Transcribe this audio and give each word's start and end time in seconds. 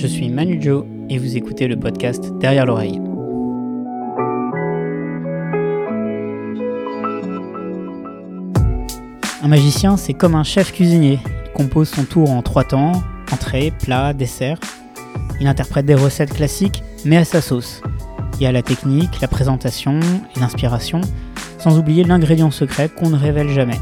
je 0.00 0.06
suis 0.06 0.30
Manu 0.30 0.56
Joe 0.58 0.86
et 1.10 1.18
vous 1.18 1.36
écoutez 1.36 1.68
le 1.68 1.78
podcast 1.78 2.32
Derrière 2.38 2.64
l'oreille. 2.64 2.98
Un 9.42 9.48
magicien, 9.48 9.98
c'est 9.98 10.14
comme 10.14 10.34
un 10.34 10.42
chef 10.42 10.72
cuisinier. 10.72 11.18
Il 11.44 11.52
compose 11.52 11.90
son 11.90 12.04
tour 12.04 12.30
en 12.30 12.40
trois 12.40 12.64
temps, 12.64 12.92
entrée, 13.30 13.74
plat, 13.82 14.14
dessert. 14.14 14.58
Il 15.38 15.46
interprète 15.46 15.84
des 15.84 15.94
recettes 15.94 16.32
classiques, 16.32 16.82
mais 17.04 17.18
à 17.18 17.24
sa 17.24 17.42
sauce. 17.42 17.82
Il 18.36 18.44
y 18.44 18.46
a 18.46 18.52
la 18.52 18.62
technique, 18.62 19.20
la 19.20 19.28
présentation 19.28 20.00
et 20.34 20.40
l'inspiration, 20.40 21.02
sans 21.58 21.78
oublier 21.78 22.04
l'ingrédient 22.04 22.50
secret 22.50 22.88
qu'on 22.88 23.10
ne 23.10 23.18
révèle 23.18 23.50
jamais. 23.50 23.78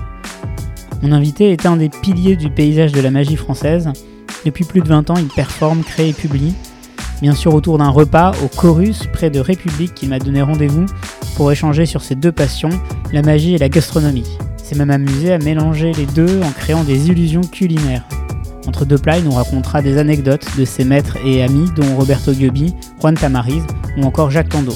Mon 1.00 1.12
invité 1.12 1.53
est 1.53 1.64
un 1.64 1.77
des 1.77 1.91
piliers 1.91 2.35
du 2.35 2.50
paysage 2.50 2.91
de 2.91 3.00
la 3.00 3.12
magie 3.12 3.37
française. 3.37 3.93
Depuis 4.45 4.64
plus 4.64 4.80
de 4.80 4.89
20 4.89 5.11
ans, 5.11 5.17
il 5.17 5.29
performe, 5.29 5.82
crée 5.82 6.11
et 6.11 6.12
publie. 6.12 6.54
Bien 7.21 7.35
sûr 7.35 7.54
autour 7.54 7.79
d'un 7.79 7.89
repas 7.89 8.32
au 8.45 8.49
Chorus, 8.49 9.08
près 9.12 9.31
de 9.31 9.40
République, 9.40 9.95
qui 9.95 10.07
m'a 10.07 10.18
donné 10.18 10.43
rendez-vous 10.43 10.86
pour 11.36 11.50
échanger 11.50 11.86
sur 11.86 12.03
ses 12.03 12.14
deux 12.14 12.32
passions, 12.32 12.71
la 13.12 13.22
magie 13.22 13.54
et 13.54 13.59
la 13.59 13.68
gastronomie. 13.68 14.39
C'est 14.57 14.76
même 14.76 14.90
amusé 14.90 15.32
à 15.32 15.39
mélanger 15.39 15.93
les 15.93 16.07
deux 16.07 16.40
en 16.43 16.50
créant 16.50 16.85
des 16.85 17.09
illusions 17.09 17.40
culinaires. 17.40 18.07
Entre 18.67 18.85
deux 18.85 18.98
plats, 18.98 19.18
il 19.18 19.25
nous 19.25 19.32
racontera 19.32 19.82
des 19.82 19.98
anecdotes 19.98 20.46
de 20.59 20.64
ses 20.64 20.84
maîtres 20.84 21.17
et 21.25 21.43
amis, 21.43 21.70
dont 21.75 21.96
Roberto 21.96 22.32
Giobi, 22.32 22.75
Juan 23.00 23.14
Tamariz 23.14 23.62
ou 23.96 24.04
encore 24.04 24.31
Jacques 24.31 24.50
Tando. 24.50 24.75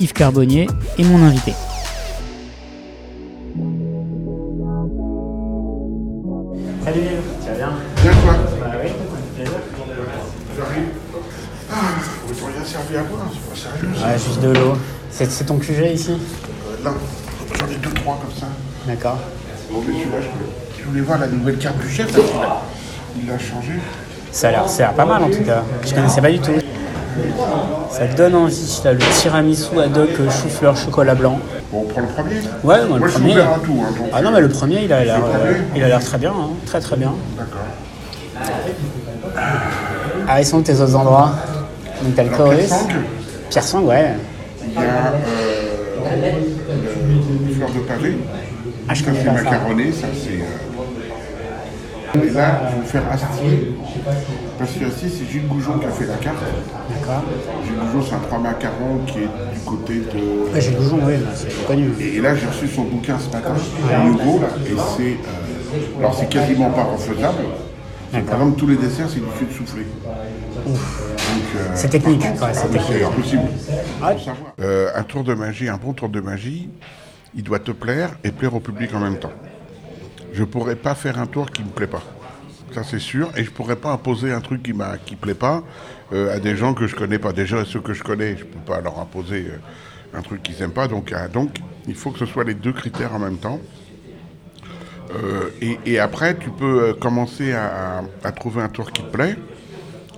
Yves 0.00 0.12
Carbonnier 0.12 0.66
est 0.98 1.04
mon 1.04 1.22
invité. 1.22 1.52
De 14.40 14.48
l'eau. 14.50 14.74
C'est 15.10 15.44
ton 15.46 15.56
QG 15.58 15.92
ici 15.94 16.12
Euh, 16.12 16.84
là, 16.84 16.90
j'en 17.58 17.66
ai 17.66 17.76
deux, 17.76 17.90
trois 17.90 18.18
comme 18.20 18.38
ça. 18.38 18.46
D'accord. 18.86 19.18
Bon, 19.70 19.82
celui-là, 19.82 20.04
je 20.04 20.10
voulais, 20.28 20.50
je 20.78 20.84
voulais 20.88 21.00
voir 21.00 21.18
la 21.18 21.26
nouvelle 21.26 21.58
carte 21.58 21.78
du 21.78 21.88
chef, 21.90 22.16
là, 22.16 22.22
il 23.20 23.30
a- 23.30 23.38
changé. 23.38 23.72
Ça 24.30 24.48
a 24.48 24.50
l'air 24.52 24.68
ça 24.68 24.84
a 24.84 24.86
l'air 24.88 24.94
pas 24.94 25.04
mal 25.06 25.22
en 25.24 25.30
tout 25.30 25.42
cas. 25.44 25.62
Je 25.84 25.94
connaissais 25.94 26.20
pas 26.20 26.30
du 26.30 26.38
tout. 26.38 26.52
Ça 27.90 28.06
donne 28.06 28.34
envie, 28.36 28.80
là, 28.84 28.92
le 28.92 28.98
tiramisu 28.98 29.80
ad 29.80 29.96
hoc 29.96 30.10
euh, 30.20 30.30
chou-fleur 30.30 30.76
chocolat 30.76 31.14
blanc. 31.16 31.38
Bon, 31.72 31.80
on 31.84 31.88
prend 31.88 32.00
le 32.02 32.06
premier 32.06 32.36
Ouais, 32.62 32.86
moi, 32.86 32.98
le 32.98 33.08
suis 33.08 33.18
premier. 33.18 33.32
ouvert 33.32 33.50
à 33.54 33.58
tout. 33.58 33.82
Hein, 33.84 33.92
donc, 33.98 34.08
Ah 34.12 34.22
non, 34.22 34.30
mais 34.30 34.40
le 34.40 34.48
premier, 34.48 34.84
il 34.84 34.92
a 34.92 35.04
l'air, 35.04 35.20
euh, 35.24 35.54
il 35.74 35.82
a 35.82 35.88
l'air 35.88 36.04
très 36.04 36.18
bien, 36.18 36.30
hein, 36.30 36.50
très 36.66 36.80
très 36.80 36.96
bien. 36.96 37.12
D'accord. 37.36 37.58
Ah, 40.28 40.40
ils 40.40 40.46
sont 40.46 40.60
tes 40.62 40.78
autres 40.80 40.94
endroits? 40.94 41.32
Donc 42.02 42.14
t'as 42.14 42.22
le 42.22 42.34
Alors, 42.34 42.68
Sang, 42.68 42.86
Pierre 43.50 43.64
Sang, 43.64 43.82
ouais. 43.84 44.14
il 44.66 44.74
y 44.74 44.76
a 44.76 45.12
euh, 45.12 46.34
le 47.48 47.54
fleur 47.54 47.70
de 47.70 47.78
pavé. 47.80 48.16
Ah, 48.88 48.94
je 48.94 49.04
ça, 49.04 49.10
c'est 49.14 49.30
macaroné, 49.30 49.92
ça, 49.92 50.06
c'est... 50.14 50.40
euh, 52.20 52.26
Et 52.26 52.30
là, 52.30 52.60
je 52.70 52.80
vais 52.80 52.86
faire 52.86 53.02
Astier. 53.12 53.74
Parce 54.58 54.72
que 54.72 54.84
Astier, 54.86 55.08
c'est 55.08 55.30
Gilles 55.30 55.46
Goujon 55.48 55.78
qui 55.78 55.86
a 55.86 55.90
fait 55.90 56.06
la 56.06 56.14
carte. 56.16 56.36
D'accord. 56.90 57.24
Gilles 57.64 57.74
Goujon, 57.92 58.06
c'est 58.08 58.14
un 58.14 58.18
trois 58.26 58.38
macarons 58.38 58.98
qui 59.06 59.18
est 59.18 59.54
du 59.54 59.60
côté 59.64 59.94
de... 59.94 60.54
Le 60.54 60.76
Goujon, 60.78 60.98
oui, 61.04 61.14
bah, 61.16 61.30
c'est 61.34 61.66
connu. 61.66 61.90
Et 62.00 62.20
là, 62.20 62.34
j'ai 62.34 62.46
reçu 62.46 62.68
son 62.68 62.82
bouquin 62.84 63.16
ce 63.18 63.34
matin, 63.34 63.54
nouveau, 64.04 64.40
là, 64.40 64.48
et 64.66 64.74
c'est. 64.96 65.02
euh, 65.02 65.98
alors, 66.00 66.14
c'est 66.18 66.28
quasiment 66.28 66.70
pas 66.70 66.84
refaisable. 66.84 67.44
Par 68.10 68.20
exemple, 68.20 68.58
tous 68.58 68.66
les 68.66 68.76
desserts, 68.76 69.08
c'est 69.08 69.20
du 69.20 69.26
sucre 69.38 69.52
soufflé. 69.52 69.82
Euh, 70.66 71.70
C'est 71.74 71.88
technique, 71.88 72.22
ouais, 72.22 72.30
c'est 72.52 72.68
technique. 72.70 73.02
impossible. 73.02 73.42
Euh, 74.60 74.90
un 74.94 75.02
tour 75.02 75.24
de 75.24 75.34
magie, 75.34 75.68
un 75.68 75.76
bon 75.76 75.92
tour 75.92 76.08
de 76.08 76.20
magie, 76.20 76.70
il 77.34 77.42
doit 77.42 77.58
te 77.58 77.70
plaire 77.70 78.10
et 78.24 78.30
plaire 78.30 78.54
au 78.54 78.60
public 78.60 78.94
en 78.94 79.00
même 79.00 79.18
temps. 79.18 79.32
Je 80.32 80.44
pourrais 80.44 80.76
pas 80.76 80.94
faire 80.94 81.18
un 81.18 81.26
tour 81.26 81.50
qui 81.50 81.62
me 81.62 81.70
plaît 81.70 81.86
pas. 81.86 82.02
Ça 82.74 82.82
c'est 82.84 82.98
sûr, 82.98 83.30
et 83.36 83.44
je 83.44 83.50
pourrais 83.50 83.76
pas 83.76 83.90
imposer 83.92 84.30
un 84.32 84.40
truc 84.40 84.62
qui 84.62 84.74
m'a 84.74 84.98
qui 84.98 85.16
plaît 85.16 85.34
pas 85.34 85.62
euh, 86.12 86.34
à 86.36 86.38
des 86.38 86.54
gens 86.54 86.74
que 86.74 86.86
je 86.86 86.94
connais 86.94 87.18
pas. 87.18 87.32
Déjà 87.32 87.64
ceux 87.64 87.80
que 87.80 87.94
je 87.94 88.02
connais, 88.02 88.36
je 88.36 88.44
peux 88.44 88.58
pas 88.60 88.80
leur 88.80 88.98
imposer 88.98 89.46
euh, 89.48 90.18
un 90.18 90.20
truc 90.22 90.42
qu'ils 90.42 90.62
aiment 90.62 90.72
pas. 90.72 90.86
Donc 90.86 91.12
donc 91.32 91.56
il 91.86 91.94
faut 91.94 92.10
que 92.10 92.18
ce 92.18 92.26
soit 92.26 92.44
les 92.44 92.54
deux 92.54 92.72
critères 92.74 93.14
en 93.14 93.18
même 93.18 93.38
temps. 93.38 93.58
Euh, 95.10 95.50
et, 95.86 95.98
après 95.98 96.36
tu 96.36 96.50
peux 96.50 96.82
euh, 96.82 96.94
commencer 96.94 97.52
à, 97.52 98.02
trouver 98.32 98.62
un 98.62 98.68
tour 98.68 98.92
qui 98.92 99.02
te 99.02 99.10
plaît 99.10 99.36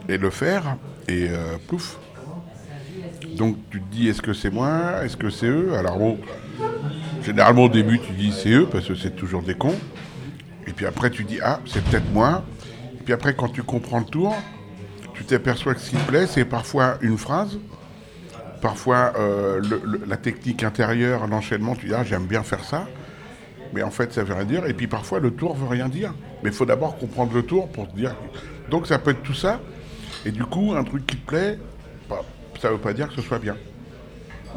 et 0.08 0.18
le 0.18 0.30
faire 0.30 0.76
et 1.06 1.28
euh. 1.30 1.56
Donc 3.36 3.56
tu 3.70 3.80
te 3.80 3.92
dis 3.92 4.08
est-ce 4.08 4.20
que 4.20 4.32
c'est 4.32 4.50
moi, 4.50 5.04
est-ce 5.04 5.16
que 5.16 5.30
c'est 5.30 5.46
eux? 5.46 5.74
Alors 5.76 5.98
généralement 7.22 7.64
au 7.64 7.68
début 7.68 8.00
tu 8.00 8.12
dis 8.12 8.32
c'est 8.32 8.50
eux 8.50 8.66
parce 8.70 8.86
que 8.86 8.94
c'est 8.94 9.14
toujours 9.14 9.42
des 9.42 9.54
cons. 9.54 9.78
Et 10.70 10.72
puis 10.72 10.86
après, 10.86 11.10
tu 11.10 11.24
dis, 11.24 11.40
ah, 11.42 11.58
c'est 11.66 11.82
peut-être 11.82 12.08
moi. 12.12 12.44
Et 12.94 13.02
puis 13.02 13.12
après, 13.12 13.34
quand 13.34 13.48
tu 13.48 13.62
comprends 13.64 13.98
le 13.98 14.04
tour, 14.04 14.34
tu 15.14 15.24
t'aperçois 15.24 15.74
que 15.74 15.80
ce 15.80 15.90
qui 15.90 15.96
te 15.96 16.06
plaît, 16.06 16.26
c'est 16.28 16.44
parfois 16.44 16.96
une 17.00 17.18
phrase, 17.18 17.58
parfois 18.62 19.12
euh, 19.18 19.60
la 20.06 20.16
technique 20.16 20.62
intérieure, 20.62 21.26
l'enchaînement, 21.26 21.74
tu 21.74 21.86
dis, 21.86 21.94
ah, 21.94 22.04
j'aime 22.04 22.26
bien 22.26 22.44
faire 22.44 22.64
ça. 22.64 22.86
Mais 23.72 23.82
en 23.82 23.90
fait, 23.90 24.12
ça 24.12 24.24
veut 24.24 24.34
rien 24.34 24.44
dire. 24.44 24.66
Et 24.66 24.74
puis 24.74 24.86
parfois, 24.86 25.20
le 25.20 25.30
tour 25.30 25.54
veut 25.56 25.68
rien 25.68 25.88
dire. 25.88 26.12
Mais 26.42 26.50
il 26.50 26.54
faut 26.54 26.66
d'abord 26.66 26.96
comprendre 26.98 27.32
le 27.34 27.42
tour 27.42 27.68
pour 27.68 27.88
te 27.88 27.96
dire. 27.96 28.14
Donc 28.70 28.86
ça 28.86 28.98
peut 28.98 29.10
être 29.12 29.22
tout 29.22 29.34
ça. 29.34 29.60
Et 30.26 30.30
du 30.32 30.44
coup, 30.44 30.72
un 30.74 30.84
truc 30.84 31.06
qui 31.06 31.16
te 31.16 31.26
plaît, 31.26 31.58
bah, 32.08 32.22
ça 32.60 32.68
ne 32.68 32.74
veut 32.74 32.80
pas 32.80 32.92
dire 32.92 33.08
que 33.08 33.14
ce 33.14 33.22
soit 33.22 33.38
bien. 33.38 33.56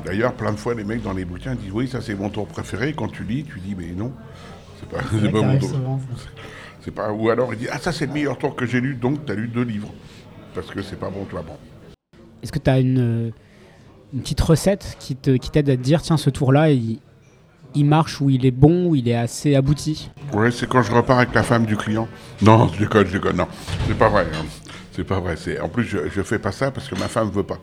D'ailleurs, 0.06 0.34
plein 0.34 0.52
de 0.52 0.58
fois, 0.58 0.74
les 0.74 0.84
mecs 0.84 1.04
dans 1.04 1.14
les 1.14 1.26
bouquins 1.26 1.54
disent 1.56 1.72
oui, 1.72 1.88
ça 1.88 2.02
c'est 2.02 2.16
mon 2.16 2.30
tour 2.30 2.48
préféré. 2.48 2.90
Et 2.90 2.94
quand 2.94 3.08
tu 3.08 3.24
lis, 3.24 3.44
tu 3.44 3.60
dis 3.60 3.76
mais 3.78 3.92
non, 3.96 4.12
c'est 4.80 4.90
pas, 4.90 4.98
c'est 5.12 5.32
pas 5.32 5.42
mon 5.42 5.58
tour. 5.60 6.00
C'est 6.82 6.92
pas. 6.92 7.12
Ou 7.14 7.30
alors 7.30 7.54
il 7.54 7.60
dit 7.60 7.68
ah 7.72 7.78
ça 7.78 7.92
c'est 7.92 8.08
le 8.08 8.14
meilleur 8.14 8.38
tour 8.38 8.56
que 8.56 8.66
j'ai 8.66 8.82
lu, 8.82 8.96
donc 8.96 9.26
tu 9.26 9.32
as 9.32 9.36
lu 9.36 9.48
deux 9.48 9.62
livres 9.64 9.94
parce 10.56 10.68
que 10.68 10.82
c'est 10.82 11.00
pas 11.00 11.10
bon 11.10 11.26
toi 11.26 11.44
bon. 11.46 11.54
Est-ce 12.42 12.52
que 12.52 12.60
tu 12.60 12.70
as 12.70 12.80
une, 12.80 13.00
euh, 13.28 13.32
une 14.14 14.22
petite 14.22 14.42
recette 14.42 14.98
qui 15.00 15.16
te- 15.16 15.38
qui 15.38 15.50
t'aide 15.50 15.70
à 15.70 15.78
te 15.78 15.82
dire, 15.82 16.02
tiens, 16.02 16.18
ce 16.18 16.30
tour-là, 16.30 16.72
il, 16.72 17.00
il 17.76 17.86
marche 17.86 18.22
ou 18.22 18.30
il 18.30 18.46
est 18.46 18.52
bon 18.52 18.88
ou 18.88 18.96
il 18.96 19.08
est 19.08 19.16
assez 19.16 19.56
abouti 19.56 20.10
Ouais, 20.34 20.52
c'est 20.52 20.68
quand 20.68 20.82
je 20.82 20.92
repars 20.92 21.18
avec 21.20 21.34
la 21.34 21.44
femme 21.44 21.66
du 21.66 21.76
client. 21.78 22.08
Non, 22.42 22.68
je 22.74 22.80
déconne, 22.80 23.08
je 23.08 23.14
déconne. 23.14 23.38
Non, 23.38 23.48
c'est 23.88 23.98
pas 23.98 24.10
vrai. 24.10 24.26
hein. 24.34 24.46
C'est 24.92 25.04
pas 25.04 25.20
vrai. 25.20 25.36
En 25.60 25.70
plus 25.70 25.84
je, 25.86 25.98
je 26.14 26.22
fais 26.22 26.38
pas 26.40 26.52
ça 26.52 26.70
parce 26.72 26.88
que 26.88 26.96
ma 27.00 27.08
femme 27.08 27.30
veut 27.32 27.44
pas. 27.44 27.58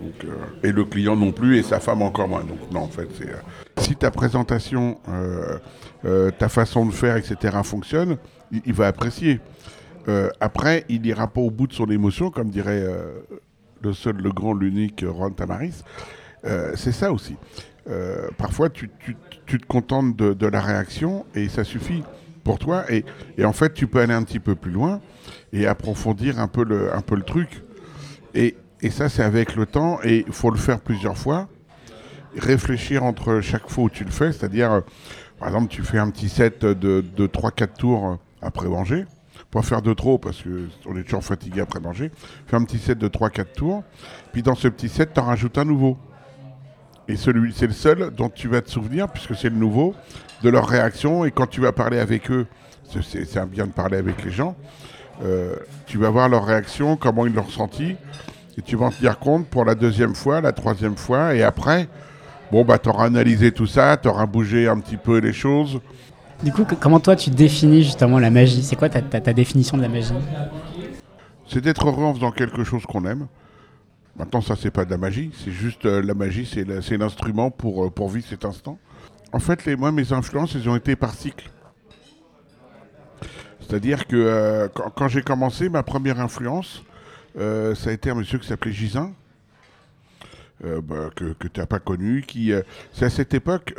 Donc, 0.00 0.24
euh, 0.24 0.28
et 0.62 0.70
le 0.70 0.84
client 0.84 1.16
non 1.16 1.32
plus 1.32 1.58
et 1.58 1.62
sa 1.62 1.80
femme 1.80 2.02
encore 2.02 2.28
moins. 2.28 2.44
Donc 2.44 2.70
non, 2.70 2.82
en 2.82 2.88
fait, 2.88 3.08
c'est 3.18 3.28
euh, 3.30 3.36
si 3.78 3.96
ta 3.96 4.10
présentation, 4.10 4.98
euh, 6.04 6.30
ta 6.38 6.48
façon 6.48 6.86
de 6.86 6.92
faire, 6.92 7.16
etc. 7.16 7.56
fonctionne, 7.64 8.16
il, 8.64 8.72
va 8.72 8.86
apprécier. 8.86 9.40
Après, 10.40 10.84
il 10.88 11.02
n'ira 11.02 11.26
pas 11.26 11.40
au 11.40 11.50
bout 11.50 11.66
de 11.66 11.72
son 11.74 11.86
émotion, 11.86 12.30
comme 12.30 12.48
dirait 12.48 12.82
le 13.82 13.92
seul, 13.92 14.16
le 14.16 14.30
grand, 14.30 14.54
l'unique 14.54 15.04
Ron 15.06 15.30
Tamaris. 15.32 15.82
C'est 16.76 16.92
ça 16.92 17.12
aussi. 17.12 17.36
Parfois, 18.38 18.70
tu- 18.70 18.90
tu 19.48 19.58
te 19.58 19.66
contentes 19.66 20.14
de, 20.14 20.46
la 20.46 20.60
réaction 20.60 21.26
et 21.34 21.48
ça 21.48 21.64
suffit 21.64 22.04
pour 22.44 22.58
toi. 22.58 22.84
Et, 22.92 23.04
et 23.38 23.44
en 23.44 23.52
fait, 23.52 23.72
tu 23.72 23.86
peux 23.86 24.00
aller 24.00 24.12
un 24.12 24.22
petit 24.22 24.38
peu 24.38 24.54
plus 24.54 24.70
loin 24.70 25.00
et 25.52 25.66
approfondir 25.66 26.38
un 26.38 26.48
peu 26.48 26.64
le, 26.64 26.94
un 26.94 27.00
peu 27.00 27.16
le 27.16 27.22
truc. 27.22 27.62
Et, 28.34 28.56
et 28.82 28.90
ça, 28.90 29.08
c'est 29.08 29.24
avec 29.24 29.56
le 29.56 29.66
temps 29.66 29.98
et 30.04 30.24
il 30.26 30.32
faut 30.32 30.50
le 30.50 30.58
faire 30.58 30.80
plusieurs 30.80 31.16
fois. 31.16 31.48
Réfléchir 32.36 33.04
entre 33.04 33.40
chaque 33.40 33.68
fois 33.68 33.84
où 33.84 33.90
tu 33.90 34.04
le 34.04 34.10
fais, 34.10 34.32
c'est-à-dire, 34.32 34.70
euh, 34.70 34.80
par 35.38 35.48
exemple, 35.48 35.68
tu 35.68 35.82
fais 35.82 35.98
un 35.98 36.10
petit 36.10 36.28
set 36.28 36.64
de, 36.64 37.00
de 37.00 37.26
3-4 37.26 37.68
tours 37.78 38.18
après 38.42 38.68
manger. 38.68 39.06
Pas 39.50 39.62
faire 39.62 39.80
de 39.80 39.94
trop 39.94 40.18
parce 40.18 40.42
qu'on 40.42 40.96
est 40.96 41.04
toujours 41.04 41.24
fatigué 41.24 41.62
après 41.62 41.80
manger. 41.80 42.10
Fais 42.46 42.56
un 42.56 42.64
petit 42.64 42.78
set 42.78 42.98
de 42.98 43.08
3-4 43.08 43.46
tours. 43.56 43.82
Puis 44.32 44.42
dans 44.42 44.54
ce 44.54 44.68
petit 44.68 44.90
set, 44.90 45.14
tu 45.14 45.20
en 45.20 45.24
rajoutes 45.24 45.56
un 45.56 45.64
nouveau. 45.64 45.96
Et 47.08 47.16
celui, 47.16 47.52
c'est 47.54 47.66
le 47.66 47.72
seul 47.72 48.10
dont 48.16 48.28
tu 48.28 48.48
vas 48.48 48.60
te 48.60 48.70
souvenir, 48.70 49.08
puisque 49.08 49.34
c'est 49.34 49.48
le 49.48 49.56
nouveau, 49.56 49.94
de 50.42 50.50
leur 50.50 50.66
réaction. 50.68 51.24
Et 51.24 51.30
quand 51.30 51.46
tu 51.46 51.60
vas 51.60 51.72
parler 51.72 51.98
avec 51.98 52.30
eux, 52.30 52.46
c'est- 52.90 53.02
c'est 53.02 53.24
c'est 53.24 53.44
bien 53.46 53.66
de 53.66 53.72
parler 53.72 53.96
avec 53.96 54.22
les 54.24 54.30
gens, 54.30 54.54
euh, 55.24 55.54
tu 55.86 55.98
vas 55.98 56.10
voir 56.10 56.28
leur 56.28 56.44
réaction, 56.44 56.96
comment 56.96 57.26
ils 57.26 57.32
l'ont 57.34 57.42
ressenti. 57.42 57.96
Et 58.58 58.62
tu 58.62 58.76
vas 58.76 58.86
en 58.86 58.90
tenir 58.90 59.18
compte 59.18 59.46
pour 59.46 59.64
la 59.64 59.74
deuxième 59.74 60.14
fois, 60.14 60.40
la 60.40 60.52
troisième 60.52 60.96
fois. 60.96 61.34
Et 61.34 61.42
après, 61.42 61.88
bon, 62.52 62.64
bah, 62.64 62.78
tu 62.78 62.88
auras 62.88 63.06
analysé 63.06 63.52
tout 63.52 63.66
ça, 63.66 63.96
tu 63.96 64.08
auras 64.08 64.26
bougé 64.26 64.68
un 64.68 64.78
petit 64.80 64.96
peu 64.96 65.18
les 65.18 65.32
choses. 65.32 65.80
Du 66.42 66.52
coup, 66.52 66.64
que- 66.64 66.74
comment 66.74 67.00
toi 67.00 67.16
tu 67.16 67.30
définis 67.30 67.82
justement 67.84 68.18
la 68.18 68.30
magie? 68.30 68.62
C'est 68.62 68.76
quoi 68.76 68.88
ta, 68.88 69.00
ta- 69.00 69.20
ta 69.20 69.32
définition 69.32 69.76
de 69.76 69.82
la 69.82 69.88
magie? 69.88 70.12
C'est 71.48 71.60
d'être 71.62 71.86
heureux 71.88 72.04
en 72.04 72.14
faisant 72.14 72.30
quelque 72.32 72.62
chose 72.64 72.84
qu'on 72.84 73.04
aime. 73.06 73.26
Maintenant, 74.18 74.40
ça, 74.40 74.56
c'est 74.56 74.72
pas 74.72 74.84
de 74.84 74.90
la 74.90 74.98
magie. 74.98 75.30
C'est 75.44 75.52
juste 75.52 75.86
euh, 75.86 76.02
la 76.02 76.14
magie, 76.14 76.44
c'est 76.44 76.96
l'instrument 76.96 77.52
pour, 77.52 77.86
euh, 77.86 77.90
pour 77.90 78.08
vivre 78.08 78.26
cet 78.28 78.44
instant. 78.44 78.78
En 79.32 79.38
fait, 79.38 79.64
les, 79.64 79.76
moi, 79.76 79.92
mes 79.92 80.12
influences, 80.12 80.56
elles 80.56 80.68
ont 80.68 80.74
été 80.74 80.96
par 80.96 81.14
cycle. 81.14 81.48
C'est-à-dire 83.60 84.08
que 84.08 84.16
euh, 84.16 84.68
quand, 84.68 85.06
j'ai 85.06 85.22
commencé, 85.22 85.68
ma 85.68 85.84
première 85.84 86.20
influence, 86.20 86.82
ça 87.36 87.90
a 87.90 87.92
été 87.92 88.10
un 88.10 88.14
monsieur 88.14 88.38
qui 88.38 88.48
s'appelait 88.48 88.72
Gisin, 88.72 89.12
bah, 90.64 91.10
que, 91.14 91.34
tu 91.46 91.60
n'as 91.60 91.66
pas 91.66 91.78
connu. 91.78 92.22
Qui, 92.26 92.52
c'est 92.92 93.04
à 93.04 93.10
cette 93.10 93.34
époque, 93.34 93.74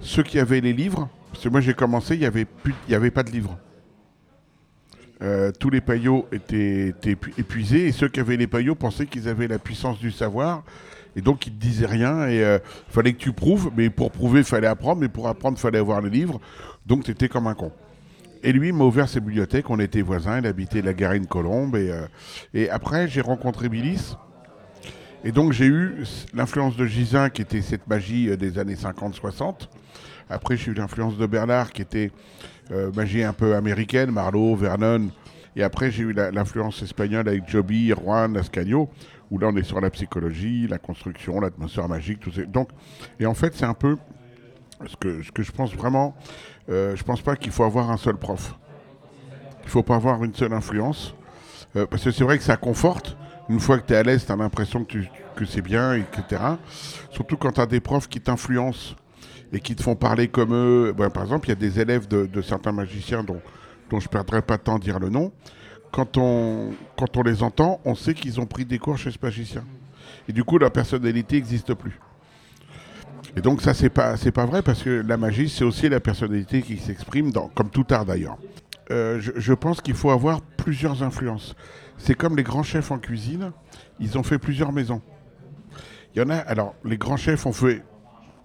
ceux 0.00 0.22
qui 0.24 0.40
avaient 0.40 0.60
les 0.60 0.72
livres, 0.72 1.08
parce 1.30 1.44
que 1.44 1.48
moi 1.50 1.60
j'ai 1.60 1.74
commencé, 1.74 2.16
il 2.16 2.20
n'y 2.20 2.94
avait 2.94 3.10
pas 3.10 3.22
de 3.22 3.30
livres. 3.30 3.56
Euh, 5.22 5.52
tous 5.58 5.70
les 5.70 5.80
paillots 5.80 6.26
étaient, 6.32 6.88
étaient 6.88 7.12
épu- 7.14 7.32
épuisés 7.38 7.86
et 7.86 7.92
ceux 7.92 8.08
qui 8.08 8.18
avaient 8.20 8.36
les 8.36 8.48
paillots 8.48 8.74
pensaient 8.74 9.06
qu'ils 9.06 9.28
avaient 9.28 9.46
la 9.48 9.58
puissance 9.58 9.98
du 10.00 10.10
savoir. 10.10 10.64
Et 11.14 11.20
donc 11.20 11.46
ils 11.46 11.52
te 11.52 11.60
disaient 11.60 11.86
rien 11.86 12.26
et 12.28 12.38
il 12.38 12.60
fallait 12.92 13.12
que 13.12 13.18
tu 13.18 13.32
prouves, 13.32 13.70
mais 13.76 13.90
pour 13.90 14.10
prouver 14.10 14.40
il 14.40 14.44
fallait 14.46 14.66
apprendre, 14.66 15.00
mais 15.00 15.08
pour 15.08 15.28
apprendre 15.28 15.58
fallait 15.58 15.78
avoir 15.78 16.00
les 16.00 16.10
livres, 16.10 16.40
donc 16.86 17.04
tu 17.04 17.10
étais 17.10 17.28
comme 17.28 17.46
un 17.46 17.54
con. 17.54 17.70
Et 18.42 18.50
lui 18.52 18.72
m'a 18.72 18.84
ouvert 18.84 19.08
ses 19.08 19.20
bibliothèques, 19.20 19.70
on 19.70 19.78
était 19.78 20.00
voisins, 20.02 20.38
il 20.40 20.46
habitait 20.46 20.82
la 20.82 20.94
Garenne 20.94 21.26
Colombe. 21.26 21.76
Et, 21.76 21.90
euh, 21.92 22.06
et 22.54 22.68
après 22.70 23.06
j'ai 23.06 23.20
rencontré 23.20 23.68
Billis 23.68 24.16
et 25.22 25.30
donc 25.30 25.52
j'ai 25.52 25.66
eu 25.66 26.02
l'influence 26.34 26.76
de 26.76 26.84
Gisin 26.86 27.30
qui 27.30 27.42
était 27.42 27.60
cette 27.60 27.86
magie 27.86 28.28
euh, 28.30 28.36
des 28.36 28.58
années 28.58 28.74
50-60. 28.74 29.68
Après 30.30 30.56
j'ai 30.56 30.72
eu 30.72 30.74
l'influence 30.74 31.16
de 31.18 31.26
Bernard 31.26 31.70
qui 31.72 31.82
était 31.82 32.10
euh, 32.10 32.46
magie 32.94 33.22
un 33.22 33.32
peu 33.32 33.54
américaine, 33.54 34.10
Marlowe, 34.10 34.56
Vernon. 34.56 35.08
Et 35.56 35.62
après 35.62 35.90
j'ai 35.90 36.04
eu 36.04 36.12
l'influence 36.12 36.82
espagnole 36.82 37.28
avec 37.28 37.48
Joby, 37.48 37.90
Juan, 37.90 38.36
Ascanio, 38.36 38.88
où 39.30 39.38
là 39.38 39.48
on 39.52 39.56
est 39.56 39.62
sur 39.62 39.80
la 39.80 39.90
psychologie, 39.90 40.66
la 40.68 40.78
construction, 40.78 41.40
l'atmosphère 41.40 41.88
magique, 41.88 42.20
tout 42.20 42.32
ça. 42.32 42.42
Donc, 42.42 42.70
et 43.20 43.26
en 43.26 43.34
fait 43.34 43.54
c'est 43.54 43.66
un 43.66 43.74
peu 43.74 43.96
ce 44.86 44.96
que, 44.96 45.22
ce 45.22 45.30
que 45.30 45.42
je 45.42 45.52
pense 45.52 45.74
vraiment, 45.74 46.14
euh, 46.70 46.96
je 46.96 47.04
pense 47.04 47.20
pas 47.20 47.36
qu'il 47.36 47.52
faut 47.52 47.64
avoir 47.64 47.90
un 47.90 47.96
seul 47.96 48.16
prof. 48.16 48.54
Il 49.64 49.68
faut 49.68 49.82
pas 49.82 49.96
avoir 49.96 50.22
une 50.24 50.34
seule 50.34 50.52
influence. 50.52 51.14
Euh, 51.76 51.86
parce 51.86 52.04
que 52.04 52.10
c'est 52.10 52.24
vrai 52.24 52.38
que 52.38 52.44
ça 52.44 52.56
conforte. 52.56 53.16
Une 53.48 53.60
fois 53.60 53.78
que 53.78 53.86
tu 53.86 53.92
es 53.92 53.96
à 53.96 54.02
l'aise, 54.02 54.24
tu 54.24 54.32
as 54.32 54.36
l'impression 54.36 54.84
que, 54.84 54.98
que 55.36 55.44
c'est 55.44 55.62
bien, 55.62 55.94
etc. 55.94 56.40
Surtout 57.10 57.36
quand 57.36 57.52
tu 57.52 57.60
as 57.60 57.66
des 57.66 57.80
profs 57.80 58.08
qui 58.08 58.20
t'influencent 58.20 58.96
et 59.52 59.60
qui 59.60 59.76
te 59.76 59.82
font 59.82 59.94
parler 59.94 60.28
comme 60.28 60.54
eux. 60.54 60.94
Ben, 60.96 61.10
par 61.10 61.22
exemple, 61.22 61.46
il 61.46 61.50
y 61.50 61.52
a 61.52 61.56
des 61.56 61.80
élèves 61.80 62.08
de, 62.08 62.42
certains 62.42 62.72
magiciens 62.72 63.22
dont, 63.22 63.40
dont 63.90 64.00
je 64.00 64.06
ne 64.06 64.10
perdrai 64.10 64.42
pas 64.42 64.56
de 64.56 64.62
temps 64.62 64.76
à 64.76 64.78
dire 64.78 64.98
le 64.98 65.10
nom. 65.10 65.32
Quand 65.92 66.16
on, 66.16 66.70
quand 66.96 67.16
on 67.16 67.22
les 67.22 67.42
entend, 67.42 67.80
on 67.84 67.94
sait 67.94 68.14
qu'ils 68.14 68.40
ont 68.40 68.46
pris 68.46 68.64
des 68.64 68.78
cours 68.78 68.96
chez 68.96 69.10
ce 69.10 69.18
magicien. 69.22 69.64
Et 70.28 70.32
du 70.32 70.42
coup, 70.42 70.56
leur 70.56 70.70
personnalité 70.70 71.36
n'existe 71.36 71.74
plus. 71.74 72.00
Et 73.36 73.40
donc 73.40 73.62
ça, 73.62 73.74
c'est 73.74 73.90
pas, 73.90 74.14
pas 74.16 74.46
vrai 74.46 74.62
parce 74.62 74.82
que 74.82 74.90
la 75.06 75.16
magie, 75.16 75.48
c'est 75.48 75.64
aussi 75.64 75.88
la 75.88 76.00
personnalité 76.00 76.62
qui 76.62 76.78
s'exprime, 76.78 77.30
comme 77.54 77.70
tout 77.70 77.86
art 77.90 78.06
d'ailleurs. 78.06 78.38
Euh, 78.90 79.20
je, 79.20 79.32
je 79.36 79.52
pense 79.52 79.80
qu'il 79.80 79.94
faut 79.94 80.10
avoir 80.10 80.40
plusieurs 80.40 81.02
influences. 81.02 81.54
C'est 81.98 82.14
comme 82.14 82.36
les 82.36 82.42
grands 82.42 82.62
chefs 82.62 82.90
en 82.90 82.98
cuisine, 82.98 83.52
ils 84.00 84.18
ont 84.18 84.22
fait 84.22 84.38
plusieurs 84.38 84.72
maisons. 84.72 85.00
Il 86.14 86.20
y 86.20 86.22
en 86.22 86.30
a, 86.30 86.36
alors 86.36 86.74
les 86.84 86.98
grands 86.98 87.16
chefs 87.16 87.46
ont 87.46 87.52
fait 87.52 87.82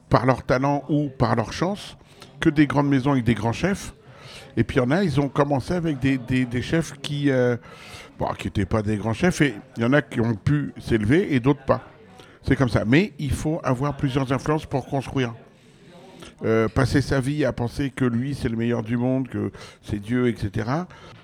par 0.09 0.25
leur 0.25 0.43
talent 0.43 0.83
ou 0.89 1.09
par 1.09 1.35
leur 1.35 1.51
chance 1.53 1.97
que 2.39 2.49
des 2.49 2.67
grandes 2.67 2.87
maisons 2.89 3.11
avec 3.13 3.23
des 3.23 3.33
grands 3.35 3.53
chefs. 3.53 3.93
Et 4.55 4.63
puis 4.63 4.77
il 4.77 4.79
y 4.79 4.83
en 4.83 4.91
a, 4.91 5.03
ils 5.03 5.19
ont 5.19 5.29
commencé 5.29 5.73
avec 5.73 5.99
des, 5.99 6.17
des- 6.17 6.61
chefs 6.61 6.93
qui 7.01 7.29
euh, 7.29 7.57
n'étaient 8.43 8.65
pas 8.65 8.81
des 8.81 8.97
grands 8.97 9.13
chefs. 9.13 9.41
Et 9.41 9.53
il 9.77 9.83
y 9.83 9.85
en 9.85 9.93
a 9.93 10.01
qui 10.01 10.19
ont 10.21 10.33
pu 10.35 10.73
s'élever 10.79 11.33
et 11.35 11.39
d'autres 11.39 11.63
pas. 11.65 11.81
C'est 12.43 12.55
comme 12.55 12.69
ça. 12.69 12.83
Mais 12.85 13.13
il 13.19 13.31
faut 13.31 13.59
avoir 13.63 13.95
plusieurs 13.97 14.31
influences 14.31 14.65
pour 14.65 14.85
construire. 14.87 15.33
Euh, 16.45 16.67
passer 16.67 17.01
sa 17.01 17.19
vie 17.19 17.45
à 17.45 17.51
penser 17.53 17.89
que 17.89 18.05
lui 18.05 18.35
c'est 18.35 18.49
le 18.49 18.55
meilleur 18.55 18.83
du 18.83 18.95
monde, 18.97 19.27
que 19.27 19.51
c'est 19.81 19.99
Dieu, 19.99 20.27
etc. 20.27 20.69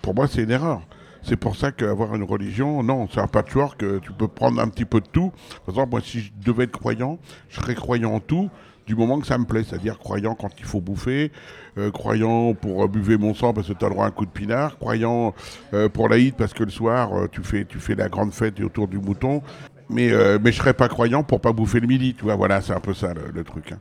Pour 0.01 0.15
moi, 0.15 0.27
c'est 0.27 0.43
une 0.43 0.51
erreur. 0.51 0.81
C'est 1.21 1.37
pour 1.37 1.55
ça 1.55 1.71
qu'avoir 1.71 2.15
une 2.15 2.23
religion, 2.23 2.83
non, 2.83 3.07
c'est 3.13 3.21
un 3.21 3.27
patchwork. 3.27 3.81
euh, 3.83 3.99
Tu 4.01 4.11
peux 4.11 4.27
prendre 4.27 4.59
un 4.59 4.67
petit 4.67 4.85
peu 4.85 4.99
de 4.99 5.07
tout. 5.07 5.31
Par 5.65 5.75
exemple, 5.75 5.91
moi, 5.91 6.01
si 6.03 6.19
je 6.19 6.31
devais 6.43 6.65
être 6.65 6.71
croyant, 6.71 7.17
je 7.49 7.61
serais 7.61 7.75
croyant 7.75 8.11
en 8.13 8.19
tout 8.19 8.49
du 8.85 8.95
moment 8.95 9.19
que 9.19 9.27
ça 9.27 9.37
me 9.37 9.45
plaît. 9.45 9.63
C'est-à-dire 9.67 9.97
croyant 9.99 10.35
quand 10.35 10.49
il 10.59 10.65
faut 10.65 10.81
bouffer, 10.81 11.31
euh, 11.77 11.91
croyant 11.91 12.53
pour 12.53 12.83
euh, 12.83 12.87
buver 12.87 13.17
mon 13.17 13.33
sang 13.33 13.53
parce 13.53 13.67
que 13.67 13.73
tu 13.73 13.85
as 13.85 13.87
le 13.87 13.93
droit 13.93 14.05
à 14.05 14.09
un 14.09 14.11
coup 14.11 14.25
de 14.25 14.31
pinard, 14.31 14.77
croyant 14.77 15.33
euh, 15.73 15.89
pour 15.89 16.09
l'Aïd 16.09 16.35
parce 16.35 16.53
que 16.53 16.63
le 16.63 16.71
soir, 16.71 17.11
euh, 17.13 17.27
tu, 17.31 17.41
fais, 17.43 17.65
tu 17.65 17.79
fais 17.79 17.95
la 17.95 18.09
grande 18.09 18.33
fête 18.33 18.59
autour 18.61 18.87
du 18.87 18.97
mouton. 18.97 19.41
Mais, 19.89 20.11
euh, 20.11 20.39
mais 20.41 20.51
je 20.51 20.57
serais 20.57 20.73
pas 20.73 20.87
croyant 20.87 21.23
pour 21.23 21.41
pas 21.41 21.51
bouffer 21.51 21.79
le 21.79 21.87
midi, 21.87 22.13
tu 22.17 22.23
vois. 22.23 22.35
Voilà, 22.35 22.61
c'est 22.61 22.73
un 22.73 22.79
peu 22.79 22.93
ça 22.93 23.13
le, 23.13 23.31
le 23.33 23.43
truc. 23.43 23.71
hein. 23.73 23.77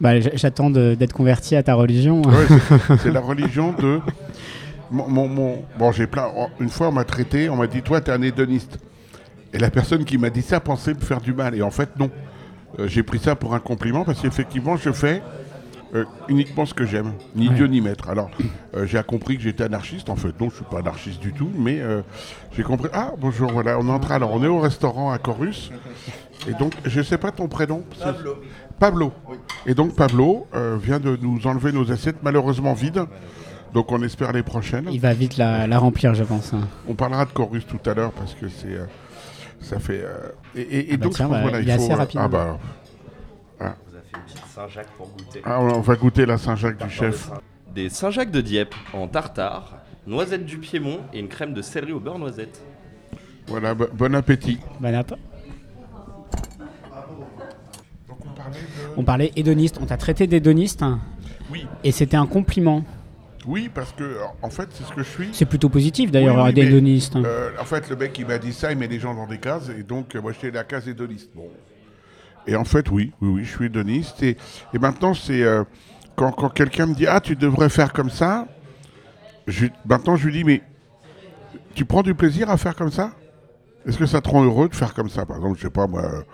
Bah, 0.00 0.18
J'attends 0.20 0.70
d'être 0.70 1.12
converti 1.12 1.54
à 1.54 1.62
ta 1.62 1.74
religion. 1.74 2.20
Ouais, 2.22 2.46
c'est- 3.02 3.10
la 3.12 3.20
religion 3.20 3.72
de. 3.72 4.00
Mon, 4.90 5.08
mon- 5.08 5.28
mon- 5.28 5.64
bon, 5.78 5.92
j'ai 5.92 6.06
plein. 6.06 6.28
oh, 6.36 6.48
Une 6.60 6.68
fois, 6.68 6.88
on 6.88 6.92
m'a 6.92 7.04
traité, 7.04 7.48
on 7.48 7.56
m'a 7.56 7.66
dit, 7.68 7.80
toi, 7.80 8.00
t'es 8.00 8.10
un 8.12 8.20
hédoniste. 8.22 8.78
Et 9.52 9.58
la 9.58 9.70
personne 9.70 10.04
qui 10.04 10.18
m'a 10.18 10.30
dit 10.30 10.42
ça 10.42 10.58
pensait 10.58 10.94
me 10.94 11.00
faire 11.00 11.20
du 11.20 11.32
mal. 11.32 11.54
Et 11.54 11.62
en 11.62 11.70
fait, 11.70 11.90
non. 11.98 12.10
Euh, 12.78 12.88
j'ai 12.88 13.02
pris 13.02 13.18
ça 13.18 13.34
pour 13.36 13.54
un 13.54 13.60
compliment 13.60 14.04
parce 14.04 14.20
qu'effectivement, 14.20 14.76
je 14.76 14.90
fais 14.90 15.22
euh, 15.94 16.04
uniquement 16.28 16.66
ce 16.66 16.74
que 16.74 16.84
j'aime, 16.86 17.12
ni 17.36 17.48
Ouais. 17.48 17.54
Dieu 17.54 17.66
ni 17.68 17.80
maître. 17.80 18.08
Alors, 18.08 18.30
euh, 18.76 18.84
j'ai 18.86 19.00
compris 19.04 19.36
que 19.36 19.42
j'étais 19.42 19.62
anarchiste. 19.64 20.10
En 20.10 20.16
fait, 20.16 20.38
non, 20.40 20.50
je 20.50 20.56
suis 20.56 20.64
pas 20.64 20.78
anarchiste 20.80 21.20
du 21.20 21.32
tout, 21.32 21.50
mais 21.56 21.80
euh, 21.80 22.02
j'ai 22.56 22.62
compris. 22.64 22.88
Ah, 22.92 23.12
bonjour, 23.18 23.52
voilà, 23.52 23.78
on 23.78 23.86
est 23.86 23.92
entré. 23.92 24.14
Alors, 24.14 24.32
on 24.32 24.42
est 24.42 24.48
au 24.48 24.58
restaurant 24.58 25.12
à 25.12 25.18
Corus. 25.18 25.70
Et 26.48 26.52
donc, 26.54 26.72
je 26.84 27.00
sais 27.00 27.16
pas 27.18 27.30
ton 27.30 27.46
prénom. 27.48 27.84
Pablo. 28.02 28.36
Pablo. 28.80 29.12
Et 29.66 29.74
donc 29.74 29.94
Pablo 29.94 30.48
euh, 30.54 30.76
vient 30.82 30.98
de 30.98 31.16
nous 31.22 31.46
enlever 31.46 31.70
nos 31.70 31.92
assiettes 31.92 32.16
malheureusement 32.24 32.74
vides. 32.74 33.04
Donc 33.72 33.92
on 33.92 34.02
espère 34.02 34.32
les 34.32 34.42
prochaines. 34.42 34.88
Il 34.90 35.00
va 35.00 35.14
vite 35.14 35.36
la, 35.36 35.66
la 35.68 35.78
remplir, 35.78 36.12
je 36.14 36.24
pense. 36.24 36.52
hein. 36.52 36.68
On 36.88 36.94
parlera 36.94 37.24
de 37.24 37.30
Chorus 37.30 37.64
tout 37.66 37.78
à 37.88 37.94
l'heure 37.94 38.10
parce 38.12 38.34
que 38.34 38.48
c'est 38.48 38.66
euh, 38.74 38.84
ça 39.64 39.78
fait 39.80 40.00
euh, 40.04 40.28
et, 40.54 40.60
et- 40.60 40.90
et 40.90 40.94
Ah 40.94 40.96
bah 40.98 41.04
donc 41.04 41.12
tiens, 41.14 41.26
je 41.26 41.30
pense, 41.30 41.36
bah, 41.36 41.42
voilà, 41.42 41.60
il 41.60 41.66
faut 41.66 41.72
assez 41.82 41.92
euh, 41.92 41.96
rapide. 41.96 42.20
ah 42.22 42.28
bah 42.28 42.58
On 43.60 43.64
vous 43.64 43.96
a 43.96 44.00
fait 44.00 44.16
une 44.16 44.22
petite 44.22 44.46
Saint-Jacques 44.54 44.90
pour 44.96 45.08
goûter. 45.08 45.40
ah, 45.44 45.60
on 45.60 45.80
va 45.80 45.96
goûter 45.96 46.26
la 46.26 46.38
Saint-Jacques 46.38 46.82
du 46.84 46.90
chef. 46.90 47.30
Des 47.74 47.88
Saint-Jacques 47.88 48.30
de 48.30 48.40
Dieppe 48.40 48.74
en 48.92 49.08
tartare, 49.08 49.78
noisettes 50.06 50.46
du 50.46 50.58
Piémont 50.58 51.00
et 51.12 51.18
une 51.18 51.28
crème 51.28 51.54
de 51.54 51.62
céleri 51.62 51.92
au 51.92 51.98
beurre 52.00 52.18
noisette. 52.20 52.62
Voilà, 53.48 53.74
bo- 53.74 53.88
bon 53.92 54.14
appétit. 54.14 54.58
Bon 54.80 54.94
app. 54.94 55.10
Donc 58.08 58.18
on 58.24 58.30
parlait 58.34 58.58
de 58.60 58.94
On 58.96 59.04
parlait 59.04 59.32
hédoniste, 59.36 59.78
on 59.80 59.86
t'a 59.86 59.96
traité 59.96 60.26
d'hédoniste 60.26 60.82
hein, 60.82 61.00
Oui, 61.50 61.66
et 61.82 61.92
c'était 61.92 62.16
un 62.16 62.26
compliment. 62.26 62.84
Oui 63.46 63.70
parce 63.72 63.92
que 63.92 64.16
en 64.42 64.50
fait 64.50 64.68
c'est 64.72 64.84
ce 64.84 64.92
que 64.92 65.02
je 65.02 65.08
suis. 65.08 65.28
C'est 65.32 65.44
plutôt 65.44 65.68
positif 65.68 66.10
d'ailleurs, 66.10 66.36
Oui, 66.36 66.52
oui, 66.54 66.54
mais, 66.56 67.00
hein. 67.16 67.22
Euh, 67.24 67.50
en 67.60 67.64
fait, 67.64 67.88
le 67.90 67.96
mec, 67.96 68.18
il 68.18 68.26
m'a 68.26 68.38
dit 68.38 68.52
ça, 68.52 68.72
il 68.72 68.78
met 68.78 68.86
les 68.86 68.98
gens 68.98 69.14
dans 69.14 69.26
des 69.26 69.38
cases, 69.38 69.68
et 69.68 69.82
donc, 69.82 70.14
euh, 70.14 70.20
moi, 70.20 70.32
j'étais 70.32 70.50
la 70.50 70.64
case 70.64 70.88
hédoniste. 70.88 71.30
Bon. 71.34 71.48
Et 72.46 72.56
en 72.56 72.64
fait, 72.64 72.90
oui, 72.90 73.12
oui, 73.20 73.28
oui, 73.28 73.44
je 73.44 73.50
suis 73.50 73.66
hédoniste. 73.66 74.22
Et, 74.22 74.36
et 74.72 74.78
maintenant, 74.78 75.14
c'est 75.14 75.42
euh, 75.42 75.64
quand, 76.16 76.32
quand 76.32 76.50
quelqu'un 76.50 76.86
me 76.86 76.94
dit, 76.94 77.06
ah, 77.06 77.20
tu 77.20 77.36
devrais 77.36 77.68
faire 77.68 77.92
comme 77.92 78.10
ça, 78.10 78.46
je, 79.46 79.66
maintenant, 79.86 80.16
je 80.16 80.26
lui 80.26 80.32
dis, 80.32 80.44
mais 80.44 80.62
tu 81.74 81.84
prends 81.84 82.02
du 82.02 82.14
plaisir 82.14 82.50
à 82.50 82.56
faire 82.56 82.76
comme 82.76 82.92
ça? 82.92 83.12
Est-ce 83.86 83.98
que 83.98 84.06
ça 84.06 84.20
te 84.20 84.28
rend 84.28 84.44
heureux 84.44 84.68
de 84.68 84.74
faire 84.74 84.94
comme 84.94 85.08
ça? 85.08 85.26
Par 85.26 85.36
exemple, 85.36 85.58
je 85.58 85.62
sais 85.64 85.70
pas, 85.70 85.86
moi, 85.86 86.24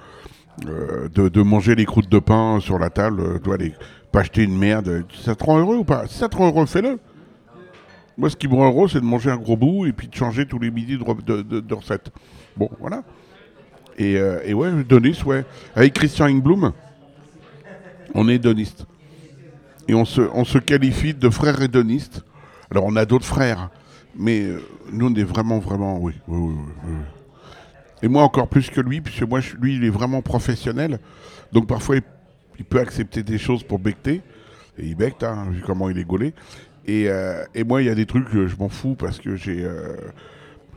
euh, 0.67 1.09
de, 1.09 1.29
de 1.29 1.43
manger 1.43 1.75
les 1.75 1.85
croûtes 1.85 2.09
de 2.09 2.19
pain 2.19 2.61
sur 2.61 2.79
la 2.79 2.91
table, 2.91 3.21
euh, 3.21 3.39
toi, 3.39 3.57
les, 3.57 3.75
pas 4.13 4.21
acheter 4.21 4.43
une 4.43 4.57
merde, 4.57 5.05
ça 5.23 5.35
te 5.35 5.45
rend 5.45 5.59
heureux 5.59 5.77
ou 5.77 5.85
pas? 5.85 6.07
Si 6.07 6.15
ça 6.19 6.29
te 6.29 6.37
rend 6.37 6.49
heureux, 6.49 6.67
fais-le. 6.67 6.99
Moi, 8.19 8.29
ce 8.29 8.37
qui 8.37 8.49
me 8.49 8.55
rend 8.55 8.67
heureux, 8.69 8.89
c'est 8.89 9.01
de 9.01 9.05
manger 9.05 9.31
un 9.31 9.37
gros 9.37 9.57
bout 9.57 9.87
et 9.87 9.93
puis 9.93 10.09
de 10.09 10.15
changer 10.15 10.47
tous 10.47 10.59
les 10.59 10.71
midis 10.71 10.99
de, 10.99 11.03
re- 11.03 11.25
de, 11.25 11.43
de- 11.43 11.61
de 11.61 11.75
recettes. 11.75 12.11
Bon, 12.57 12.69
voilà. 12.81 13.03
Et, 13.97 14.17
euh, 14.19 14.53
ouais, 14.53 14.85
Donis, 14.85 15.23
ouais. 15.25 15.45
Avec 15.75 15.95
Christian 15.95 16.27
Ingblum, 16.27 16.73
on 18.15 18.29
est 18.29 18.35
hédoniste. 18.35 18.87
Et 19.89 19.95
on 19.95 20.05
se, 20.05 20.21
on 20.35 20.45
se 20.45 20.59
qualifie 20.59 21.15
de 21.15 21.31
frères 21.31 21.61
hédonistes. 21.63 22.25
Alors, 22.71 22.85
on 22.85 22.97
a 22.97 23.05
d'autres 23.05 23.27
frères, 23.27 23.71
mais 24.15 24.43
euh, 24.43 24.63
nous, 24.93 25.09
on 25.09 25.15
est 25.15 25.25
vraiment, 25.25 25.59
vraiment, 25.59 25.99
oui, 25.99 26.15
oui, 26.29 26.39
oui, 26.39 26.55
oui. 26.85 26.95
Et 28.03 28.09
moi, 28.09 28.23
encore 28.23 28.49
plus 28.49 28.71
que 28.71 28.81
lui, 28.81 29.01
puisque 29.01 29.23
moi, 29.23 29.41
je- 29.41 29.57
lui, 29.57 29.77
il 29.77 29.85
est 29.85 29.91
vraiment 29.91 30.23
professionnel. 30.23 30.99
Donc, 31.53 31.67
parfois, 31.67 31.97
il, 31.97 32.03
il 32.61 32.65
peut 32.65 32.79
accepter 32.79 33.23
des 33.23 33.39
choses 33.39 33.65
pour 33.65 33.79
becter. 33.79 34.23
Et 34.79 34.85
il 34.85 34.95
becte, 34.95 35.25
hein, 35.25 35.49
vu 35.51 35.63
comment 35.67 35.91
il 35.91 35.99
est 35.99 36.05
gaulé. 36.05 36.35
Et, 36.87 37.09
euh, 37.09 37.43
et 37.55 37.65
moi, 37.65 37.83
il 37.83 37.87
y 37.87 37.91
a 37.91 37.95
des 37.95 38.07
trucs, 38.07 38.31
que 38.31 38.47
je 38.47 38.57
m'en 38.57 38.69
fous 38.69 38.95
parce 38.95 39.19
que 39.19 39.35
j'ai 39.35 39.65
euh, 39.65 39.97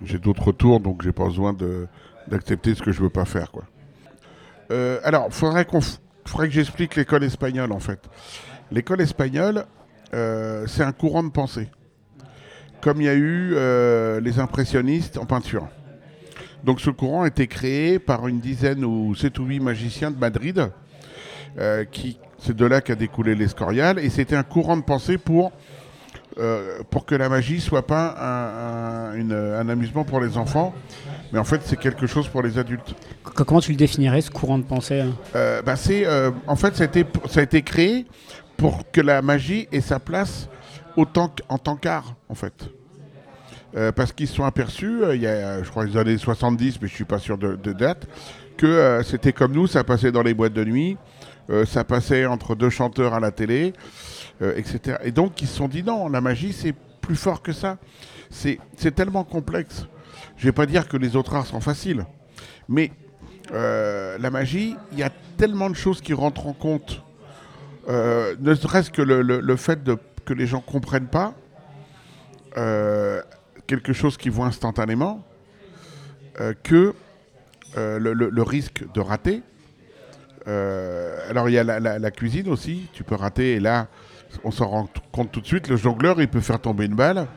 j'ai 0.03 0.17
d'autres 0.17 0.51
tours, 0.51 0.79
donc 0.79 1.03
j'ai 1.03 1.11
pas 1.11 1.25
besoin 1.25 1.55
d'accepter 2.27 2.73
ce 2.73 2.81
que 2.81 2.91
je 2.91 3.01
veux 3.01 3.09
pas 3.09 3.25
faire. 3.25 3.51
Quoi. 3.51 3.63
Euh, 4.71 4.99
alors, 5.03 5.27
faudrait 5.31 5.65
qu'on 5.65 5.79
f- 5.79 5.99
faudrait 6.25 6.47
que 6.47 6.53
j'explique 6.53 6.95
l'école 6.95 7.23
espagnole, 7.23 7.71
en 7.71 7.79
fait. 7.79 7.99
L'école 8.71 9.01
espagnole, 9.01 9.65
euh, 10.13 10.65
c'est 10.67 10.83
un 10.83 10.93
courant 10.93 11.23
de 11.23 11.29
pensée. 11.29 11.69
Comme 12.81 13.01
il 13.01 13.05
y 13.05 13.09
a 13.09 13.13
eu 13.13 13.53
euh, 13.55 14.19
les 14.19 14.39
impressionnistes 14.39 15.17
en 15.17 15.25
peinture. 15.25 15.67
Donc 16.63 16.79
ce 16.79 16.89
courant 16.89 17.23
a 17.23 17.27
été 17.27 17.47
créé 17.47 17.99
par 17.99 18.27
une 18.27 18.39
dizaine 18.39 18.85
ou 18.85 19.13
sept 19.15 19.37
ou 19.39 19.45
huit 19.45 19.59
magiciens 19.59 20.11
de 20.11 20.17
Madrid, 20.17 20.71
euh, 21.59 21.85
qui 21.85 22.17
c'est 22.39 22.55
de 22.55 22.65
là 22.65 22.81
qu'a 22.81 22.95
découlé 22.95 23.35
l'escorial, 23.35 23.99
et 23.99 24.09
c'était 24.09 24.35
un 24.35 24.43
courant 24.43 24.75
de 24.77 24.81
pensée 24.83 25.17
pour 25.17 25.51
euh, 26.39 26.79
pour 26.89 27.05
que 27.05 27.13
la 27.15 27.29
magie 27.29 27.61
soit 27.61 27.85
pas 27.85 28.15
un, 28.19 29.11
un- 29.11 29.13
une- 29.15 29.33
un 29.33 29.69
amusement 29.69 30.03
pour 30.03 30.19
les 30.19 30.35
enfants, 30.37 30.73
mais 31.31 31.37
en 31.39 31.43
fait 31.43 31.61
c'est 31.63 31.77
quelque 31.77 32.07
chose 32.07 32.27
pour 32.27 32.41
les 32.41 32.57
adultes. 32.57 32.95
Comment 33.23 33.59
tu 33.61 33.71
le 33.71 33.77
définirais, 33.77 34.21
ce 34.21 34.31
courant 34.31 34.57
de 34.57 34.63
pensée 34.63 35.01
hein? 35.01 35.13
Euh, 35.35 35.61
bah, 35.61 35.75
c'est, 35.75 36.05
euh, 36.07 36.31
en 36.47 36.55
fait, 36.55 36.75
ça 36.75 36.83
a, 36.83 36.87
été, 36.87 37.05
ça 37.29 37.39
a 37.39 37.43
été 37.43 37.61
créé 37.61 38.05
pour 38.57 38.89
que 38.91 38.99
la 39.01 39.21
magie 39.21 39.67
ait 39.71 39.79
sa 39.81 39.99
place 39.99 40.49
autant 40.97 41.27
qu- 41.29 41.43
en 41.49 41.57
tant 41.59 41.75
qu'art, 41.75 42.15
en 42.29 42.35
fait. 42.35 42.53
Parce 43.95 44.11
qu'ils 44.13 44.27
se 44.27 44.35
sont 44.35 44.43
aperçus, 44.43 44.99
il 45.15 45.21
y 45.21 45.25
a, 45.27 45.63
je 45.63 45.69
crois, 45.69 45.85
les 45.85 45.97
années 45.97 46.17
70, 46.19 46.79
mais 46.79 46.87
je 46.87 46.93
suis 46.93 47.05
pas 47.05 47.17
sûr 47.17 47.39
de, 47.39 47.55
de 47.55 47.73
date, 47.73 48.05
que 48.55 49.01
c'était 49.03 49.33
comme 49.33 49.51
nous, 49.53 49.65
ça 49.65 49.83
passait 49.83 50.11
dans 50.11 50.21
les 50.21 50.35
boîtes 50.35 50.53
de 50.53 50.63
nuit, 50.63 50.95
ça 51.65 51.83
passait 51.83 52.25
entre 52.25 52.55
deux 52.55 52.69
chanteurs 52.69 53.13
à 53.13 53.19
la 53.19 53.31
télé, 53.31 53.73
euh, 54.41 54.53
etc. 54.55 54.97
Et 55.03 55.11
donc, 55.11 55.41
ils 55.41 55.47
se 55.47 55.55
sont 55.57 55.67
dit 55.67 55.83
non, 55.83 56.07
la 56.09 56.21
magie, 56.21 56.53
c'est 56.53 56.73
plus 57.01 57.15
fort 57.15 57.41
que 57.41 57.51
ça. 57.51 57.77
C'est 58.29 58.59
tellement 58.95 59.23
complexe. 59.23 59.85
Je 60.37 60.45
vais 60.45 60.51
pas 60.53 60.65
dire 60.65 60.87
que 60.87 60.97
les 60.97 61.15
autres 61.15 61.35
arts 61.35 61.45
sont 61.45 61.61
faciles, 61.61 62.05
mais 62.67 62.91
euh, 63.51 64.17
la 64.17 64.31
magie, 64.31 64.75
il 64.93 64.97
y 64.99 65.03
a 65.03 65.11
tellement 65.37 65.69
de 65.69 65.75
choses 65.75 66.01
qui 66.01 66.13
rentrent 66.13 66.47
en 66.47 66.53
compte. 66.53 67.03
Euh, 67.89 68.35
ne 68.39 68.55
serait-ce 68.55 68.89
que 68.89 69.01
le, 69.01 69.21
le- 69.21 69.41
le 69.41 69.55
fait 69.57 69.79
que 70.25 70.33
les 70.33 70.47
gens 70.47 70.61
comprennent 70.61 71.07
pas 71.09 71.33
euh, 72.57 73.21
quelque 73.67 73.93
chose 73.93 74.17
qu'ils 74.17 74.31
voient 74.31 74.45
instantanément, 74.47 75.23
euh, 76.39 76.53
que 76.63 76.93
euh, 77.77 77.99
le- 77.99 78.13
le 78.13 78.41
risque 78.43 78.85
de 78.93 79.01
rater. 79.01 79.43
Euh, 80.47 81.17
alors 81.29 81.49
il 81.49 81.53
y 81.53 81.57
a 81.57 81.63
la, 81.63 82.11
cuisine 82.11 82.49
aussi, 82.49 82.87
tu 82.93 83.03
peux 83.03 83.15
rater 83.15 83.53
et 83.53 83.59
là 83.59 83.87
on 84.43 84.51
s'en 84.51 84.67
rend 84.67 84.89
compte 85.11 85.31
tout 85.31 85.39
de 85.41 85.45
suite, 85.45 85.69
le 85.69 85.77
jongleur 85.77 86.19
il 86.19 86.27
peut 86.27 86.41
faire 86.41 86.59
tomber 86.59 86.85
une 86.85 86.95
balle, 86.95 87.27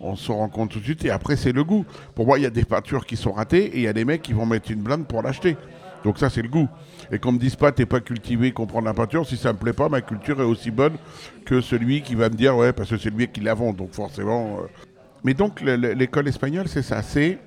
on 0.00 0.16
s'en 0.16 0.36
rend 0.38 0.48
compte 0.48 0.70
tout 0.70 0.80
de 0.80 0.84
suite 0.84 1.04
et 1.04 1.10
après 1.10 1.36
c'est 1.36 1.52
le 1.52 1.62
goût. 1.62 1.84
Pour 2.16 2.26
moi 2.26 2.38
il 2.38 2.42
y 2.42 2.46
a 2.46 2.50
des 2.50 2.64
peintures 2.64 3.06
qui 3.06 3.16
sont 3.16 3.32
ratées 3.32 3.64
et 3.66 3.76
il 3.76 3.82
y 3.82 3.88
a 3.88 3.92
des 3.92 4.04
mecs 4.04 4.22
qui 4.22 4.32
vont 4.32 4.46
mettre 4.46 4.70
une 4.72 4.80
blinde 4.80 5.06
pour 5.06 5.22
l'acheter. 5.22 5.56
Donc 6.04 6.18
ça 6.18 6.30
c'est 6.30 6.42
le 6.42 6.48
goût. 6.48 6.68
Et 7.12 7.18
qu'on 7.20 7.32
me 7.32 7.38
dise 7.38 7.54
pas 7.54 7.70
t'es 7.70 7.86
pas 7.86 8.00
cultivé, 8.00 8.50
comprendre 8.50 8.86
la 8.86 8.94
peinture, 8.94 9.24
si 9.26 9.36
ça 9.36 9.52
me 9.52 9.58
plaît 9.58 9.72
pas, 9.72 9.88
ma 9.88 10.00
culture 10.00 10.40
est 10.40 10.44
aussi 10.44 10.72
bonne 10.72 10.96
que 11.44 11.60
celui 11.60 12.02
qui 12.02 12.16
va 12.16 12.28
me 12.28 12.34
dire 12.34 12.56
ouais 12.56 12.72
parce 12.72 12.90
que 12.90 12.96
c'est 12.96 13.10
lui 13.10 13.28
qui 13.28 13.40
la 13.40 13.54
vend, 13.54 13.72
donc 13.72 13.92
forcément. 13.92 14.58
euh. 14.62 14.66
Mais 15.22 15.34
donc 15.34 15.60
le- 15.60 15.76
le- 15.76 15.92
l'école 15.92 16.26
espagnole 16.26 16.66
c'est 16.66 16.82
ça, 16.82 17.02
c'est 17.02 17.38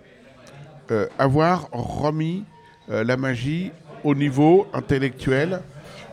euh, 0.90 1.08
avoir 1.20 1.68
remis 1.72 2.46
la 2.88 3.16
magie 3.16 3.72
au 4.04 4.16
niveau 4.16 4.68
intellectuel, 4.74 5.60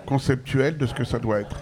conceptuel 0.07 0.77
de 0.79 0.87
ce 0.87 0.95
que 0.95 1.05
ça 1.05 1.19
doit 1.19 1.41
être. 1.41 1.57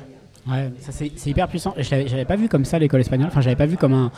Ouais, 0.49 0.71
ça 0.81 0.93
c'est 0.93 1.11
hyper 1.29 1.49
puissant. 1.49 1.75
Je 1.77 1.91
l'avais 1.91 2.07
j'avais 2.07 2.25
pas 2.25 2.37
vu 2.37 2.49
comme 2.49 2.65
ça 2.65 2.79
l'école 2.79 3.01
espagnole. 3.01 3.29
Enfin, 3.29 3.41
j'avais 3.41 3.57
pas 3.57 3.67
vu 3.67 3.77
comme 3.77 3.95
un, 3.95 4.13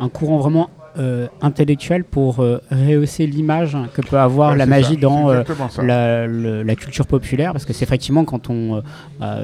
un 0.00 0.08
courant 0.08 0.38
vraiment 0.38 0.70
euh, 0.98 1.28
intellectuel 1.40 2.02
pour 2.02 2.40
euh, 2.40 2.60
rehausser 2.72 3.28
l'image 3.28 3.76
que 3.94 4.02
peut 4.02 4.18
avoir 4.18 4.50
Ouais, 4.52 4.56
la 4.56 4.66
magie 4.66 4.94
ça, 4.94 5.00
dans 5.00 5.30
euh, 5.30 5.44
la, 5.84 6.26
le- 6.26 6.64
la 6.64 6.74
culture 6.74 7.06
populaire. 7.06 7.52
Parce 7.52 7.64
que 7.64 7.72
c'est 7.72 7.84
effectivement 7.84 8.24
quand 8.24 8.50
on, 8.50 8.82
bah, 9.20 9.38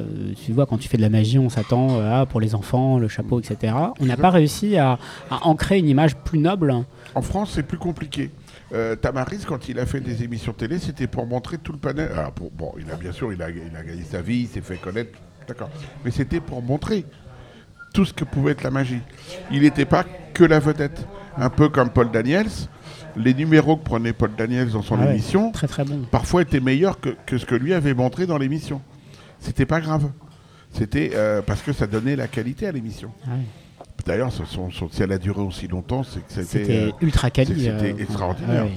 tu 0.45 0.51
vois, 0.53 0.67
quand 0.67 0.79
tu 0.79 0.89
fais 0.89 0.97
de 0.97 1.03
la 1.03 1.11
magie, 1.11 1.39
on 1.39 1.49
s'attend 1.51 2.01
à 2.01 2.27
pour 2.27 2.41
les 2.41 2.57
enfants, 2.57 2.99
le 2.99 3.07
chapeau, 3.07 3.39
etc. 3.39 3.73
On 4.01 4.07
n'a 4.07 4.17
pas 4.17 4.31
réussi 4.31 4.77
à, 4.77 4.99
à 5.31 5.47
ancrer 5.47 5.79
une 5.79 5.89
image 5.89 6.17
plus 6.17 6.41
noble. 6.41 6.75
En 7.15 7.23
France, 7.23 7.53
c'est 7.55 7.63
plus 7.63 7.79
compliqué. 7.79 8.31
Euh, 8.73 8.97
Tamaris, 8.97 9.45
quand 9.47 9.69
il 9.69 9.79
a 9.79 9.87
fait 9.87 10.01
des 10.01 10.23
émissions 10.25 10.53
télé, 10.53 10.79
c'était 10.79 11.07
pour 11.07 11.27
montrer 11.27 11.59
tout 11.59 11.73
le 11.73 11.79
panel. 11.79 12.11
Alors, 12.17 12.33
pour- 12.33 12.51
bon, 12.51 12.73
il 12.79 12.91
a 12.91 12.97
bien 12.97 13.13
sûr, 13.13 13.33
il 13.33 13.43
a, 13.43 13.51
il 13.51 13.77
a 13.77 13.83
gagné 13.83 14.03
sa 14.03 14.23
vie, 14.23 14.41
il 14.43 14.49
s'est 14.49 14.61
fait 14.63 14.77
connaître, 14.77 15.19
d'accord. 15.47 15.71
Mais 16.05 16.11
c'était 16.11 16.41
pour 16.41 16.63
montrer 16.63 17.05
tout 17.93 18.05
ce 18.05 18.13
que 18.13 18.25
pouvait 18.25 18.53
être 18.53 18.63
la 18.63 18.71
magie. 18.71 19.01
Il 19.53 19.63
n'était 19.63 19.85
pas 19.85 20.05
que 20.33 20.45
la 20.45 20.59
vedette. 20.59 21.07
Un 21.37 21.51
peu 21.51 21.69
comme 21.69 21.91
Paul 21.91 22.11
Daniels, 22.13 22.47
les 23.17 23.35
numéros 23.35 23.77
que 23.77 23.85
prenait 23.85 24.13
Paul 24.13 24.31
Daniels 24.37 24.71
dans 24.71 24.83
son 24.83 24.97
Ah 25.01 25.05
ouais, 25.05 25.11
émission, 25.13 25.51
Très 25.53 25.67
très 25.69 25.85
bon. 25.85 26.03
parfois 26.11 26.43
étaient 26.43 26.61
meilleurs 26.61 27.01
que, 27.01 27.11
que 27.27 27.39
ce 27.39 27.45
que 27.45 27.55
lui 27.57 27.75
avait 27.75 27.95
montré 27.95 28.27
dans 28.27 28.39
l'émission. 28.39 28.81
C'était 29.41 29.67
pas 29.67 29.81
grave. 29.81 30.11
C'était 30.73 31.11
euh, 31.15 31.43
parce 31.43 31.61
que 31.63 31.73
ça 31.73 31.87
donnait 31.87 32.17
la 32.17 32.29
qualité 32.29 32.67
à 32.67 32.73
l'émission. 32.73 33.13
Ouais. 33.27 33.35
D'ailleurs, 34.07 34.31
si 34.33 35.03
elle 35.03 35.13
a 35.13 35.19
duré 35.19 35.41
aussi 35.41 35.67
longtemps, 35.67 36.03
c'est 36.03 36.21
que 36.27 36.45
c'était. 36.45 36.89
Euh, 36.89 36.91
ultra 37.01 37.31
quali. 37.31 37.55
c'était 37.59 37.93
euh, 37.93 37.99
extraordinaire. 37.99 38.65
ouais, 38.65 38.71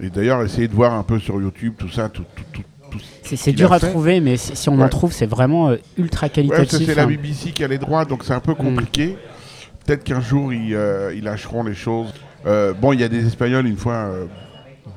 ouais. 0.00 0.06
et 0.06 0.10
d'ailleurs, 0.10 0.42
essayez 0.42 0.68
de 0.68 0.74
voir 0.74 0.92
un 0.92 1.02
peu 1.02 1.18
sur 1.18 1.40
YouTube 1.40 1.74
tout 1.78 1.88
ça, 1.88 2.08
tout, 2.10 2.24
tout, 2.36 2.44
tout, 2.52 2.62
tout 2.90 2.98
ce 3.24 3.36
C'est 3.36 3.52
dur 3.52 3.72
à 3.72 3.78
fait. 3.78 3.88
trouver, 3.88 4.20
mais 4.20 4.36
si, 4.36 4.68
on 4.68 4.74
en 4.74 4.82
Ouais. 4.82 4.88
trouve, 4.90 5.12
c'est 5.12 5.26
vraiment 5.26 5.70
euh, 5.70 5.76
ultra 5.96 6.26
Ouais, 6.26 6.30
qualitatif. 6.32 6.70
ça, 6.70 6.78
c'est 6.84 6.94
la 6.94 7.04
hein. 7.04 7.06
BBC 7.06 7.52
qui 7.52 7.64
a 7.64 7.68
les 7.68 7.78
droits, 7.78 8.04
donc 8.04 8.24
c'est 8.24 8.34
un 8.34 8.40
peu 8.40 8.54
compliqué. 8.54 9.16
Peut-être 9.86 10.04
qu'un 10.04 10.20
jour, 10.20 10.52
ils, 10.52 10.74
euh, 10.74 11.14
ils 11.14 11.24
lâcheront 11.24 11.62
les 11.64 11.74
choses. 11.74 12.12
Euh, 12.46 12.74
bon, 12.74 12.92
il 12.92 13.00
y 13.00 13.04
a 13.04 13.08
des 13.08 13.26
Espagnols, 13.26 13.66
une 13.66 13.76
fois, 13.78 14.10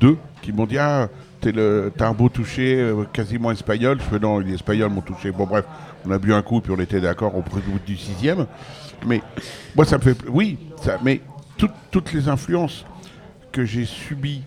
deux, 0.01 0.17
qui 0.41 0.51
m'ont 0.51 0.65
dit 0.65 0.77
Ah, 0.77 1.07
t'as 1.39 2.07
un 2.07 2.13
beau 2.13 2.27
toucher 2.27 2.91
quasiment 3.13 3.51
espagnol. 3.51 3.99
Je 3.99 4.03
fais 4.03 4.19
Non, 4.19 4.39
les 4.39 4.53
Espagnols 4.53 4.89
m'ont 4.91 4.99
touché. 5.01 5.31
Bon, 5.31 5.45
bref, 5.45 5.63
on 6.05 6.11
a 6.11 6.17
bu 6.19 6.33
un 6.33 6.41
coup, 6.41 6.59
puis 6.59 6.73
on 6.77 6.79
était 6.81 6.99
d'accord 6.99 7.35
au 7.37 7.41
bout 7.41 7.61
du 7.85 7.95
sixième. 7.95 8.47
Mais 9.05 9.21
moi, 9.75 9.85
ça 9.85 9.97
me 9.97 10.03
fait. 10.03 10.17
Oui, 10.27 10.57
mais 11.03 11.21
toutes- 11.57 12.11
les 12.13 12.27
influences 12.27 12.85
que 13.51 13.65
j'ai 13.65 13.85
subies, 13.85 14.43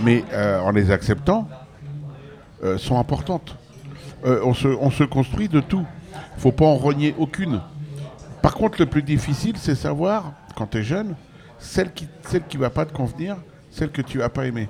mais 0.00 0.24
euh, 0.32 0.58
en 0.60 0.70
les 0.70 0.90
acceptant, 0.90 1.48
euh, 2.64 2.78
sont 2.78 2.98
importantes. 2.98 3.56
Euh, 4.24 4.40
on, 4.44 4.54
se, 4.54 4.68
on 4.68 4.90
se 4.90 5.04
construit 5.04 5.48
de 5.48 5.60
tout. 5.60 5.84
faut 6.38 6.52
pas 6.52 6.64
en 6.64 6.76
renier 6.76 7.14
aucune. 7.18 7.60
Par 8.42 8.54
contre, 8.54 8.78
le 8.80 8.86
plus 8.86 9.02
difficile, 9.02 9.56
c'est 9.58 9.74
savoir, 9.74 10.32
quand 10.56 10.66
tu 10.68 10.78
es 10.78 10.82
jeune, 10.82 11.14
celle 11.58 11.92
qui 11.92 12.08
qui 12.48 12.56
va 12.56 12.70
pas 12.70 12.84
te 12.86 12.92
convenir, 12.92 13.36
celle 13.70 13.90
que 13.90 14.02
tu 14.02 14.18
vas 14.18 14.28
pas 14.28 14.46
aimer. 14.46 14.68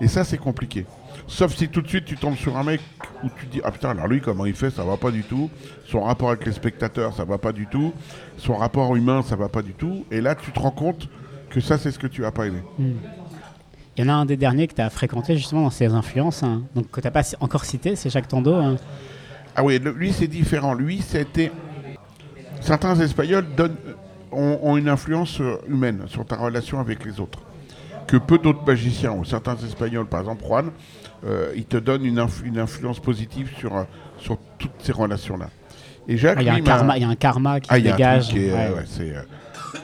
Et 0.00 0.08
ça, 0.08 0.24
c'est 0.24 0.38
compliqué. 0.38 0.86
Sauf 1.28 1.54
si 1.54 1.68
tout 1.68 1.82
de 1.82 1.88
suite 1.88 2.06
tu 2.06 2.16
tombes 2.16 2.36
sur 2.36 2.56
un 2.56 2.64
mec 2.64 2.80
où 3.22 3.28
tu 3.38 3.46
te 3.46 3.52
dis 3.52 3.60
Ah 3.62 3.70
putain, 3.70 3.90
alors 3.90 4.08
lui, 4.08 4.20
comment 4.20 4.46
il 4.46 4.54
fait, 4.54 4.70
ça 4.70 4.82
va 4.84 4.96
pas 4.96 5.10
du 5.10 5.22
tout. 5.22 5.50
Son 5.86 6.00
rapport 6.02 6.30
avec 6.30 6.46
les 6.46 6.52
spectateurs, 6.52 7.14
ça 7.14 7.24
va 7.24 7.36
pas 7.38 7.52
du 7.52 7.66
tout. 7.66 7.92
Son 8.38 8.56
rapport 8.56 8.96
humain, 8.96 9.22
ça 9.22 9.36
va 9.36 9.48
pas 9.48 9.62
du 9.62 9.74
tout. 9.74 10.04
Et 10.10 10.20
là, 10.20 10.34
tu 10.34 10.50
te 10.52 10.58
rends 10.58 10.70
compte 10.70 11.08
que 11.50 11.60
ça, 11.60 11.76
c'est 11.78 11.90
ce 11.90 11.98
que 11.98 12.06
tu 12.06 12.22
vas 12.22 12.32
pas 12.32 12.46
aimer. 12.46 12.62
Il 12.78 14.04
y 14.04 14.06
en 14.06 14.08
a 14.08 14.14
un 14.14 14.24
des 14.26 14.36
derniers 14.36 14.68
que 14.68 14.74
tu 14.74 14.80
as 14.80 14.90
fréquenté 14.90 15.36
justement 15.36 15.62
dans 15.62 15.70
ses 15.70 15.86
influences, 15.86 16.42
hein, 16.42 16.62
donc 16.74 16.90
que 16.90 17.00
tu 17.00 17.06
n'as 17.06 17.10
pas 17.10 17.22
encore 17.40 17.64
cité, 17.64 17.94
c'est 17.96 18.10
Jacques 18.10 18.28
Tando. 18.28 18.54
hein. 18.54 18.76
Ah 19.56 19.64
oui, 19.64 19.78
le- 19.80 19.90
lui 19.92 20.12
c'est 20.12 20.28
différent. 20.28 20.72
Lui, 20.74 21.02
c'était. 21.02 21.50
Certains 22.60 22.98
Espagnols 23.00 23.46
donnent, 23.56 23.76
ont, 24.32 24.58
ont 24.62 24.76
une 24.76 24.88
influence 24.88 25.40
euh, 25.40 25.56
humaine 25.68 26.04
sur 26.06 26.24
ta 26.24 26.36
relation 26.36 26.80
avec 26.80 27.04
les 27.04 27.20
autres. 27.20 27.40
Que 28.08 28.16
peu 28.16 28.38
d'autres 28.38 28.64
magiciens 28.66 29.12
ont. 29.12 29.22
Certains 29.24 29.56
Espagnols, 29.56 30.06
par 30.06 30.20
exemple 30.20 30.42
Juan, 30.44 30.70
euh, 31.26 31.52
il 31.54 31.64
te 31.66 31.76
donne 31.76 32.04
une, 32.04 32.18
inf- 32.18 32.42
une 32.44 32.58
influence 32.58 32.98
positive 33.00 33.50
sur, 33.58 33.76
euh, 33.76 33.84
sur 34.18 34.38
toutes 34.58 34.72
ces 34.82 34.92
relations-là. 34.92 35.48
Et 36.08 36.16
Jacques, 36.16 36.38
Ah, 36.38 36.42
Il 36.42 36.46
y, 36.46 36.50
a 36.50 36.54
un 36.54 36.60
karma- 36.60 36.96
il 36.96 37.02
y 37.02 37.04
a 37.04 37.08
un 37.08 37.14
karma 37.14 37.60
qui 37.60 37.68
Ah, 37.70 37.76
se 37.76 37.80
dégage. 37.82 38.28
qui 38.30 38.38
est, 38.46 38.52
ouais. 38.52 38.58
euh, 38.70 38.74
ouais, 38.76 38.84
euh, 39.14 39.22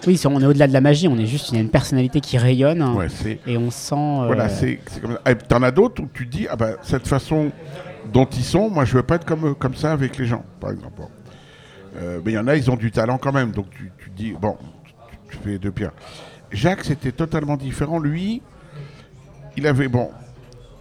Oui, 0.07 0.19
on 0.27 0.41
est 0.41 0.47
au-delà 0.47 0.67
de 0.67 0.73
la 0.73 0.81
magie, 0.81 1.07
on 1.07 1.19
est 1.19 1.27
juste, 1.27 1.51
il 1.51 1.57
y 1.57 1.59
a 1.59 1.61
une 1.61 1.69
personnalité 1.71 2.21
qui 2.23 2.39
rayonne 2.39 2.83
ouais, 2.97 3.09
et 3.47 3.59
on 3.59 3.71
sent. 3.71 3.95
euh, 3.95 4.27
Voilà, 4.27 4.49
c'est 4.49 4.81
comme 5.03 5.19
ça. 5.25 5.35
T'en 5.35 5.63
as 5.63 5.71
d'autres 5.71 6.03
où 6.03 6.09
tu 6.13 6.25
dis, 6.25 6.47
ah 6.51 6.57
bah, 6.57 6.71
cette 6.83 7.07
façon 7.07 7.53
dont 8.11 8.25
ils 8.25 8.43
sont, 8.45 8.71
moi 8.71 8.87
je 8.87 8.95
veux 8.95 9.03
pas 9.03 9.17
être 9.17 9.27
comme, 9.27 9.55
comme 9.55 9.75
ça 9.75 9.93
avec 9.93 10.17
les 10.17 10.25
gens, 10.25 10.45
par 10.61 10.71
exemple. 10.71 10.95
Bon. 10.97 11.09
Euh, 11.97 12.21
mais 12.25 12.33
il 12.33 12.35
y 12.35 12.39
en 12.39 12.49
a, 12.49 12.57
ils 12.57 12.71
ont 12.71 12.77
du 12.77 12.91
talent 12.91 13.19
quand 13.19 13.33
même, 13.33 13.51
donc 13.53 13.69
tu, 13.71 13.93
tu 13.99 14.09
dis, 14.17 14.33
bon, 14.41 14.57
tu, 14.85 14.93
tu 15.31 15.37
fais 15.45 15.59
deux 15.59 15.71
pierres. 15.73 15.93
Jacques, 16.55 16.85
c'était 16.85 17.13
totalement 17.13 17.57
différent. 17.57 17.99
Lui, 17.99 18.43
il 19.57 19.67
avait, 19.67 19.89
bon, 19.89 20.11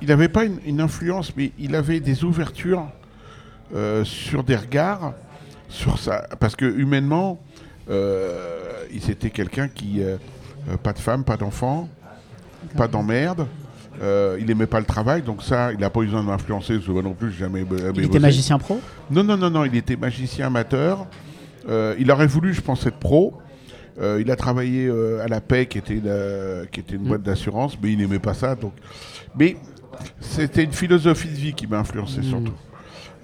il 0.02 0.08
n'avait 0.08 0.30
pas 0.30 0.46
une, 0.46 0.60
une 0.66 0.82
influence, 0.82 1.36
mais 1.36 1.52
il 1.60 1.76
avait 1.76 2.00
des 2.00 2.24
ouvertures 2.24 2.88
euh, 3.76 4.04
sur 4.04 4.44
des 4.44 4.56
regards, 4.56 5.14
sur 5.70 6.00
ça. 6.00 6.28
Parce 6.40 6.56
que 6.56 6.66
humainement, 6.66 7.40
euh, 7.90 8.84
il 8.94 9.02
c'était 9.02 9.30
quelqu'un 9.30 9.68
qui, 9.68 10.02
euh, 10.02 10.18
pas 10.82 10.94
de 10.94 11.00
femme, 11.00 11.24
pas 11.24 11.38
d'enfant, 11.38 11.90
pas 12.78 12.88
d'emmerde. 12.88 13.48
Euh, 14.02 14.38
il 14.40 14.50
aimait 14.50 14.66
pas 14.66 14.80
le 14.80 14.86
travail, 14.86 15.22
donc 15.22 15.44
ça, 15.44 15.72
il 15.72 15.80
n'a 15.80 15.90
pas 15.90 16.02
eu 16.02 16.06
besoin 16.06 16.22
de 16.22 16.28
m'influencer, 16.28 16.80
non 16.88 17.14
plus, 17.14 17.32
jamais 17.32 17.64
Il 17.96 18.06
était 18.06 18.20
magicien 18.20 18.58
pro? 18.58 18.82
Non, 19.12 19.24
non, 19.24 19.38
non, 19.38 19.52
non, 19.52 19.66
il 19.66 19.76
était 19.76 19.96
magicien 19.96 20.48
amateur. 20.48 21.06
Euh, 21.70 21.96
il 22.00 22.10
aurait 22.10 22.28
voulu, 22.28 22.54
je 22.54 22.62
pense, 22.62 22.86
être 22.88 22.98
pro. 22.98 23.38
Euh, 24.02 24.20
il 24.22 24.32
a 24.32 24.36
travaillé 24.36 24.88
euh, 24.88 25.24
à 25.24 25.28
la 25.28 25.40
paix, 25.40 25.66
qui 25.68 25.78
était, 25.78 26.02
la- 26.04 26.66
qui 26.66 26.80
était 26.80 26.96
une 26.96 27.04
boîte 27.04 27.22
d'assurance, 27.22 27.78
mais 27.82 27.92
il 27.92 27.98
n'aimait 28.00 28.20
pas 28.20 28.34
ça. 28.34 28.56
Donc... 28.56 28.74
Mais 29.38 29.56
c'était 30.20 30.64
une 30.64 30.72
philosophie 30.74 31.28
de 31.30 31.36
vie 31.36 31.54
qui 31.54 31.68
m'a 31.68 31.80
influencé 31.80 32.22
surtout. 32.24 32.54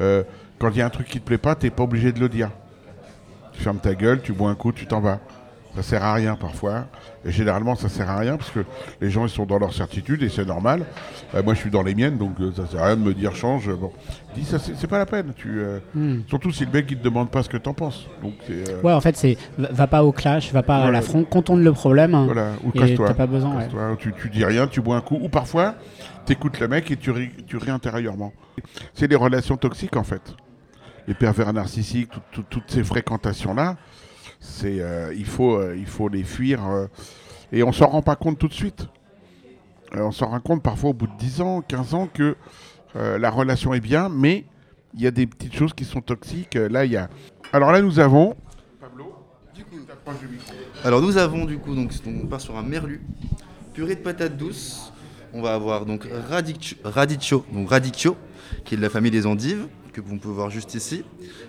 Euh, 0.02 0.24
quand 0.60 0.70
il 0.70 0.78
y 0.78 0.82
a 0.82 0.86
un 0.86 0.90
truc 0.92 1.08
qui 1.08 1.20
te 1.20 1.26
plaît 1.26 1.38
pas, 1.40 1.56
t'es 1.56 1.70
pas 1.72 1.84
obligé 1.84 2.12
de 2.12 2.20
le 2.20 2.30
dire. 2.30 2.52
Tu 3.54 3.62
fermes 3.64 3.80
ta 3.80 3.96
gueule, 3.96 4.22
tu 4.22 4.32
bois 4.32 4.50
un 4.52 4.56
coup, 4.56 4.72
tu 4.72 4.86
t'en 4.86 5.00
vas. 5.02 5.20
Ça 5.76 5.84
sert 5.84 6.04
à 6.04 6.14
rien 6.16 6.36
parfois. 6.36 6.88
Et 7.24 7.32
généralement, 7.32 7.76
ça 7.76 7.90
sert 7.90 8.10
à 8.10 8.18
rien 8.18 8.38
parce 8.38 8.50
que 8.50 8.66
les 9.02 9.10
gens 9.12 9.26
ils 9.26 9.30
sont 9.30 9.46
dans 9.46 9.60
leur 9.60 9.74
certitude 9.74 10.24
et 10.24 10.30
c'est 10.30 10.44
normal. 10.46 10.84
Euh, 11.36 11.44
moi, 11.44 11.54
je 11.54 11.60
suis 11.60 11.70
dans 11.70 11.84
les 11.84 11.94
miennes, 11.96 12.18
donc 12.18 12.40
euh, 12.42 12.52
ça 12.56 12.66
sert 12.66 12.82
à 12.82 12.88
rien 12.88 12.96
de 12.98 13.02
me 13.04 13.14
dire 13.14 13.36
change. 13.36 13.70
Bon, 13.76 13.92
dis 14.36 14.44
ça, 14.46 14.58
c'est 14.60 14.88
pas 14.88 14.98
la 14.98 15.06
peine. 15.06 15.32
Tu, 15.38 15.60
euh, 15.60 15.80
Hmm. 15.94 16.22
Surtout 16.28 16.52
si 16.52 16.66
le 16.66 16.72
mec 16.72 16.88
il 16.90 16.98
te 16.98 17.04
demande 17.04 17.30
pas 17.30 17.44
ce 17.44 17.50
que 17.50 17.58
t'en 17.58 17.74
penses. 17.74 18.08
Donc 18.24 18.34
euh, 18.50 18.82
Ouais, 18.84 18.94
en 18.94 19.00
fait, 19.02 19.16
c'est 19.16 19.38
va 19.58 19.86
pas 19.88 20.04
au 20.04 20.12
clash, 20.12 20.52
va 20.52 20.64
pas 20.64 20.76
à 20.78 20.82
Voilà. 20.82 20.94
l'affront, 20.94 21.24
contourne 21.24 21.64
le 21.64 21.72
problème. 21.72 22.16
hein, 22.16 22.26
voilà. 22.26 22.52
Ou 22.64 22.70
et 22.76 22.80
casse-toi. 22.80 23.08
t'as 23.08 23.14
pas 23.14 23.28
besoin. 23.28 23.56
ouais. 23.58 23.68
Tu, 24.00 24.12
tu 24.20 24.30
dis 24.30 24.44
rien, 24.44 24.66
tu 24.68 24.82
bois 24.82 24.96
un 24.98 25.02
coup. 25.02 25.20
Ou 25.22 25.30
parfois, 25.30 25.76
t'écoutes 26.26 26.60
le 26.60 26.68
mec 26.68 26.90
et 26.90 26.98
tu 26.98 27.12
ris, 27.12 27.30
tu 27.48 27.58
ris 27.58 27.70
intérieurement. 27.72 28.34
C'est 28.96 29.08
des 29.08 29.16
relations 29.16 29.56
toxiques 29.56 29.96
en 29.96 30.04
fait. 30.04 30.22
Les 31.08 31.14
pervers 31.14 31.54
narcissiques, 31.54 32.10
tout- 32.12 32.22
tout- 32.32 32.44
toutes 32.50 32.72
ces 32.72 32.84
fréquentations-là, 32.84 33.78
c'est, 34.40 34.80
euh, 34.80 35.14
il, 35.16 35.26
faut, 35.26 35.56
euh, 35.56 35.76
il 35.78 35.86
faut 35.86 36.08
les 36.08 36.24
fuir. 36.24 36.66
euh, 36.66 36.88
et 37.52 37.64
on 37.64 37.72
s'en 37.72 37.88
rend 37.88 38.02
pas 38.02 38.16
compte 38.16 38.38
tout 38.38 38.48
de 38.48 38.54
suite. 38.54 38.88
On 39.94 40.12
s'en 40.12 40.28
rend 40.28 40.40
compte 40.40 40.62
parfois 40.62 40.92
au 40.92 40.94
bout 40.94 41.08
de 41.08 41.18
10 41.18 41.42
ans, 41.42 41.62
15 41.62 41.94
ans 41.96 42.08
que 42.14 42.36
la 42.94 43.30
relation 43.32 43.74
est 43.74 43.80
bien, 43.80 44.08
mais 44.08 44.46
il 44.94 45.02
y 45.02 45.08
a 45.08 45.12
des 45.12 45.26
petites 45.26 45.56
choses 45.56 45.74
qui 45.74 45.84
sont 45.84 46.02
toxiques. 46.02 46.54
Là, 46.54 46.86
il 46.86 46.92
y 46.92 46.98
a. 46.98 47.10
Alors 47.54 47.72
là, 47.72 47.82
nous 47.82 48.00
avons. 48.00 48.36
Pablo, 48.80 49.16
t'approches 49.88 50.20
du 50.20 50.28
micro. 50.28 50.54
Alors 50.84 51.02
nous 51.02 51.18
avons 51.18 51.46
du 51.46 51.58
coup, 51.58 51.74
donc 51.74 51.92
on 52.06 52.28
part 52.28 52.40
sur 52.40 52.56
un 52.56 52.62
merlu, 52.62 53.02
purée 53.74 53.96
de 53.96 54.02
patates 54.02 54.38
douces. 54.38 54.94
On 55.34 55.42
va 55.42 55.56
avoir 55.56 55.88
donc 55.88 56.08
radicchio, 56.30 56.78
radicchio, 56.84 58.16
qui 58.66 58.76
est 58.76 58.78
de 58.78 58.82
la 58.84 58.90
famille 58.92 59.12
des 59.12 59.26
endives, 59.26 59.68
que 59.92 60.02
vous 60.02 60.18
pouvez 60.18 60.36
voir 60.36 60.52
juste 60.52 60.76
ici, 60.76 61.04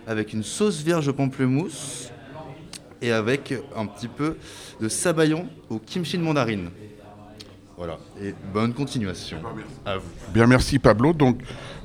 avec 0.07 0.33
une 0.33 0.43
sauce 0.43 0.83
vierge 0.83 1.13
pamplemousse 1.13 2.11
et 3.03 3.13
avec 3.13 3.55
un 3.77 3.87
petit 3.87 4.09
peu 4.09 4.37
de 4.81 4.89
sabayon 4.89 5.47
au 5.69 5.79
kimchi 5.79 6.19
de 6.19 6.23
mandarine. 6.23 6.71
Voilà, 7.77 7.97
et 8.23 8.35
bonne 8.53 8.75
continuation. 8.75 9.39
À 9.87 9.97
vous. 9.97 10.05
Bien, 10.35 10.47
merci 10.47 10.79
Pablo. 10.79 11.13
Donc, 11.15 11.39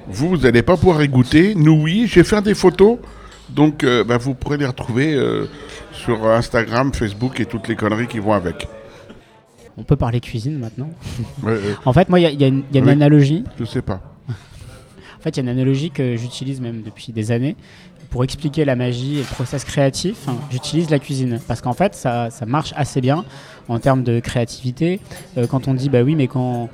vous, 0.07 0.29
vous 0.29 0.38
n'allez 0.38 0.62
pas 0.62 0.75
pouvoir 0.75 1.01
y 1.01 1.07
goûter. 1.07 1.55
Nous, 1.55 1.81
oui. 1.81 2.05
J'ai 2.07 2.24
fait 2.25 2.41
des 2.41 2.53
photos. 2.53 2.98
Donc, 3.50 3.84
euh, 3.84 4.03
bah, 4.03 4.17
vous 4.17 4.34
pourrez 4.34 4.57
les 4.57 4.65
retrouver 4.65 5.13
euh, 5.13 5.45
sur 5.93 6.27
Instagram, 6.27 6.93
Facebook 6.93 7.39
et 7.39 7.45
toutes 7.45 7.67
les 7.69 7.75
conneries 7.77 8.07
qui 8.07 8.19
vont 8.19 8.34
avec. 8.34 8.67
On 9.77 9.84
peut 9.84 9.95
parler 9.95 10.19
cuisine 10.19 10.60
maintenant. 10.60 10.89
Ouais, 11.43 11.51
euh, 11.53 11.74
En 11.86 11.93
fait, 11.93 12.10
moi, 12.10 12.19
il 12.19 12.24
y 12.24 12.25
a, 12.25 12.29
il 12.31 12.41
y 12.41 12.43
a 12.43 12.48
une, 12.48 12.63
il 12.72 12.75
y 12.75 12.77
a 12.77 12.81
une 12.81 12.88
Oui. 12.88 12.91
analogie. 12.91 13.43
je 13.60 13.63
sais 13.65 13.81
pas. 13.81 14.01
En 15.25 15.29
fait, 15.29 15.38
il 15.38 15.44
y 15.44 15.48
a 15.48 15.51
une 15.51 15.58
analogie 15.58 15.89
que 15.89 16.15
j'utilise 16.15 16.62
même 16.62 16.84
depuis 16.84 17.12
des 17.12 17.32
années. 17.32 17.55
Pour 18.12 18.24
expliquer 18.24 18.63
la 18.63 18.75
magie 18.75 19.15
et 19.15 19.22
le 19.22 19.25
process 19.34 19.63
créatif, 19.63 20.27
j'utilise 20.51 20.91
la 20.91 21.00
cuisine. 21.00 21.39
Parce 21.48 21.62
qu'en 21.62 21.74
fait, 21.74 21.96
ça, 21.96 22.29
ça 22.29 22.46
marche 22.46 22.74
assez 22.75 23.01
bien 23.01 23.25
en 23.67 23.79
termes 23.79 24.03
de 24.03 24.20
créativité. 24.20 25.00
Euh, 25.39 25.48
quand 25.48 25.67
on 25.67 25.74
dit, 25.74 25.89
bah 25.89 26.03
oui, 26.03 26.13
mais 26.13 26.27
comment 26.27 26.70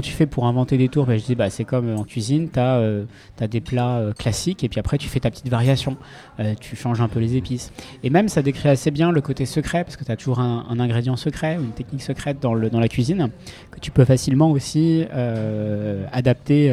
tu 0.00 0.12
fais 0.12 0.26
pour 0.26 0.46
inventer 0.46 0.78
des 0.78 0.88
tours? 0.88 1.04
Bah, 1.04 1.18
Je 1.18 1.24
dis, 1.24 1.34
bah, 1.34 1.50
c'est 1.50 1.64
comme 1.64 1.96
en 1.96 2.04
cuisine, 2.04 2.48
tu 2.48 2.60
as, 2.60 3.48
des 3.48 3.60
plats 3.60 3.96
euh, 3.96 4.12
classiques 4.12 4.62
et 4.62 4.68
puis 4.68 4.78
après, 4.78 4.98
tu 4.98 5.08
fais 5.08 5.18
ta 5.18 5.32
petite 5.32 5.48
variation. 5.48 5.96
Euh, 6.38 6.54
tu 6.60 6.76
changes 6.76 7.00
un 7.00 7.08
peu 7.08 7.18
les 7.18 7.34
épices. 7.34 7.72
Et 8.04 8.10
même, 8.10 8.28
ça 8.28 8.42
décrit 8.42 8.68
assez 8.68 8.92
bien 8.92 9.10
le 9.10 9.20
côté 9.20 9.46
secret, 9.46 9.82
parce 9.82 9.96
que 9.96 10.04
tu 10.04 10.12
as 10.12 10.16
toujours 10.16 10.38
un, 10.38 10.64
un 10.70 10.78
ingrédient 10.78 11.16
secret 11.16 11.56
ou 11.58 11.62
une 11.62 11.72
technique 11.72 12.02
secrète 12.02 12.38
dans, 12.40 12.54
le, 12.54 12.70
dans 12.70 12.78
la 12.78 12.88
cuisine, 12.88 13.30
que 13.72 13.80
tu 13.80 13.90
peux 13.90 14.04
facilement 14.04 14.52
aussi 14.52 15.04
euh, 15.12 16.04
adapter. 16.12 16.72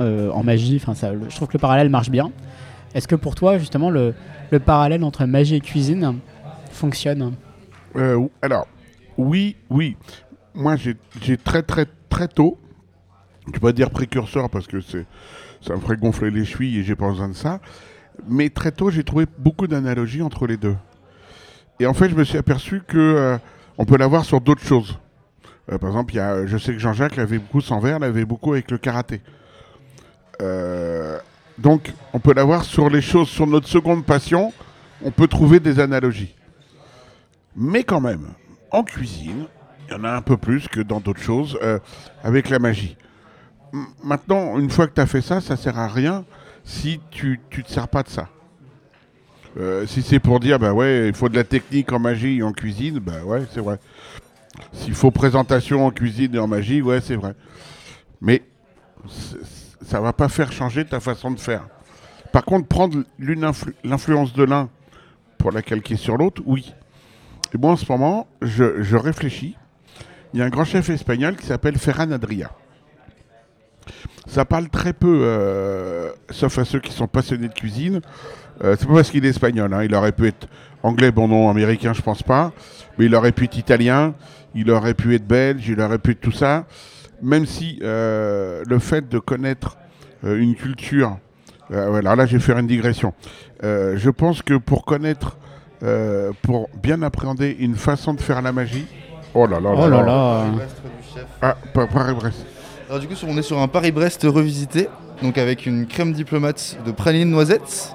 Euh, 0.00 0.30
en 0.30 0.42
magie. 0.42 0.80
Enfin, 0.80 0.94
je 0.94 1.36
trouve 1.36 1.48
que 1.48 1.54
le 1.54 1.60
parallèle 1.60 1.88
marche 1.88 2.10
bien. 2.10 2.32
Est-ce 2.94 3.08
que 3.08 3.16
pour 3.16 3.34
toi, 3.34 3.58
justement, 3.58 3.90
le, 3.90 4.14
le 4.50 4.60
parallèle 4.60 5.02
entre 5.04 5.24
magie 5.24 5.56
et 5.56 5.60
cuisine 5.60 6.18
fonctionne? 6.70 7.34
Euh, 7.96 8.26
alors, 8.42 8.66
oui, 9.16 9.56
oui. 9.70 9.96
Moi, 10.54 10.76
j'ai 10.76 11.36
très, 11.36 11.62
très, 11.62 11.86
très 12.08 12.28
tôt, 12.28 12.58
je 13.46 13.50
ne 13.50 13.54
vais 13.54 13.60
pas 13.60 13.72
dire 13.72 13.90
précurseur 13.90 14.48
parce 14.48 14.66
que 14.66 14.80
ça 14.80 15.74
me 15.74 15.80
ferait 15.80 15.96
gonfler 15.96 16.30
les 16.30 16.44
chevilles 16.44 16.78
et 16.78 16.82
j'ai 16.84 16.94
pas 16.94 17.08
besoin 17.08 17.28
de 17.28 17.34
ça, 17.34 17.60
mais 18.28 18.48
très 18.50 18.70
tôt, 18.70 18.90
j'ai 18.90 19.02
trouvé 19.02 19.26
beaucoup 19.38 19.66
d'analogies 19.66 20.22
entre 20.22 20.46
les 20.46 20.56
deux. 20.56 20.76
Et 21.80 21.86
en 21.86 21.94
fait, 21.94 22.08
je 22.08 22.14
me 22.14 22.22
suis 22.22 22.38
aperçu 22.38 22.82
que 22.86 22.98
euh, 22.98 23.38
on 23.78 23.84
peut 23.84 23.96
l'avoir 23.96 24.24
sur 24.24 24.40
d'autres 24.40 24.62
choses. 24.62 24.98
Par 25.66 25.88
exemple, 25.88 26.14
y 26.14 26.20
a, 26.20 26.46
je 26.46 26.58
sais 26.58 26.72
que 26.72 26.78
Jean-Jacques 26.78 27.16
l'avait 27.16 27.38
beaucoup 27.38 27.62
sans 27.62 27.80
verre, 27.80 27.98
l'avait 27.98 28.26
beaucoup 28.26 28.52
avec 28.52 28.70
le 28.70 28.78
karaté. 28.78 29.22
Euh, 30.40 31.18
donc, 31.58 31.92
on 32.12 32.18
peut 32.18 32.34
l'avoir 32.34 32.64
sur 32.64 32.90
les 32.90 33.00
choses, 33.00 33.28
sur 33.28 33.46
notre 33.46 33.68
seconde 33.68 34.04
passion, 34.04 34.52
on 35.02 35.10
peut 35.10 35.28
trouver 35.28 35.60
des 35.60 35.80
analogies. 35.80 36.34
Mais 37.56 37.84
quand 37.84 38.00
même, 38.00 38.30
en 38.70 38.82
cuisine, 38.82 39.46
il 39.86 39.92
y 39.92 39.96
en 39.96 40.04
a 40.04 40.10
un 40.10 40.22
peu 40.22 40.36
plus 40.36 40.66
que 40.68 40.80
dans 40.80 41.00
d'autres 41.00 41.22
choses 41.22 41.58
euh, 41.62 41.78
avec 42.22 42.48
la 42.48 42.58
magie. 42.58 42.96
Maintenant, 44.02 44.58
une 44.58 44.70
fois 44.70 44.86
que 44.86 44.94
tu 44.94 45.00
as 45.00 45.06
fait 45.06 45.20
ça, 45.20 45.40
ça 45.40 45.56
sert 45.56 45.78
à 45.78 45.88
rien 45.88 46.24
si 46.64 47.00
tu 47.10 47.40
ne 47.56 47.62
te 47.62 47.70
sers 47.70 47.88
pas 47.88 48.02
de 48.02 48.08
ça. 48.08 48.28
Euh, 49.56 49.86
si 49.86 50.02
c'est 50.02 50.18
pour 50.18 50.40
dire, 50.40 50.58
bah 50.58 50.72
ouais, 50.72 51.08
il 51.08 51.14
faut 51.14 51.28
de 51.28 51.36
la 51.36 51.44
technique 51.44 51.92
en 51.92 51.98
magie 52.00 52.38
et 52.38 52.42
en 52.42 52.52
cuisine, 52.52 52.98
bah 52.98 53.22
ouais, 53.24 53.42
c'est 53.52 53.60
vrai. 53.60 53.78
S'il 54.72 54.94
faut 54.94 55.10
présentation 55.10 55.86
en 55.86 55.90
cuisine 55.90 56.34
et 56.34 56.38
en 56.38 56.48
magie, 56.48 56.82
ouais, 56.82 57.00
c'est 57.00 57.16
vrai. 57.16 57.34
Mais 58.20 58.42
ça 59.82 60.00
va 60.00 60.12
pas 60.12 60.28
faire 60.28 60.52
changer 60.52 60.84
ta 60.84 61.00
façon 61.00 61.30
de 61.30 61.40
faire. 61.40 61.66
Par 62.32 62.44
contre, 62.44 62.66
prendre 62.66 63.04
l'influence 63.84 64.32
de 64.32 64.44
l'un 64.44 64.68
pour 65.38 65.52
la 65.52 65.62
calquer 65.62 65.96
sur 65.96 66.16
l'autre, 66.16 66.42
oui. 66.46 66.74
Et 67.54 67.58
moi, 67.58 67.72
en 67.72 67.76
ce 67.76 67.90
moment, 67.90 68.26
je, 68.42 68.82
je 68.82 68.96
réfléchis. 68.96 69.56
Il 70.32 70.40
y 70.40 70.42
a 70.42 70.46
un 70.46 70.48
grand 70.48 70.64
chef 70.64 70.90
espagnol 70.90 71.36
qui 71.36 71.46
s'appelle 71.46 71.78
Ferran 71.78 72.10
Adria. 72.10 72.50
Ça 74.26 74.44
parle 74.44 74.68
très 74.68 74.92
peu, 74.92 75.20
euh, 75.22 76.10
sauf 76.30 76.58
à 76.58 76.64
ceux 76.64 76.80
qui 76.80 76.92
sont 76.92 77.06
passionnés 77.06 77.48
de 77.48 77.52
cuisine. 77.54 78.00
Euh, 78.64 78.74
c'est 78.78 78.86
pas 78.86 78.94
parce 78.94 79.10
qu'il 79.10 79.24
est 79.24 79.28
espagnol. 79.28 79.72
hein. 79.72 79.84
Il 79.84 79.94
aurait 79.94 80.12
pu 80.12 80.26
être 80.26 80.48
anglais, 80.82 81.12
bon 81.12 81.28
non, 81.28 81.50
américain, 81.50 81.92
je 81.92 82.02
pense 82.02 82.22
pas. 82.22 82.52
Mais 82.98 83.04
il 83.04 83.14
aurait 83.14 83.32
pu 83.32 83.44
être 83.44 83.56
italien, 83.56 84.14
il 84.54 84.70
aurait 84.70 84.94
pu 84.94 85.14
être 85.14 85.26
belge, 85.26 85.68
il 85.68 85.80
aurait 85.80 85.98
pu 85.98 86.12
être 86.12 86.20
tout 86.20 86.32
ça. 86.32 86.64
Même 87.22 87.46
si 87.46 87.78
euh, 87.82 88.62
le 88.66 88.78
fait 88.78 89.08
de 89.08 89.18
connaître 89.18 89.76
euh, 90.24 90.38
une 90.38 90.54
culture. 90.54 91.18
euh, 91.72 91.94
alors 91.94 92.16
là, 92.16 92.26
je 92.26 92.36
vais 92.36 92.42
faire 92.42 92.58
une 92.58 92.66
digression. 92.66 93.12
Euh, 93.62 93.94
je 93.96 94.10
pense 94.10 94.42
que 94.42 94.54
pour 94.54 94.84
connaître, 94.84 95.36
euh, 95.82 96.32
pour 96.42 96.68
bien 96.82 97.02
appréhender 97.02 97.56
une 97.58 97.76
façon 97.76 98.14
de 98.14 98.20
faire 98.20 98.42
la 98.42 98.52
magie. 98.52 98.86
Oh 99.34 99.46
là 99.46 99.58
là 99.60 99.70
là 99.74 99.80
Oh 99.84 99.88
là 99.88 100.02
là. 100.02 100.44
Ah, 101.42 101.56
pas 101.72 101.86
Paris-Brest. 101.86 102.44
Alors 102.88 103.00
du 103.00 103.08
coup, 103.08 103.14
on 103.26 103.36
est 103.38 103.42
sur 103.42 103.58
un 103.58 103.68
Paris-Brest 103.68 104.22
revisité, 104.24 104.88
donc 105.22 105.38
avec 105.38 105.64
une 105.66 105.86
crème 105.86 106.12
diplomate 106.12 106.76
de 106.84 106.92
praline 106.92 107.30
noisette, 107.30 107.94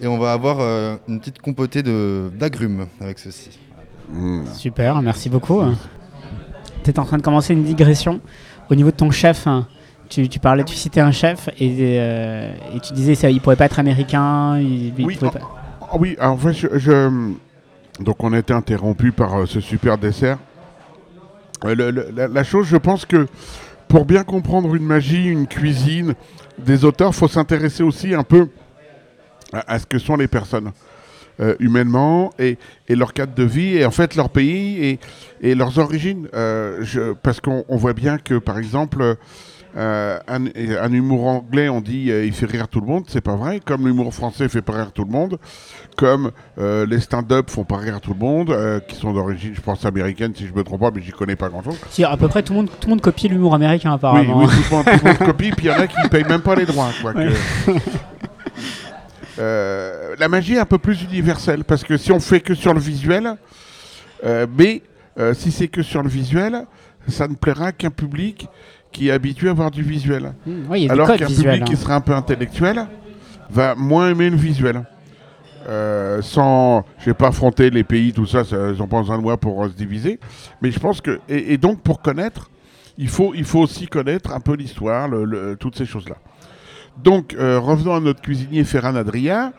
et 0.00 0.06
on 0.06 0.18
va 0.18 0.32
avoir 0.32 0.58
euh, 0.60 0.96
une 1.08 1.18
petite 1.20 1.38
compotée 1.40 1.82
de- 1.82 2.30
d'agrumes 2.38 2.86
avec 3.00 3.18
ceci. 3.18 3.58
Hmm. 4.12 4.44
Super, 4.54 5.00
merci 5.02 5.28
beaucoup. 5.30 5.62
Tu 6.84 6.90
es 6.90 6.98
en 7.00 7.04
train 7.04 7.16
de 7.16 7.22
commencer 7.22 7.54
une 7.54 7.64
digression? 7.64 8.20
Au 8.70 8.74
niveau 8.74 8.90
de 8.90 8.96
ton 8.96 9.10
chef. 9.10 9.46
hein. 9.46 9.66
Tu, 10.08 10.28
tu 10.28 10.38
parlais, 10.38 10.62
tu 10.62 10.76
citais 10.76 11.00
un 11.00 11.10
chef 11.10 11.48
et, 11.58 11.74
euh, 11.98 12.52
et 12.76 12.80
tu 12.80 12.92
disais 12.92 13.16
ça, 13.16 13.28
il 13.28 13.40
pourrait 13.40 13.56
pas 13.56 13.64
être 13.64 13.80
américain. 13.80 14.56
Il, 14.58 14.94
il 14.98 15.04
Oui, 15.04 15.14
pouvait 15.16 15.26
en- 15.28 15.32
pas- 15.32 15.40
Ah 15.80 15.96
oui, 15.98 16.16
en 16.20 16.36
fait, 16.36 16.52
je, 16.52 16.68
je- 16.78 17.32
donc 18.00 18.22
on 18.22 18.32
a 18.32 18.38
été 18.38 18.52
interrompu 18.52 19.10
par 19.10 19.34
euh, 19.34 19.46
ce 19.46 19.60
super 19.60 19.98
dessert. 19.98 20.38
Euh, 21.64 21.74
le- 21.74 21.90
le- 21.90 22.08
la, 22.14 22.28
la 22.28 22.44
chose, 22.44 22.66
je 22.68 22.76
pense 22.76 23.04
que 23.04 23.26
pour 23.88 24.04
bien 24.04 24.22
comprendre 24.22 24.74
une 24.76 24.84
magie, 24.84 25.26
une 25.26 25.46
cuisine 25.48 26.14
des 26.58 26.84
auteurs, 26.84 27.12
faut 27.14 27.28
s'intéresser 27.28 27.82
aussi 27.82 28.14
un 28.14 28.22
peu 28.22 28.48
à, 29.52 29.72
à 29.74 29.78
ce 29.80 29.86
que 29.86 29.98
sont 29.98 30.16
les 30.16 30.28
personnes 30.28 30.70
euh, 31.40 31.54
humainement 31.60 32.30
et, 32.38 32.56
et 32.88 32.94
leur 32.96 33.12
cadre 33.12 33.34
de 33.34 33.42
vie 33.44 33.76
et 33.76 33.84
en 33.84 33.90
fait 33.90 34.14
leur 34.16 34.30
pays 34.30 34.84
et, 34.84 34.98
et 35.40 35.54
leurs 35.54 35.78
origines. 35.78 36.28
Euh, 36.34 36.78
je- 36.82 37.12
parce 37.12 37.40
qu'on 37.40 37.64
on 37.68 37.76
voit 37.76 37.92
bien 37.94 38.18
que 38.18 38.38
par 38.38 38.58
exemple 38.58 39.16
euh, 39.78 40.18
un, 40.26 40.46
un 40.46 40.92
humour 40.92 41.26
anglais, 41.26 41.68
on 41.68 41.82
dit 41.82 42.10
il 42.10 42.32
fait 42.32 42.46
rire 42.46 42.66
tout 42.68 42.80
le 42.80 42.86
monde, 42.86 43.04
c'est 43.08 43.20
pas 43.20 43.36
vrai. 43.36 43.60
Comme 43.62 43.86
l'humour 43.86 44.14
français 44.14 44.48
fait 44.48 44.62
pas 44.62 44.72
rire 44.72 44.92
tout 44.92 45.04
le 45.04 45.10
monde, 45.10 45.38
comme 45.98 46.30
les 46.56 47.00
stand-up 47.00 47.50
font 47.50 47.64
pas 47.64 47.76
rire 47.76 48.00
tout 48.00 48.14
le 48.14 48.18
monde, 48.18 48.56
qui 48.88 48.96
sont 48.96 49.12
d'origine, 49.12 49.52
je 49.54 49.60
pense 49.60 49.84
américaine 49.84 50.32
si 50.34 50.46
je 50.46 50.54
me 50.54 50.62
trompe 50.64 50.80
pas, 50.80 50.90
mais 50.94 51.02
j'y 51.02 51.10
connais 51.12 51.36
pas 51.36 51.50
grand-chose. 51.50 51.76
Si, 51.90 52.02
à 52.04 52.16
peu 52.16 52.26
près 52.28 52.42
tout 52.42 52.54
le 52.54 52.60
monde, 52.60 52.68
tout 52.80 52.86
le 52.86 52.90
monde 52.92 53.02
copie 53.02 53.28
l'humour 53.28 53.54
américain 53.54 53.92
apparemment. 53.92 54.38
oui, 54.38 54.46
tout 54.46 54.62
le 54.70 54.76
monde, 54.76 54.84
tout 54.86 55.04
le 55.04 55.10
monde 55.10 55.18
copie, 55.18 55.50
puis 55.50 55.66
il 55.66 55.68
y 55.68 55.70
en 55.70 55.78
a 55.80 55.86
qui 55.86 56.00
ne 56.02 56.08
payent 56.08 56.24
même 56.24 56.40
pas 56.40 56.54
les 56.54 56.64
droits. 56.64 56.88
Quoi, 57.02 57.12
que- 57.12 57.32
Euh, 59.38 59.95
la 60.18 60.28
magie 60.28 60.54
est 60.54 60.58
un 60.58 60.64
peu 60.66 60.78
plus 60.78 61.02
universelle, 61.02 61.64
parce 61.64 61.84
que 61.84 61.96
si 61.96 62.12
on 62.12 62.20
fait 62.20 62.40
que 62.40 62.54
sur 62.54 62.72
le 62.74 62.80
visuel, 62.80 63.34
euh, 64.24 64.46
mais 64.56 64.82
euh, 65.18 65.34
si 65.34 65.50
c'est 65.52 65.68
que 65.68 65.82
sur 65.82 66.02
le 66.02 66.08
visuel, 66.08 66.66
ça 67.08 67.28
ne 67.28 67.34
plaira 67.34 67.72
qu'un 67.72 67.90
public 67.90 68.48
qui 68.92 69.08
est 69.08 69.12
habitué 69.12 69.48
à 69.48 69.52
voir 69.52 69.70
du 69.70 69.82
visuel. 69.82 70.32
Mmh, 70.46 70.76
y 70.76 70.88
a 70.88 70.92
Alors 70.92 71.06
qu'un 71.08 71.26
public 71.26 71.64
qui 71.64 71.72
hein. 71.74 71.76
serait 71.76 71.92
un 71.94 72.00
peu 72.00 72.14
intellectuel 72.14 72.86
va 73.50 73.74
moins 73.74 74.10
aimer 74.10 74.30
le 74.30 74.36
visuel. 74.36 74.82
euh, 75.68 76.22
sans, 76.22 76.84
je 77.00 77.06
vais 77.06 77.14
pas 77.14 77.28
affronter 77.28 77.70
les 77.70 77.82
pays, 77.84 78.12
tout 78.12 78.26
ça, 78.26 78.44
ça, 78.44 78.56
ils 78.72 78.78
n'ont 78.78 78.86
pas 78.86 79.00
besoin 79.00 79.18
de 79.18 79.22
moi 79.22 79.36
pour 79.36 79.64
se 79.66 79.70
diviser. 79.72 80.20
Mais 80.62 80.70
je 80.70 80.78
pense 80.78 81.00
que, 81.00 81.20
et, 81.28 81.54
et 81.54 81.58
donc 81.58 81.80
pour 81.82 82.00
connaître, 82.00 82.50
il 82.98 83.08
faut, 83.08 83.32
il 83.34 83.44
faut 83.44 83.60
aussi 83.60 83.86
connaître 83.88 84.32
un 84.32 84.40
peu 84.40 84.54
l'histoire, 84.54 85.08
le- 85.08 85.24
le- 85.24 85.56
toutes 85.56 85.76
ces 85.76 85.84
choses-là. 85.86 86.16
Donc 87.02 87.34
revenons 87.36 87.94
à 87.94 88.00
notre 88.00 88.22
cuisinier 88.22 88.64
Ferran 88.64 88.94
Adria. 88.94 89.52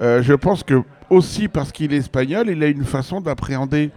Euh, 0.00 0.22
je 0.22 0.32
pense 0.34 0.62
que 0.62 0.82
aussi 1.10 1.48
parce 1.48 1.72
qu'il 1.72 1.92
est 1.92 1.98
espagnol, 1.98 2.48
il 2.48 2.62
a 2.62 2.68
une 2.68 2.84
façon 2.84 3.20
d'appréhender 3.20 3.90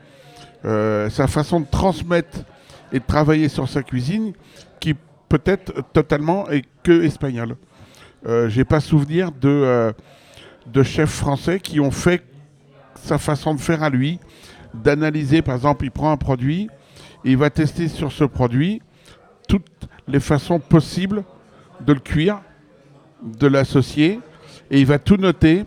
euh, 0.66 1.10
sa 1.10 1.28
façon 1.28 1.60
de 1.60 1.66
transmettre 1.70 2.40
et 2.92 3.00
de 3.00 3.06
travailler 3.06 3.50
sur 3.50 3.68
sa 3.70 3.84
cuisine 3.84 4.34
qui 4.80 4.96
peut-être 5.30 5.84
totalement 5.94 6.50
est 6.50 6.66
que 6.84 7.04
espagnole. 7.04 7.56
Euh, 8.26 8.50
J'ai 8.50 8.64
pas 8.66 8.80
souvenir 8.80 9.32
de, 9.32 9.50
euh, 9.50 9.92
de 10.68 10.84
chefs 10.84 11.12
français 11.12 11.60
qui 11.60 11.80
ont 11.80 11.92
fait 11.92 12.24
sa 12.96 13.18
façon 13.18 13.54
de 13.54 13.60
faire 13.60 13.84
à 13.84 13.90
lui, 13.90 14.20
d'analyser, 14.74 15.42
par 15.42 15.56
exemple, 15.56 15.86
il 15.86 15.92
prend 15.92 16.12
un 16.12 16.18
produit, 16.18 16.70
et 17.26 17.32
il 17.32 17.38
va 17.38 17.50
tester 17.50 17.88
sur 17.88 18.12
ce 18.12 18.24
produit 18.24 18.82
toutes 19.48 19.88
les 20.08 20.20
façons 20.20 20.60
possibles 20.60 21.24
de 21.82 21.94
le 21.94 22.00
cuire, 22.00 22.42
de 23.22 23.48
l'associer, 23.48 24.20
et 24.72 24.80
il 24.80 24.86
va 24.86 25.00
tout 25.00 25.18
noter, 25.18 25.66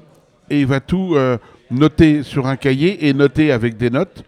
et 0.50 0.60
il 0.60 0.66
va 0.66 0.80
tout 0.80 1.14
euh, 1.14 1.38
noter 1.70 2.22
sur 2.22 2.46
un 2.46 2.56
cahier 2.56 3.06
et 3.08 3.12
noter 3.14 3.52
avec 3.52 3.76
des 3.76 3.90
notes, 3.90 4.24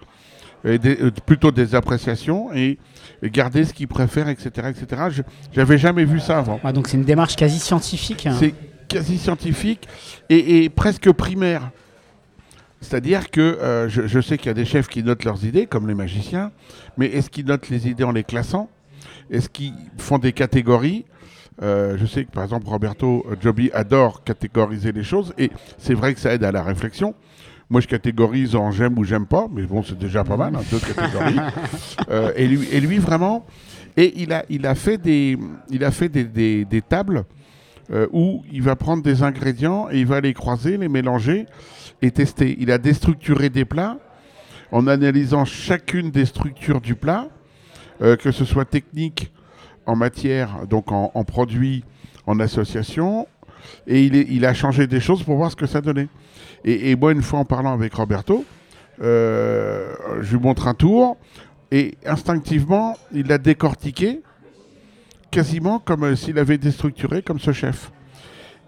et 0.64 0.78
des- 0.78 0.96
euh, 1.00 1.10
plutôt 1.26 1.50
des 1.50 1.74
appréciations, 1.74 2.52
et, 2.54 2.78
et 3.22 3.30
garder 3.30 3.64
ce 3.64 3.72
qu'il 3.72 3.88
préfère, 3.88 4.28
etc. 4.28 4.50
etc. 4.70 5.02
Je 5.10 5.22
J'avais 5.52 5.78
jamais 5.78 6.04
vu 6.04 6.20
ça 6.20 6.38
avant. 6.38 6.60
Ah, 6.64 6.72
donc 6.72 6.88
c'est 6.88 6.96
une 6.96 7.04
démarche 7.04 7.36
quasi 7.36 7.58
scientifique. 7.58 8.26
hein. 8.26 8.36
C'est 8.38 8.54
quasi 8.88 9.18
scientifique 9.18 9.86
et, 10.30 10.64
et 10.64 10.68
presque 10.68 11.10
primaire. 11.12 11.70
C'est-à-dire 12.80 13.30
que 13.30 13.40
euh, 13.40 13.88
je, 13.88 14.06
je 14.06 14.20
sais 14.20 14.38
qu'il 14.38 14.46
y 14.46 14.50
a 14.50 14.54
des 14.54 14.64
chefs 14.64 14.88
qui 14.88 15.02
notent 15.02 15.24
leurs 15.24 15.44
idées, 15.44 15.66
comme 15.66 15.88
les 15.88 15.94
magiciens, 15.94 16.52
mais 16.96 17.06
est-ce 17.06 17.28
qu'ils 17.28 17.44
notent 17.46 17.68
les 17.70 17.88
idées 17.88 18.04
en 18.04 18.12
les 18.12 18.22
classant? 18.24 18.70
Est-ce 19.30 19.48
qu'ils 19.48 19.74
font 19.98 20.18
des 20.18 20.32
catégories 20.32 21.04
Euh, 21.62 21.96
Je 21.98 22.06
sais 22.06 22.24
que 22.24 22.30
par 22.30 22.44
exemple 22.44 22.68
Roberto 22.68 23.26
Joby 23.40 23.70
adore 23.72 24.22
catégoriser 24.24 24.92
les 24.92 25.02
choses 25.02 25.32
et 25.38 25.50
c'est 25.78 25.94
vrai 25.94 26.14
que 26.14 26.20
ça 26.20 26.32
aide 26.34 26.44
à 26.44 26.52
la 26.52 26.62
réflexion. 26.62 27.14
Moi, 27.70 27.82
je 27.82 27.86
catégorise 27.86 28.56
en 28.56 28.70
j'aime 28.70 28.96
ou 28.98 29.04
j'aime 29.04 29.26
pas, 29.26 29.46
mais 29.52 29.64
bon, 29.64 29.82
c'est 29.82 29.98
déjà 29.98 30.24
pas 30.24 30.38
mal, 30.38 30.56
hein, 30.56 30.60
deux 30.70 30.78
catégories. 30.78 31.36
Euh, 32.10 32.32
et, 32.36 32.46
lui, 32.48 32.66
et 32.72 32.80
lui, 32.80 32.96
vraiment, 32.98 33.44
et 33.96 34.22
il 34.22 34.32
a, 34.32 34.42
il 34.48 34.66
a 34.66 34.74
fait 34.74 34.96
des, 34.96 35.36
il 35.68 35.84
a 35.84 35.90
fait 35.90 36.08
des, 36.08 36.24
des- 36.24 36.64
des 36.64 36.80
tables 36.80 37.24
euh, 37.90 38.06
où 38.12 38.42
il 38.50 38.62
va 38.62 38.76
prendre 38.76 39.02
des 39.02 39.22
ingrédients 39.22 39.88
et 39.90 39.98
il 40.00 40.06
va 40.06 40.20
les 40.22 40.32
croiser, 40.32 40.78
les 40.78 40.88
mélanger 40.88 41.44
et 42.00 42.10
tester. 42.10 42.56
Il 42.58 42.70
a 42.70 42.78
déstructuré 42.78 43.50
des 43.50 43.66
plats 43.66 43.98
en 44.72 44.86
analysant 44.86 45.44
chacune 45.44 46.10
des 46.10 46.24
structures 46.24 46.80
du 46.80 46.94
plat, 46.94 47.28
euh, 48.00 48.16
que 48.16 48.30
ce 48.30 48.46
soit 48.46 48.64
technique 48.64 49.30
en 49.88 49.96
matière, 49.96 50.66
donc 50.68 50.92
en, 50.92 51.10
en 51.14 51.24
produit, 51.24 51.82
en 52.26 52.38
association, 52.40 53.26
et 53.86 54.04
il, 54.04 54.44
a 54.44 54.52
changé 54.52 54.86
des 54.86 55.00
choses 55.00 55.22
pour 55.22 55.36
voir 55.36 55.50
ce 55.50 55.56
que 55.56 55.66
ça 55.66 55.80
donnait. 55.80 56.08
Et, 56.64 56.94
moi, 56.94 57.12
une 57.12 57.22
fois 57.22 57.40
en 57.40 57.44
parlant 57.44 57.72
avec 57.72 57.94
Roberto, 57.94 58.44
euh, 59.02 59.94
je 60.20 60.36
lui 60.36 60.42
montre 60.42 60.68
un 60.68 60.74
tour, 60.74 61.16
et 61.70 61.96
instinctivement, 62.04 62.96
il 63.12 63.26
l'a 63.28 63.38
décortiqué, 63.38 64.20
quasiment 65.30 65.78
comme 65.78 66.04
euh, 66.04 66.16
s'il 66.16 66.38
avait 66.38 66.58
déstructuré 66.58 67.22
comme 67.22 67.38
ce 67.38 67.52
chef. 67.52 67.90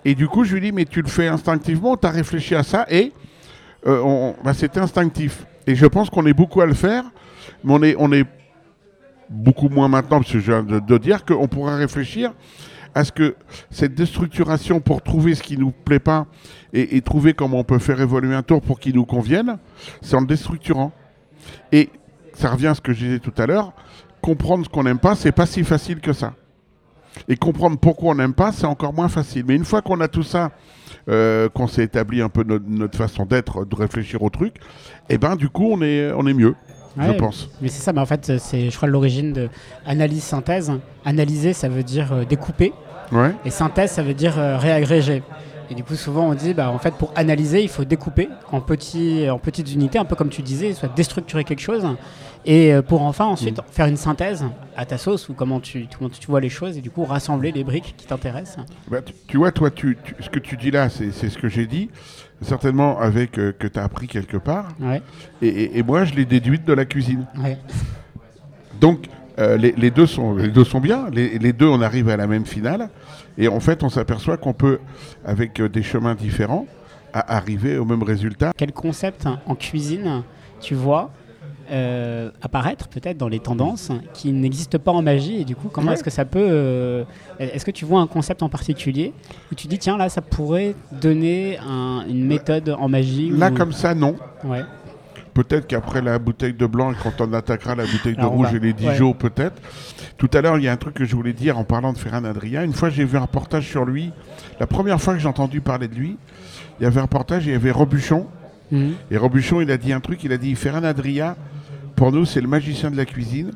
Et 0.07 0.15
du 0.15 0.27
coup, 0.27 0.45
je 0.45 0.55
lui 0.55 0.61
dis, 0.63 0.73
mais 0.73 0.87
tu 0.87 1.03
le 1.03 1.09
fais 1.09 1.29
instinctivement, 1.29 1.97
tu 1.97 2.07
as 2.07 2.11
réfléchi 2.11 2.55
à 2.55 2.63
ça, 2.63 2.87
et 2.89 3.13
euh, 3.87 4.33
bah, 4.43 4.55
c'est 4.55 4.79
instinctif. 4.79 5.45
Et 5.67 5.75
je 5.75 5.87
pense 5.87 6.09
qu'on 6.09 6.25
est 6.25 6.33
beaucoup 6.33 6.63
à 6.63 6.67
le 6.67 6.75
faire, 6.75 7.05
mais 7.63 7.73
on 7.75 7.83
est, 7.83 7.95
on 7.99 8.13
est 8.13 8.25
beaucoup 9.31 9.69
moins 9.69 9.89
maintenant, 9.89 10.19
parce 10.19 10.33
que 10.33 10.41
je 10.41 10.53
viens 10.53 10.63
de, 10.63 10.99
dire 10.99 11.25
qu'on 11.25 11.47
pourrait 11.47 11.77
réfléchir 11.77 12.33
à 12.95 13.05
ce 13.05 13.13
que 13.13 13.37
cette 13.71 13.95
déstructuration 13.95 14.81
pour 14.81 15.03
trouver 15.03 15.37
ce 15.37 15.43
qui 15.43 15.57
nous 15.57 15.71
plaît 15.71 16.01
pas 16.01 16.27
et, 16.73 17.01
trouver 17.01 17.35
comment 17.35 17.61
on 17.61 17.65
peut 17.65 17.79
faire 17.79 18.01
évoluer 18.01 18.35
un 18.35 18.43
tour 18.43 18.61
pour 18.61 18.81
qu'il 18.81 18.97
nous 18.97 19.07
convienne, 19.07 19.59
c'est 20.03 20.17
en 20.17 20.21
le 20.21 20.27
déstructurant. 20.27 20.93
Et 21.73 21.89
ça 22.35 22.51
revient 22.51 22.69
à 22.69 22.75
ce 22.75 22.81
que 22.81 22.93
je 22.93 23.05
disais 23.05 23.19
tout 23.21 23.33
à 23.39 23.47
l'heure, 23.47 23.73
comprendre 24.21 24.65
ce 24.65 24.69
qu'on 24.69 24.83
n'aime 24.83 24.99
pas, 24.99 25.15
c'est 25.15 25.33
pas 25.33 25.47
si 25.47 25.63
facile 25.63 26.01
que 26.01 26.13
ça. 26.13 26.35
Et 27.29 27.37
comprendre 27.37 27.79
pourquoi 27.79 28.13
on 28.13 28.15
n'aime 28.17 28.35
pas, 28.35 28.53
c'est 28.53 28.67
encore 28.67 28.93
moins 28.93 29.09
facile. 29.09 29.45
Mais 29.47 29.55
une 29.55 29.65
fois 29.65 29.83
qu'on 29.83 30.01
a 30.01 30.09
tout 30.09 30.23
ça, 30.23 30.53
euh, 31.09 31.49
qu'on 31.49 31.67
s'est 31.67 31.85
établi 31.85 32.21
un 32.23 32.29
peu 32.29 32.45
no- 32.45 32.59
notre 32.65 32.97
façon 32.97 33.25
d'être, 33.25 33.65
de 33.65 33.75
réfléchir 33.75 34.23
au 34.23 34.31
truc, 34.31 34.57
et 35.09 35.19
ben 35.19 35.35
du 35.35 35.49
coup 35.49 35.69
on 35.73 35.83
est, 35.83 36.13
on 36.13 36.27
est 36.27 36.35
mieux, 36.35 36.55
je 37.07 37.13
pense. 37.13 37.49
Mais 37.61 37.69
c'est 37.69 37.83
ça, 37.83 37.93
mais 37.93 38.01
en 38.01 38.07
fait, 38.07 38.39
c'est, 38.39 38.71
je 38.71 38.77
crois, 38.77 38.89
l'origine 38.89 39.33
de 39.33 39.49
analyse-synthèse. 39.87 40.73
Analyser, 41.05 41.53
ça 41.53 41.69
veut 41.69 41.83
dire 41.83 42.13
euh, 42.13 42.25
découper, 42.25 42.73
Ouais. 43.13 43.33
et 43.45 43.51
synthèse, 43.51 43.91
ça 43.91 44.03
veut 44.03 44.15
dire 44.15 44.39
euh, 44.39 44.57
réagréger. 44.57 45.23
Et 45.71 45.75
du 45.75 45.85
coup, 45.85 45.95
souvent, 45.95 46.29
on 46.29 46.35
dit, 46.35 46.53
bah, 46.55 46.71
en 46.71 46.79
fait, 46.79 46.95
pour 46.95 47.13
analyser, 47.17 47.63
il 47.63 47.69
faut 47.69 47.85
découper 47.85 48.29
en, 48.53 48.61
petits, 48.61 49.29
en 49.31 49.39
petites 49.39 49.73
unités, 49.73 49.99
un 49.99 50.05
peu 50.05 50.17
comme 50.17 50.29
tu 50.29 50.43
disais, 50.43 50.73
soit 50.75 50.89
déstructurer 50.95 51.45
quelque 51.45 51.61
chose, 51.61 51.87
et 52.45 52.73
euh, 52.73 52.83
pour 52.83 53.03
enfin 53.03 53.27
ensuite 53.27 53.59
Mm. 53.59 53.63
faire 53.71 53.87
une 53.87 53.97
synthèse 53.97 54.45
à 54.77 54.85
ta 54.87 54.97
sauce 54.99 55.29
ou 55.29 55.35
comment 55.35 55.61
tu, 55.61 55.87
comment 55.97 56.11
tu 56.11 56.27
vois 56.27 56.41
les 56.41 56.49
choses, 56.49 56.77
et 56.77 56.81
du 56.81 56.91
coup, 56.91 57.05
rassembler 57.05 57.53
les 57.53 57.63
briques 57.65 57.95
qui 57.97 58.07
t'intéressent. 58.07 58.65
Bah, 58.91 59.01
tu, 59.03 59.13
tu 59.29 59.37
vois, 59.39 59.53
toi, 59.53 59.71
tu, 59.71 59.97
tu- 60.03 60.15
ce 60.21 60.29
que 60.29 60.39
tu 60.41 60.57
dis 60.57 60.71
là, 60.73 60.89
c'est 60.89 61.11
ce 61.13 61.39
que 61.39 61.49
j'ai 61.49 61.67
dit, 61.67 61.89
certainement 62.43 62.99
avec 63.01 63.39
euh, 63.39 63.53
que 63.53 63.67
tu 63.67 63.79
as 63.79 63.85
appris 63.85 64.07
quelque 64.07 64.37
part. 64.37 64.69
Ouais, 64.81 65.03
Et, 65.43 65.49
et- 65.49 65.79
et 65.79 65.83
moi, 65.83 66.05
je 66.05 66.15
l'ai 66.15 66.25
déduite 66.25 66.65
de 66.65 66.73
la 66.73 66.85
cuisine. 66.85 67.27
ouais. 67.43 67.59
Donc, 68.81 69.07
euh, 69.39 69.57
les, 69.57 69.73
les 69.73 69.91
deux 69.91 70.07
sont, 70.07 70.35
les 70.35 70.49
deux 70.49 70.65
sont 70.65 70.81
bien. 70.81 71.09
Les, 71.13 71.39
les 71.39 71.53
deux, 71.53 71.67
on 71.67 71.81
arrive 71.83 72.09
à 72.09 72.17
la 72.17 72.27
même 72.27 72.47
finale. 72.47 72.89
Et 73.39 73.49
en 73.49 73.61
fait, 73.61 73.83
on 73.83 73.89
s'aperçoit 73.89 74.37
qu'on 74.37 74.53
peut, 74.53 74.79
avec 75.25 75.61
euh, 75.61 75.69
des 75.69 75.83
chemins 75.83 76.15
différents, 76.15 76.67
à 77.13 77.37
arriver 77.37 77.77
au 77.79 77.85
même 77.85 78.03
résultat. 78.03 78.53
Quel 78.57 78.73
concept 78.73 79.27
en 79.47 79.55
cuisine 79.55 80.23
tu 80.61 80.75
vois 80.75 81.11
euh, 81.71 82.31
apparaître 82.43 82.89
peut-être 82.89 83.17
dans 83.17 83.29
les 83.29 83.39
tendances 83.41 83.91
qui 84.15 84.33
n'existent 84.33 84.79
pas 84.79 84.91
en 84.93 85.03
magie 85.03 85.41
et 85.41 85.45
du 85.45 85.55
coup 85.57 85.69
comment 85.69 85.89
Ouais. 85.89 85.95
est-ce 85.95 86.05
que 86.05 86.11
ça 86.11 86.25
peut 86.25 86.39
euh, 86.41 87.05
est-ce 87.39 87.65
que 87.65 87.71
tu 87.71 87.85
vois 87.85 88.01
un 88.01 88.07
concept 88.07 88.43
en 88.43 88.49
particulier 88.49 89.13
où 89.51 89.55
tu 89.55 89.67
dis 89.69 89.79
tiens 89.79 89.97
là 89.97 90.09
ça 90.09 90.21
pourrait 90.21 90.75
donner 91.01 91.59
un- 91.59 92.05
une 92.09 92.25
méthode 92.27 92.75
en 92.79 92.89
magie 92.89 93.31
Là, 93.31 93.51
ou- 93.51 93.55
comme 93.55 93.73
ça, 93.73 93.95
non. 93.95 94.17
ouais 94.45 94.63
Peut-être 95.33 95.69
qu'après 95.69 96.03
la 96.03 96.19
bouteille 96.19 96.55
de 96.55 96.67
blanc, 96.67 96.91
et 96.91 96.97
quand 97.01 97.21
on 97.21 97.33
attaquera 97.33 97.77
la 97.77 97.85
bouteille 97.87 98.15
de 98.15 98.19
Alors, 98.21 98.33
rouge 98.33 98.49
va- 98.51 98.57
et 98.57 98.61
les 98.61 98.69
ouais. 98.73 98.73
Dijon, 98.93 99.13
peut-être. 99.13 99.63
Tout 100.19 100.29
à 100.35 100.41
l'heure, 100.41 100.59
il 100.59 100.65
y 100.65 100.69
a 100.69 100.73
un 100.73 100.77
truc 100.77 100.95
que 100.95 101.05
je 101.05 101.15
voulais 101.15 101.33
dire 101.33 101.57
en 101.57 101.63
parlant 101.63 101.93
de 101.93 101.99
Ferran 101.99 102.25
Adria. 102.25 102.65
Une 102.65 102.73
fois, 102.73 102.91
j'ai 102.91 103.05
vu 103.05 103.17
un 103.17 103.21
reportage 103.21 103.69
sur 103.69 103.85
lui. 103.85 104.11
La 104.59 104.67
première 104.67 105.01
fois 105.01 105.15
que 105.15 105.21
j'ai 105.21 105.29
entendu 105.29 105.61
parler 105.61 105.87
de 105.87 105.95
lui, 105.95 106.17
il 106.79 106.83
y 106.83 106.87
avait 106.87 106.99
un 106.99 107.03
reportage 107.05 107.47
il 107.47 107.53
y 107.53 107.55
avait 107.55 107.71
Robuchon. 107.71 108.27
Mhm. 108.73 108.95
Et 109.13 109.17
Robuchon, 109.17 109.61
il 109.61 109.71
a 109.71 109.77
dit 109.77 109.93
un 109.93 110.01
truc, 110.01 110.25
il 110.25 110.33
a 110.33 110.37
dit 110.37 110.53
Ferran 110.57 110.83
Adria, 110.83 111.37
pour 112.01 112.13
nous, 112.13 112.25
c'est 112.25 112.41
le 112.41 112.49
magicien 112.49 112.91
de 112.91 112.97
la 112.97 113.05
cuisine, 113.05 113.51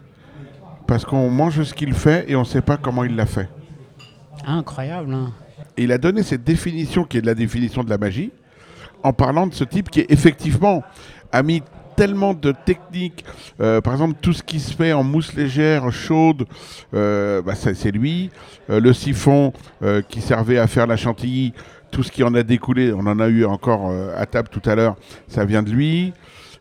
parce 0.87 1.07
qu'on 1.07 1.30
mange 1.30 1.62
ce 1.62 1.72
qu'il 1.72 1.94
fait 1.94 2.26
et 2.28 2.37
on 2.37 2.40
ne 2.40 2.44
sait 2.44 2.61
pas 2.61 2.76
comment 2.76 3.02
il 3.02 3.16
l'a 3.16 3.24
fait. 3.24 3.48
Incroyable 4.46 5.14
hein. 5.14 5.33
Et 5.78 5.85
il 5.85 5.92
a 5.92 5.96
donné 5.96 6.22
cette 6.22 6.44
définition 6.44 7.04
qui 7.04 7.16
est 7.16 7.22
de 7.22 7.26
la 7.26 7.35
définition 7.35 7.83
de 7.83 7.88
la 7.88 7.96
magie, 7.96 8.33
en 9.02 9.14
parlant 9.14 9.46
de 9.46 9.54
ce 9.54 9.64
type 9.64 9.88
qui, 9.88 10.04
effectivement, 10.11 10.83
a 11.33 11.42
mis 11.42 11.62
tellement 11.96 12.35
de 12.35 12.52
techniques, 12.66 13.24
euh, 13.62 13.80
par 13.80 13.94
exemple 13.94 14.16
tout 14.20 14.35
ce 14.35 14.42
qui 14.42 14.61
se 14.61 14.74
fait 14.76 14.92
en 14.92 15.04
mousse 15.04 15.33
légère, 15.33 15.90
chaude, 15.90 16.44
euh, 16.92 17.40
bah, 17.40 17.54
c'est 17.54 17.92
lui. 17.92 18.28
Euh, 18.68 18.78
le 18.78 18.92
siphon 18.92 19.54
qui 20.11 20.20
servait 20.20 20.59
à 20.59 20.66
faire 20.66 20.87
la 20.87 20.98
chantilly, 20.98 21.54
tout 21.90 22.02
ce 22.02 22.12
qui 22.12 22.22
en 22.22 22.35
a 22.35 22.42
découlé, 22.42 22.92
on 22.92 23.07
en 23.07 23.20
a 23.20 23.28
eu 23.28 23.46
encore 23.46 23.90
à 24.14 24.26
table 24.26 24.50
tout 24.50 24.68
à 24.68 24.74
l'heure, 24.74 24.96
ça 25.28 25.46
vient 25.46 25.62
de 25.62 25.70
lui. 25.70 26.12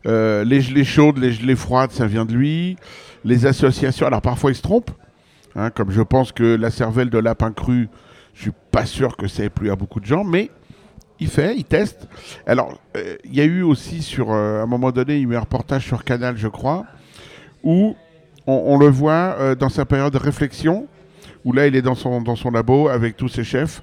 Euh, 0.05 0.43
les 0.43 0.61
gelées 0.61 0.83
chaudes, 0.83 1.17
les 1.17 1.31
gelées 1.31 1.55
froides, 1.55 1.91
ça 1.91 2.05
vient 2.05 2.25
de 2.25 2.33
lui. 2.33 2.75
Les 3.23 3.45
associations, 3.45 4.05
alors 4.05 4.21
parfois 4.21 4.51
il 4.51 4.55
se 4.55 4.61
trompe, 4.61 4.91
hein, 5.55 5.69
comme 5.69 5.91
je 5.91 6.01
pense 6.01 6.31
que 6.33 6.55
la 6.55 6.69
cervelle 6.71 7.09
de 7.09 7.17
lapin 7.17 7.51
cru, 7.51 7.87
je 8.33 8.41
suis 8.41 8.51
pas 8.71 8.85
sûr 8.85 9.15
que 9.15 9.27
ça 9.27 9.43
ait 9.43 9.49
plu 9.49 9.71
à 9.71 9.77
beaucoup 9.77 10.01
de 10.01 10.05
gens, 10.05 10.25
mais 10.25 10.51
il 11.19 11.29
fait, 11.29 11.55
il 11.55 11.63
teste. 11.63 12.07
Alors, 12.45 12.77
euh, 12.97 13.15
il 13.23 13.33
y 13.33 13.39
a 13.39 13.45
eu 13.45 13.61
aussi 13.61 14.01
sur, 14.01 14.31
euh, 14.31 14.59
à 14.59 14.63
un 14.63 14.65
moment 14.65 14.91
donné, 14.91 15.15
il 15.15 15.21
y 15.21 15.25
a 15.25 15.33
eu 15.33 15.35
un 15.37 15.41
reportage 15.41 15.85
sur 15.85 16.03
Canal, 16.03 16.35
je 16.35 16.49
crois, 16.49 16.85
où 17.63 17.95
on, 18.45 18.77
le 18.77 18.87
voit 18.87 19.55
dans 19.55 19.69
sa 19.69 19.85
période 19.85 20.11
de 20.11 20.17
réflexion, 20.17 20.87
où 21.45 21.53
là, 21.53 21.65
il 21.65 21.77
est 21.77 21.81
dans 21.81 21.95
son, 21.95 22.19
dans 22.19 22.35
son 22.35 22.51
labo 22.51 22.89
avec 22.89 23.15
tous 23.15 23.29
ses 23.29 23.45
chefs, 23.45 23.81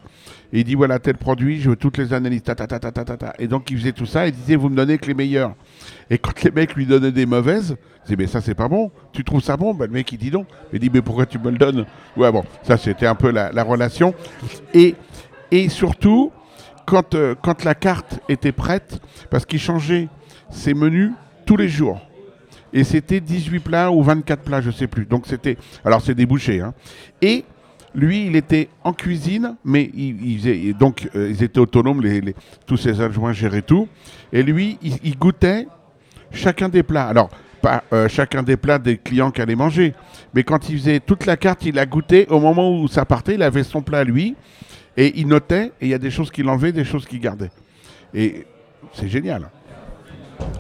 et 0.53 0.61
il 0.61 0.65
dit, 0.65 0.75
voilà, 0.75 0.99
tel 0.99 1.17
produit, 1.17 1.61
je 1.61 1.71
veux 1.71 1.77
toutes 1.77 1.97
les 1.99 2.13
analyses, 2.13 2.43
ta, 2.43 2.55
ta, 2.55 2.67
ta, 2.67 2.79
ta, 2.79 2.91
ta, 2.91 3.05
ta, 3.05 3.17
ta. 3.17 3.35
Et 3.39 3.47
donc, 3.47 3.71
il 3.71 3.79
faisait 3.79 3.93
tout 3.93 4.07
ça, 4.07 4.27
et 4.27 4.31
il 4.31 4.35
disait, 4.35 4.57
vous 4.57 4.69
me 4.69 4.77
donnez 4.77 4.99
que 4.99 5.07
les 5.07 5.15
meilleurs. 5.15 5.55
Et 6.11 6.19
quand 6.19 6.43
les 6.43 6.51
mecs 6.51 6.75
lui 6.75 6.87
donnaient 6.87 7.13
des 7.13 7.27
mauvaises, 7.27 7.77
il 7.79 8.03
disait, 8.05 8.17
mais 8.17 8.27
ça, 8.27 8.41
c'est 8.41 8.55
pas 8.55 8.69
bon. 8.69 8.91
Tu 9.13 9.23
trouves 9.23 9.43
ça 9.43 9.57
bon? 9.57 9.75
Ben, 9.75 9.87
Le 9.87 9.93
mec, 9.93 10.11
il 10.11 10.19
dit 10.19 10.31
non. 10.31 10.45
Il 10.73 10.81
dit, 10.81 10.91
mais 10.93 11.03
pourquoi 11.03 11.27
tu 11.27 11.39
me 11.39 11.51
le 11.51 11.59
donnes? 11.59 11.87
Ouais, 12.17 12.33
bon, 12.33 12.45
ça, 12.63 12.77
c'était 12.77 13.07
un 13.07 13.15
peu 13.15 13.31
la, 13.31 13.53
la 13.53 13.63
relation. 13.63 14.15
Et, 14.75 14.97
et 15.53 15.69
surtout, 15.69 16.33
quand, 16.87 17.15
euh, 17.15 17.35
quand 17.41 17.63
la 17.65 17.75
carte 17.77 18.19
était 18.29 18.53
prête, 18.53 19.01
parce 19.31 19.47
qu'il 19.47 19.61
changeait 19.61 20.09
ses 20.51 20.75
menus 20.75 21.13
tous 21.47 21.57
les 21.57 21.69
jours. 21.69 22.01
Et 22.73 22.85
c'était 22.85 23.21
18 23.21 23.61
plats 23.61 23.91
ou 23.91 24.03
24 24.03 24.43
plats, 24.43 24.61
je 24.61 24.71
sais 24.71 24.87
plus. 24.87 25.05
Donc 25.05 25.27
c'était. 25.27 25.57
Alors 25.85 26.03
c'est 26.03 26.15
des 26.15 26.27
bouchées. 26.27 26.61
Hein. 26.61 26.73
Et 27.21 27.45
lui, 27.95 28.27
il 28.27 28.37
était 28.37 28.69
en 28.85 28.93
cuisine, 28.93 29.57
mais 29.65 29.91
il, 29.95 30.41
euh, 30.47 31.31
ils 31.31 31.43
étaient 31.43 31.59
autonomes, 31.59 32.03
tous 32.67 32.77
ses 32.77 33.01
adjoints 33.01 33.33
géraient 33.33 33.63
tout. 33.63 33.89
Et 34.33 34.43
lui, 34.43 34.79
il, 34.83 35.19
goûtait 35.19 35.67
chacun 36.31 36.69
des 36.69 36.83
plats. 36.83 37.09
Alors, 37.09 37.31
pas 37.61 37.83
euh, 37.93 38.09
chacun 38.09 38.43
des 38.43 38.57
plats 38.57 38.79
des 38.79 38.97
clients 38.97 39.31
qui 39.31 39.43
allaient 39.43 39.57
manger, 39.57 39.95
mais 40.35 40.45
quand 40.45 40.69
il 40.69 40.79
faisait 40.79 41.01
toute 41.01 41.27
la 41.27 41.37
carte, 41.37 41.65
il 41.65 41.79
a 41.79 41.87
goûté. 41.87 42.27
Au 42.29 42.39
moment 42.39 42.81
où 42.81 42.89
ça 42.89 43.05
partait, 43.05 43.35
il 43.35 43.43
avait 43.43 43.65
son 43.65 43.83
plat 43.83 44.05
lui, 44.05 44.37
et 44.97 45.19
il 45.19 45.27
notait. 45.27 45.73
Et 45.81 45.87
il 45.87 45.89
y 45.89 45.95
a 45.95 45.99
des 45.99 46.11
choses 46.11 46.31
qu'il 46.31 46.49
enlevait, 46.49 46.73
des 46.73 46.85
choses 46.85 47.07
qu'il 47.07 47.21
gardait. 47.21 47.51
Et 48.15 48.47
c'est 48.93 49.09
génial. 49.09 49.51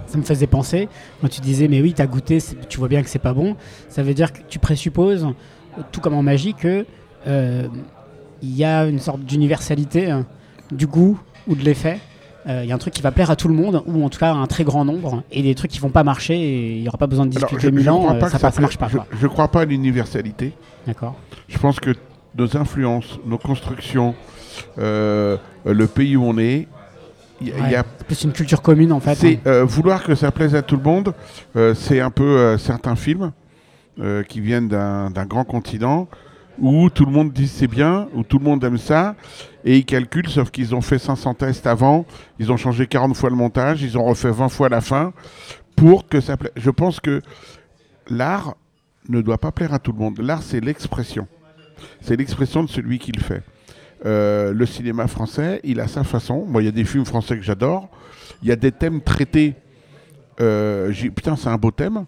Ça 0.06 0.18
me 0.18 0.24
faisait 0.24 0.46
penser, 0.46 0.88
quand 1.20 1.28
tu 1.28 1.40
disais, 1.40 1.68
mais 1.68 1.80
oui, 1.80 1.94
tu 1.94 2.02
as 2.02 2.06
goûté, 2.06 2.38
tu 2.68 2.78
vois 2.78 2.88
bien 2.88 3.02
que 3.02 3.08
c'est 3.08 3.18
pas 3.18 3.32
bon, 3.32 3.56
ça 3.88 4.02
veut 4.02 4.12
dire 4.12 4.32
que 4.32 4.40
tu 4.46 4.58
présupposes, 4.58 5.26
tout 5.90 6.00
comme 6.00 6.14
en 6.14 6.22
magie, 6.22 6.52
que 6.52 6.84
il 7.26 8.56
y 8.56 8.64
a 8.64 8.86
une 8.86 8.98
sorte 8.98 9.20
d'universalité 9.20 10.10
euh, 10.10 10.22
du 10.72 10.86
goût 10.86 11.18
ou 11.46 11.54
de 11.54 11.62
l'effet. 11.62 11.98
Euh, 12.48 12.62
Il 12.64 12.68
y 12.68 12.72
a 12.72 12.74
un 12.74 12.78
truc 12.78 12.94
qui 12.94 13.02
va 13.02 13.12
plaire 13.12 13.30
à 13.30 13.36
tout 13.36 13.48
le 13.48 13.54
monde, 13.54 13.82
ou 13.86 14.02
en 14.02 14.08
tout 14.08 14.18
cas 14.18 14.30
à 14.32 14.34
un 14.34 14.46
très 14.46 14.64
grand 14.64 14.84
nombre, 14.86 15.22
et 15.30 15.42
des 15.42 15.54
trucs 15.54 15.70
qui 15.70 15.78
vont 15.78 15.90
pas 15.90 16.04
marcher, 16.04 16.34
et 16.34 16.76
il 16.76 16.82
n'y 16.82 16.88
aura 16.88 16.96
pas 16.96 17.06
besoin 17.06 17.26
de 17.26 17.30
discuter 17.30 17.66
crois 18.06 18.16
euh, 18.16 18.18
pas 18.18 18.28
ça, 18.30 18.38
ça 18.38 18.50
plaît- 18.50 18.62
marche 18.62 18.78
pas. 18.78 18.88
Je, 18.88 18.96
je 19.18 19.26
crois 19.26 19.48
pas 19.48 19.60
à 19.60 19.64
l'universalité. 19.66 20.54
D'accord. 20.86 21.16
Je 21.48 21.58
pense 21.58 21.78
que 21.80 21.90
nos 22.38 22.56
influences, 22.56 23.18
nos 23.26 23.36
constructions, 23.36 24.14
euh, 24.78 25.36
le 25.66 25.86
pays 25.86 26.16
où 26.16 26.24
on 26.24 26.38
est, 26.38 26.66
il 27.42 27.48
y, 27.48 27.52
a- 27.52 27.80
y 27.80 27.84
plus 28.06 28.22
une 28.24 28.32
culture 28.32 28.62
commune 28.62 28.92
en 28.92 29.00
fait. 29.00 29.14
C'est 29.16 29.34
hein. 29.34 29.40
euh, 29.46 29.64
vouloir 29.64 30.02
que 30.02 30.14
ça 30.14 30.30
plaise 30.30 30.54
à 30.54 30.62
tout 30.62 30.76
le 30.76 30.82
monde. 30.82 31.12
euh, 31.56 31.74
c'est 31.74 32.00
un 32.00 32.10
peu 32.10 32.24
euh, 32.38 32.58
certains 32.58 32.96
films 32.96 33.32
euh, 34.00 34.22
qui 34.22 34.40
viennent 34.40 34.68
d'un 34.68 35.26
grand 35.26 35.44
continent 35.44 36.08
où 36.60 36.90
tout 36.90 37.04
le 37.04 37.12
monde 37.12 37.32
dit 37.32 37.48
c'est 37.48 37.66
bien, 37.66 38.08
où 38.14 38.22
tout 38.22 38.38
le 38.38 38.44
monde 38.44 38.62
aime 38.64 38.78
ça, 38.78 39.16
et 39.64 39.78
ils 39.78 39.84
calculent, 39.84 40.28
sauf 40.28 40.50
qu'ils 40.50 40.74
ont 40.74 40.80
fait 40.80 40.98
500 40.98 41.34
tests 41.34 41.66
avant, 41.66 42.06
ils 42.38 42.52
ont 42.52 42.56
changé 42.56 42.86
40 42.86 43.16
fois 43.16 43.30
le 43.30 43.36
montage, 43.36 43.82
ils 43.82 43.96
ont 43.96 44.04
refait 44.04 44.30
20 44.30 44.48
fois 44.48 44.68
la 44.68 44.80
fin, 44.80 45.12
pour 45.76 46.08
que 46.08 46.20
ça 46.20 46.36
plaise. 46.36 46.52
Je 46.56 46.70
pense 46.70 47.00
que 47.00 47.22
l'art 48.08 48.56
ne 49.08 49.20
doit 49.22 49.38
pas 49.38 49.52
plaire 49.52 49.72
à 49.72 49.78
tout 49.78 49.92
le 49.92 49.98
monde. 49.98 50.18
L'art, 50.20 50.42
c'est 50.42 50.60
l'expression. 50.60 51.26
C'est 52.02 52.16
l'expression 52.16 52.62
de 52.62 52.68
celui 52.68 52.98
qui 52.98 53.12
le 53.12 53.22
fait. 53.22 53.42
Euh, 54.04 54.52
le 54.52 54.66
cinéma 54.66 55.06
français, 55.06 55.60
il 55.64 55.80
a 55.80 55.88
sa 55.88 56.04
façon. 56.04 56.44
Moi, 56.46 56.62
il 56.62 56.66
y 56.66 56.68
a 56.68 56.72
des 56.72 56.84
films 56.84 57.04
français 57.04 57.36
que 57.36 57.42
j'adore. 57.42 57.88
Il 58.42 58.48
y 58.48 58.52
a 58.52 58.56
des 58.56 58.72
thèmes 58.72 59.00
traités. 59.00 59.54
Euh, 60.40 60.92
putain, 61.14 61.36
c'est 61.36 61.48
un 61.48 61.56
beau 61.56 61.70
thème. 61.70 62.04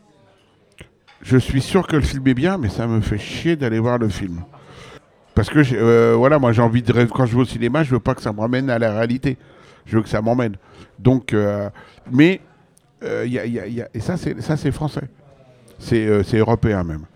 Je 1.22 1.37
suis 1.37 1.62
sûr 1.62 1.87
que 1.87 1.96
le 1.96 2.02
film 2.02 2.26
est 2.26 2.35
bien, 2.35 2.58
mais 2.58 2.68
ça 2.68 2.87
me 2.87 3.00
fait 3.00 3.18
chier 3.18 3.56
d'aller 3.56 3.78
voir 3.78 3.98
le 3.98 4.08
film. 4.08 4.42
Parce 5.35 5.48
que, 5.48 5.61
euh, 5.74 6.14
voilà, 6.16 6.38
moi, 6.38 6.52
j'ai 6.52 6.62
envie 6.62 6.82
de 6.82 6.92
rêver. 6.92 7.11
Quand 7.14 7.26
je 7.26 7.35
vais 7.35 7.42
au 7.42 7.46
cinéma, 7.46 7.85
je 7.85 7.90
veux 7.90 8.00
pas 8.00 8.14
que 8.14 8.20
ça 8.20 8.32
me 8.32 8.70
à 8.70 8.78
la 8.78 8.92
réalité. 8.92 9.38
Je 9.87 9.96
veux 9.96 10.02
que 10.02 10.08
ça 10.08 10.20
m'emmène. 10.20 10.56
Donc, 10.98 11.32
euh, 11.32 11.70
mais, 12.11 12.40
euh, 13.02 13.26
et 13.94 14.00
ça, 14.00 14.16
c'est 14.16 14.40
ça, 14.42 14.56
c'est 14.56 14.72
français. 14.72 15.08
C'est 15.78 16.06
européen 16.35 16.85
même. 16.85 17.06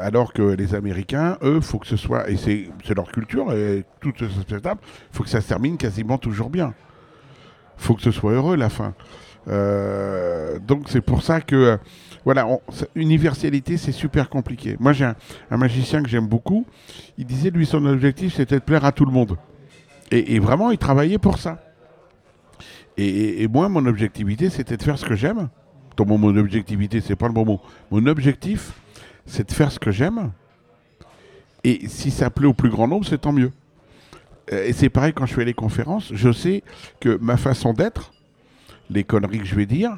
Alors 0.00 0.32
que 0.32 0.42
les 0.42 0.74
Américains, 0.74 1.38
eux, 1.42 1.60
faut 1.60 1.78
que 1.78 1.86
ce 1.86 1.96
soit, 1.96 2.28
et 2.30 2.36
c'est 2.36 2.68
leur 2.94 3.10
culture, 3.10 3.52
et 3.52 3.84
tout 4.00 4.12
est 4.20 4.40
acceptable, 4.40 4.80
faut 5.10 5.22
que 5.24 5.28
ça 5.28 5.40
se 5.40 5.48
termine 5.48 5.76
quasiment 5.76 6.18
toujours 6.18 6.50
bien. 6.50 6.74
faut 7.76 7.94
que 7.94 8.02
ce 8.02 8.12
soit 8.12 8.32
heureux 8.32 8.56
la 8.56 8.68
fin. 8.68 8.94
Donc 10.66 10.88
c'est 10.88 11.00
pour 11.00 11.22
ça 11.22 11.40
que, 11.40 11.78
voilà, 12.24 12.46
on- 12.46 12.60
universalité, 12.94 13.76
c'est 13.76 13.92
super 13.92 14.28
compliqué. 14.28 14.76
Moi, 14.78 14.92
j'ai 14.92 15.04
un, 15.04 15.56
magicien 15.56 16.02
que 16.02 16.08
j'aime 16.08 16.26
beaucoup, 16.26 16.66
il 17.18 17.26
disait, 17.26 17.50
lui, 17.50 17.66
son 17.66 17.84
objectif, 17.86 18.34
c'était 18.34 18.56
de 18.56 18.64
plaire 18.64 18.84
à 18.84 18.92
tout 18.92 19.04
le 19.04 19.12
monde. 19.12 19.36
Et, 20.10 20.38
vraiment, 20.38 20.70
il 20.70 20.78
travaillait 20.78 21.18
pour 21.18 21.38
ça. 21.38 21.62
Et, 22.98 23.48
moi, 23.48 23.68
mon 23.68 23.86
objectivité, 23.86 24.50
c'était 24.50 24.76
de 24.76 24.82
faire 24.82 24.98
ce 24.98 25.04
que 25.04 25.14
j'aime. 25.14 25.48
Donc, 25.96 26.08
mon, 26.08 26.18
mon 26.18 26.36
objectivité, 26.36 27.00
c'est 27.00 27.16
pas 27.16 27.28
le 27.28 27.32
bon 27.32 27.44
mot. 27.44 27.60
Mon 27.90 28.04
objectif, 28.06 28.72
c'est 29.26 29.48
de 29.48 29.52
faire 29.52 29.72
ce 29.72 29.78
que 29.78 29.90
j'aime. 29.90 30.32
Et 31.64 31.88
si 31.88 32.10
ça 32.10 32.28
plaît 32.28 32.46
au 32.46 32.54
plus 32.54 32.70
grand 32.70 32.88
nombre, 32.88 33.06
c'est 33.06 33.18
tant 33.20 33.32
mieux. 33.32 33.52
Euh, 34.52 34.66
Et 34.66 34.72
c'est 34.72 34.90
pareil 34.90 35.12
quand 35.12 35.26
je 35.26 35.34
fais 35.34 35.44
les 35.44 35.54
conférences, 35.54 36.10
je 36.12 36.32
sais 36.32 36.62
que 37.00 37.16
ma 37.20 37.36
façon 37.36 37.72
d'être, 37.72 38.12
les 38.90 39.04
conneries 39.04 39.38
que 39.38 39.44
je 39.46 39.54
vais 39.54 39.66
dire, 39.66 39.96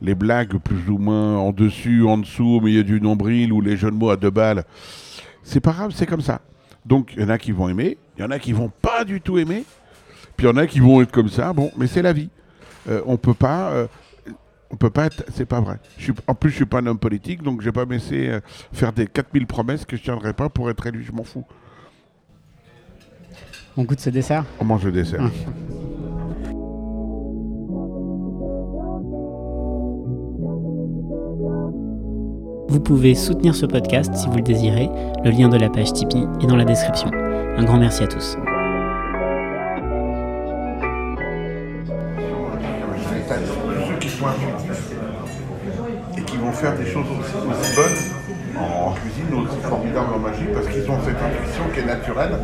les 0.00 0.14
blagues 0.14 0.58
plus 0.58 0.88
ou 0.88 0.98
moins 0.98 1.36
en 1.38 1.52
dessus, 1.52 2.04
en 2.04 2.18
dessous, 2.18 2.56
au 2.56 2.60
milieu 2.60 2.84
du 2.84 3.00
nombril 3.00 3.52
ou 3.52 3.60
les 3.60 3.76
jeux 3.76 3.90
de 3.90 3.96
mots 3.96 4.10
à 4.10 4.16
deux 4.16 4.30
balles, 4.30 4.64
c'est 5.42 5.60
pas 5.60 5.72
grave, 5.72 5.92
c'est 5.94 6.06
comme 6.06 6.20
ça. 6.20 6.40
Donc 6.84 7.12
il 7.16 7.22
y 7.22 7.24
en 7.24 7.28
a 7.28 7.38
qui 7.38 7.52
vont 7.52 7.68
aimer, 7.68 7.98
il 8.16 8.22
y 8.22 8.24
en 8.24 8.30
a 8.30 8.38
qui 8.38 8.52
vont 8.52 8.70
pas 8.82 9.04
du 9.04 9.20
tout 9.20 9.38
aimer, 9.38 9.64
puis 10.36 10.46
il 10.46 10.50
y 10.50 10.52
en 10.52 10.56
a 10.56 10.66
qui 10.66 10.80
vont 10.80 11.00
être 11.02 11.12
comme 11.12 11.28
ça, 11.28 11.52
bon, 11.52 11.70
mais 11.76 11.86
c'est 11.86 12.02
la 12.02 12.12
vie. 12.12 12.30
Euh, 12.88 13.02
on 13.06 13.16
peut 13.16 13.34
pas. 13.34 13.70
euh, 13.70 13.86
on 14.70 14.76
peut 14.76 14.90
pas 14.90 15.06
être, 15.06 15.24
c'est 15.32 15.46
pas 15.46 15.60
vrai. 15.60 15.78
Je 15.96 16.04
suis, 16.04 16.12
en 16.26 16.34
plus, 16.34 16.50
je 16.50 16.56
suis 16.56 16.66
pas 16.66 16.78
un 16.78 16.86
homme 16.86 16.98
politique, 16.98 17.40
donc 17.42 17.60
je 17.60 17.66
vais 17.66 17.72
pas 17.72 17.86
me 17.86 17.92
laisser 17.92 18.28
euh, 18.28 18.40
faire 18.72 18.92
des 18.92 19.06
4000 19.06 19.46
promesses 19.46 19.84
que 19.84 19.96
je 19.96 20.02
tiendrai 20.02 20.32
pas 20.32 20.48
pour 20.48 20.68
être 20.70 20.84
élu. 20.86 21.04
Je 21.04 21.12
m'en 21.12 21.22
fous. 21.22 21.44
On 23.76 23.84
goûte 23.84 24.00
ce 24.00 24.10
dessert? 24.10 24.44
On 24.58 24.64
mange 24.64 24.84
le 24.84 24.92
dessert. 24.92 25.20
Hum. 25.20 25.30
Vous 32.68 32.80
pouvez 32.80 33.14
soutenir 33.14 33.54
ce 33.54 33.66
podcast 33.66 34.12
si 34.14 34.26
vous 34.28 34.36
le 34.36 34.42
désirez. 34.42 34.88
Le 35.24 35.30
lien 35.30 35.48
de 35.48 35.56
la 35.56 35.68
page 35.68 35.92
Tipeee 35.92 36.26
est 36.42 36.46
dans 36.46 36.56
la 36.56 36.64
description. 36.64 37.10
Un 37.56 37.64
grand 37.64 37.78
merci 37.78 38.02
à 38.02 38.06
tous. 38.06 38.36
Tous 42.86 43.88
ceux 43.88 43.98
qui 43.98 44.08
sont 44.08 44.26
inventifs 44.26 44.92
et 46.18 46.22
qui 46.22 46.36
vont 46.38 46.52
faire 46.52 46.74
des 46.76 46.86
choses 46.86 47.04
aussi, 47.20 47.36
aussi 47.36 47.76
bonnes 47.76 48.62
en 48.62 48.92
cuisine, 48.92 49.34
aussi 49.34 49.58
formidables 49.62 50.14
en 50.14 50.18
magie, 50.18 50.46
parce 50.54 50.66
qu'ils 50.68 50.88
ont 50.90 50.98
cette 51.04 51.16
intuition 51.20 51.64
qui 51.74 51.80
est 51.80 51.84
naturelle. 51.86 52.38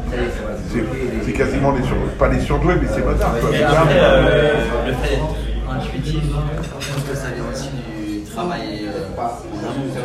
C'est- 0.71 0.85
C'est 1.25 1.33
quasiment 1.33 1.73
les 1.73 1.83
sur, 1.85 1.97
pas 2.19 2.29
les 2.29 2.41
surdoués, 2.41 2.75
mais 2.81 2.89
c'est 2.93 3.01
votre 3.01 3.21
euh, 3.27 4.87
le 4.87 4.93
fait 4.93 5.17
d'être 5.17 5.71
intuitif, 5.71 6.23
je 6.25 6.93
pense 6.93 7.03
que 7.05 7.15
ça 7.17 7.29
vient 7.35 7.45
aussi 7.51 7.71
du 7.71 8.23
travail 8.31 8.87
euh. 8.87 9.09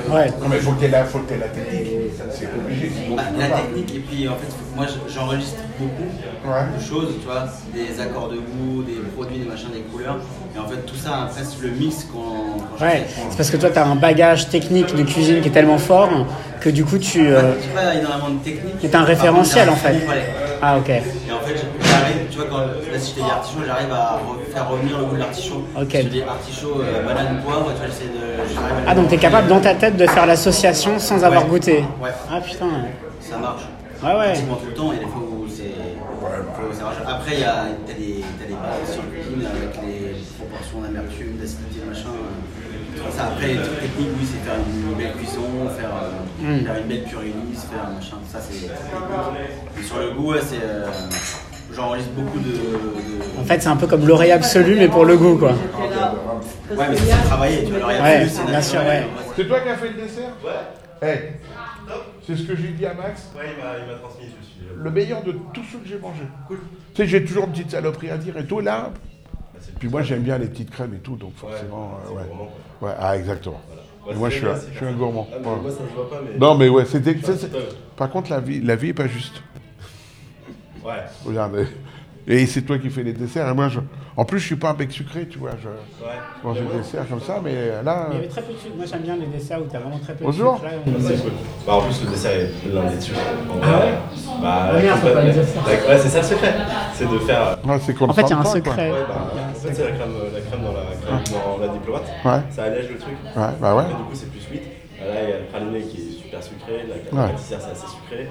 Ouais. 0.09 0.27
Non, 0.41 0.47
mais 0.49 0.57
faut 0.57 0.71
que 0.71 0.79
tu 0.79 0.85
aies 0.85 0.89
la, 0.89 1.05
faut 1.05 1.19
que 1.19 1.29
t'aies 1.29 1.37
la 1.37 1.47
technique. 1.47 1.87
C'est 2.31 2.47
obligé. 2.57 2.91
Bah, 3.15 3.23
la 3.37 3.47
pas. 3.47 3.57
technique, 3.61 3.95
et 3.95 3.99
puis 3.99 4.27
en 4.27 4.35
fait, 4.35 4.47
moi 4.75 4.85
je- 4.87 5.13
j'enregistre 5.13 5.59
beaucoup 5.79 6.09
Ouais. 6.47 6.65
de 6.77 6.83
choses, 6.83 7.15
tu 7.19 7.25
vois, 7.25 7.45
des 7.73 7.99
accords 8.01 8.29
de 8.29 8.35
goût, 8.37 8.83
des 8.83 8.99
produits, 9.15 9.39
des 9.39 9.45
machins, 9.49 9.69
des 9.73 9.81
couleurs. 9.81 10.17
Et 10.55 10.59
en 10.59 10.67
fait, 10.67 10.85
tout 10.85 10.95
ça, 10.95 11.23
après, 11.23 11.41
c'est 11.43 11.61
le 11.61 11.71
mix 11.73 12.07
je 12.79 12.83
Ouais, 12.83 13.05
c'est 13.29 13.37
parce 13.37 13.49
que 13.49 13.57
toi, 13.57 13.69
tu 13.69 13.79
as 13.79 13.85
un 13.85 13.95
bagage 13.95 14.49
technique 14.49 14.95
de 14.95 15.03
cuisine 15.03 15.41
qui 15.41 15.47
est 15.49 15.51
tellement 15.51 15.77
fort 15.79 16.09
que 16.61 16.69
du 16.69 16.85
coup, 16.85 16.97
tu. 16.97 17.27
euh, 17.27 17.53
J'ai 17.61 17.67
pas 17.69 17.95
énormément 17.95 18.29
de 18.29 18.43
technique. 18.43 18.75
C'est 18.81 18.95
un 18.95 19.03
référentiel, 19.03 19.69
en 19.69 19.75
fait. 19.75 19.95
Ah, 20.61 20.77
ok. 20.77 20.91
Tu 22.43 22.47
vois, 22.49 22.59
quand 22.59 22.91
là, 22.91 22.99
si 22.99 23.11
je 23.11 23.15
t'ai 23.15 23.21
dit 23.21 23.29
artichaut, 23.31 23.59
j'arrive 23.65 23.91
à 23.91 24.19
re- 24.21 24.51
faire 24.53 24.69
revenir 24.69 24.97
le 24.99 25.05
goût 25.05 25.15
de 25.15 25.19
l'artichaut. 25.19 25.63
Ok. 25.79 25.91
Si 25.91 26.01
je 26.03 26.07
dis 26.07 26.21
artichaut, 26.21 26.81
euh, 26.81 27.03
banane, 27.05 27.41
poivre, 27.43 27.71
tu 27.73 27.77
vois, 27.77 27.87
j'essaie 27.87 28.05
de. 28.13 28.59
Ah, 28.87 28.93
le- 28.93 29.01
donc 29.01 29.09
tu 29.09 29.15
es 29.15 29.17
capable 29.17 29.47
dans 29.47 29.59
ta 29.59 29.73
tête 29.73 29.97
de 29.97 30.05
faire 30.07 30.25
l'association 30.25 30.99
sans 30.99 31.23
avoir 31.23 31.43
Ouais. 31.43 31.49
goûté 31.49 31.77
Ouais. 32.01 32.09
Ah, 32.31 32.39
putain. 32.41 32.67
Ça 33.19 33.37
marche. 33.37 33.63
Ouais, 34.03 34.09
ouais. 34.13 34.25
Pratiquement 34.27 34.55
tout 34.57 34.67
le 34.67 34.73
temps, 34.73 34.91
il 34.91 34.97
y 34.97 35.01
a 35.01 35.03
des 35.05 35.09
fois 35.11 35.21
où 35.21 35.45
c'est. 35.49 35.73
Après, 37.07 37.33
il 37.33 37.39
y 37.39 37.43
a 37.43 37.65
t'as 37.87 37.93
des, 37.93 38.23
t'as 38.39 38.45
des 38.45 38.53
bases 38.53 38.93
sur 38.93 39.01
la 39.01 39.09
cuisine 39.09 39.41
avec 39.47 39.73
les 39.81 40.21
proportions 40.37 40.81
d'amertume, 40.81 41.37
d'acidité, 41.41 41.81
machin. 41.87 42.13
euh, 42.13 43.09
ça. 43.15 43.25
Après, 43.33 43.47
les 43.47 43.55
trucs 43.57 43.79
techniques, 43.81 44.09
oui, 44.19 44.25
c'est 44.27 44.41
faire 44.45 44.57
une 44.61 44.93
belle 44.97 45.13
cuisson, 45.13 45.41
faire, 45.77 45.89
euh, 45.89 46.61
Mm. 46.61 46.65
faire 46.65 46.77
une 46.77 46.87
belle 46.87 47.03
purée 47.03 47.33
faire 47.57 47.89
machin. 47.93 48.17
Ça, 48.29 48.39
c'est 48.41 48.67
technique. 48.67 49.79
Et 49.79 49.83
sur 49.83 49.97
le 49.97 50.11
goût, 50.11 50.31
ouais, 50.33 50.41
c'est. 50.45 50.61
euh, 50.63 50.85
J'enregistre 51.77 52.11
beaucoup 52.13 52.39
de. 52.39 52.45
de- 52.51 53.39
En 53.39 53.43
fait, 53.45 53.61
c'est 53.61 53.67
un 53.69 53.75
peu 53.75 53.85
comme 53.85 54.05
l'oreille 54.07 54.31
absolue, 54.31 54.75
mais 54.75 54.87
pour 54.87 55.05
le 55.05 55.15
goût, 55.15 55.37
quoi. 55.37 55.51
Ouais, 55.51 56.85
mais 56.89 56.97
c'est 56.97 57.23
travaillé, 57.27 57.63
tu 57.65 57.71
vois. 57.71 57.77
Alors, 57.77 57.91
il 57.91 57.95
y 57.95 57.99
a 57.99 58.03
Ouais, 58.23 58.27
c'est 58.27 58.45
bien 58.47 58.61
sûr, 58.61 58.79
ouais. 58.79 59.05
C'est 59.35 59.47
toi 59.47 59.59
qui 59.59 59.69
as 59.69 59.77
fait 59.77 59.89
le 59.89 60.01
dessert 60.01 60.29
Ouais. 61.01 61.39
c'est 62.25 62.35
ce 62.35 62.43
que 62.43 62.55
j'ai 62.55 62.69
dit 62.69 62.85
à 62.87 62.93
Max. 62.95 63.29
Ouais, 63.37 63.43
il 63.55 63.63
m'a 63.63 63.77
il 63.79 63.91
m'a 63.93 63.99
transmis, 63.99 64.25
je 64.25 64.45
suis. 64.45 64.57
Le 64.75 64.89
meilleur 64.91 65.21
de 65.23 65.33
tous 65.53 65.61
ceux 65.71 65.77
que 65.77 65.87
j'ai 65.87 65.99
mangé. 65.99 66.23
Cool. 66.47 66.57
Tu 66.95 67.03
sais, 67.03 67.07
j'ai 67.07 67.23
toujours 67.23 67.45
une 67.45 67.51
petite 67.51 67.69
saloperie 67.71 68.09
à 68.09 68.17
dire 68.17 68.35
et 68.37 68.45
tout. 68.45 68.59
Là, 68.59 68.89
puis 69.79 69.87
moi 69.87 70.01
j'aime 70.01 70.21
bien 70.23 70.39
les 70.39 70.47
petites 70.47 70.71
crèmes 70.71 70.95
et 70.95 70.99
tout, 70.99 71.15
donc 71.15 71.35
forcément, 71.35 71.99
euh, 72.09 72.15
ouais. 72.15 72.23
gourmand, 72.27 72.49
Ouais, 72.81 72.91
ah 72.99 73.15
exactement. 73.15 73.61
Moi 74.15 74.29
je 74.29 74.37
suis, 74.37 74.45
un, 74.47 74.55
je 74.73 74.77
suis 74.77 74.85
un 74.85 74.93
gourmand. 74.93 75.27
Ah, 75.31 75.35
mais 75.39 75.47
Ouais. 75.47 75.55
moi, 75.61 75.71
ça 75.71 75.77
se 75.77 75.95
voit 75.95 76.09
pas, 76.09 76.21
mais. 76.25 76.37
Non 76.39 76.55
mais 76.55 76.67
ouais, 76.69 76.85
c'était. 76.85 77.15
Par 77.95 78.09
contre, 78.09 78.31
la 78.31 78.39
vie, 78.39 78.61
la 78.61 78.75
vie 78.75 78.89
est 78.89 78.93
pas 78.93 79.07
juste. 79.07 79.43
Ouais. 80.85 80.93
Regardez. 81.25 81.67
Et 82.29 82.45
c'est 82.45 82.61
toi 82.63 82.77
qui 82.77 82.89
fais 82.89 83.03
les 83.03 83.13
desserts. 83.13 83.47
Et 83.47 83.53
moi, 83.53 83.69
je... 83.69 83.79
En 84.17 84.25
plus, 84.25 84.39
je 84.39 84.45
suis 84.47 84.55
pas 84.57 84.71
un 84.71 84.73
bec 84.73 84.91
sucré, 84.91 85.27
tu 85.29 85.37
vois. 85.39 85.51
Je 85.61 85.67
Ouais. 85.69 86.11
mange 86.43 86.57
des 86.59 86.77
desserts 86.77 87.07
comme 87.07 87.21
ça, 87.21 87.39
mais 87.41 87.53
là. 87.85 88.07
Il 88.11 88.15
y 88.15 88.17
avait 88.17 88.27
très 88.27 88.41
peu 88.41 88.51
de 88.51 88.57
sucre. 88.57 88.73
Moi, 88.75 88.85
j'aime 88.85 89.01
bien 89.03 89.15
les 89.15 89.27
desserts 89.27 89.61
où 89.61 89.65
t'as 89.71 89.79
vraiment 89.79 89.99
très 89.99 90.13
peu 90.13 90.25
Bonjour. 90.25 90.55
de 90.55 90.59
sucre. 90.59 90.73
Là, 90.99 91.07
C'est 91.15 91.21
cool. 91.23 91.31
Bah, 91.65 91.73
en 91.75 91.81
plus, 91.83 92.03
le 92.03 92.09
dessert 92.11 92.31
est 92.31 92.67
blindé 92.69 92.95
de 92.97 93.01
sucre. 93.01 93.19
Ah 93.63 93.79
ouais 93.79 93.93
Bah, 94.41 94.67
Ah 94.71 94.73
merde, 94.73 94.99
faut 94.99 95.07
pas 95.07 95.23
la- 95.23 95.31
dire 95.31 95.43
ça. 95.45 95.59
la- 95.65 95.89
Ouais, 95.95 95.99
c'est 96.01 96.09
ça 96.09 96.17
le 96.17 96.23
secret. 96.25 96.53
C'est 96.95 97.09
de 97.09 97.17
faire. 97.19 97.57
Ouais, 97.65 97.79
c'est 97.79 97.93
qu'on 97.93 98.09
En 98.09 98.13
fait, 98.13 98.21
il 98.23 98.29
y 98.29 98.33
a 98.33 98.37
un 98.39 98.43
pas, 98.43 98.49
secret. 98.49 98.91
Ouais, 98.91 98.97
bah, 99.07 99.15
en 99.31 99.53
fait, 99.53 99.73
c'est 99.73 99.83
la 99.85 99.91
crème, 99.91 100.09
la 100.33 100.41
crème 100.41 100.61
dans 100.63 100.73
la, 100.73 101.19
crème 101.21 101.23
dans 101.57 101.65
la 101.65 101.67
diplomate. 101.71 102.05
Ouais, 102.25 102.41
Ça 102.49 102.63
allège 102.63 102.89
le 102.89 102.97
truc. 102.97 103.13
ouais, 103.37 103.41
bah 103.61 103.75
ouais. 103.75 103.83
Et 103.83 103.87
du 103.87 103.93
coup, 103.93 104.09
c'est 104.15 104.29
plus 104.31 104.41
sweet. 104.41 104.61
Là, 104.99 105.23
il 105.23 105.29
y 105.29 105.33
a 105.33 105.37
le 105.39 105.45
praliné 105.45 105.81
qui 105.81 105.97
est 105.97 106.11
super 106.23 106.43
sucré. 106.43 106.85
La 106.87 106.95
Ouais. 106.95 107.31
pâtissière, 107.31 107.59
c'est 107.61 107.71
assez 107.71 107.87
sucré. 107.87 108.27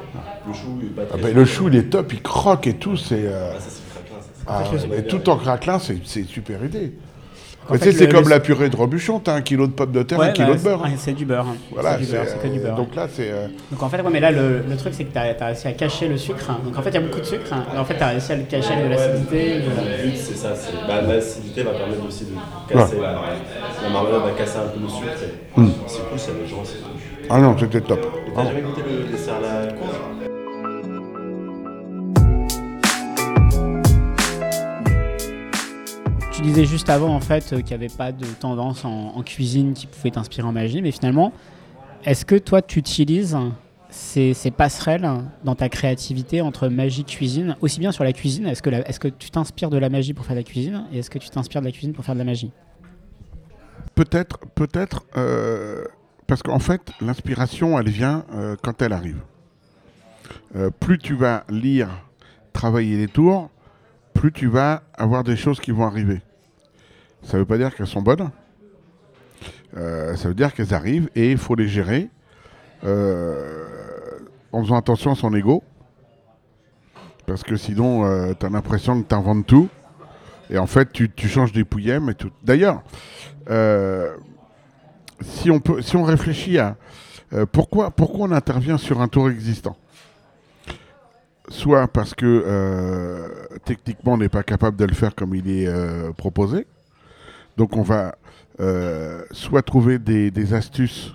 Le 0.47 0.53
chou, 0.53 0.79
il 0.83 0.87
est 0.89 0.91
pas 0.91 1.03
Ah 1.03 1.07
bah, 1.13 1.17
sucré. 1.19 1.33
le 1.33 1.45
chou, 1.45 1.69
il 1.69 1.77
est 1.77 1.91
top, 1.91 2.13
il 2.13 2.23
croque 2.23 2.67
et 2.67 2.75
tout. 2.75 2.97
C'est. 2.97 3.23
euh, 3.27 3.53
Ah, 3.55 3.61
ça, 3.61 3.71
c'est 3.71 3.83
le 3.85 3.91
craquelin. 3.93 4.21
ça, 4.23 4.79
c'est- 4.81 4.87
ah, 4.87 5.01
bien. 5.01 5.03
tout 5.03 5.29
en 5.31 5.37
craquelin, 5.37 5.79
c'est 5.79 5.99
c'est 6.05 6.21
une 6.21 6.27
super 6.27 6.65
idée. 6.65 6.93
En 7.69 7.73
Mais 7.73 7.79
fait, 7.79 7.87
tu 7.87 7.93
sais, 7.93 7.99
c'est 7.99 8.07
le- 8.07 8.13
comme 8.13 8.25
le- 8.25 8.31
la 8.31 8.39
purée 8.41 8.69
de 8.69 8.77
rebuchon, 8.77 9.19
t'as 9.19 9.35
un 9.35 9.41
kilo 9.43 9.67
de 9.67 9.73
pommes 9.73 9.91
de 9.91 10.03
terre, 10.05 10.21
un 10.21 10.27
Ouais, 10.29 10.33
kilo 10.33 10.53
bah, 10.53 10.59
de 10.59 10.63
beurre. 10.63 10.83
c'est- 10.99 11.11
hein. 11.11 11.15
du 11.15 11.25
beurre. 11.25 11.47
hein. 11.49 11.57
Voilà, 11.73 11.99
c'est 11.99 12.05
du 12.07 12.13
beurre, 12.13 12.25
c'est 12.29 12.43
que 12.43 12.47
du 12.55 12.61
beurre. 12.61 12.77
Donc 12.77 12.95
là, 12.95 13.07
c'est. 13.13 13.31
euh, 13.31 13.49
Donc 13.73 13.83
en 13.83 13.89
fait, 13.89 14.01
ouais, 14.01 14.11
mais 14.13 14.21
là, 14.21 14.31
le, 14.31 14.63
le 14.69 14.77
truc, 14.77 14.95
c'est 14.95 15.05
que 15.05 15.13
tu 15.13 15.19
as, 15.19 15.47
réussi 15.47 15.67
à 15.67 15.73
cacher 15.73 16.07
le 16.09 16.17
sucre. 16.17 16.47
Donc 16.65 16.79
en 16.79 16.83
fait, 16.83 16.91
il 16.91 16.95
y 16.95 16.99
a 16.99 17.01
beaucoup 17.01 17.19
de 17.21 17.25
sucre. 17.25 17.53
hein. 17.53 17.65
Et 17.75 17.79
en 17.79 17.85
fait, 17.85 17.97
tu 17.97 18.03
as 18.05 18.09
réussi 18.09 18.33
à 18.33 18.37
le 18.37 18.43
cacher 18.45 18.73
avec 18.73 18.85
de 18.85 18.91
l'acidité. 18.91 19.55
Le 19.59 20.11
but, 20.11 20.17
c'est 20.17 20.37
ça. 20.37 20.55
c'est- 20.55 20.73
Bah, 20.87 21.03
L'acidité 21.03 21.63
va 21.65 21.73
permettre 21.73 22.07
aussi 22.07 22.25
de 22.27 22.73
casser 22.73 22.97
la, 23.01 23.13
la 23.83 23.89
marmelade, 23.91 24.23
va 24.23 24.31
casser 24.31 24.59
un 24.59 24.69
peu 24.69 24.81
le 24.81 24.89
sucre. 24.89 25.11
Hmm. 25.57 25.69
C'est 25.89 26.09
cool, 26.09 26.19
ça, 26.19 26.31
les 26.41 26.49
gens. 26.49 26.63
c'est- 26.65 26.77
Ah 27.29 27.39
non, 27.41 27.57
c'était 27.59 27.81
top. 27.81 27.99
Et 28.29 28.31
T'as 28.33 28.45
jamais 28.45 28.61
goûté 28.61 28.83
le 28.89 29.11
dessert 29.11 29.35
à 29.37 29.67
la 29.67 29.73
courge 29.73 29.91
disais 36.47 36.65
juste 36.65 36.91
avant 36.91 37.15
en 37.15 37.21
fait 37.21 37.53
euh, 37.53 37.57
qu'il 37.61 37.77
n'y 37.77 37.85
avait 37.85 37.95
pas 37.95 38.13
de 38.13 38.25
tendance 38.25 38.85
en, 38.85 39.21
cuisine 39.23 39.75
qui 39.75 39.87
pouvait 39.87 40.11
t'inspirer 40.11 40.47
en 40.47 40.53
magie, 40.53 40.81
mais 40.81 40.93
finalement, 40.93 41.33
est-ce 42.05 42.25
que 42.25 42.37
toi 42.37 42.63
tu 42.63 42.79
utilises 42.79 43.37
ces, 43.91 44.35
passerelles 44.57 45.11
dans 45.43 45.55
ta 45.57 45.69
créativité 45.69 46.41
entre 46.41 46.69
magie 46.69 47.05
cuisine, 47.05 47.57
aussi 47.61 47.81
bien 47.81 47.91
sur 47.91 48.05
la 48.05 48.13
cuisine, 48.13 48.47
est-ce 48.47 48.63
que, 48.63 49.09
tu 49.09 49.31
t'inspires 49.31 49.71
de 49.71 49.79
la 49.79 49.89
magie 49.89 50.15
pour 50.15 50.25
faire 50.25 50.37
de 50.37 50.41
la 50.41 50.45
cuisine, 50.45 50.85
et 50.93 50.99
est-ce 50.99 51.11
que 51.11 51.19
tu 51.19 51.31
t'inspires 51.31 51.63
de 51.63 51.67
la 51.67 51.73
cuisine 51.73 51.93
pour 51.93 52.05
faire 52.05 52.15
de 52.15 52.21
la 52.21 52.25
magie? 52.25 52.53
Peut-être, 53.95 54.39
peut-être, 54.55 55.05
euh, 55.17 55.85
parce 56.27 56.43
qu'en 56.43 56.59
fait, 56.59 56.93
l'inspiration, 57.01 57.79
elle 57.79 57.89
vient 57.89 58.25
euh, 58.35 58.57
quand 58.63 58.83
elle 58.83 58.93
arrive. 58.93 59.21
Plus 60.81 60.99
tu 60.99 61.15
vas 61.15 61.45
lire, 61.51 61.89
travailler 62.53 62.97
les 62.97 63.09
tours, 63.09 63.51
plus 64.15 64.33
tu 64.33 64.47
vas 64.47 64.83
avoir 64.95 65.23
des 65.23 65.37
choses 65.37 65.61
qui 65.61 65.71
vont 65.71 65.85
arriver. 65.85 66.21
Ça 67.27 67.37
ne 67.37 67.43
veut 67.43 67.47
pas 67.47 67.59
dire 67.59 67.75
qu'elles 67.75 67.87
sont 67.87 68.01
bonnes. 68.01 68.31
Euh, 69.77 70.17
ça 70.17 70.29
veut 70.29 70.35
dire 70.35 70.55
qu'elles 70.55 70.73
arrivent 70.73 71.11
et 71.15 71.31
il 71.31 71.37
faut 71.37 71.55
les 71.55 71.69
gérer 71.69 72.09
euh, 72.85 73.79
en 74.53 74.63
faisant 74.63 74.77
attention 74.77 75.13
à 75.13 75.15
son 75.15 75.35
ego. 75.35 75.63
Parce 77.27 77.43
que 77.43 77.57
sinon, 77.57 78.35
tu 78.35 78.47
as 78.47 78.49
l'impression 78.49 79.03
que 79.03 79.09
tu 79.09 79.15
inventes 79.15 79.47
tout. 79.47 79.69
Et 80.49 80.59
en 80.59 80.67
fait, 80.67 80.93
tu, 80.93 81.29
changes 81.29 81.53
des 81.53 81.65
pouillèmes 81.65 82.11
et 82.11 82.15
tout. 82.15 82.31
D'ailleurs, 82.43 82.83
euh, 83.51 84.15
si, 85.21 85.51
on 85.51 85.61
peut, 85.61 85.83
si 85.83 85.97
on 85.97 86.05
réfléchit 86.05 86.59
à 86.59 86.77
euh, 87.33 87.47
pourquoi, 87.47 87.91
pourquoi 87.91 88.29
on 88.29 88.33
intervient 88.33 88.79
sur 88.79 89.01
un 89.01 89.09
tour 89.09 89.29
existant? 89.29 89.77
Soit 91.49 91.89
parce 91.89 92.15
que 92.15 92.45
euh, 92.47 93.29
techniquement 93.65 94.15
on 94.15 94.19
n'est 94.19 94.29
pas 94.29 94.43
capable 94.43 94.77
de 94.77 94.85
le 94.85 94.95
faire 94.95 95.15
comme 95.15 95.35
il 95.35 95.49
est 95.51 95.67
euh, 95.67 96.13
proposé. 96.13 96.67
Donc 97.57 97.77
on 97.77 97.83
va 97.83 98.17
euh, 98.61 99.23
soit 99.33 99.63
trouver 99.63 99.99
des, 99.99 100.55
astuces 100.55 101.15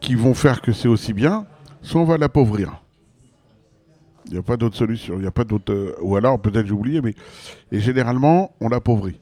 qui 0.00 0.14
vont 0.14 0.34
faire 0.34 0.60
que 0.60 0.72
c'est 0.72 0.88
aussi 0.88 1.12
bien, 1.12 1.46
soit 1.82 2.00
on 2.00 2.04
va 2.04 2.18
l'appauvrir. 2.18 2.82
Il 4.26 4.32
n'y 4.32 4.38
a 4.38 4.42
pas 4.42 4.56
d'autre 4.56 4.76
solution. 4.76 5.14
Il 5.14 5.20
n'y 5.20 5.26
a 5.26 5.30
pas 5.32 5.44
d'autre. 5.44 5.72
euh, 5.72 5.94
ou 6.02 6.16
alors 6.16 6.40
peut-être 6.40 6.66
j'ai 6.66 6.72
oublié, 6.72 7.00
mais 7.00 7.14
généralement 7.72 8.54
on 8.60 8.68
l'appauvrit. 8.68 9.20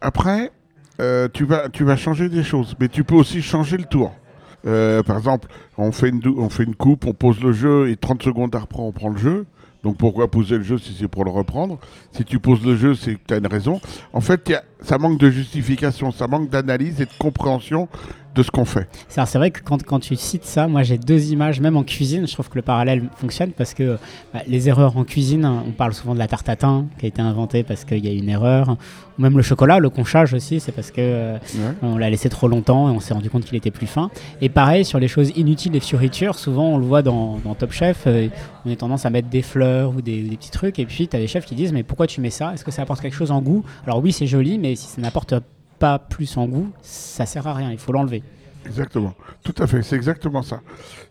Après, 0.00 0.52
euh, 1.00 1.28
tu, 1.32 1.44
vas, 1.44 1.96
changer 1.96 2.28
des 2.28 2.42
choses, 2.42 2.74
mais 2.78 2.88
tu 2.88 3.02
peux 3.02 3.14
aussi 3.14 3.40
changer 3.42 3.76
le 3.76 3.84
tour. 3.84 4.14
Par 4.62 5.16
exemple, 5.16 5.48
on 5.78 5.92
fait, 5.92 6.08
une, 6.08 6.20
on 6.36 6.48
fait 6.48 6.64
une 6.64 6.74
coupe, 6.74 7.06
on 7.06 7.12
pose 7.12 7.40
le 7.40 7.52
jeu 7.52 7.88
et 7.88 7.96
30 7.96 8.22
secondes 8.22 8.54
après 8.56 8.80
on 8.80 8.90
prend 8.90 9.10
le 9.10 9.16
jeu. 9.16 9.46
Donc 9.86 9.98
pourquoi 9.98 10.28
poser 10.28 10.58
le 10.58 10.64
jeu 10.64 10.78
si 10.78 10.92
c'est 10.98 11.06
pour 11.06 11.24
le 11.24 11.30
reprendre? 11.30 11.78
Si 12.10 12.24
tu 12.24 12.40
poses 12.40 12.60
le 12.66 12.74
jeu, 12.76 12.96
c'est 12.96 13.14
que 13.14 13.20
tu 13.28 13.34
as 13.34 13.36
une 13.36 13.46
raison. 13.46 13.80
En 14.12 14.20
fait, 14.20 14.42
il 14.48 14.50
y 14.50 14.54
a- 14.56 14.64
ça 14.86 14.98
manque 14.98 15.18
de 15.18 15.30
justification, 15.30 16.12
ça 16.12 16.26
manque 16.28 16.48
d'analyse 16.48 17.00
et 17.00 17.04
de 17.06 17.10
compréhension 17.18 17.88
de 18.36 18.42
ce 18.42 18.50
qu'on 18.50 18.66
fait. 18.66 18.86
C'est 19.08 19.38
vrai 19.38 19.50
que 19.50 19.60
quand, 19.62 19.82
quand 19.82 19.98
tu 19.98 20.14
cites 20.14 20.44
ça, 20.44 20.68
moi 20.68 20.82
j'ai 20.82 20.98
deux 20.98 21.32
images, 21.32 21.58
même 21.58 21.74
en 21.74 21.82
cuisine, 21.84 22.26
je 22.28 22.32
trouve 22.34 22.50
que 22.50 22.56
le 22.56 22.60
parallèle 22.62 23.04
fonctionne 23.16 23.50
parce 23.52 23.72
que 23.72 23.96
bah, 24.34 24.40
les 24.46 24.68
erreurs 24.68 24.98
en 24.98 25.04
cuisine, 25.04 25.46
on 25.46 25.70
parle 25.72 25.94
souvent 25.94 26.12
de 26.12 26.18
la 26.18 26.26
tarte 26.28 26.46
à 26.50 26.54
thym 26.54 26.86
qui 26.98 27.06
a 27.06 27.08
été 27.08 27.22
inventée 27.22 27.62
parce 27.62 27.86
qu'il 27.86 28.04
y 28.04 28.08
a 28.08 28.12
une 28.12 28.28
erreur, 28.28 28.76
ou 29.18 29.22
même 29.22 29.38
le 29.38 29.42
chocolat, 29.42 29.78
le 29.78 29.88
conchage 29.88 30.34
aussi, 30.34 30.60
c'est 30.60 30.72
parce 30.72 30.90
que 30.90 31.00
euh, 31.00 31.38
Ouais. 31.54 31.74
on 31.80 31.96
l'a 31.96 32.10
laissé 32.10 32.28
trop 32.28 32.46
longtemps 32.46 32.90
et 32.90 32.92
on 32.92 33.00
s'est 33.00 33.14
rendu 33.14 33.30
compte 33.30 33.46
qu'il 33.46 33.56
était 33.56 33.70
plus 33.70 33.86
fin. 33.86 34.10
Et 34.42 34.50
pareil, 34.50 34.84
sur 34.84 34.98
les 34.98 35.08
choses 35.08 35.32
inutiles, 35.34 35.72
les 35.72 35.80
fioritures, 35.80 36.34
souvent 36.34 36.66
on 36.74 36.76
le 36.76 36.84
voit 36.84 37.00
dans, 37.00 37.38
dans 37.42 37.54
Top 37.54 37.72
Chef, 37.72 38.02
euh, 38.06 38.28
on 38.66 38.70
a 38.70 38.76
tendance 38.76 39.06
à 39.06 39.10
mettre 39.10 39.28
des 39.30 39.40
fleurs 39.40 39.96
ou 39.96 40.02
des, 40.02 40.20
des 40.22 40.36
petits 40.36 40.50
trucs, 40.50 40.78
et 40.78 40.84
puis 40.84 41.08
tu 41.08 41.16
as 41.16 41.20
des 41.20 41.26
chefs 41.26 41.46
qui 41.46 41.54
disent 41.54 41.72
Mais 41.72 41.84
pourquoi 41.84 42.06
tu 42.06 42.20
mets 42.20 42.28
ça? 42.28 42.52
Est-ce 42.52 42.66
que 42.66 42.70
ça 42.70 42.82
apporte 42.82 43.00
quelque 43.00 43.16
chose 43.16 43.30
en 43.30 43.40
goût? 43.40 43.64
Alors 43.86 44.02
oui, 44.04 44.12
c'est 44.12 44.26
joli, 44.26 44.58
mais 44.58 44.75
si 44.76 44.86
ça 44.86 45.00
n'apporte 45.00 45.34
pas 45.78 45.98
plus 45.98 46.36
en 46.36 46.46
goût, 46.46 46.70
ça 46.82 47.26
sert 47.26 47.46
à 47.46 47.54
rien, 47.54 47.70
il 47.70 47.78
faut 47.78 47.92
l'enlever. 47.92 48.22
Exactement, 48.64 49.14
tout 49.44 49.54
à 49.58 49.66
fait, 49.66 49.82
c'est 49.82 49.94
exactement 49.96 50.42
ça. 50.42 50.60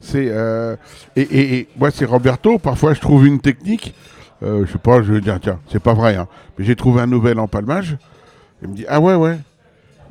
C'est 0.02 0.28
euh, 0.30 0.76
et, 1.16 1.22
et- 1.22 1.56
et 1.60 1.68
moi 1.78 1.90
c'est 1.92 2.06
Roberto. 2.06 2.60
Parfois 2.60 2.94
je 2.94 3.00
trouve 3.00 3.26
une 3.26 3.40
technique, 3.40 3.96
euh, 4.44 4.66
je 4.66 4.72
sais 4.74 4.78
pas, 4.78 5.02
je 5.02 5.14
vais 5.14 5.22
dire 5.22 5.40
tiens, 5.42 5.60
c'est 5.72 5.80
pas 5.82 5.94
vrai, 5.94 6.16
hein, 6.18 6.28
mais 6.58 6.66
j'ai 6.66 6.76
trouvé 6.76 7.02
un 7.02 7.08
nouvel 7.08 7.40
empalmage. 7.40 7.98
Il 8.62 8.70
me 8.70 8.76
dit 8.76 8.86
ah 8.90 9.00
ouais 9.00 9.16
ouais. 9.16 9.38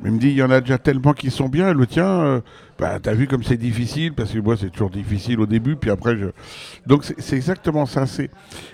Il 0.03 0.11
me 0.11 0.19
dit 0.19 0.27
il 0.29 0.35
y 0.35 0.43
en 0.43 0.51
a 0.51 0.59
déjà 0.59 0.77
tellement 0.77 1.13
qui 1.13 1.31
sont 1.31 1.47
bien. 1.47 1.69
Et 1.69 1.73
le 1.73 1.87
tien, 1.87 2.05
euh, 2.05 2.41
bah 2.79 2.99
t'as 3.01 3.13
vu 3.13 3.27
comme 3.27 3.43
c'est 3.43 3.57
difficile 3.57 4.13
parce 4.13 4.31
que 4.31 4.39
moi 4.39 4.55
c'est 4.59 4.69
toujours 4.69 4.89
difficile 4.89 5.39
au 5.39 5.45
début, 5.45 5.75
puis 5.75 5.89
après 5.91 6.17
je. 6.17 6.27
Donc 6.87 7.05
c'est 7.17 7.35
exactement 7.35 7.85
ça. 7.85 8.05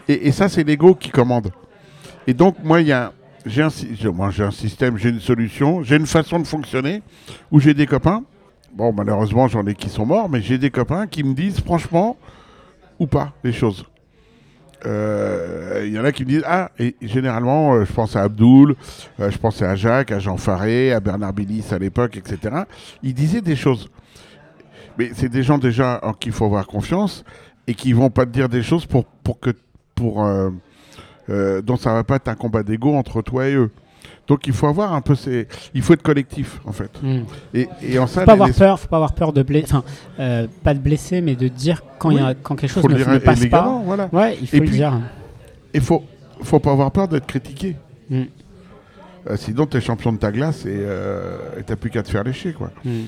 Et, 0.07 0.27
et 0.27 0.31
ça 0.31 0.47
c'est 0.49 0.63
l'ego 0.63 0.95
qui 0.95 1.09
commande. 1.09 1.51
Et 2.25 2.33
donc 2.33 2.55
moi 2.63 2.79
il 2.81 2.87
y 2.87 2.91
a 2.93 3.11
j'ai 3.45 3.63
un, 3.63 3.69
moi, 4.11 4.29
j'ai 4.31 4.43
un 4.43 4.51
système, 4.51 4.97
j'ai 4.97 5.09
une 5.09 5.19
solution, 5.19 5.83
j'ai 5.83 5.95
une 5.95 6.07
façon 6.07 6.39
de 6.39 6.45
fonctionner 6.45 7.01
où 7.51 7.59
j'ai 7.59 7.73
des 7.73 7.87
copains. 7.87 8.23
Bon, 8.73 8.93
malheureusement, 8.93 9.47
j'en 9.47 9.65
ai 9.65 9.75
qui 9.75 9.89
sont 9.89 10.05
morts, 10.05 10.29
mais 10.29 10.41
j'ai 10.41 10.57
des 10.57 10.69
copains 10.69 11.07
qui 11.07 11.23
me 11.23 11.33
disent 11.33 11.59
franchement 11.59 12.17
ou 12.99 13.07
pas 13.07 13.33
les 13.43 13.51
choses. 13.51 13.85
Euh, 14.85 15.83
Il 15.85 15.93
y 15.93 15.99
en 15.99 16.05
a 16.05 16.11
qui 16.11 16.23
me 16.23 16.29
disent 16.29 16.43
Ah, 16.45 16.71
et 16.79 16.95
généralement, 17.01 17.73
euh, 17.73 17.85
je 17.85 17.93
pense 17.93 18.15
à 18.15 18.23
Abdoul, 18.23 18.75
euh, 19.19 19.29
je 19.29 19.37
pensais 19.37 19.65
à 19.65 19.75
Jacques, 19.75 20.11
à 20.11 20.19
Jean 20.19 20.37
Faré, 20.37 20.91
à 20.91 20.99
Bernard 20.99 21.33
Billis 21.33 21.65
à 21.71 21.77
l'époque, 21.77 22.17
etc. 22.17 22.63
Ils 23.03 23.13
disaient 23.13 23.41
des 23.41 23.55
choses. 23.55 23.89
Mais 24.97 25.11
c'est 25.13 25.29
des 25.29 25.43
gens 25.43 25.57
déjà 25.57 25.99
en 26.03 26.13
qui 26.13 26.29
il 26.29 26.33
faut 26.33 26.45
avoir 26.45 26.65
confiance 26.67 27.23
et 27.67 27.73
qui 27.73 27.93
vont 27.93 28.09
pas 28.09 28.25
te 28.25 28.31
dire 28.31 28.49
des 28.49 28.63
choses 28.63 28.85
pour, 28.85 29.05
pour 29.05 29.39
que. 29.39 29.51
Pour, 29.93 30.25
euh, 31.31 31.61
dont 31.61 31.77
ça 31.77 31.93
va 31.93 32.03
pas 32.03 32.17
être 32.17 32.27
un 32.27 32.35
combat 32.35 32.61
d'ego 32.63 32.93
entre 32.95 33.21
toi 33.23 33.47
et 33.47 33.55
eux. 33.55 33.71
Donc 34.27 34.45
il 34.47 34.53
faut 34.53 34.67
avoir 34.67 34.93
un 34.93 35.01
peu 35.01 35.15
ces. 35.15 35.47
Il 35.73 35.81
faut 35.81 35.93
être 35.93 36.03
collectif, 36.03 36.59
en 36.65 36.71
fait. 36.71 36.91
Hmm. 37.01 37.23
Et, 37.53 37.67
et 37.81 37.97
en 37.99 38.05
ça, 38.07 38.21
faut 38.21 38.25
pas 38.27 38.33
avoir 38.33 38.47
les- 38.49 38.53
peur, 38.53 38.79
faut 38.79 38.87
pas 38.87 38.97
avoir 38.97 39.13
peur 39.13 39.33
de 39.33 39.41
blesser, 39.43 39.65
enfin, 39.73 39.83
euh, 40.19 40.47
pas 40.63 40.73
de 40.73 40.79
blesser, 40.79 41.21
mais 41.21 41.35
de 41.35 41.47
dire 41.47 41.81
quand, 41.97 42.11
il 42.11 42.17
y 42.17 42.19
a, 42.21 42.27
Oui. 42.29 42.35
quand 42.43 42.55
quelque 42.55 42.69
chose 42.71 42.83
faut 42.83 42.89
ne, 42.89 42.97
ne 42.97 43.17
passe 43.17 43.39
pas. 43.39 43.41
élégamment, 43.41 43.79
voilà. 43.85 44.09
Ouais, 44.13 44.37
il 44.41 44.47
faut 44.47 44.57
Et 44.57 44.59
le 44.59 44.65
puis- 44.67 44.75
dire. 44.75 44.99
Il 45.73 45.81
faut, 45.81 46.03
faut 46.43 46.59
pas 46.59 46.71
avoir 46.71 46.91
peur 46.91 47.07
d'être 47.07 47.25
critiqué. 47.27 47.75
Mm. 48.09 48.23
Euh, 49.29 49.37
sinon, 49.37 49.65
tu 49.65 49.77
es 49.77 49.81
champion 49.81 50.11
de 50.13 50.17
ta 50.17 50.31
glace 50.31 50.65
et 50.65 50.69
euh, 50.79 51.37
et 51.59 51.63
t'as 51.63 51.75
plus 51.75 51.89
qu'à 51.89 52.03
te 52.03 52.09
faire 52.09 52.23
lécher, 52.23 52.53
quoi. 52.53 52.71
Mm. 52.85 53.01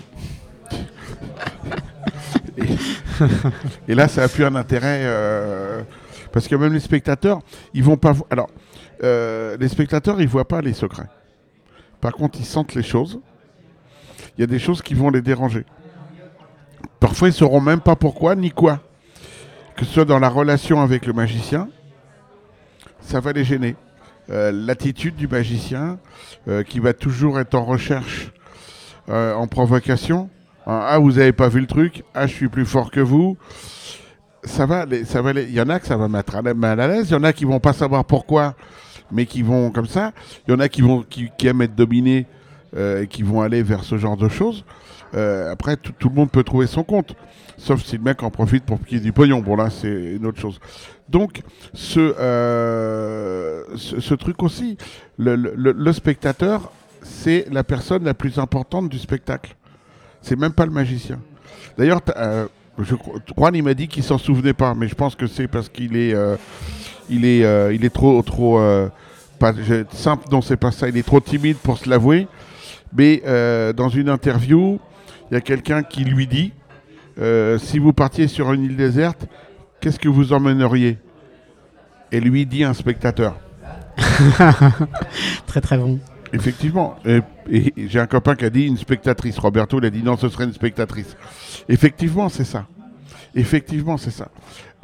Et 3.87 3.95
là, 3.95 4.07
ça 4.07 4.23
a 4.23 4.27
plus 4.27 4.43
un 4.45 4.55
intérêt 4.55 5.01
euh, 5.03 5.81
parce 6.33 6.49
que 6.49 6.55
même 6.55 6.73
les 6.73 6.79
spectateurs, 6.81 7.39
ils 7.73 7.83
vont 7.83 7.95
pas. 7.95 8.11
vo- 8.11 8.27
Alors, 8.29 8.49
euh, 9.03 9.55
les 9.57 9.69
spectateurs, 9.69 10.19
ils 10.19 10.27
voient 10.27 10.47
pas 10.47 10.61
les 10.61 10.73
secrets. 10.73 11.07
Par 12.01 12.11
contre, 12.11 12.37
ils 12.39 12.45
sentent 12.45 12.75
les 12.75 12.83
choses. 12.83 13.21
Il 14.37 14.41
y 14.41 14.43
a 14.43 14.47
des 14.47 14.59
choses 14.59 14.81
qui 14.81 14.93
vont 14.95 15.09
les 15.09 15.21
déranger. 15.21 15.63
Parfois, 16.99 17.29
ils 17.29 17.33
sauront 17.33 17.61
même 17.61 17.79
pas 17.79 17.95
pourquoi 17.95 18.35
ni 18.35 18.51
quoi. 18.51 18.81
Que 19.75 19.85
ce 19.85 19.93
soit 19.93 20.05
dans 20.05 20.19
la 20.19 20.29
relation 20.29 20.81
avec 20.81 21.05
le 21.05 21.13
magicien, 21.13 21.69
ça 22.99 23.19
va 23.19 23.31
les 23.31 23.43
gêner. 23.43 23.75
Euh, 24.29 24.51
L'attitude 24.53 25.15
du 25.15 25.27
magicien, 25.27 25.99
euh, 26.47 26.63
qui 26.63 26.79
va 26.79 26.93
toujours 26.93 27.39
être 27.39 27.55
en 27.55 27.65
recherche, 27.65 28.31
en 29.09 29.47
provocation. 29.47 30.29
Hein, 30.65 30.79
ah, 30.87 30.97
vous 30.97 31.19
avez 31.19 31.33
pas 31.33 31.49
vu 31.49 31.59
le 31.59 31.67
truc 31.67 32.03
Ah, 32.13 32.25
je 32.25 32.33
suis 32.33 32.47
plus 32.47 32.65
fort 32.65 32.89
que 32.89 33.01
vous. 33.01 33.35
Ça 34.45 34.65
va, 34.65 34.85
ça 35.05 35.21
va. 35.21 35.31
Il 35.31 35.53
y 35.53 35.61
en 35.61 35.69
a 35.69 35.79
que 35.79 35.87
ça 35.87 35.97
va 35.97 36.07
mettre 36.07 36.41
mal 36.55 36.79
à 36.79 36.87
l'aise. 36.87 37.09
Il 37.09 37.13
y 37.13 37.15
en 37.15 37.23
a 37.23 37.33
qui 37.33 37.45
vont 37.45 37.59
pas 37.59 37.73
savoir 37.73 38.05
pourquoi, 38.05 38.55
mais 39.11 39.25
qui 39.25 39.41
vont 39.41 39.71
comme 39.71 39.87
ça. 39.87 40.11
Il 40.47 40.51
y 40.51 40.53
en 40.53 40.59
a 40.59 40.69
qui 40.69 40.81
vont 40.81 41.03
qui, 41.03 41.29
aiment 41.45 41.61
être 41.61 41.75
dominés 41.75 42.25
euh, 42.75 43.03
et 43.03 43.07
qui 43.07 43.23
vont 43.23 43.41
aller 43.41 43.63
vers 43.63 43.83
ce 43.83 43.97
genre 43.97 44.17
de 44.17 44.29
choses. 44.29 44.65
Euh, 45.15 45.51
après, 45.51 45.77
tout, 45.77 46.09
le 46.09 46.15
monde 46.15 46.31
peut 46.31 46.43
trouver 46.43 46.65
son 46.65 46.83
compte, 46.83 47.15
sauf 47.57 47.83
si 47.83 47.97
le 47.97 48.03
mec 48.03 48.23
en 48.23 48.31
profite 48.31 48.63
pour 48.63 48.79
piquer 48.79 48.99
du 48.99 49.13
pognon. 49.13 49.39
Bon 49.39 49.55
là, 49.55 49.69
c'est 49.69 50.15
une 50.15 50.25
autre 50.25 50.39
chose. 50.39 50.59
Donc, 51.07 51.41
ce, 51.73 51.99
euh, 51.99 53.63
ce, 53.75 54.13
truc 54.15 54.41
aussi, 54.41 54.77
le, 55.17 55.35
le- 55.35 55.93
spectateur, 55.93 56.71
c'est 57.03 57.45
la 57.51 57.63
personne 57.63 58.03
la 58.05 58.15
plus 58.15 58.39
importante 58.39 58.89
du 58.89 58.97
spectacle. 58.97 59.55
C'est 60.21 60.39
même 60.39 60.53
pas 60.53 60.65
le 60.65 60.71
magicien. 60.71 61.19
D'ailleurs, 61.77 62.01
je 62.79 62.95
Juan, 63.37 63.55
il 63.55 63.63
m'a 63.63 63.73
dit 63.73 63.87
qu'il 63.87 64.03
s'en 64.03 64.17
souvenait 64.17 64.53
pas, 64.53 64.73
mais 64.73 64.87
je 64.87 64.95
pense 64.95 65.15
que 65.15 65.27
c'est 65.27 65.47
parce 65.47 65.69
qu'il 65.69 65.95
est, 65.95 66.13
euh, 66.13 66.35
il 67.09 67.25
est, 67.25 67.43
euh, 67.45 67.73
il 67.73 67.85
est 67.85 67.93
trop, 67.93 68.21
trop 68.23 68.59
euh, 68.59 68.89
pas, 69.39 69.53
je- 69.53 69.83
simple. 69.93 70.25
Non, 70.31 70.41
c'est 70.41 70.57
pas 70.57 70.71
ça. 70.71 70.89
Il 70.89 70.97
est 70.97 71.03
trop 71.05 71.19
timide 71.19 71.57
pour 71.57 71.77
se 71.77 71.89
l'avouer. 71.89 72.27
Mais 72.95 73.23
dans 73.75 73.89
une 73.89 74.07
interview, 74.09 74.79
il 75.31 75.33
y 75.33 75.37
a 75.37 75.41
quelqu'un 75.41 75.81
qui 75.81 76.03
lui 76.03 76.27
dit 76.27 76.53
si 77.57 77.79
vous 77.79 77.91
partiez 77.93 78.27
sur 78.27 78.53
une 78.53 78.63
île 78.63 78.75
déserte, 78.75 79.25
qu'est-ce 79.81 79.97
que 79.99 80.09
vous 80.09 80.31
emmèneriez? 80.31 80.97
Et 82.11 82.19
lui 82.19 82.45
dit 82.45 82.63
un 82.63 82.73
spectateur. 82.75 83.35
Très 85.47 85.61
très 85.61 85.77
bon. 85.77 85.99
Effectivement. 86.31 86.95
Et, 87.05 87.21
et 87.49 87.73
j'ai 87.87 87.99
un 87.99 88.07
copain 88.07 88.35
qui 88.35 88.45
a 88.45 88.49
dit 88.49 88.65
une 88.67 88.77
spectatrice. 88.77 89.37
Roberto, 89.39 89.79
il 89.79 89.85
a 89.85 89.89
dit 89.89 90.03
non, 90.03 90.17
ce 90.17 90.29
serait 90.29 90.45
une 90.45 90.53
spectatrice. 90.53 91.15
Effectivement, 91.69 92.29
c'est 92.29 92.43
ça. 92.43 92.65
Effectivement, 93.35 93.97
c'est 93.97 94.11
ça. 94.11 94.27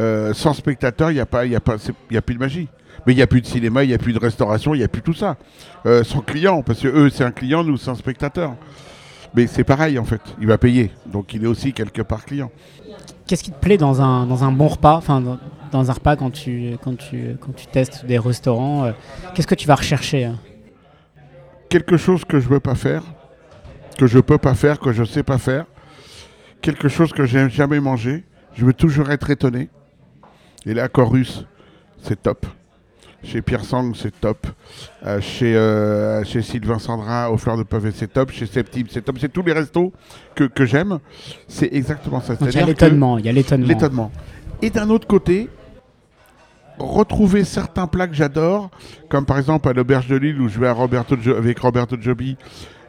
Euh, 0.01 0.33
sans 0.33 0.53
spectateur, 0.53 1.11
il 1.11 1.15
n'y 1.15 1.19
a, 1.19 1.25
pas- 1.25 1.45
il 1.45 1.51
y 1.51 1.55
a, 1.55 1.59
pas- 1.59 1.75
y 2.09 2.17
a 2.17 2.21
plus 2.21 2.35
de 2.35 2.39
magie. 2.39 2.67
Mais 3.05 3.13
il 3.13 3.15
n'y 3.15 3.21
a 3.21 3.27
plus 3.27 3.41
de 3.41 3.45
cinéma, 3.45 3.83
il 3.83 3.87
n'y 3.87 3.93
a 3.93 3.97
plus 3.97 4.11
de 4.13 4.19
restauration, 4.19 4.73
il 4.73 4.79
n'y 4.79 4.83
a 4.83 4.87
plus 4.87 5.01
tout 5.01 5.13
ça. 5.13 5.37
Euh, 5.85 6.03
sans 6.03 6.19
client, 6.21 6.61
parce 6.63 6.79
que 6.81 6.87
eux, 6.87 7.09
c'est 7.09 7.23
un 7.23 7.31
client, 7.31 7.63
nous, 7.63 7.77
c'est 7.77 7.89
un 7.89 7.95
spectateur. 7.95 8.55
Mais 9.35 9.47
c'est 9.47 9.63
pareil, 9.63 9.97
en 9.99 10.03
fait. 10.05 10.21
Il 10.41 10.47
va 10.47 10.57
payer. 10.57 10.91
Donc, 11.05 11.33
il 11.33 11.43
est 11.43 11.47
aussi 11.47 11.71
quelque 11.71 12.01
part 12.01 12.25
client. 12.25 12.51
Qu'est-ce 13.27 13.43
qui 13.43 13.51
te 13.51 13.59
plaît 13.59 13.77
dans 13.77 14.01
un, 14.01 14.25
dans 14.25 14.43
un 14.43 14.51
bon 14.51 14.67
repas? 14.67 14.95
Enfin, 14.95 15.21
dans, 15.21 15.37
dans 15.71 15.89
un 15.89 15.93
repas 15.93 16.15
quand 16.15 16.31
tu, 16.31 16.75
quand, 16.83 16.97
tu, 16.97 17.37
quand 17.39 17.55
tu 17.55 17.67
testes 17.67 18.05
des 18.05 18.17
restaurants, 18.17 18.85
euh, 18.85 18.91
qu'est-ce 19.35 19.47
que 19.47 19.55
tu 19.55 19.67
vas 19.67 19.75
rechercher 19.75 20.25
hein? 20.25 20.39
Quelque 21.69 21.97
chose 21.97 22.25
que 22.25 22.39
je 22.39 22.49
veux 22.49 22.59
pas 22.59 22.73
faire, 22.73 23.03
que 23.99 24.07
je 24.07 24.17
peux 24.17 24.39
pas 24.39 24.55
faire, 24.55 24.79
que 24.79 24.91
je 24.91 25.03
sais 25.03 25.21
pas 25.21 25.37
faire, 25.37 25.65
quelque 26.61 26.87
chose 26.87 27.11
que 27.13 27.25
j'ai 27.25 27.49
jamais 27.49 27.79
mangé, 27.79 28.23
je 28.55 28.65
veux 28.65 28.73
toujours 28.73 29.09
être 29.11 29.29
étonné. 29.29 29.69
Et 30.65 30.73
là, 30.73 30.87
Chorus, 30.89 31.45
c'est 32.01 32.21
top. 32.21 32.45
Chez 33.21 33.41
Pierre 33.41 33.65
Sang, 33.65 33.93
c'est 33.93 34.17
top. 34.21 34.47
Euh, 35.05 35.19
chez, 35.19 35.53
euh, 35.55 36.23
chez 36.23 36.41
Sylvain 36.41 36.79
Sandra, 36.79 37.29
aux 37.31 37.37
Fleurs 37.37 37.57
de 37.57 37.63
Pavé, 37.63 37.91
c'est 37.93 38.11
top. 38.13 38.31
Chez 38.31 38.45
Septime, 38.45 38.87
c'est 38.89 39.01
top. 39.01 39.17
C'est 39.19 39.31
tous 39.31 39.43
les 39.43 39.51
restos 39.51 39.91
que, 40.35 40.45
que 40.45 40.65
j'aime. 40.65 40.99
C'est 41.47 41.69
exactement 41.73 42.21
ça. 42.21 42.35
Il 42.39 42.51
y 42.53 42.57
a 42.59 42.65
l'étonnement. 42.65 43.17
Il 43.17 43.25
y 43.25 43.29
a 43.29 43.33
l'étonnement. 43.33 43.67
l'étonnement. 43.67 44.11
Et 44.61 44.69
d'un 44.69 44.89
autre 44.89 45.05
côté, 45.07 45.49
retrouver 46.77 47.43
certains 47.43 47.87
plats 47.87 48.07
que 48.07 48.15
j'adore, 48.15 48.69
comme 49.09 49.25
par 49.25 49.37
exemple 49.37 49.67
à 49.67 49.73
l'auberge 49.73 50.07
de 50.07 50.15
Lille 50.15 50.39
où 50.39 50.47
je 50.47 50.59
vais 50.59 50.67
à 50.67 50.73
Roberto 50.73 51.17
Jo- 51.21 51.35
avec 51.35 51.59
Roberto 51.59 51.97
Joby, 51.99 52.37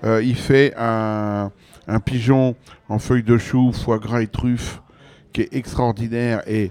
euh, 0.05 0.23
il 0.23 0.37
fait 0.37 0.73
un, 0.79 1.51
un 1.89 2.01
pigeon 2.01 2.55
en 2.89 2.99
feuilles 2.99 3.22
de 3.22 3.39
chou, 3.39 3.72
foie 3.72 3.99
gras 3.99 4.22
et 4.22 4.26
truffes, 4.26 4.81
qui 5.33 5.43
est 5.43 5.55
extraordinaire. 5.55 6.43
Et 6.47 6.70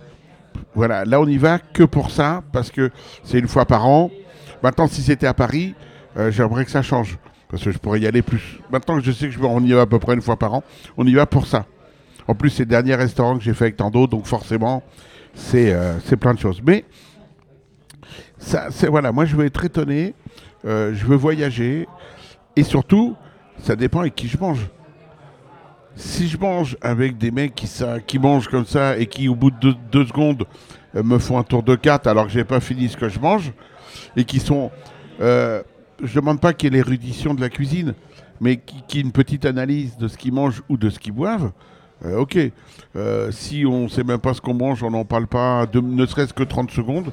voilà, 0.76 1.06
là 1.06 1.20
on 1.20 1.28
y 1.28 1.38
va 1.38 1.60
que 1.60 1.84
pour 1.84 2.12
ça, 2.12 2.44
parce 2.52 2.72
que 2.72 2.92
c'est 3.24 3.40
une 3.40 3.48
fois 3.48 3.66
par 3.66 3.88
an. 3.88 4.12
Maintenant, 4.64 4.88
si 4.88 5.02
c'était 5.02 5.28
à 5.28 5.34
Paris, 5.34 5.76
euh, 6.18 6.32
j'aimerais 6.32 6.66
que 6.66 6.72
ça 6.72 6.82
change, 6.82 7.18
parce 7.50 7.64
que 7.64 7.72
je 7.72 7.78
pourrais 7.78 8.00
y 8.00 8.08
aller 8.08 8.22
plus. 8.22 8.60
Maintenant 8.72 8.98
que 8.98 9.04
je 9.04 9.12
sais 9.12 9.28
que 9.28 9.32
je, 9.32 9.40
on 9.40 9.64
y 9.64 9.72
va 9.72 9.82
à 9.82 9.86
peu 9.86 10.00
près 10.00 10.14
une 10.14 10.22
fois 10.22 10.38
par 10.38 10.54
an, 10.54 10.64
on 10.98 11.06
y 11.06 11.14
va 11.14 11.26
pour 11.26 11.48
ça. 11.48 11.66
En 12.28 12.36
plus, 12.36 12.50
c'est 12.50 12.64
le 12.64 12.70
dernier 12.70 12.96
restaurant 12.96 13.38
que 13.38 13.44
j'ai 13.44 13.54
fait 13.54 13.66
avec 13.66 13.78
d'autres, 13.78 14.10
donc 14.10 14.26
forcément, 14.26 14.84
c'est 15.34 15.74
euh, 15.74 15.98
plein 16.20 16.34
de 16.34 16.40
choses. 16.40 16.62
Mais 16.66 16.86
ça, 18.38 18.68
c'est 18.70 18.88
voilà, 18.88 19.12
moi 19.12 19.26
je 19.26 19.36
veux 19.36 19.46
être 19.46 19.64
étonné, 19.64 20.14
euh, 20.66 20.94
je 20.94 21.06
veux 21.06 21.16
voyager, 21.16 21.88
et 22.56 22.64
surtout, 22.64 23.16
ça 23.64 23.76
dépend 23.76 24.02
avec 24.02 24.16
qui 24.16 24.28
je 24.28 24.38
mange. 24.38 24.68
Si 26.02 26.30
je 26.30 26.38
mange 26.38 26.78
avec 26.82 27.18
des 27.18 27.30
mecs 27.30 27.54
qui, 27.56 27.68
ça, 27.68 28.00
qui 28.00 28.20
mangent 28.20 28.48
comme 28.48 28.66
ça 28.66 28.98
et 28.98 29.06
qui, 29.06 29.28
au 29.28 29.36
bout 29.36 29.52
de 29.52 29.76
deux, 29.92 30.06
secondes, 30.06 30.46
euh, 30.96 31.04
me 31.04 31.18
font 31.20 31.38
un 31.38 31.44
tour 31.44 31.62
de 31.62 31.76
carte 31.76 32.08
alors 32.08 32.26
que 32.26 32.32
j'ai 32.32 32.46
pas 32.46 32.62
fini 32.62 32.88
ce 32.88 32.96
que 32.96 33.10
je 33.10 33.20
mange, 33.20 33.52
et 34.16 34.24
qui 34.24 34.40
sont. 34.40 34.72
euh, 35.22 35.62
je 36.02 36.16
demande 36.16 36.40
pas 36.40 36.54
qu'il 36.54 36.74
y 36.74 36.78
ait 36.78 36.82
l'érudition 36.82 37.34
de 37.34 37.42
la 37.42 37.50
cuisine, 37.50 37.94
mais 38.40 38.62
qui, 38.88 39.02
une 39.02 39.12
petite 39.12 39.46
analyse 39.46 39.98
de 39.98 40.08
ce 40.08 40.18
qu'ils 40.18 40.32
mangent 40.32 40.64
ou 40.70 40.78
de 40.78 40.90
ce 40.90 41.00
qu'ils 41.00 41.12
boivent. 41.12 41.52
euh, 42.06 42.18
ok. 42.20 42.38
Si 43.32 43.66
on 43.66 43.90
sait 43.90 44.06
même 44.06 44.20
pas 44.20 44.34
ce 44.34 44.40
qu'on 44.40 44.54
mange, 44.54 44.82
on 44.84 44.92
n'en 44.92 45.04
parle 45.04 45.28
pas, 45.28 45.66
ne 45.74 46.06
serait-ce 46.06 46.34
que 46.34 46.44
30 46.44 46.72
secondes, 46.72 47.12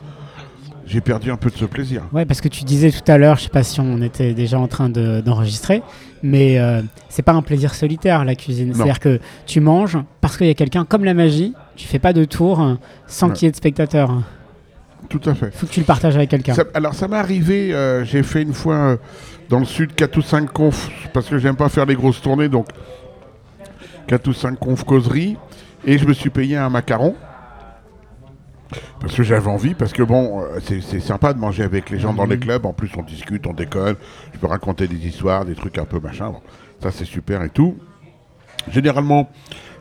j'ai 0.87 1.01
perdu 1.01 1.33
un 1.33 1.37
peu 1.37 1.51
de 1.51 1.57
ce 1.57 1.65
plaisir. 1.65 2.05
Ouais, 2.13 2.25
parce 2.25 2.41
que 2.41 2.47
tu 2.49 2.63
disais 2.63 2.93
tout 2.93 3.11
à 3.11 3.19
l'heure, 3.19 3.37
je 3.39 3.43
sais 3.45 3.49
pas 3.49 3.65
si 3.65 3.81
on 3.81 4.01
était 4.03 4.35
déjà 4.35 4.61
en 4.61 4.69
train 4.69 4.89
de- 4.89 5.21
d'enregistrer, 5.21 5.83
mais 6.27 6.59
euh, 6.59 6.83
c'est 7.09 7.23
pas 7.23 7.33
un 7.33 7.43
plaisir 7.43 7.75
solitaire 7.75 8.25
la 8.25 8.35
cuisine. 8.35 8.75
C'est-à-dire 8.75 9.01
que 9.01 9.21
tu 9.47 9.61
manges 9.61 9.97
parce 10.21 10.37
qu'il 10.37 10.47
y 10.47 10.51
a 10.51 10.55
quelqu'un, 10.55 10.85
comme 10.85 11.05
la 11.05 11.15
magie, 11.15 11.55
tu 11.77 11.87
fais 11.87 11.99
pas 11.99 12.13
de 12.13 12.25
tour 12.25 12.61
hein, 12.61 12.79
sans 13.07 13.29
Ouais. 13.29 13.33
qu'il 13.35 13.47
y 13.47 13.49
ait 13.49 13.53
de 13.53 13.57
spectateurs. 13.57 14.13
Tout 15.09 15.21
à 15.27 15.35
fait. 15.35 15.53
Faut 15.55 15.67
que 15.67 15.73
tu 15.73 15.81
le 15.81 15.87
partages 15.87 16.17
avec 16.17 16.31
quelqu'un. 16.31 16.55
Alors 16.75 16.95
ça 16.95 17.07
m'est 17.07 17.17
arrivé, 17.17 17.73
euh, 17.73 18.05
j'ai 18.05 18.23
fait 18.25 18.43
une 18.43 18.53
fois 18.55 18.75
euh, 18.75 18.97
dans 19.49 19.61
le 19.61 19.65
sud 19.65 19.95
4 19.95 20.17
ou 20.17 20.23
5 20.23 20.53
confs, 20.53 20.91
parce 21.13 21.29
que 21.29 21.39
j'aime 21.39 21.55
pas 21.57 21.69
faire 21.69 21.87
les 21.87 21.95
grosses 21.95 22.21
tournées, 22.21 22.49
donc 22.49 22.67
4 24.09 24.27
ou 24.29 24.33
5 24.33 24.59
confs 24.59 24.85
causeries, 24.85 25.37
et 25.85 25.99
je 25.99 26.07
me 26.07 26.13
suis 26.13 26.31
payé 26.31 26.57
un 26.57 26.69
macaron. 26.71 27.15
Parce 29.01 29.15
que 29.15 29.23
j'avais 29.23 29.49
envie, 29.49 29.75
parce 29.75 29.93
que 29.93 30.03
bon, 30.03 30.41
euh, 30.43 30.59
c'est 30.61 31.01
sympa 31.01 31.33
de 31.33 31.39
manger 31.39 31.63
avec 31.63 31.89
les 31.91 31.99
gens 32.01 32.13
dans 32.13 32.25
les 32.27 32.39
clubs, 32.39 32.67
en 32.67 32.73
plus 32.73 32.91
on 32.97 33.03
discute, 33.03 33.47
on 33.47 33.53
déconne, 33.53 33.95
je 34.35 34.39
peux 34.39 34.47
raconter 34.49 34.89
des 34.89 35.07
histoires, 35.07 35.45
des 35.45 35.55
trucs 35.55 35.79
un 35.79 35.85
peu 35.85 36.01
machin, 36.01 36.31
bon, 36.31 36.41
ça 36.83 36.91
c'est 36.91 37.05
super 37.05 37.43
et 37.43 37.51
tout. 37.51 37.77
Généralement, 38.73 39.31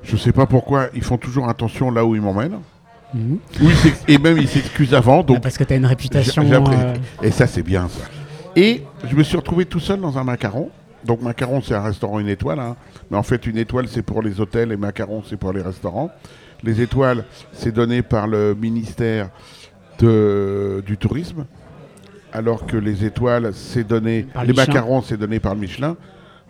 je 0.03 0.15
sais 0.17 0.31
pas 0.31 0.45
pourquoi, 0.45 0.87
ils 0.93 1.03
font 1.03 1.17
toujours 1.17 1.49
attention 1.49 1.89
là 1.89 2.05
où 2.05 2.15
ils 2.15 2.21
m'emmènent. 2.21 2.59
Mhm. 3.13 3.37
Oui, 3.61 3.73
et 4.07 4.17
même 4.17 4.37
ils 4.37 4.47
s'excusent 4.47 4.93
avant, 4.93 5.23
donc 5.23 5.41
parce 5.41 5.57
que 5.57 5.63
tu 5.63 5.73
as 5.73 5.77
une 5.77 5.85
réputation. 5.85 6.43
euh, 6.43 6.93
Et 7.23 7.31
ça, 7.31 7.47
c'est 7.47 7.63
bien, 7.63 7.87
ça. 7.87 8.05
Et 8.55 8.83
je 9.09 9.15
me 9.15 9.23
suis 9.23 9.37
retrouvé 9.37 9.65
tout 9.65 9.79
seul 9.79 9.99
dans 9.99 10.17
un 10.17 10.23
macaron. 10.23 10.69
Donc, 11.03 11.21
macaron, 11.21 11.61
c'est 11.61 11.75
un 11.75 11.81
restaurant 11.83 12.19
une 12.19 12.27
étoile. 12.29 12.59
hein. 12.59 12.75
Mais 13.11 13.17
en 13.17 13.21
fait, 13.23 13.45
une 13.45 13.57
étoile, 13.57 13.87
c'est 13.87 14.01
pour 14.01 14.21
les 14.23 14.39
hôtels 14.41 14.71
et 14.71 14.77
macaron, 14.77 15.23
c'est 15.29 15.37
pour 15.37 15.53
les 15.53 15.61
restaurants. 15.61 16.09
Les 16.65 16.81
étoiles, 16.81 17.25
c'est 17.53 17.71
donné 17.71 18.01
par 18.01 18.27
le 18.27 18.55
ministère 18.55 19.29
de- 19.99 20.83
du 20.85 20.97
tourisme. 20.97 21.45
Alors 22.33 22.65
que 22.65 22.75
les 22.77 23.05
étoiles, 23.05 23.51
c'est 23.53 23.85
donné. 23.87 24.23
Par 24.23 24.43
les 24.43 24.49
Michelin. 24.51 24.65
macarons, 24.67 25.01
c'est 25.01 25.17
donné 25.17 25.39
par 25.39 25.53
le 25.53 25.61
Michelin. 25.61 25.95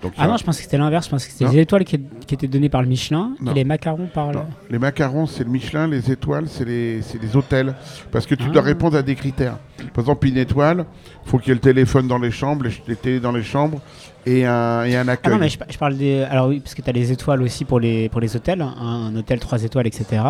Donc, 0.02 0.14
Ah 0.18 0.24
ça- 0.24 0.28
non, 0.28 0.38
je 0.38 0.44
pensais 0.44 0.58
que 0.60 0.64
c'était 0.64 0.78
l'inverse. 0.78 1.06
Je 1.06 1.12
pensais 1.12 1.28
que 1.28 1.34
c'était 1.34 1.52
les 1.52 1.60
étoiles 1.62 1.86
qui, 1.86 2.00
qui 2.28 2.34
étaient 2.36 2.48
données 2.48 2.70
par 2.70 2.82
le 2.82 2.88
Michelin 2.88 3.32
Non. 3.40 3.52
et 3.52 3.56
les 3.56 3.64
macarons 3.64 4.08
par 4.08 4.32
le. 4.32 4.40
Les 4.70 4.78
macarons, 4.80 5.26
c'est 5.26 5.44
le 5.44 5.50
Michelin, 5.50 5.88
les 5.88 6.12
étoiles, 6.12 6.48
c'est 6.50 6.66
les, 6.66 7.00
les 7.22 7.36
hôtels. 7.36 7.76
Parce 8.12 8.26
que 8.26 8.36
tu 8.36 8.46
Ah. 8.48 8.52
dois 8.52 8.62
répondre 8.62 8.98
à 8.98 9.02
des 9.04 9.16
critères. 9.16 9.58
Par 9.94 10.04
exemple, 10.04 10.28
une 10.28 10.38
étoile, 10.38 10.86
il 11.26 11.30
faut 11.30 11.38
qu'il 11.38 11.50
y 11.50 11.52
ait 11.52 11.56
le 11.56 11.62
téléphone 11.62 12.08
dans 12.08 12.18
les 12.20 12.32
chambres, 12.32 12.66
les, 12.66 12.74
les 12.88 12.96
télés 12.96 13.20
dans 13.20 13.32
les 13.32 13.44
chambres 13.44 13.80
et 14.26 14.46
un, 14.46 14.84
et 14.86 14.96
un 14.96 15.08
Ah 15.08 15.12
accueil. 15.14 15.34
non, 15.34 15.40
mais 15.40 15.50
je, 15.50 15.58
pa- 15.58 15.66
je 15.70 15.78
parle 15.78 15.98
des. 15.98 16.24
Alors 16.24 16.48
oui, 16.48 16.60
parce 16.60 16.74
que 16.76 16.82
tu 16.82 16.90
as 16.90 16.94
les 16.94 17.12
étoiles 17.12 17.42
aussi 17.42 17.66
pour 17.66 17.80
les, 17.80 18.10
pour 18.10 18.22
les 18.22 18.36
hôtels, 18.36 18.62
un, 18.62 18.68
un 18.80 19.16
hôtel 19.16 19.40
3 19.40 19.64
étoiles, 19.64 19.88
etc. 19.88 20.22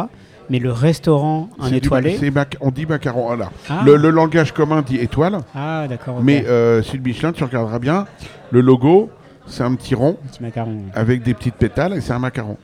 Mais 0.49 0.59
le 0.59 0.71
restaurant, 0.71 1.49
un 1.59 1.69
du 1.69 1.75
étoilé. 1.77 2.31
mac- 2.31 2.57
on 2.61 2.69
dit 2.71 2.85
macaron. 2.85 3.25
Voilà. 3.27 3.49
Ah, 3.69 3.81
Le, 3.85 3.95
le 3.95 4.09
langage 4.11 4.51
commun 4.53 4.81
dit 4.83 4.97
étoile, 4.97 5.39
ah 5.55 5.85
d'accord. 5.89 6.21
mais 6.21 6.45
euh, 6.45 6.83
sur 6.83 6.95
le 6.97 7.01
Michelin, 7.01 7.31
tu 7.31 7.43
regarderas 7.43 7.79
bien, 7.79 8.05
le 8.51 8.61
logo, 8.61 9.09
c'est 9.47 9.63
un 9.63 9.73
petit 9.75 9.95
rond 9.95 10.17
Un 10.23 10.27
petit 10.27 10.43
macaron. 10.43 10.81
avec 10.93 11.23
des 11.23 11.33
petites 11.33 11.55
pétales 11.55 11.93
et 11.93 12.01
c'est 12.01 12.13
un 12.13 12.19
macaron. 12.19 12.57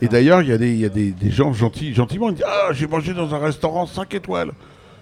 Et 0.00 0.08
d'ailleurs, 0.08 0.40
il 0.40 0.48
y 0.48 0.52
a, 0.52 0.56
des, 0.56 0.74
y 0.74 0.84
a 0.86 0.88
des, 0.88 1.10
des 1.10 1.30
gens 1.30 1.52
gentils, 1.52 1.92
gentiment, 1.92 2.30
ils 2.30 2.36
disent 2.36 2.44
Ah, 2.48 2.72
j'ai 2.72 2.86
mangé 2.86 3.12
dans 3.12 3.34
un 3.34 3.38
restaurant 3.38 3.84
5 3.86 4.14
étoiles. 4.14 4.52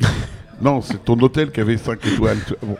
non, 0.60 0.80
c'est 0.80 1.04
ton 1.04 1.16
hôtel 1.20 1.52
qui 1.52 1.60
avait 1.60 1.76
5 1.76 2.04
étoiles. 2.06 2.38
Bon, 2.62 2.76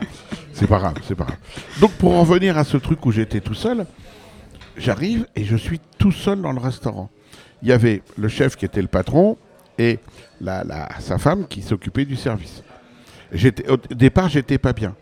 c'est 0.55 0.67
pas 0.67 0.79
grave, 0.79 0.95
c'est 1.05 1.15
pas 1.15 1.25
grave. 1.25 1.37
Donc, 1.81 1.91
pour 1.93 2.13
en 2.13 2.21
revenir 2.21 2.57
à 2.57 2.63
ce 2.63 2.77
truc 2.77 3.05
où 3.05 3.11
j'étais 3.11 3.41
tout 3.41 3.53
seul, 3.53 3.85
j'arrive 4.77 5.27
et 5.35 5.43
je 5.43 5.57
suis 5.57 5.81
tout 5.97 6.13
seul 6.13 6.41
dans 6.41 6.53
le 6.53 6.59
restaurant. 6.59 7.09
Il 7.61 7.67
y 7.67 7.73
avait 7.73 8.01
le 8.17 8.29
chef 8.29 8.55
qui 8.55 8.63
était 8.63 8.81
le 8.81 8.87
patron 8.87 9.37
et 9.77 9.99
la, 10.39 10.87
sa 10.99 11.17
femme 11.17 11.45
qui 11.47 11.61
s'occupait 11.61 12.05
du 12.05 12.15
service. 12.15 12.63
Au 13.67 13.77
départ, 13.93 14.29
j'étais 14.29 14.57
pas 14.57 14.71
bien. 14.71 14.95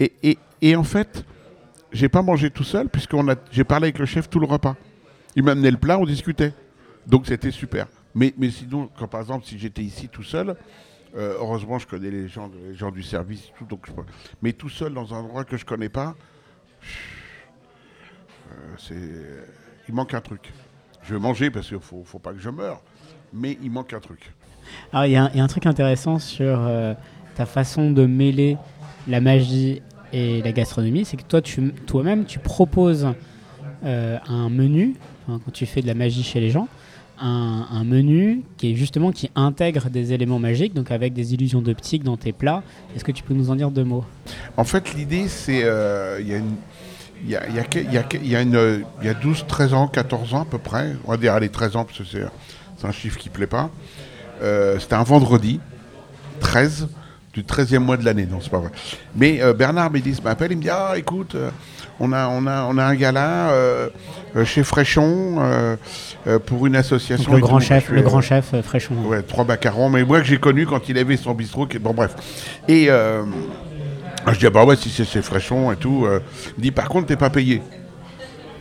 Et, 0.00 0.74
en 0.74 0.84
fait, 0.84 1.24
j'ai 1.92 2.08
pas 2.08 2.22
mangé 2.22 2.50
tout 2.50 2.64
seul 2.64 2.88
puisque 2.88 3.14
j'ai 3.52 3.64
parlé 3.64 3.86
avec 3.86 3.98
le 3.98 4.06
chef 4.06 4.30
tout 4.30 4.40
le 4.40 4.46
repas. 4.46 4.76
Il 5.34 5.42
m'a 5.42 5.52
amené 5.52 5.70
le 5.70 5.76
plat, 5.76 5.98
on 5.98 6.06
discutait. 6.06 6.54
Donc 7.06 7.26
c'était 7.26 7.50
super. 7.50 7.86
Mais, 8.14 8.32
sinon, 8.50 8.88
par 9.10 9.20
exemple, 9.20 9.44
si 9.44 9.58
j'étais 9.58 9.82
ici 9.82 10.08
tout 10.08 10.22
seul, 10.22 10.56
euh, 11.16 11.34
heureusement, 11.38 11.78
je 11.78 11.86
connais 11.86 12.10
les 12.10 12.28
gens, 12.28 12.50
les 12.68 12.74
gens 12.74 12.90
du 12.90 13.02
service, 13.02 13.50
tout, 13.58 13.64
donc 13.64 13.86
mais 14.42 14.52
tout 14.52 14.68
seul 14.68 14.92
dans 14.92 15.14
un 15.14 15.18
endroit 15.18 15.44
que 15.44 15.56
je 15.56 15.64
connais 15.64 15.88
pas, 15.88 16.14
euh, 18.90 19.44
il 19.88 19.94
manque 19.94 20.14
un 20.14 20.20
truc. 20.20 20.52
Je 21.02 21.14
vais 21.14 21.20
manger 21.20 21.50
parce 21.50 21.68
qu'il 21.68 21.78
faut, 21.78 22.02
faut 22.04 22.18
pas 22.18 22.32
que 22.32 22.40
je 22.40 22.50
meure, 22.50 22.82
mais 23.32 23.58
il 23.62 23.70
manque 23.70 23.92
un 23.92 24.00
truc. 24.00 24.32
Alors, 24.92 25.06
il 25.06 25.12
y, 25.12 25.16
a 25.16 25.30
un- 25.32 25.46
truc 25.46 25.66
intéressant 25.66 26.18
sur 26.18 26.58
euh, 26.60 26.94
ta 27.36 27.46
façon 27.46 27.92
de 27.92 28.04
mêler 28.04 28.56
la 29.06 29.20
magie 29.20 29.82
et 30.12 30.42
la 30.42 30.52
gastronomie, 30.52 31.04
c'est 31.04 31.16
que 31.16 31.22
toi, 31.22 31.40
toi-même, 31.86 32.24
tu 32.24 32.40
proposes 32.40 33.08
euh, 33.84 34.18
un 34.28 34.48
menu, 34.48 34.94
enfin, 35.28 35.40
quand 35.44 35.52
tu 35.52 35.66
fais 35.66 35.82
de 35.82 35.86
la 35.86 35.94
magie 35.94 36.24
chez 36.24 36.40
les 36.40 36.50
gens, 36.50 36.68
un, 37.20 37.84
menu 37.84 38.42
qui 38.56 38.72
est 38.72 38.74
justement 38.74 39.12
qui 39.12 39.30
intègre 39.34 39.88
des 39.90 40.12
éléments 40.12 40.38
magiques, 40.38 40.74
donc 40.74 40.90
avec 40.90 41.12
des 41.12 41.34
illusions 41.34 41.62
d'optique 41.62 42.02
dans 42.04 42.16
tes 42.16 42.32
plats. 42.32 42.62
Est-ce 42.94 43.04
que 43.04 43.12
tu 43.12 43.22
peux 43.22 43.34
nous 43.34 43.50
en 43.50 43.56
dire 43.56 43.70
deux 43.70 43.84
mots? 43.84 44.04
En 44.56 44.64
fait, 44.64 44.94
l'idée, 44.94 45.28
c'est. 45.28 45.62
euh, 45.64 46.18
Il 46.20 46.28
y 46.28 46.34
a 46.34 46.40
y 47.26 47.34
a, 47.34 47.48
il 47.48 47.54
y 47.54 47.58
a 47.58 47.64
que- 47.64 47.78
il 47.78 47.92
y 47.92 47.96
a 47.98 48.02
que- 48.02 48.16
il 48.18 48.28
y 48.28 48.36
a 48.36 48.42
une, 48.42 48.56
euh, 48.56 48.80
il 49.00 49.06
y 49.06 49.08
a 49.08 49.14
12, 49.14 49.46
13 49.48 49.72
ans, 49.72 49.88
14 49.88 50.34
ans 50.34 50.42
à 50.42 50.44
peu 50.44 50.58
près. 50.58 50.94
On 51.06 51.12
va 51.12 51.16
dire, 51.16 51.32
allez, 51.32 51.48
13 51.48 51.74
ans, 51.74 51.84
parce 51.84 51.98
que 51.98 52.04
c'est 52.04 52.86
un 52.86 52.92
chiffre 52.92 53.18
qui 53.18 53.30
plaît 53.30 53.46
pas. 53.46 53.70
Euh, 54.42 54.78
C'était 54.78 54.94
un 54.96 55.02
vendredi, 55.02 55.58
13, 56.40 56.88
du 57.32 57.42
13e 57.42 57.82
mois 57.84 57.96
de 57.96 58.04
l'année. 58.04 58.26
Non, 58.30 58.38
c'est 58.42 58.50
pas 58.50 58.58
vrai. 58.58 58.70
Mais 59.14 59.40
euh, 59.40 59.54
Bernard 59.54 59.90
Médis 59.90 60.18
m'appelle, 60.22 60.52
il 60.52 60.58
me 60.58 60.62
dit 60.62 60.68
Ah, 60.70 60.92
écoute, 60.96 61.34
on, 62.00 62.12
a, 62.12 62.28
on, 62.28 62.46
a, 62.46 62.64
on 62.64 62.78
a 62.78 62.84
un 62.84 62.94
gala 62.94 63.50
euh, 63.50 63.88
euh, 64.36 64.44
chez 64.44 64.62
Fréchon 64.62 65.36
euh, 65.38 65.76
pour 66.46 66.66
une 66.66 66.76
association. 66.76 67.30
Donc, 67.32 67.40
le 67.40 67.46
grand 67.46 67.60
chef, 67.60 67.88
le 67.90 68.02
grand 68.02 68.20
chef 68.20 68.60
Fréchon. 68.62 68.94
Ouais, 69.06 69.22
trois 69.22 69.44
macarons, 69.44 69.88
mais 69.88 70.04
moi 70.04 70.20
que 70.20 70.26
j'ai 70.26 70.38
connu 70.38 70.66
quand 70.66 70.88
il 70.88 70.98
avait 70.98 71.16
son 71.16 71.32
bistrot. 71.34 71.66
qui- 71.66 71.78
Bon, 71.78 71.94
bref. 71.94 72.14
Et 72.68 72.86
euh, 72.90 73.22
je 74.32 74.38
dis, 74.38 74.46
ah 74.46 74.50
bah 74.50 74.64
ouais, 74.64 74.76
si 74.76 74.90
c'est 74.90 75.04
chez 75.04 75.22
Fréchon 75.22 75.72
et 75.72 75.76
tout. 75.76 76.06
il 76.58 76.62
dit, 76.62 76.70
par 76.70 76.88
contre, 76.88 77.06
t'es 77.06 77.16
pas 77.16 77.30
payé. 77.30 77.62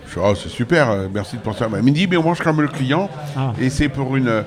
Je 0.08 0.12
fais, 0.12 0.20
oh, 0.24 0.36
c'est 0.36 0.50
super, 0.50 0.96
merci 1.14 1.36
de 1.38 1.42
penser 1.42 1.64
à 1.64 1.68
moi. 1.68 1.80
Il 1.80 1.86
me 1.86 1.92
dit, 1.92 2.08
mais 2.08 2.18
on 2.18 2.24
mange 2.24 2.40
comme 2.40 2.62
le 2.62 2.68
client. 2.68 3.10
Ah. 3.36 3.54
Et 3.60 3.70
c'est 3.70 3.90
pour, 3.90 4.16
une, 4.16 4.44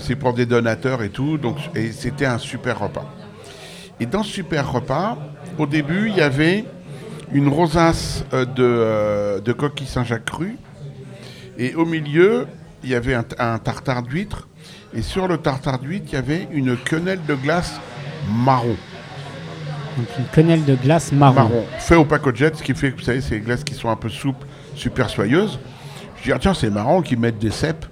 c'est 0.00 0.14
pour 0.16 0.34
des 0.34 0.46
donateurs 0.46 1.02
et 1.02 1.08
tout. 1.08 1.38
Donc, 1.38 1.56
et 1.74 1.90
c'était 1.92 2.26
un 2.26 2.38
super 2.38 2.78
repas. 2.80 3.06
Et 3.98 4.06
dans 4.06 4.22
ce 4.22 4.30
super 4.30 4.70
repas, 4.70 5.16
au 5.58 5.66
début, 5.66 6.08
il 6.10 6.16
y 6.16 6.20
avait 6.20 6.64
une 7.32 7.48
rosace 7.48 8.24
euh, 8.32 8.44
de, 8.44 8.62
euh, 8.62 9.40
de 9.40 9.52
coquille 9.52 9.86
Saint-Jacques 9.86 10.24
cru. 10.24 10.56
Et 11.58 11.74
au 11.74 11.84
milieu, 11.84 12.46
il 12.82 12.90
y 12.90 12.94
avait 12.94 13.14
un, 13.14 13.24
un 13.38 13.58
tartare 13.58 14.02
d'huître. 14.02 14.48
Et 14.94 15.02
sur 15.02 15.28
le 15.28 15.38
tartare 15.38 15.78
d'huître, 15.78 16.06
il 16.10 16.14
y 16.14 16.18
avait 16.18 16.48
une 16.52 16.76
quenelle 16.76 17.20
de 17.26 17.34
glace 17.34 17.80
marron. 18.32 18.76
Donc 19.96 20.06
une 20.18 20.24
quenelle 20.32 20.64
de 20.64 20.76
glace 20.76 21.12
marron. 21.12 21.34
Marron. 21.34 21.64
Fait 21.78 21.96
au 21.96 22.04
pacojet, 22.04 22.52
ce 22.54 22.62
qui 22.62 22.74
fait 22.74 22.92
que 22.92 22.96
vous 22.98 23.02
savez, 23.04 23.20
c'est 23.20 23.36
des 23.36 23.40
glaces 23.40 23.64
qui 23.64 23.74
sont 23.74 23.88
un 23.90 23.96
peu 23.96 24.08
souples, 24.08 24.46
super 24.74 25.10
soyeuses. 25.10 25.58
Je 26.18 26.24
dis, 26.24 26.32
ah, 26.32 26.38
tiens, 26.40 26.54
c'est 26.54 26.70
marrant 26.70 27.02
qu'ils 27.02 27.18
mettent 27.18 27.38
des 27.38 27.50
cèpes 27.50 27.84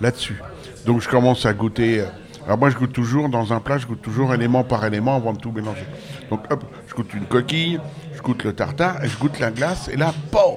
là-dessus. 0.00 0.40
Donc 0.84 1.00
je 1.00 1.08
commence 1.08 1.46
à 1.46 1.52
goûter. 1.54 2.00
euh, 2.00 2.06
Alors 2.44 2.58
moi, 2.58 2.70
je 2.70 2.76
goûte 2.76 2.92
toujours, 2.92 3.28
dans 3.28 3.52
un 3.52 3.60
plat, 3.60 3.78
je 3.78 3.86
goûte 3.86 4.02
toujours 4.02 4.32
élément 4.34 4.62
par 4.64 4.84
élément 4.84 5.16
avant 5.16 5.32
de 5.32 5.38
tout 5.38 5.50
mélanger. 5.50 5.84
Donc 6.30 6.44
hop, 6.50 6.64
je 6.86 6.94
goûte 6.94 7.12
une 7.14 7.24
coquille, 7.24 7.80
goûte 8.26 8.42
le 8.42 8.52
tartare, 8.52 9.04
et 9.04 9.08
je 9.08 9.16
goûte 9.16 9.38
la 9.38 9.52
glace, 9.52 9.88
et 9.88 9.96
là, 9.96 10.12
POM 10.32 10.56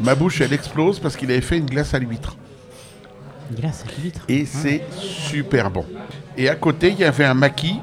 Ma 0.00 0.16
bouche, 0.16 0.40
elle 0.40 0.52
explose 0.52 0.98
parce 0.98 1.16
qu'il 1.16 1.30
avait 1.30 1.40
fait 1.40 1.58
une 1.58 1.66
glace 1.66 1.94
à 1.94 2.00
l'huître. 2.00 2.36
Une 3.50 3.56
glace 3.56 3.84
à 3.86 4.00
l'huître? 4.00 4.22
Et 4.28 4.44
c'est 4.46 4.82
super 4.98 5.70
bon. 5.70 5.86
Et 6.36 6.48
à 6.48 6.56
côté, 6.56 6.88
il 6.90 6.98
y 6.98 7.04
avait 7.04 7.24
un 7.24 7.34
maquis. 7.34 7.78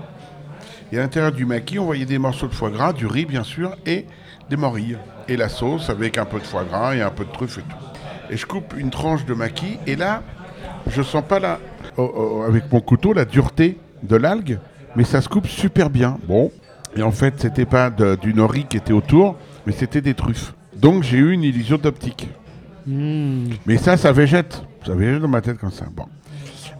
Et 0.91 0.97
à 0.97 1.01
l'intérieur 1.01 1.31
du 1.31 1.45
maquis, 1.45 1.79
on 1.79 1.85
voyait 1.85 2.05
des 2.05 2.17
morceaux 2.17 2.47
de 2.47 2.53
foie 2.53 2.71
gras, 2.71 2.91
du 2.91 3.05
riz 3.05 3.25
bien 3.25 3.43
sûr, 3.43 3.77
et 3.85 4.05
des 4.49 4.57
morilles. 4.57 4.97
Et 5.29 5.37
la 5.37 5.47
sauce 5.47 5.89
avec 5.89 6.17
un 6.17 6.25
peu 6.25 6.39
de 6.39 6.45
foie 6.45 6.65
gras 6.65 6.93
et 6.93 7.01
un 7.01 7.11
peu 7.11 7.23
de 7.23 7.31
truffe 7.31 7.59
et 7.59 7.61
tout. 7.61 7.77
Et 8.31 8.35
je 8.35 8.45
coupe 8.45 8.73
une 8.77 8.89
tranche 8.89 9.23
de 9.25 9.33
maquis, 9.33 9.77
et 9.87 9.95
là, 9.95 10.23
je 10.87 11.01
sens 11.01 11.23
pas 11.25 11.39
la, 11.39 11.59
oh, 11.95 12.11
oh, 12.13 12.43
avec 12.45 12.69
mon 12.69 12.81
couteau 12.81 13.13
la 13.13 13.23
dureté 13.23 13.77
de 14.03 14.17
l'algue, 14.17 14.59
mais 14.95 15.05
ça 15.05 15.21
se 15.21 15.29
coupe 15.29 15.47
super 15.47 15.89
bien. 15.89 16.17
Bon. 16.27 16.51
Et 16.95 17.01
en 17.03 17.11
fait, 17.11 17.35
c'était 17.37 17.65
pas 17.65 17.89
de- 17.89 18.15
du 18.15 18.33
nori 18.33 18.65
qui 18.69 18.77
était 18.77 18.93
autour, 18.93 19.35
mais 19.65 19.73
c'était 19.73 20.01
des 20.01 20.13
truffes. 20.13 20.53
Donc 20.75 21.03
j'ai 21.03 21.17
eu 21.17 21.31
une 21.31 21.43
illusion 21.43 21.77
d'optique. 21.77 22.27
Mmh. 22.87 23.49
Mais 23.65 23.77
ça, 23.77 23.97
ça 23.97 24.11
végète. 24.11 24.63
Ça 24.85 24.93
végète 24.95 25.21
dans 25.21 25.27
ma 25.27 25.41
tête 25.41 25.57
comme 25.57 25.71
ça. 25.71 25.85
Bon. 25.95 26.05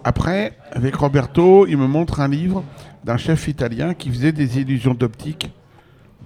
Après, 0.03 0.53
avec 0.71 0.95
Roberto, 0.95 1.67
il 1.67 1.77
me 1.77 1.85
montre 1.87 2.21
un 2.21 2.27
livre 2.27 2.63
d'un 3.03 3.17
chef 3.17 3.47
italien 3.47 3.93
qui 3.93 4.09
faisait 4.09 4.31
des 4.31 4.59
illusions 4.59 4.93
d'optique 4.93 5.51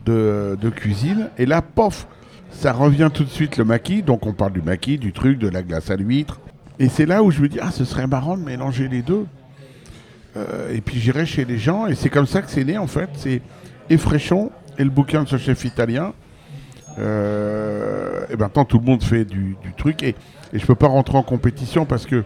de, 0.05 0.57
de 0.61 0.69
cuisine. 0.69 1.29
Et 1.37 1.45
là, 1.45 1.61
pof, 1.61 2.07
ça 2.51 2.71
revient 2.71 3.09
tout 3.13 3.23
de 3.23 3.29
suite 3.29 3.57
le 3.57 3.65
maquis. 3.65 4.03
Donc 4.03 4.25
on 4.25 4.33
parle 4.33 4.53
du 4.53 4.61
maquis, 4.61 4.97
du 4.97 5.11
truc, 5.11 5.39
de 5.39 5.47
la 5.49 5.63
glace 5.63 5.89
à 5.89 5.95
l'huître. 5.95 6.39
Et 6.79 6.87
c'est 6.89 7.05
là 7.05 7.23
où 7.23 7.31
je 7.31 7.41
me 7.41 7.49
dis, 7.49 7.59
ah, 7.61 7.71
ce 7.71 7.83
serait 7.85 8.07
marrant 8.07 8.37
de 8.37 8.43
mélanger 8.43 8.87
les 8.87 9.01
deux. 9.01 9.25
Euh, 10.37 10.73
et 10.73 10.81
puis 10.81 10.99
j'irai 10.99 11.25
chez 11.25 11.45
les 11.45 11.57
gens. 11.57 11.87
Et 11.87 11.95
c'est 11.95 12.09
comme 12.09 12.25
ça 12.27 12.41
que 12.41 12.49
c'est 12.49 12.63
né, 12.63 12.77
en 12.77 12.87
fait. 12.87 13.09
C'est 13.15 13.41
Effréchon 13.89 14.51
et 14.77 14.83
le 14.83 14.89
bouquin 14.89 15.23
de 15.23 15.29
ce 15.29 15.37
chef 15.37 15.65
italien. 15.65 16.13
Euh, 16.99 18.25
et 18.29 18.35
maintenant, 18.35 18.65
tout 18.65 18.79
le 18.79 18.85
monde 18.85 19.03
fait 19.03 19.25
du, 19.25 19.55
truc. 19.77 20.03
Et, 20.03 20.15
et 20.53 20.59
je 20.59 20.65
peux 20.65 20.75
pas 20.75 20.87
rentrer 20.87 21.17
en 21.17 21.23
compétition 21.23 21.85
parce 21.85 22.05
que 22.05 22.23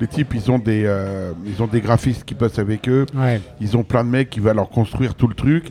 les 0.00 0.06
types, 0.06 0.32
ils 0.34 0.50
ont 0.50 0.58
des, 0.58 0.84
euh, 0.86 1.32
ils 1.46 1.62
ont 1.62 1.66
des 1.66 1.80
graphistes 1.80 2.24
qui 2.24 2.34
bossent 2.34 2.58
avec 2.58 2.88
eux. 2.88 3.06
Ouais. 3.14 3.40
Ils 3.60 3.76
ont 3.76 3.82
plein 3.82 4.02
de 4.04 4.08
mecs 4.08 4.30
qui 4.30 4.40
vont 4.40 4.54
leur 4.54 4.68
construire 4.70 5.14
tout 5.14 5.26
le 5.28 5.34
truc. 5.34 5.70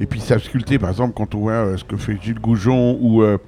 Et 0.00 0.06
puis, 0.06 0.20
ils 0.20 0.22
savent 0.22 0.42
sculpter. 0.42 0.78
Par 0.78 0.90
exemple, 0.90 1.14
quand 1.16 1.34
on 1.34 1.38
voit 1.40 1.52
euh, 1.52 1.76
ce 1.76 1.84
que 1.84 1.96
fait 1.96 2.16
Gilles 2.22 2.38
Goujon 2.40 2.98
ou 3.00 3.22
euh, 3.22 3.38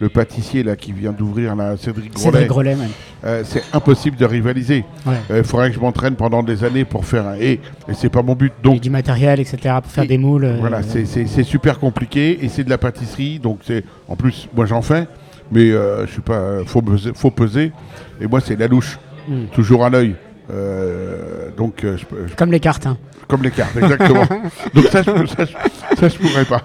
le 0.00 0.08
pâtissier 0.08 0.62
là, 0.62 0.74
qui 0.76 0.92
vient 0.92 1.12
d'ouvrir, 1.12 1.54
là, 1.56 1.76
Cédric 1.76 2.16
Cédric 2.18 2.46
Grolet, 2.48 2.74
Grolet, 2.74 2.76
même. 2.76 3.44
c'est 3.44 3.62
impossible 3.72 4.16
de 4.16 4.24
rivaliser. 4.24 4.84
Ouais. 5.06 5.38
Il 5.38 5.44
faudrait 5.44 5.68
que 5.70 5.74
je 5.76 5.80
m'entraîne 5.80 6.14
pendant 6.16 6.42
des 6.42 6.64
années 6.64 6.84
pour 6.84 7.04
faire 7.04 7.26
un 7.28 7.34
et, 7.36 7.60
et 7.88 7.94
c'est 7.94 8.08
pas 8.08 8.22
mon 8.22 8.34
but. 8.34 8.52
Et 8.60 8.62
Donc, 8.62 8.80
du 8.80 8.88
matériel, 8.90 9.40
etc. 9.40 9.58
pour 9.82 9.90
faire 9.92 10.04
Et- 10.04 10.08
des 10.08 10.18
moules. 10.18 10.56
voilà, 10.58 10.82
c'est- 10.82 11.04
super 11.44 11.78
compliqué 11.78 12.44
et 12.44 12.48
c'est 12.48 12.64
de 12.64 12.70
la 12.70 12.78
pâtisserie. 12.78 13.38
Donc, 13.38 13.58
c'est 13.64 13.84
en 14.08 14.16
plus, 14.16 14.48
moi 14.56 14.64
j'en 14.66 14.80
fais, 14.82 15.06
mais 15.52 15.66
je 15.70 16.06
suis 16.10 16.22
pas, 16.22 16.64
faut 16.64 16.80
peser, 16.80 17.10
faut 17.14 17.30
peser. 17.30 17.70
Et 18.22 18.26
moi, 18.26 18.40
c'est 18.40 18.58
la 18.58 18.68
louche, 18.68 18.98
Mm. 19.30 19.46
toujours 19.54 19.84
à 19.84 19.90
l'œil. 19.90 20.16
Euh, 20.50 21.50
donc, 21.56 21.84
euh, 21.84 21.96
je 21.96 22.04
peux- 22.04 22.26
je- 22.26 22.34
Comme 22.34 22.50
les 22.52 22.60
cartes. 22.60 22.86
hein. 22.86 22.98
comme 23.28 23.42
les 23.44 23.52
cartes, 23.52 23.76
exactement. 23.76 24.24
donc 24.74 24.84
ça, 24.86 25.02
je, 25.02 25.26
ça, 25.26 25.44
je- 25.44 25.96
ça, 25.96 26.08
je 26.08 26.18
pourrais 26.18 26.44
pas. 26.44 26.62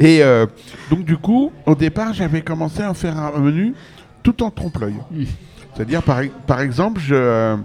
Et 0.00 0.20
euh, 0.24 0.46
donc 0.90 1.04
du 1.04 1.16
coup, 1.16 1.52
au 1.64 1.76
départ, 1.76 2.12
j'avais 2.12 2.40
commencé 2.42 2.82
à 2.82 2.92
faire 2.94 3.16
un 3.16 3.38
menu 3.38 3.74
tout 4.24 4.42
en 4.42 4.50
trompe-l'œil. 4.50 4.96
C'est-à-dire, 5.74 6.02
par, 6.02 6.22
par 6.48 6.60
exemple, 6.60 7.00
je, 7.00 7.56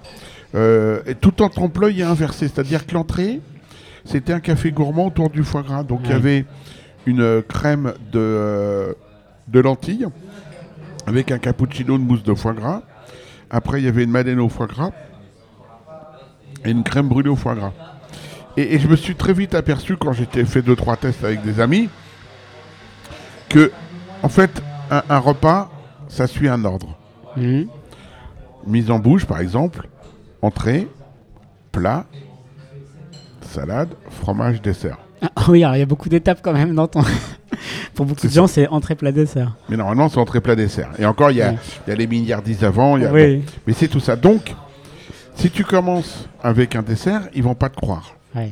euh, 0.53 0.99
tout 1.19 1.41
en 1.41 1.49
trompe-l'œil 1.49 2.01
et 2.01 2.03
inversé. 2.03 2.47
C'est-à-dire 2.47 2.85
que 2.85 2.93
l'entrée, 2.93 3.39
c'était 4.05 4.33
un 4.33 4.39
café 4.39 4.71
gourmand 4.71 5.07
autour 5.07 5.31
du 5.31 5.43
foie 5.43 5.63
gras. 5.63 5.81
Donc 5.81 6.01
il 6.03 6.09
y 6.09 6.13
Ouais. 6.13 6.15
avait 6.17 6.45
une 7.07 7.41
crème 7.41 7.93
de, 8.11 8.95
de 9.47 9.59
lentilles 9.59 10.05
avec 11.07 11.31
un 11.31 11.39
cappuccino 11.39 11.97
de 11.97 12.03
mousse 12.03 12.21
de 12.23 12.35
foie 12.35 12.53
gras. 12.53 12.83
Après, 13.53 13.79
il 13.79 13.85
y 13.85 13.87
avait 13.87 14.03
une 14.03 14.09
madeleine 14.09 14.39
au 14.39 14.49
foie 14.49 14.65
gras 14.65 14.89
et 16.65 16.71
une 16.71 16.83
crème 16.83 17.07
brûlée 17.07 17.29
au 17.29 17.35
foie 17.35 17.53
gras. 17.53 17.71
Et, 18.57 18.73
et 18.73 18.79
je 18.79 18.87
me 18.87 18.95
suis 18.95 19.15
très 19.15 19.31
vite 19.31 19.53
aperçu, 19.53 19.95
quand 19.95 20.11
j'étais 20.11 20.43
fait 20.43 20.63
deux 20.63 20.75
trois 20.75 20.97
tests 20.97 21.23
avec 21.23 21.43
des 21.43 21.59
amis, 21.59 21.87
que, 23.49 23.71
en 24.23 24.29
fait, 24.29 24.63
un, 24.89 25.03
un 25.07 25.19
repas, 25.19 25.69
ça 26.07 26.25
suit 26.25 26.49
un 26.49 26.65
ordre. 26.65 26.97
Mhm. 27.37 27.67
Mise 28.65 28.89
en 28.89 28.97
bouche, 28.97 29.25
par 29.25 29.39
exemple, 29.39 29.87
entrée, 30.41 30.87
plat, 31.71 32.05
salade, 33.41 33.89
fromage, 34.09 34.63
dessert. 34.63 34.97
Ah 35.21 35.43
oui, 35.47 35.63
alors 35.63 35.75
il 35.75 35.79
y 35.79 35.83
a 35.83 35.85
beaucoup 35.85 36.09
d'étapes 36.09 36.39
quand 36.41 36.53
même 36.53 36.73
dans 36.73 36.87
ton. 36.87 37.01
Pour 37.93 38.05
beaucoup 38.05 38.27
de 38.27 38.31
gens, 38.31 38.47
c'est 38.47 38.67
entrée 38.67 38.95
plat 38.95 39.11
dessert. 39.11 39.55
Mais 39.69 39.77
normalement, 39.77 40.09
c'est 40.09 40.17
entrée, 40.19 40.41
plat, 40.41 40.55
dessert. 40.55 40.89
Et 40.99 41.05
encore, 41.05 41.31
il 41.31 41.37
y 41.37 41.41
a, 41.41 41.49
Ouais. 41.51 41.57
il 41.87 41.89
y 41.89 41.93
a 41.93 41.95
les 41.95 42.07
milliardises 42.07 42.63
avant. 42.63 42.97
il 42.97 43.03
y 43.03 43.05
a- 43.05 43.11
Oui. 43.11 43.37
bon. 43.37 43.43
Mais 43.67 43.73
c'est 43.73 43.87
tout 43.87 43.99
ça. 43.99 44.15
Donc, 44.15 44.53
si 45.35 45.49
tu 45.49 45.63
commences 45.63 46.27
avec 46.43 46.75
un 46.75 46.81
dessert, 46.81 47.21
ils 47.33 47.43
vont 47.43 47.55
pas 47.55 47.69
te 47.69 47.75
croire. 47.75 48.15
Ouais. 48.35 48.51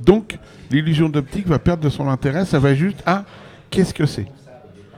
Donc, 0.00 0.38
l'illusion 0.70 1.08
d'optique 1.08 1.46
va 1.46 1.58
perdre 1.58 1.82
de 1.84 1.88
son 1.88 2.08
intérêt. 2.08 2.44
Ça 2.44 2.58
va 2.58 2.74
juste 2.74 3.02
ah, 3.06 3.24
qu'est-ce 3.70 3.94
que 3.94 4.06
c'est? 4.06 4.26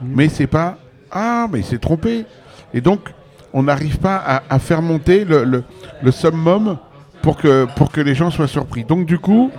Mais 0.01 0.29
c'est 0.29 0.47
pas 0.47 0.77
ah, 1.11 1.47
mais 1.51 1.59
il 1.59 1.65
s'est 1.65 1.77
trompé. 1.77 2.25
Et 2.73 2.81
donc, 2.81 2.99
on 3.53 3.63
n'arrive 3.63 3.97
pas 3.99 4.17
à, 4.17 4.43
à 4.49 4.59
faire 4.59 4.81
monter 4.81 5.23
le, 5.25 5.43
le- 5.43 5.63
le 6.01 6.11
summum 6.11 6.77
pour 7.21 7.37
que, 7.37 7.65
pour 7.75 7.91
que 7.91 8.01
les 8.01 8.13
gens 8.13 8.29
soient 8.29 8.47
surpris. 8.47 8.83
Donc, 8.83 9.05
du 9.05 9.17
coup, 9.17 9.51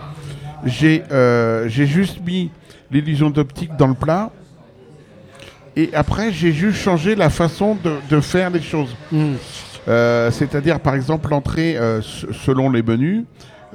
j'ai 0.65 1.03
euh, 1.11 1.69
j'ai 1.69 1.87
juste 1.87 2.21
mis 2.25 2.51
l'illusion 2.91 3.31
d'optique 3.31 3.71
dans 3.77 3.87
le 3.89 3.95
plat. 3.95 4.31
Et 5.77 5.91
après, 5.95 6.33
j'ai 6.33 6.53
juste 6.53 6.79
changé 6.79 7.15
la 7.15 7.31
façon 7.31 7.77
de, 7.83 7.93
de 8.11 8.21
faire 8.21 8.51
les 8.51 8.63
choses. 8.63 8.95
Mhm. 9.13 9.37
Euh, 9.89 10.31
C'est-à-dire, 10.31 10.81
par 10.81 10.95
exemple, 10.95 11.31
l'entrée, 11.31 11.77
euh, 11.77 12.01
selon 12.03 12.71
les 12.71 12.83
menus, 12.83 13.25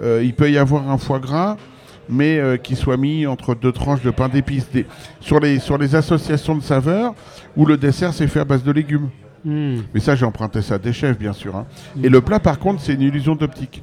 euh, 0.02 0.22
il 0.24 0.34
peut 0.34 0.52
y 0.52 0.58
avoir 0.58 0.90
un 0.90 0.98
foie 0.98 1.20
gras, 1.20 1.56
mais 2.10 2.42
qui 2.62 2.76
soit 2.76 2.98
mis 2.98 3.26
entre 3.26 3.56
deux 3.56 3.72
tranches 3.72 4.02
de 4.02 4.12
pain 4.12 4.28
d'épices. 4.28 4.70
Des- 4.72 4.86
Sur 5.22 5.40
les, 5.40 5.60
sur 5.60 5.78
les 5.78 5.96
associations 5.96 6.56
de 6.56 6.62
saveurs, 6.62 7.14
où 7.56 7.66
le 7.66 7.78
dessert 7.78 8.14
s'est 8.14 8.28
fait 8.28 8.42
à 8.42 8.46
base 8.46 8.64
de 8.64 8.72
légumes. 8.74 9.10
Hmm. 9.46 9.78
Mais 9.94 10.00
ça, 10.02 10.16
j'ai 10.16 10.26
emprunté 10.26 10.62
ça 10.62 10.78
des 10.78 10.92
chefs, 10.94 11.18
bien 11.18 11.34
sûr. 11.34 11.56
hein. 11.56 11.66
Et 12.04 12.10
le 12.10 12.20
plat, 12.22 12.40
par 12.40 12.60
contre, 12.60 12.82
c'est 12.82 12.94
une 12.94 13.02
illusion 13.02 13.36
d'optique. 13.36 13.82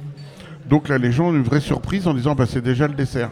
Donc 0.69 0.87
là, 0.89 0.97
les 0.99 1.11
gens 1.11 1.29
ont 1.29 1.33
une 1.35 1.43
vraie 1.43 1.59
surprise 1.59 2.07
en 2.07 2.13
disant, 2.13 2.35
bah, 2.35 2.45
c'est 2.47 2.61
déjà 2.61 2.87
le 2.87 2.93
dessert. 2.93 3.29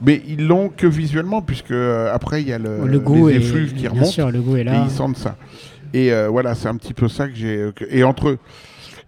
Mais 0.00 0.22
ils 0.28 0.46
l'ont 0.46 0.68
que 0.68 0.86
visuellement, 0.86 1.42
puisque 1.42 1.72
euh, 1.72 2.14
après, 2.14 2.42
il 2.42 2.48
y 2.48 2.52
a 2.52 2.58
le, 2.58 2.86
le 2.86 3.00
goût 3.00 3.28
les 3.28 3.36
effluves 3.36 3.74
qui 3.74 3.80
bien 3.82 3.90
remontent. 3.90 4.06
sûr, 4.10 4.30
le 4.30 4.40
goût 4.40 4.56
est 4.56 4.60
Et 4.60 4.64
là. 4.64 4.84
ils 4.84 4.90
sentent 4.90 5.16
ça. 5.16 5.36
Et 5.92 6.12
euh, 6.12 6.28
voilà, 6.28 6.54
c'est 6.54 6.68
un 6.68 6.76
petit 6.76 6.94
peu 6.94 7.08
ça 7.08 7.26
que 7.28 7.34
j'ai. 7.34 7.56
euh, 7.56 7.72
Et 7.90 8.04
entre 8.04 8.28
eux. 8.28 8.38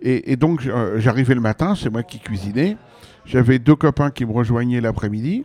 Et, 0.02 0.32
et 0.32 0.36
donc, 0.36 0.66
j'arrivais 0.96 1.34
le 1.34 1.40
matin, 1.42 1.74
c'est 1.76 1.90
moi 1.90 2.02
qui 2.02 2.18
cuisinais. 2.18 2.76
J'avais 3.26 3.58
deux 3.58 3.76
copains 3.76 4.10
qui 4.10 4.24
me 4.24 4.32
rejoignaient 4.32 4.80
l'après-midi. 4.80 5.44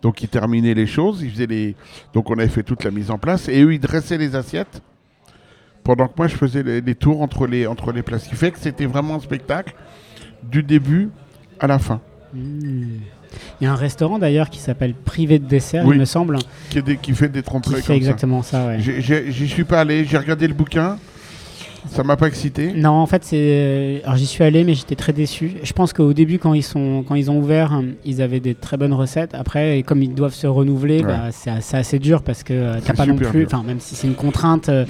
Donc, 0.00 0.22
ils 0.22 0.28
terminaient 0.28 0.74
les 0.74 0.86
choses. 0.86 1.22
Ils 1.22 1.30
faisaient 1.30 1.46
les... 1.46 1.74
Donc, 2.14 2.30
on 2.30 2.38
avait 2.38 2.48
fait 2.48 2.62
toute 2.62 2.84
la 2.84 2.90
mise 2.90 3.10
en 3.10 3.18
place. 3.18 3.48
Et 3.48 3.60
eux, 3.62 3.74
ils 3.74 3.80
dressaient 3.80 4.16
les 4.16 4.34
assiettes. 4.36 4.80
Pendant 5.82 6.06
que 6.08 6.14
moi, 6.16 6.28
je 6.28 6.36
faisais 6.36 6.62
les, 6.62 6.80
les 6.80 6.94
tours 6.94 7.20
entre 7.20 7.46
les, 7.46 7.66
entre 7.66 7.92
les 7.92 8.02
plats. 8.02 8.18
Ce 8.18 8.28
qui 8.28 8.36
fait 8.36 8.50
que 8.52 8.58
c'était 8.58 8.86
vraiment 8.86 9.16
un 9.16 9.20
spectacle 9.20 9.74
du 10.42 10.62
début 10.62 11.10
à 11.60 11.66
la 11.66 11.78
fin. 11.78 12.00
Hmm. 12.32 12.98
Il 13.60 13.64
y 13.64 13.66
a 13.66 13.72
un 13.72 13.76
restaurant 13.76 14.18
d'ailleurs 14.18 14.50
qui 14.50 14.58
s'appelle 14.58 14.94
Privé 14.94 15.38
de 15.38 15.46
dessert, 15.46 15.84
Oui. 15.86 15.96
il 15.96 16.00
me 16.00 16.04
semble, 16.04 16.38
Qui, 16.70 16.82
des- 16.82 16.96
qui 16.96 17.12
fait 17.12 17.28
des 17.28 17.42
fait 17.42 17.50
comme 17.50 17.62
ça. 17.82 17.94
exactement 17.94 18.42
ça. 18.42 18.66
ouais. 18.66 18.78
J'y 18.80 19.48
suis 19.48 19.64
pas 19.64 19.80
allé. 19.80 20.04
J'ai 20.04 20.18
regardé 20.18 20.46
le 20.48 20.54
bouquin. 20.54 20.98
Ça 21.88 22.02
m'a 22.02 22.16
pas 22.16 22.26
excité. 22.26 22.72
Non, 22.74 22.90
en 22.90 23.06
fait, 23.06 23.22
c'est. 23.24 23.36
euh, 23.38 23.98
Alors, 24.04 24.16
j'y 24.16 24.26
suis 24.26 24.42
allé, 24.42 24.64
mais 24.64 24.74
j'étais 24.74 24.96
très 24.96 25.12
déçu. 25.12 25.52
Je 25.62 25.72
pense 25.72 25.92
qu'au 25.92 26.12
début, 26.12 26.40
quand 26.40 26.52
ils 26.52 26.64
sont, 26.64 27.04
quand 27.06 27.14
ils 27.14 27.30
ont 27.30 27.38
ouvert, 27.38 27.72
hein, 27.72 27.84
ils 28.04 28.20
avaient 28.20 28.40
des 28.40 28.56
très 28.56 28.76
bonnes 28.76 28.92
recettes. 28.92 29.34
Après, 29.34 29.84
comme 29.86 30.02
ils 30.02 30.12
doivent 30.12 30.34
se 30.34 30.48
renouveler, 30.48 30.96
Ouais. 30.98 31.04
bah, 31.04 31.22
c'est 31.30 31.50
assez, 31.50 31.76
assez 31.76 31.98
dur 32.00 32.22
parce 32.22 32.42
que 32.42 32.52
euh, 32.54 32.74
C'est 32.80 32.86
t'as 32.86 32.94
pas 32.94 33.06
non 33.06 33.14
plus. 33.14 33.46
Enfin, 33.46 33.62
même 33.64 33.78
si 33.78 33.94
c'est 33.94 34.08
une 34.08 34.14
contrainte, 34.16 34.68
euh. 34.68 34.84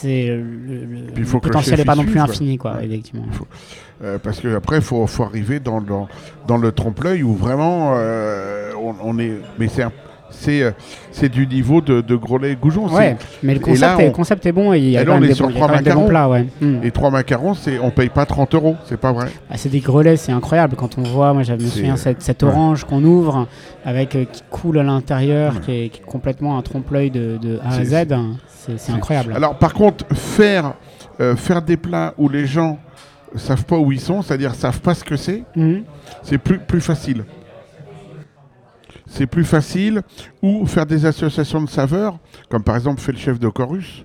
C'est 0.00 0.26
le, 0.28 1.12
Puis 1.14 1.24
potentiel 1.24 1.76
chef 1.76 1.80
est 1.80 1.84
pas 1.84 1.94
non 1.94 2.02
plus 2.02 2.12
suive, 2.12 2.22
infini, 2.22 2.58
quoi. 2.58 2.74
Ouais. 2.76 2.86
Effectivement. 2.86 3.26
Euh, 4.02 4.18
parce 4.22 4.40
que 4.40 4.54
après, 4.56 4.76
il 4.76 4.82
faut, 4.82 5.06
faut 5.06 5.22
arriver 5.24 5.60
dans, 5.60 5.80
dans, 5.80 6.08
dans 6.46 6.56
le 6.58 6.72
trompe-l'œil 6.72 7.22
où 7.22 7.34
vraiment 7.34 7.94
euh, 7.96 8.72
on, 8.80 8.94
on 9.02 9.18
est. 9.18 9.32
Mais 9.58 9.68
c'est 9.68 9.82
un- 9.84 9.92
c'est 10.36 10.62
euh, 10.62 10.70
c'est 11.10 11.28
du 11.28 11.46
niveau 11.46 11.80
de, 11.80 12.00
de 12.00 12.16
Goujon. 12.16 12.88
Ouais, 12.88 13.16
mais 13.42 13.54
le 13.54 13.60
Et 13.60 13.62
concept, 13.62 13.80
là, 13.80 13.96
est, 14.00 14.08
on- 14.08 14.12
concept 14.12 14.46
est 14.46 14.52
bon 14.52 14.72
et 14.72 14.78
il 14.78 14.90
y 14.90 14.96
a 14.98 15.02
Et 15.02 15.04
quand 15.04 15.18
même 15.20 15.28
des 15.28 15.34
bons, 15.34 15.48
trois 15.48 15.66
quand 15.68 15.74
même 15.74 15.82
des 15.84 15.90
bons 15.90 15.96
macarons. 16.02 16.08
plats, 16.08 16.28
ouais. 16.28 16.46
Mm. 16.60 16.80
Les 16.82 16.90
trois 16.90 17.10
macarons, 17.10 17.52
on 17.82 17.90
paye 17.90 18.08
pas 18.08 18.26
30 18.26 18.54
euros, 18.54 18.76
c'est 18.86 18.98
pas 18.98 19.12
vrai. 19.12 19.26
Ah, 19.50 19.56
c'est 19.56 19.68
des 19.68 19.80
grelets, 19.80 20.16
c'est 20.16 20.32
incroyable 20.32 20.76
quand 20.76 20.98
on 20.98 21.02
voit, 21.02 21.32
moi 21.32 21.42
je 21.42 21.52
me 21.52 21.58
souviens, 21.60 21.96
cette, 21.96 22.22
cette 22.22 22.42
ouais. 22.42 22.48
orange 22.48 22.84
qu'on 22.84 23.02
ouvre 23.04 23.46
avec 23.84 24.14
euh, 24.16 24.24
qui 24.30 24.42
coule 24.50 24.78
à 24.78 24.82
l'intérieur, 24.82 25.54
Ouais. 25.54 25.60
qui, 25.60 25.70
est, 25.72 25.88
qui 25.90 26.00
est 26.00 26.04
complètement 26.04 26.58
un 26.58 26.62
trompe-l'œil 26.62 27.10
de, 27.10 27.38
de 27.40 27.58
A 27.64 27.74
à 27.76 27.84
Z, 27.84 28.06
c'est 28.76 28.92
incroyable. 28.92 29.32
Alors 29.34 29.56
par 29.56 29.74
contre, 29.74 30.04
faire, 30.14 30.74
euh, 31.20 31.36
faire 31.36 31.62
des 31.62 31.76
plats 31.76 32.14
où 32.18 32.28
les 32.28 32.46
gens 32.46 32.78
savent 33.36 33.64
pas 33.64 33.76
où 33.76 33.90
ils 33.92 34.00
sont, 34.00 34.22
c'est-à-dire 34.22 34.54
savent 34.54 34.80
pas 34.80 34.94
ce 34.94 35.04
que 35.04 35.16
c'est, 35.16 35.42
Mhm. 35.56 35.82
c'est 36.22 36.38
plus, 36.38 36.58
plus 36.58 36.80
facile. 36.80 37.24
C'est 39.14 39.28
plus 39.28 39.44
facile. 39.44 40.02
Ou 40.42 40.66
faire 40.66 40.86
des 40.86 41.06
associations 41.06 41.62
de 41.62 41.68
saveurs, 41.68 42.18
comme 42.48 42.64
par 42.64 42.74
exemple 42.74 43.00
fait 43.00 43.12
le 43.12 43.18
chef 43.18 43.38
de 43.38 43.48
Chorus, 43.48 44.04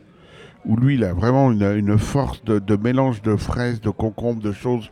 où 0.65 0.75
lui, 0.75 0.95
il 0.95 1.03
a 1.03 1.13
vraiment 1.13 1.51
une, 1.51 1.97
force 1.97 2.43
de, 2.43 2.75
mélange 2.75 3.23
de 3.23 3.35
fraises, 3.35 3.81
de 3.81 3.89
concombres, 3.89 4.41
de 4.41 4.51
choses. 4.51 4.91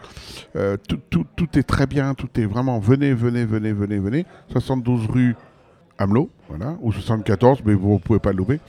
Euh, 0.56 0.76
tout, 0.88 1.60
est 1.60 1.62
très 1.62 1.86
bien, 1.86 2.16
tout 2.16 2.30
est 2.40 2.46
vraiment. 2.46 2.80
Venez, 2.80 3.14
venez, 3.14 3.46
venez, 3.46 3.72
venez, 3.74 4.00
venez. 4.00 4.26
72 4.50 5.06
rue 5.06 5.36
Hamelot, 6.00 6.32
voilà, 6.50 6.76
ou 6.82 6.92
74, 6.92 7.60
mais 7.64 7.76
vous 7.76 7.94
ne 7.94 8.00
pouvez 8.00 8.20
pas 8.20 8.32
le 8.32 8.38
louper. 8.38 8.60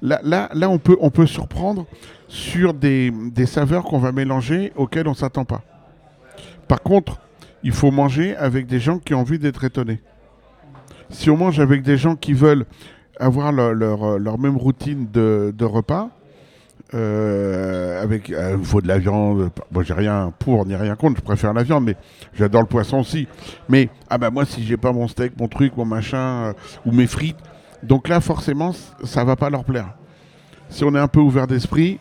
Là, 0.00 0.48
on 0.70 0.78
peut 0.78 1.26
surprendre 1.26 1.86
sur 2.28 2.72
des, 2.72 3.10
des 3.10 3.46
saveurs 3.46 3.82
qu'on 3.82 3.98
va 3.98 4.12
mélanger 4.12 4.72
auxquelles 4.76 5.08
on 5.08 5.12
ne 5.12 5.16
s'attend 5.16 5.44
pas. 5.44 5.62
Par 6.68 6.82
contre, 6.82 7.20
il 7.64 7.72
faut 7.72 7.90
manger 7.90 8.36
avec 8.36 8.66
des 8.66 8.78
gens 8.78 8.98
qui 9.00 9.12
ont 9.12 9.20
envie 9.20 9.40
d'être 9.40 9.64
étonnés. 9.64 10.00
Si 11.14 11.30
on 11.30 11.36
mange 11.36 11.60
avec 11.60 11.82
des 11.82 11.96
gens 11.96 12.16
qui 12.16 12.32
veulent 12.32 12.66
avoir 13.20 13.52
leur, 13.52 14.18
leur, 14.18 14.38
même 14.38 14.56
routine 14.56 15.06
de, 15.12 15.54
de 15.56 15.64
repas, 15.64 16.10
euh, 16.92 18.02
avec 18.02 18.30
euh, 18.30 18.56
il 18.58 18.64
faut 18.64 18.80
de 18.80 18.88
la 18.88 18.98
viande. 18.98 19.50
Moi, 19.70 19.84
j'ai 19.84 19.94
rien 19.94 20.32
pour 20.40 20.66
ni 20.66 20.74
rien 20.74 20.96
contre. 20.96 21.18
Je 21.20 21.24
préfère 21.24 21.54
la 21.54 21.62
viande, 21.62 21.84
mais 21.84 21.96
j'adore 22.34 22.62
le 22.62 22.66
poisson 22.66 22.98
aussi. 22.98 23.28
Mais 23.68 23.88
ah 24.10 24.18
bah 24.18 24.30
moi, 24.30 24.44
si 24.44 24.64
j'ai 24.64 24.76
pas 24.76 24.92
mon 24.92 25.06
steak, 25.06 25.32
mon 25.38 25.46
truc, 25.46 25.76
mon 25.76 25.84
machin 25.84 26.18
euh, 26.18 26.52
ou 26.84 26.90
mes 26.90 27.06
frites, 27.06 27.38
donc 27.84 28.08
là, 28.08 28.20
forcément, 28.20 28.72
ça 29.04 29.22
va 29.22 29.36
pas 29.36 29.50
leur 29.50 29.64
plaire. 29.64 29.94
Si 30.68 30.82
on 30.82 30.94
est 30.96 31.00
un 31.00 31.08
peu 31.08 31.20
ouvert 31.20 31.46
d'esprit, 31.46 32.00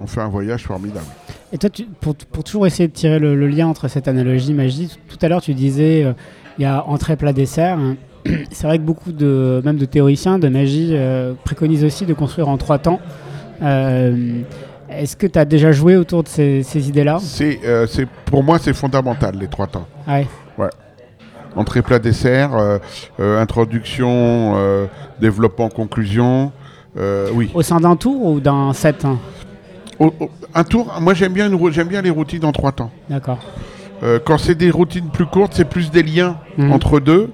on 0.00 0.06
fait 0.06 0.20
un 0.20 0.28
voyage 0.28 0.62
formidable. 0.62 1.06
Et 1.52 1.58
toi, 1.58 1.70
pour, 2.00 2.14
pour 2.14 2.44
toujours 2.44 2.68
essayer 2.68 2.88
de 2.88 2.92
tirer 2.92 3.18
le, 3.18 3.34
lien 3.48 3.66
entre 3.66 3.88
cette 3.88 4.06
analogie 4.06 4.54
magie, 4.54 4.96
tout 5.08 5.18
à 5.20 5.28
l'heure 5.28 5.42
tu 5.42 5.54
disais 5.54 6.04
euh, 6.04 6.12
il 6.58 6.62
y 6.62 6.66
a 6.66 6.86
entrée, 6.86 7.16
plat, 7.16 7.32
dessert. 7.32 7.78
hein. 7.78 7.96
C'est 8.52 8.66
vrai 8.66 8.78
que 8.78 8.82
beaucoup 8.84 9.12
de, 9.12 9.60
même 9.64 9.76
de 9.76 9.84
théoriciens 9.84 10.38
de 10.38 10.48
magie 10.48 10.90
euh, 10.92 11.34
préconisent 11.44 11.84
aussi 11.84 12.06
de 12.06 12.14
construire 12.14 12.48
en 12.48 12.56
trois 12.56 12.78
temps. 12.78 13.00
Euh, 13.62 14.40
Est-ce 14.88 15.16
que 15.16 15.26
tu 15.26 15.38
as 15.38 15.44
déjà 15.44 15.72
joué 15.72 15.96
autour 15.96 16.22
de 16.22 16.28
ces, 16.28 16.62
ces 16.62 16.88
idées-là? 16.88 17.18
C'est, 17.20 17.60
euh, 17.64 17.86
c'est 17.86 18.06
pour 18.26 18.42
moi, 18.44 18.58
c'est 18.58 18.74
fondamental 18.74 19.34
les 19.40 19.48
trois 19.48 19.66
temps. 19.66 19.86
Ah 20.06 20.20
ouais. 20.58 20.68
Entrée, 21.54 21.82
plat, 21.82 21.98
dessert, 21.98 22.52
introduction, 23.18 24.88
développement, 25.20 25.68
conclusion. 25.68 26.50
oui. 27.34 27.50
Au 27.54 27.62
sein 27.62 27.78
d'un 27.80 27.96
tour 27.96 28.24
ou 28.24 28.40
d'un 28.40 28.72
set 28.72 29.04
hein? 29.04 29.18
Au- 29.98 30.12
au- 30.18 30.30
un 30.54 30.64
tour, 30.64 30.92
moi 31.00 31.12
j'aime 31.14 31.32
bien, 31.34 31.50
j'aime 31.70 31.88
bien 31.88 32.00
les 32.02 32.10
routines 32.10 32.44
en 32.44 32.52
trois 32.52 32.72
temps. 32.72 32.90
D'accord. 33.10 33.38
Quand 34.24 34.38
c'est 34.38 34.54
des 34.54 34.70
routines 34.70 35.08
plus 35.12 35.26
courtes, 35.26 35.52
c'est 35.54 35.64
plus 35.68 35.90
des 35.90 36.02
liens 36.02 36.36
Mhm. 36.58 36.72
entre 36.72 36.98
deux 37.00 37.30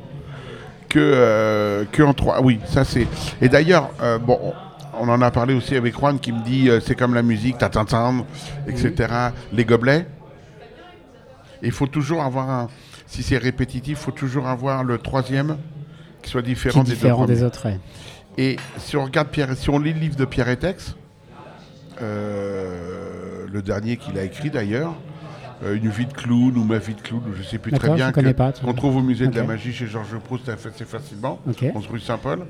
que, 0.88 0.98
euh, 0.98 1.84
que 1.90 2.02
en 2.02 2.14
trois. 2.14 2.40
Oui, 2.42 2.60
ça 2.66 2.84
c'est. 2.84 3.06
Et 3.40 3.48
d'ailleurs, 3.48 3.90
euh, 4.02 4.18
bon, 4.18 4.38
on 4.98 5.08
en 5.08 5.20
a 5.20 5.30
parlé 5.30 5.54
aussi 5.54 5.76
avec 5.76 5.94
Juan 5.98 6.18
qui 6.18 6.32
me 6.32 6.42
dit 6.42 6.68
euh, 6.68 6.80
c'est 6.80 6.94
comme 6.94 7.14
la 7.14 7.22
musique, 7.22 7.58
ta 7.58 7.68
ta 7.68 7.84
ta, 7.84 8.12
etc. 8.66 9.12
Les 9.52 9.64
gobelets. 9.64 10.06
Il 11.62 11.72
faut 11.72 11.86
toujours 11.86 12.22
avoir 12.22 12.50
un. 12.50 12.68
Si 13.06 13.22
c'est 13.22 13.38
répétitif, 13.38 13.98
il 13.98 14.02
faut 14.04 14.10
toujours 14.12 14.46
avoir 14.46 14.84
le 14.84 14.98
troisième 14.98 15.56
qui 16.22 16.30
soit 16.30 16.42
Qui 16.42 16.48
différent 16.48 16.82
des 16.84 17.34
deux 17.34 17.44
autres. 17.44 17.66
ouais. 17.66 17.78
Et 18.36 18.56
si 18.76 18.96
on 18.96 19.04
regarde 19.04 19.28
Pierre, 19.28 19.56
si 19.56 19.68
on 19.70 19.78
lit 19.78 19.92
le 19.92 19.98
livre 19.98 20.16
de 20.16 20.24
Pierre 20.24 20.48
Etex, 20.48 20.94
le 22.00 23.60
dernier 23.62 23.96
qu'il 23.96 24.16
a 24.18 24.22
écrit 24.22 24.50
d'ailleurs, 24.50 24.94
euh, 25.64 25.74
Une 25.76 25.88
vie 25.88 26.06
de 26.06 26.12
clown 26.12 26.56
ou 26.56 26.64
Ma 26.64 26.78
vie 26.78 26.94
de 26.94 27.00
clown, 27.00 27.22
je 27.36 27.42
sais 27.42 27.58
plus 27.58 27.72
très 27.72 27.90
bien, 27.94 28.12
qu'on 28.12 28.22
vois. 28.22 28.72
trouve 28.74 28.96
au 28.96 29.02
musée 29.02 29.26
de 29.26 29.36
la 29.36 29.44
magie 29.44 29.72
chez 29.72 29.86
Georges 29.86 30.16
Proust 30.18 30.48
assez 30.48 30.84
facilement, 30.84 31.40
Ok. 31.48 31.64
11 31.74 31.86
rue 31.88 32.00
Saint-Paul, 32.00 32.46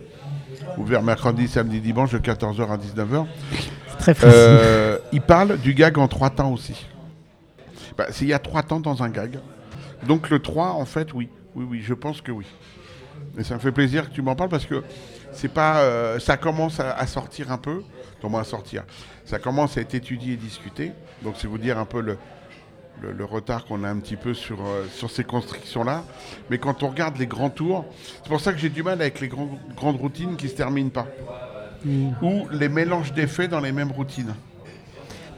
ouvert 0.77 1.03
mercredi, 1.03 1.49
samedi, 1.49 1.81
dimanche 1.81 2.13
de 2.13 2.19
14h 2.19 2.71
à 2.71 2.77
19h. 2.77 3.27
C'est 3.89 3.99
très 3.99 4.15
facile. 4.15 4.33
Euh, 4.35 4.99
il 5.13 5.21
parle 5.21 5.59
du 5.59 5.75
gag 5.75 5.99
en 5.99 6.09
trois 6.09 6.31
temps 6.31 6.53
aussi. 6.53 6.87
Bah, 7.97 8.07
c'est- 8.11 8.25
il 8.25 8.29
y 8.29 8.33
a 8.35 8.39
trois 8.39 8.63
temps 8.63 8.81
dans 8.81 9.03
un 9.03 9.09
gag. 9.09 9.39
Donc 10.07 10.31
le 10.31 10.39
3, 10.39 10.73
en 10.75 10.85
fait, 10.85 11.13
oui. 11.13 11.29
Oui, 11.55 11.67
oui, 11.69 11.81
je 11.83 11.95
pense 11.95 12.21
que 12.21 12.31
oui. 12.31 12.47
Et 13.37 13.43
ça 13.43 13.55
me 13.55 13.59
fait 13.59 13.73
plaisir 13.73 14.09
que 14.09 14.15
tu 14.15 14.23
m'en 14.23 14.37
parles 14.37 14.49
parce 14.51 14.67
que 14.67 14.85
c'est 15.33 15.49
pas, 15.53 15.79
euh, 15.81 16.19
ça 16.21 16.37
commence 16.37 16.79
à, 16.79 16.93
à 16.93 17.07
sortir 17.07 17.51
un 17.51 17.59
peu, 17.59 17.83
moins 18.23 18.41
à 18.43 18.45
sortir. 18.45 18.85
Ça 19.25 19.39
commence 19.39 19.77
à 19.77 19.81
être 19.81 19.95
étudié 19.95 20.35
et 20.35 20.37
discuté. 20.37 20.93
Donc 21.23 21.35
c'est 21.39 21.49
vous 21.49 21.59
dire 21.59 21.79
un 21.79 21.85
peu 21.85 22.01
le, 22.01 22.17
le, 23.03 23.12
le 23.12 23.24
retard 23.24 23.64
qu'on 23.64 23.84
a 23.84 23.88
un 23.88 23.99
petit 23.99 24.16
peu 24.16 24.34
sur, 24.34 24.59
euh, 24.61 24.84
sur 24.94 25.11
ces 25.11 25.24
constructions-là. 25.24 26.03
Mais 26.51 26.59
quand 26.59 26.82
on 26.82 26.88
regarde 26.88 27.16
les 27.18 27.26
grands 27.26 27.51
tours, 27.51 27.84
c'est 28.22 28.28
pour 28.28 28.40
ça 28.40 28.53
que 28.53 28.59
j'ai 28.59 28.68
du 28.70 28.82
mal 28.82 29.01
avec 29.01 29.20
les 29.20 29.28
grands- 29.28 29.51
grandes 29.76 29.96
routines 29.96 30.36
qui 30.36 30.49
se 30.49 30.55
terminent 30.55 30.90
pas. 30.90 31.07
Mm. 31.84 32.09
Ou 32.22 32.46
les 32.53 32.68
mélanges 32.68 33.12
d'effets 33.12 33.49
dans 33.49 33.61
les 33.61 33.72
mêmes 33.72 33.92
routines. 33.92 34.34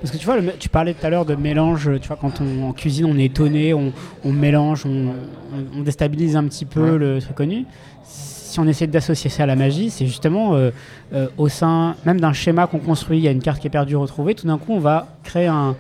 Parce 0.01 0.13
que 0.13 0.17
tu 0.17 0.25
vois, 0.25 0.39
le- 0.41 0.53
tu 0.59 0.71
parlais 0.71 0.95
tout 0.95 1.05
à 1.07 1.11
l'heure 1.11 1.27
de 1.27 1.35
mélange, 1.35 1.91
tu 2.01 2.09
vois, 2.09 2.17
quand 2.17 2.41
on 2.41 2.69
en 2.69 2.73
cuisine, 2.73 3.05
on 3.05 3.19
est 3.19 3.27
étonné, 3.27 3.75
on, 3.75 3.93
on 4.25 4.33
mélange, 4.33 4.87
on, 4.87 5.09
on- 5.09 5.79
on 5.79 5.83
déstabilise 5.83 6.37
un 6.37 6.45
petit 6.45 6.65
peu 6.65 6.93
Ouais. 6.93 6.99
le 6.99 7.21
truc 7.21 7.37
connu. 7.37 7.67
Si 8.05 8.59
on 8.59 8.67
essaie 8.67 8.87
d'associer 8.89 9.29
ça 9.31 9.43
à 9.45 9.47
la 9.47 9.55
magie, 9.55 9.91
c'est 9.91 10.07
justement 10.07 10.55
euh, 10.55 10.71
euh, 11.13 11.29
au 11.39 11.49
sein 11.49 11.95
même 12.07 12.19
d'un 12.21 12.33
schéma 12.33 12.67
qu'on 12.67 12.79
construit, 12.81 13.19
il 13.19 13.23
y 13.25 13.29
a 13.29 13.31
une 13.31 13.43
carte 13.43 13.61
qui 13.61 13.67
est 13.69 13.71
perdue, 13.71 13.95
retrouvée, 13.95 14.35
tout 14.35 14.47
d'un 14.47 14.59
coup 14.59 14.73
on 14.73 14.81
va 14.81 15.07
créer 15.23 15.47
un, 15.47 15.77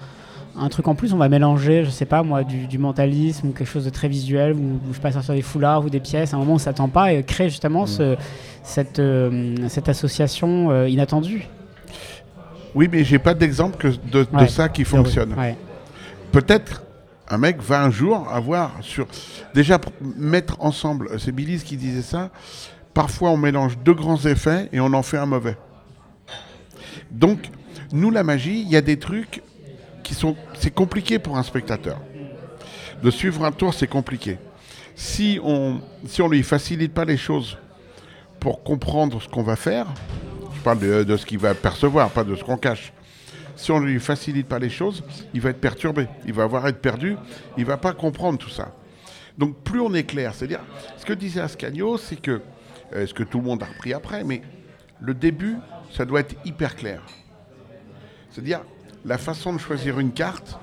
un 0.56 0.68
truc 0.68 0.88
en 0.88 0.94
plus, 0.94 1.12
on 1.12 1.16
va 1.16 1.28
mélanger, 1.28 1.84
je 1.84 1.90
sais 1.90 2.04
pas 2.06 2.22
moi, 2.22 2.42
du, 2.44 2.66
du 2.66 2.78
mentalisme 2.78 3.48
ou 3.48 3.52
quelque 3.52 3.68
chose 3.68 3.84
de 3.84 3.90
très 3.90 4.08
visuel, 4.08 4.54
ou, 4.54 4.80
je 4.90 4.94
sais 4.96 5.00
pas, 5.00 5.12
sortir 5.12 5.34
des 5.34 5.42
foulards 5.42 5.84
ou 5.84 5.90
des 5.90 6.00
pièces, 6.00 6.32
à 6.34 6.36
un 6.36 6.40
moment 6.40 6.54
on 6.54 6.58
s'attend 6.58 6.88
pas, 6.88 7.12
et 7.12 7.22
créer 7.22 7.48
justement 7.48 7.86
ce- 7.86 8.16
cette, 8.62 8.98
euh, 8.98 9.56
cette 9.68 9.88
association 9.88 10.70
euh, 10.70 10.88
inattendue. 10.88 11.46
Oui, 12.74 12.88
mais 12.90 13.04
j'ai 13.04 13.18
pas 13.18 13.34
d'exemple 13.34 13.76
que 13.78 13.88
de, 13.88 14.26
ça 14.46 14.68
qui 14.68 14.84
fonctionne. 14.84 15.34
Ouais. 15.34 15.56
Peut-être 16.32 16.82
un 17.28 17.38
mec 17.38 17.60
va 17.62 17.82
un 17.84 17.90
jour 17.90 18.28
avoir 18.32 18.72
sur. 18.80 19.06
Déjà, 19.54 19.78
mettre 20.16 20.56
ensemble, 20.60 21.10
c'est 21.18 21.32
Billy 21.32 21.58
qui 21.58 21.76
disait 21.76 22.02
ça. 22.02 22.30
Parfois, 22.94 23.30
on 23.30 23.36
mélange 23.36 23.78
deux 23.84 23.94
grands 23.94 24.18
effets 24.26 24.68
et 24.72 24.80
on 24.80 24.92
en 24.92 25.02
fait 25.02 25.16
un 25.16 25.26
mauvais. 25.26 25.56
Donc, 27.10 27.50
nous, 27.92 28.10
la 28.10 28.22
magie, 28.24 28.62
il 28.62 28.68
y 28.68 28.76
a 28.76 28.80
des 28.80 28.98
trucs 28.98 29.42
C'est 30.54 30.74
compliqué 30.74 31.18
pour 31.18 31.36
un 31.36 31.42
spectateur. 31.42 31.98
De 33.02 33.10
suivre 33.10 33.44
un 33.44 33.52
tour, 33.52 33.72
c'est 33.72 33.86
compliqué. 33.86 34.38
Si 34.94 35.40
on 35.42 35.80
si 36.06 36.20
on 36.20 36.28
lui 36.28 36.42
facilite 36.42 36.92
pas 36.92 37.04
les 37.04 37.16
choses 37.16 37.56
pour 38.38 38.62
comprendre 38.62 39.20
ce 39.22 39.28
qu'on 39.28 39.42
va 39.42 39.56
faire, 39.56 39.86
je 40.54 40.60
parle 40.62 40.78
de, 41.06 41.16
ce 41.16 41.24
qu'il 41.24 41.38
va 41.38 41.54
percevoir, 41.54 42.10
pas 42.10 42.24
de 42.24 42.34
ce 42.36 42.44
qu'on 42.44 42.56
cache. 42.56 42.92
Si 43.56 43.70
on 43.70 43.80
ne 43.80 43.86
lui 43.86 44.00
facilite 44.00 44.46
pas 44.46 44.58
les 44.58 44.70
choses, 44.70 45.02
il 45.32 45.40
va 45.40 45.50
être 45.50 45.60
perturbé, 45.60 46.06
il 46.26 46.32
va 46.32 46.44
avoir 46.44 46.66
être 46.66 46.80
perdu, 46.80 47.16
il 47.56 47.64
va 47.64 47.76
pas 47.76 47.92
comprendre 47.92 48.38
tout 48.38 48.50
ça. 48.50 48.74
Donc 49.38 49.56
plus 49.62 49.80
on 49.80 49.92
est 49.94 50.04
clair, 50.04 50.34
c'est-à-dire, 50.34 50.60
ce 50.98 51.04
que 51.04 51.12
disait 51.12 51.40
Ascanio, 51.40 51.96
c'est 51.96 52.20
que, 52.20 52.42
euh, 52.94 53.06
ce 53.06 53.14
que 53.14 53.22
tout 53.22 53.38
le 53.38 53.44
monde 53.44 53.62
a 53.62 53.66
repris 53.66 53.94
après, 53.94 54.24
mais 54.24 54.42
le 55.00 55.14
début, 55.14 55.56
ça 55.90 56.04
doit 56.04 56.20
être 56.20 56.34
hyper 56.44 56.76
clair. 56.76 57.02
C'est-à-dire, 58.30 58.60
la 59.04 59.18
façon 59.18 59.52
de 59.52 59.58
choisir 59.58 59.98
une 59.98 60.12
carte, 60.12 60.58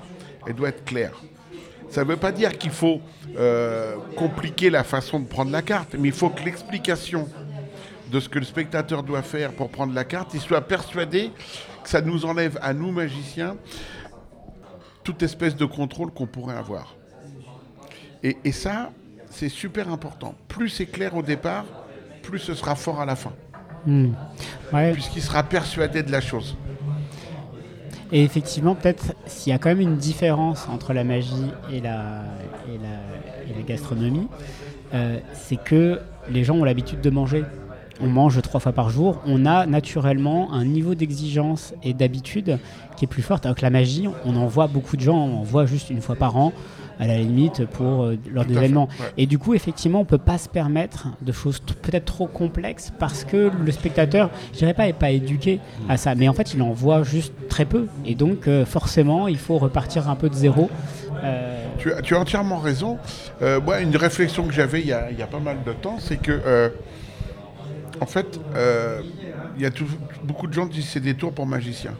elle 0.46 0.54
doit 0.54 0.68
être 0.68 0.84
claire. 0.84 1.12
Ça 1.90 2.04
ne 2.04 2.08
veut 2.08 2.16
pas 2.16 2.32
dire 2.32 2.56
qu'il 2.58 2.70
faut 2.70 3.00
euh, 3.36 3.96
compliquer 4.16 4.70
la 4.70 4.84
façon 4.84 5.20
de 5.20 5.26
prendre 5.26 5.50
la 5.50 5.62
carte, 5.62 5.94
mais 5.98 6.08
il 6.08 6.14
faut 6.14 6.28
que 6.30 6.42
l'explication 6.44 7.28
de 8.10 8.20
ce 8.20 8.28
que 8.28 8.38
le 8.38 8.44
spectateur 8.44 9.02
doit 9.02 9.22
faire 9.22 9.52
pour 9.52 9.70
prendre 9.70 9.94
la 9.94 10.04
carte, 10.04 10.32
il 10.34 10.40
soit 10.40 10.60
persuadé 10.62 11.30
que 11.82 11.88
ça 11.88 12.00
nous 12.00 12.24
enlève 12.24 12.58
à 12.62 12.72
nous 12.72 12.90
magiciens 12.90 13.56
toute 15.04 15.22
espèce 15.22 15.56
de 15.56 15.64
contrôle 15.64 16.10
qu'on 16.10 16.26
pourrait 16.26 16.56
avoir. 16.56 16.94
Et, 18.22 18.36
et 18.44 18.52
ça, 18.52 18.90
c'est 19.30 19.48
super 19.48 19.90
important. 19.90 20.34
Plus 20.48 20.68
c'est 20.68 20.86
clair 20.86 21.14
au 21.16 21.22
départ, 21.22 21.64
plus 22.22 22.38
ce 22.38 22.54
sera 22.54 22.74
fort 22.74 23.00
à 23.00 23.06
la 23.06 23.16
fin, 23.16 23.32
Hmm. 23.86 24.10
Ouais. 24.72 24.92
puisqu'il 24.92 25.22
sera 25.22 25.42
persuadé 25.44 26.02
de 26.02 26.10
la 26.10 26.20
chose. 26.20 26.56
Et 28.12 28.24
effectivement, 28.24 28.74
peut-être 28.74 29.14
s'il 29.26 29.50
y 29.52 29.54
a 29.54 29.58
quand 29.58 29.68
même 29.68 29.80
une 29.80 29.96
différence 29.96 30.66
entre 30.68 30.92
la 30.92 31.04
magie 31.04 31.50
et 31.72 31.80
la, 31.80 32.22
gastronomie, 33.66 34.28
euh, 34.94 35.18
c'est 35.34 35.62
que 35.62 36.00
les 36.30 36.42
gens 36.44 36.56
ont 36.56 36.64
l'habitude 36.64 37.02
de 37.02 37.10
manger. 37.10 37.44
On 38.00 38.06
mange 38.06 38.40
trois 38.40 38.60
fois 38.60 38.72
par 38.72 38.88
jour. 38.88 39.20
On 39.26 39.44
a 39.44 39.66
naturellement 39.66 40.52
un 40.52 40.64
niveau 40.64 40.94
d'exigence 40.94 41.74
et 41.82 41.92
d'habitude 41.92 42.58
qui 42.96 43.04
est 43.04 43.08
plus 43.08 43.22
fort. 43.22 43.40
Alors 43.44 43.56
que 43.56 43.62
la 43.62 43.70
magie, 43.70 44.08
on 44.24 44.36
en 44.36 44.46
voit 44.46 44.68
beaucoup 44.68 44.96
de 44.96 45.02
gens, 45.02 45.16
on 45.16 45.40
en 45.40 45.42
voit 45.42 45.66
juste 45.66 45.90
une 45.90 46.00
fois 46.00 46.14
par 46.14 46.36
an, 46.36 46.52
à 46.98 47.06
la 47.06 47.16
limite, 47.18 47.64
pour 47.66 48.04
euh, 48.04 48.16
lors 48.32 48.44
des 48.44 48.54
événements. 48.54 48.88
ouais. 49.00 49.12
Et 49.16 49.26
du 49.26 49.38
coup, 49.38 49.54
effectivement, 49.54 50.00
on 50.00 50.04
peut 50.04 50.18
pas 50.18 50.38
se 50.38 50.48
permettre 50.48 51.08
de 51.22 51.32
choses 51.32 51.60
peut-être 51.60 52.04
trop 52.06 52.26
complexes 52.26 52.92
parce 52.98 53.24
que 53.24 53.50
le 53.64 53.72
spectateur, 53.72 54.30
je 54.52 54.58
dirais 54.58 54.74
pas, 54.74 54.88
est 54.88 54.92
pas 54.92 55.10
éduqué 55.10 55.60
à 55.88 55.96
ça, 55.96 56.14
mais 56.14 56.28
en 56.28 56.32
fait, 56.32 56.54
il 56.54 56.62
en 56.62 56.72
voit 56.72 57.02
juste 57.02 57.32
très 57.48 57.64
peu. 57.64 57.86
Et 58.04 58.14
donc, 58.14 58.48
euh, 58.48 58.64
forcément, 58.64 59.28
il 59.28 59.38
faut 59.38 59.58
repartir 59.58 60.08
un 60.10 60.16
peu 60.16 60.28
de 60.28 60.34
zéro. 60.34 60.70
Euh, 61.24 61.64
Tu 61.78 61.92
as, 61.92 62.02
tu 62.02 62.14
as 62.14 62.20
entièrement 62.20 62.58
raison. 62.58 62.98
Euh, 63.42 63.60
moi, 63.60 63.80
une 63.80 63.96
réflexion 63.96 64.44
que 64.46 64.52
j'avais 64.52 64.80
il, 64.80 64.86
y 64.88 64.92
a- 64.92 65.10
il 65.10 65.18
y 65.18 65.22
a 65.22 65.26
pas 65.26 65.40
mal 65.40 65.58
de 65.64 65.72
temps, 65.72 65.96
c'est 65.98 66.16
que, 66.16 66.70
en 68.00 68.06
fait, 68.06 68.40
il 69.56 69.62
y 69.62 69.66
a 69.66 69.70
tout- 69.70 69.86
beaucoup 70.24 70.46
de 70.46 70.52
gens 70.52 70.66
qui 70.66 70.74
disent 70.76 70.86
que 70.86 70.90
c'est 70.92 71.00
des 71.00 71.14
tours 71.14 71.32
pour 71.32 71.46
magiciens. 71.46 71.94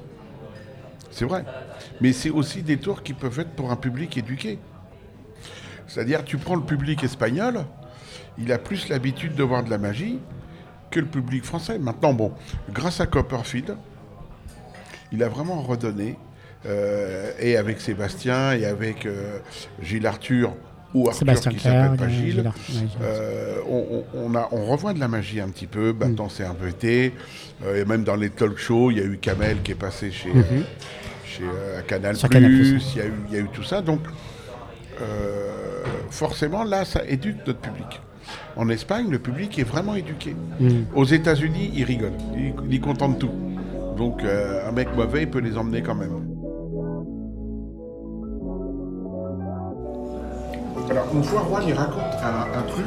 C'est 1.11 1.25
vrai. 1.25 1.45
Mais 2.01 2.13
c'est 2.13 2.31
aussi 2.31 2.63
des 2.63 2.77
tours 2.77 3.03
qui 3.03 3.13
peuvent 3.13 3.41
être 3.41 3.51
pour 3.51 3.71
un 3.73 3.77
public 3.77 4.17
éduqué. 4.17 4.59
C'est-à-dire, 5.89 6.25
tu 6.25 6.37
prends 6.37 6.55
le 6.55 6.63
public 6.63 7.03
espagnol, 7.03 7.65
il 8.39 8.53
a 8.53 8.59
plus 8.59 8.89
l'habitude 8.89 9.35
de 9.35 9.43
voir 9.43 9.65
de 9.65 9.71
la 9.71 9.79
magie 9.79 10.21
que 10.91 11.01
le 11.01 11.07
public 11.07 11.45
français. 11.45 11.79
Maintenant, 11.79 12.13
bon, 12.13 12.33
grâce 12.73 13.01
à 13.01 13.07
Copperfield, 13.07 13.75
il 15.13 15.23
a 15.23 15.29
vraiment 15.29 15.61
redonné, 15.63 16.17
euh, 16.67 17.33
et 17.41 17.57
avec 17.57 17.81
Sébastien, 17.81 18.53
et 18.53 18.65
avec 18.67 19.07
euh, 19.07 19.39
Gilles 19.83 20.07
Arthur, 20.07 20.53
ou 20.95 21.09
Arthur 21.09 21.19
Sébastien 21.21 21.53
qui 21.53 21.59
s'appelle 21.61 21.97
pas 21.97 22.09
Gilles, 22.09 22.51
euh, 23.03 23.57
on, 23.69 24.05
on- 24.15 24.33
on 24.33 24.35
a, 24.35 24.49
on 24.53 24.65
revoit 24.67 24.93
de 24.95 25.01
la 25.01 25.09
magie 25.09 25.41
un 25.41 25.49
petit 25.49 25.67
peu, 25.67 25.93
Mm. 25.93 25.99
maintenant 25.99 26.29
c'est 26.29 26.47
RVT, 26.47 27.13
euh, 27.65 27.83
et 27.83 27.85
même 27.85 28.05
dans 28.05 28.17
les 28.17 28.31
talk 28.31 28.57
shows, 28.59 28.91
il 28.91 28.99
y 28.99 29.01
a 29.01 29.05
eu 29.05 29.19
Kamel 29.19 29.63
qui 29.63 29.73
est 29.73 29.75
passé 29.75 30.11
chez, 30.11 30.31
Mhm. 30.31 30.45
euh, 30.45 30.63
chez 31.27 31.45
Canal+, 31.87 32.17
Canal+, 32.17 32.51
il 32.53 32.97
y, 32.97 33.01
a 33.01 33.07
eu- 33.07 33.13
il 33.29 33.35
y 33.35 33.37
a 33.37 33.41
eu 33.41 33.49
tout 33.53 33.63
ça, 33.65 33.83
donc 33.83 34.01
euh, 35.01 35.53
forcément 36.11 36.65
là 36.65 36.85
ça 36.85 37.03
éduque 37.07 37.47
notre 37.47 37.61
public. 37.61 38.01
En 38.57 38.69
Espagne, 38.69 39.09
le 39.11 39.19
public 39.19 39.59
est 39.59 39.65
vraiment 39.65 39.95
éduqué. 39.95 40.37
Mm. 40.61 40.69
Aux 40.95 41.05
États-Unis, 41.05 41.71
ils 41.75 41.85
rigolent, 41.85 42.13
ils, 42.37 42.53
ils 42.69 42.77
est 42.77 42.81
content 42.81 43.09
de 43.09 43.17
tout. 43.17 43.31
Donc 43.97 44.23
euh, 44.23 44.69
un 44.69 44.73
mec 44.73 44.89
mauvais, 44.97 45.23
il 45.23 45.31
peut 45.31 45.41
les 45.41 45.57
emmener 45.57 45.83
quand 45.83 45.95
même. 45.95 46.11
Alors, 50.91 51.07
une 51.13 51.23
fois, 51.23 51.45
Juan, 51.49 51.63
il 51.67 51.75
raconte 51.75 52.15
un, 52.23 52.59
un 52.59 52.63
truc. 52.63 52.87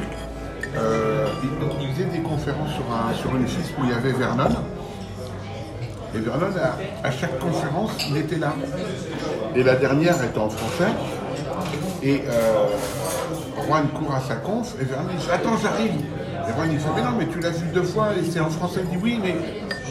Euh, 0.76 1.26
il, 1.44 1.50
il 1.86 1.92
faisait 1.92 2.06
des 2.06 2.18
conférences 2.18 2.72
sur, 2.72 2.84
un, 2.92 3.14
sur 3.14 3.30
une 3.36 3.44
où 3.44 3.84
il 3.84 3.90
y 3.90 3.92
avait 3.92 4.12
Vernon. 4.12 4.48
Et 6.14 6.18
Vernon, 6.18 6.46
à, 6.60 7.06
à 7.06 7.10
chaque 7.12 7.38
conférence, 7.38 7.92
il 8.10 8.16
était 8.16 8.38
là. 8.38 8.54
Et 9.54 9.62
la 9.62 9.76
dernière 9.76 10.22
était 10.24 10.38
en 10.38 10.48
français. 10.50 10.90
Et 12.04 12.22
euh, 12.28 12.66
Juan 13.66 13.86
court 13.88 14.14
à 14.14 14.20
sa 14.20 14.36
conf. 14.36 14.74
Et 14.80 14.84
Vernon, 14.84 15.10
dit 15.18 15.26
Attends, 15.32 15.56
j'arrive. 15.62 15.92
Et 15.92 16.52
Juan, 16.52 16.68
il 16.72 16.78
fait 16.78 16.88
Mais 16.96 17.02
non, 17.02 17.10
mais 17.18 17.26
tu 17.26 17.40
l'as 17.40 17.50
vu 17.50 17.66
deux 17.72 17.82
fois 17.84 18.08
et 18.18 18.24
c'est 18.28 18.40
en 18.40 18.50
français. 18.50 18.80
Il 18.84 18.98
dit 18.98 19.02
Oui, 19.02 19.20
mais 19.22 19.34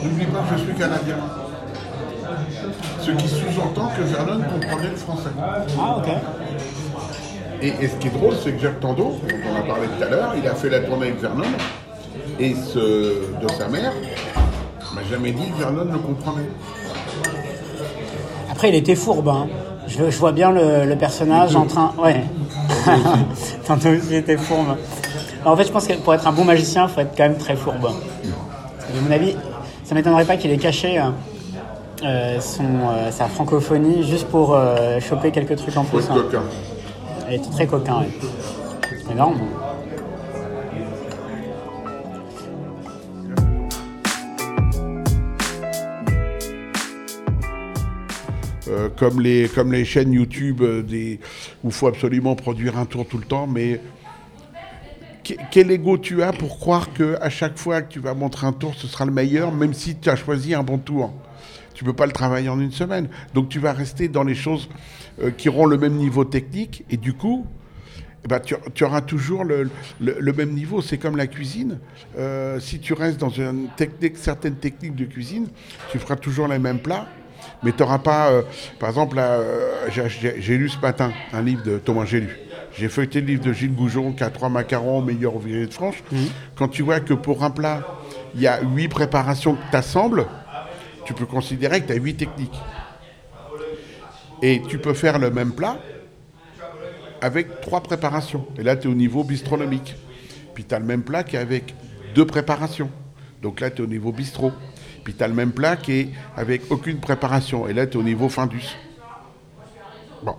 n'oublie 0.03 0.25
pas 0.25 0.39
que 0.49 0.57
je 0.57 0.63
suis 0.65 0.73
canadien. 0.73 1.17
Ce 3.01 3.11
qui 3.11 3.27
sous-entend 3.27 3.91
que 3.97 4.01
Vernon 4.03 4.41
comprenait 4.43 4.89
le 4.89 4.95
français. 4.95 5.29
Ah, 5.79 5.97
ok. 5.97 6.07
Et, 7.61 7.67
et 7.67 7.87
ce 7.87 7.95
qui 7.95 8.07
est 8.07 8.11
drôle, 8.11 8.33
c'est 8.43 8.53
que 8.53 8.59
Jacques 8.59 8.79
Tando, 8.79 9.03
dont 9.03 9.17
on 9.53 9.55
a 9.55 9.61
parlé 9.61 9.87
tout 9.87 10.03
à 10.03 10.09
l'heure, 10.09 10.33
il 10.41 10.47
a 10.47 10.55
fait 10.55 10.69
la 10.69 10.79
tournée 10.79 11.07
avec 11.07 11.21
Vernon, 11.21 11.43
et 12.39 12.55
ce, 12.55 12.79
de 12.79 13.51
sa 13.57 13.67
mère, 13.67 13.91
m'a 14.95 15.03
jamais 15.03 15.31
dit 15.31 15.51
que 15.51 15.59
Vernon 15.59 15.85
le 15.91 15.99
comprenait. 15.99 16.49
Après, 18.51 18.69
il 18.69 18.75
était 18.75 18.95
fourbe. 18.95 19.29
hein. 19.29 19.47
Je, 19.91 20.09
je 20.09 20.17
vois 20.17 20.31
bien 20.31 20.51
le, 20.51 20.85
le 20.85 20.95
personnage 20.95 21.55
en 21.55 21.65
train. 21.65 21.93
Ouais. 22.01 22.23
Tantôt 23.67 23.89
était 24.11 24.37
fourbe. 24.37 24.77
Alors, 25.41 25.53
en 25.53 25.57
fait, 25.57 25.65
je 25.65 25.71
pense 25.71 25.87
que 25.87 25.93
pour 25.93 26.13
être 26.13 26.27
un 26.27 26.31
bon 26.31 26.45
magicien, 26.45 26.87
il 26.87 26.93
faut 26.93 27.01
être 27.01 27.15
quand 27.15 27.23
même 27.23 27.37
très 27.37 27.55
fourbe. 27.55 27.85
À 27.87 29.01
mon 29.01 29.11
avis, 29.11 29.35
ça 29.83 29.95
m'étonnerait 29.95 30.25
pas 30.25 30.37
qu'il 30.37 30.51
ait 30.51 30.57
caché 30.57 30.99
euh, 30.99 31.09
euh, 32.03 32.39
son, 32.39 32.63
euh, 32.63 33.11
sa 33.11 33.25
francophonie 33.25 34.03
juste 34.03 34.27
pour 34.27 34.53
euh, 34.55 34.99
choper 34.99 35.31
quelques 35.31 35.55
trucs 35.57 35.75
en 35.77 35.83
plus. 35.83 35.99
être 35.99 36.11
hein. 36.11 36.15
coquin. 36.15 36.41
Il 37.29 37.35
était 37.35 37.49
très 37.49 37.67
coquin. 37.67 37.99
Ouais. 37.99 38.09
Énorme. 39.11 39.39
Euh, 48.81 48.89
comme, 48.95 49.21
les, 49.21 49.47
comme 49.49 49.71
les 49.71 49.85
chaînes 49.85 50.13
YouTube 50.13 50.61
euh, 50.61 50.83
où 51.63 51.67
il 51.67 51.71
faut 51.71 51.87
absolument 51.87 52.35
produire 52.35 52.77
un 52.77 52.85
tour 52.85 53.05
tout 53.07 53.17
le 53.17 53.25
temps, 53.25 53.47
mais 53.47 53.81
que- 55.23 55.33
quel 55.51 55.71
ego 55.71 55.97
tu 55.97 56.23
as 56.23 56.31
pour 56.33 56.59
croire 56.59 56.91
qu'à 56.93 57.29
chaque 57.29 57.57
fois 57.57 57.81
que 57.81 57.91
tu 57.91 57.99
vas 57.99 58.13
montrer 58.13 58.47
un 58.47 58.53
tour, 58.53 58.73
ce 58.75 58.87
sera 58.87 59.05
le 59.05 59.11
meilleur, 59.11 59.51
même 59.51 59.73
si 59.73 59.95
tu 59.95 60.09
as 60.09 60.15
choisi 60.15 60.53
un 60.53 60.63
bon 60.63 60.77
tour? 60.77 61.13
Tu 61.73 61.83
peux 61.83 61.93
pas 61.93 62.05
le 62.05 62.11
travailler 62.11 62.49
en 62.49 62.59
une 62.59 62.71
semaine. 62.71 63.09
Donc 63.33 63.49
tu 63.49 63.59
vas 63.59 63.73
rester 63.73 64.07
dans 64.07 64.23
les 64.23 64.35
choses 64.35 64.69
euh, 65.21 65.31
qui 65.31 65.49
auront 65.49 65.65
le 65.65 65.77
même 65.77 65.95
niveau 65.95 66.25
technique, 66.25 66.83
et 66.89 66.97
du 66.97 67.13
coup, 67.13 67.45
eh 68.23 68.27
ben, 68.27 68.39
tu, 68.39 68.83
auras 68.83 69.01
toujours 69.01 69.43
le, 69.43 69.69
même 69.99 70.51
niveau. 70.51 70.81
C'est 70.81 70.99
comme 70.99 71.17
la 71.17 71.25
cuisine. 71.25 71.79
Si 72.59 72.79
tu 72.79 72.93
restes 72.93 73.17
dans 73.17 73.31
certaines 73.31 74.57
techniques 74.57 74.95
de 74.95 75.05
cuisine, 75.05 75.47
tu 75.91 75.97
feras 75.97 76.17
toujours 76.17 76.47
les 76.47 76.59
mêmes 76.59 76.77
plats. 76.77 77.07
Mais 77.63 77.71
tu 77.71 77.79
n'auras 77.83 77.99
pas. 77.99 78.31
euh, 78.31 78.41
par 78.79 78.89
exemple, 78.89 79.15
là, 79.17 79.33
euh, 79.33 79.89
j'ai- 79.89 80.57
lu 80.57 80.69
ce 80.69 80.79
matin 80.79 81.11
un 81.33 81.41
livre 81.41 81.63
de 81.63 81.77
Thomas 81.77 82.05
J'ai 82.05 82.21
lu. 82.21 82.37
J'ai 82.77 82.87
feuilleté 82.89 83.19
le 83.21 83.27
livre 83.27 83.43
de 83.43 83.53
Gilles 83.53 83.75
Goujon, 83.75 84.13
qui 84.13 84.23
a 84.23 84.29
trois 84.29 84.49
macarons 84.49 85.01
meilleurs 85.01 85.35
ouvriers 85.35 85.65
de 85.67 85.73
France. 85.73 85.95
Quand 86.55 86.67
tu 86.69 86.81
vois 86.83 86.99
que 87.01 87.13
pour 87.13 87.43
un 87.43 87.49
plat, 87.51 87.81
il 88.33 88.41
y 88.41 88.47
a 88.47 88.61
huit 88.61 88.87
préparations 88.87 89.55
que 89.55 89.61
tu 89.69 89.75
assembles, 89.75 90.25
tu 91.05 91.13
peux 91.13 91.25
considérer 91.25 91.81
que 91.81 91.87
tu 91.87 91.93
as 91.93 91.97
huit 91.97 92.15
techniques. 92.15 92.59
Et 94.41 94.61
tu 94.67 94.79
peux 94.79 94.93
faire 94.93 95.19
le 95.19 95.29
même 95.29 95.51
plat 95.51 95.77
avec 97.21 97.61
trois 97.61 97.81
préparations. 97.81 98.45
Et 98.57 98.63
là, 98.63 98.75
tu 98.75 98.87
es 98.87 98.91
au 98.91 98.95
niveau 98.95 99.23
bistronomique. 99.23 99.95
Puis 100.55 100.63
tu 100.63 100.73
as 100.73 100.79
le 100.79 100.85
même 100.85 101.03
plat 101.03 101.23
qu'avec 101.23 101.75
deux 102.15 102.25
préparations. 102.25 102.89
Donc 103.41 103.59
là, 103.59 103.69
tu 103.69 103.81
es 103.81 103.85
au 103.85 103.87
niveau 103.87 104.11
bistrot. 104.11 104.51
Puis 105.03 105.13
tu 105.13 105.23
as 105.23 105.27
le 105.27 105.33
même 105.33 105.51
plat 105.51 105.75
qui 105.75 105.91
est 105.93 106.09
avec 106.35 106.69
aucune 106.69 106.99
préparation. 106.99 107.67
Et 107.67 107.73
là, 107.73 107.87
tu 107.87 107.97
es 107.97 107.99
au 107.99 108.03
niveau 108.03 108.29
Findus. 108.29 108.75
Bon. 110.23 110.35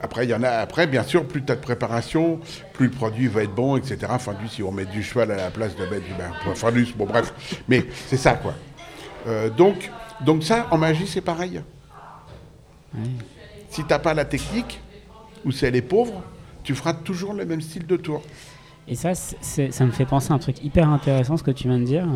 Après, 0.00 0.24
il 0.26 0.30
y 0.30 0.34
en 0.34 0.42
a. 0.42 0.50
Après, 0.50 0.86
bien 0.86 1.02
sûr, 1.02 1.26
plus 1.26 1.42
tu 1.42 1.52
as 1.52 1.56
de 1.56 1.60
préparation, 1.60 2.40
plus 2.74 2.86
le 2.86 2.92
produit 2.92 3.26
va 3.26 3.42
être 3.42 3.54
bon, 3.54 3.76
etc. 3.76 4.12
Findus, 4.18 4.48
si 4.48 4.62
on 4.62 4.70
met 4.70 4.84
du 4.84 5.02
cheval 5.02 5.30
à 5.30 5.36
la 5.36 5.50
place 5.50 5.76
de 5.76 5.84
mettre 5.86 6.04
du 6.04 6.12
ben, 6.12 6.54
Findus, 6.54 6.92
bon 6.96 7.06
bref. 7.06 7.32
Mais 7.68 7.86
c'est 8.06 8.18
ça, 8.18 8.34
quoi. 8.34 8.54
Euh, 9.26 9.48
donc, 9.48 9.90
donc 10.20 10.42
ça, 10.44 10.66
en 10.70 10.78
magie, 10.78 11.06
c'est 11.06 11.22
pareil. 11.22 11.62
Si 13.70 13.82
tu 13.82 13.88
n'as 13.88 13.98
pas 13.98 14.14
la 14.14 14.24
technique, 14.24 14.80
ou 15.44 15.52
si 15.52 15.64
elle 15.64 15.76
est 15.76 15.82
pauvre, 15.82 16.22
tu 16.62 16.74
feras 16.74 16.94
toujours 16.94 17.34
le 17.34 17.44
même 17.44 17.60
style 17.60 17.86
de 17.86 17.96
tour. 17.96 18.22
Et 18.86 18.94
ça, 18.94 19.14
ça 19.14 19.86
me 19.86 19.90
fait 19.90 20.04
penser 20.04 20.32
à 20.32 20.34
un 20.34 20.38
truc 20.38 20.62
hyper 20.62 20.88
intéressant, 20.90 21.36
ce 21.36 21.42
que 21.42 21.50
tu 21.50 21.68
viens 21.68 21.78
de 21.78 21.84
dire. 21.84 22.06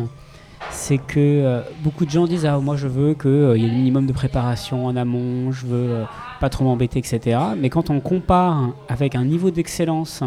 C'est 0.71 0.97
que 0.97 1.19
euh, 1.19 1.61
beaucoup 1.83 2.05
de 2.05 2.09
gens 2.09 2.27
disent 2.27 2.45
Ah, 2.45 2.59
moi 2.59 2.75
je 2.75 2.87
veux 2.87 3.13
qu'il 3.13 3.29
y 3.31 3.65
ait 3.65 3.69
le 3.69 3.75
minimum 3.75 4.05
de 4.05 4.13
préparation 4.13 4.85
en 4.85 4.95
amont, 4.95 5.51
je 5.51 5.65
veux 5.65 5.89
euh, 5.91 6.03
pas 6.39 6.49
trop 6.49 6.65
m'embêter, 6.65 6.99
etc. 6.99 7.39
Mais 7.57 7.69
quand 7.69 7.89
on 7.89 7.99
compare 7.99 8.69
avec 8.87 9.15
un 9.15 9.25
niveau 9.25 9.51
d'excellence 9.51 10.23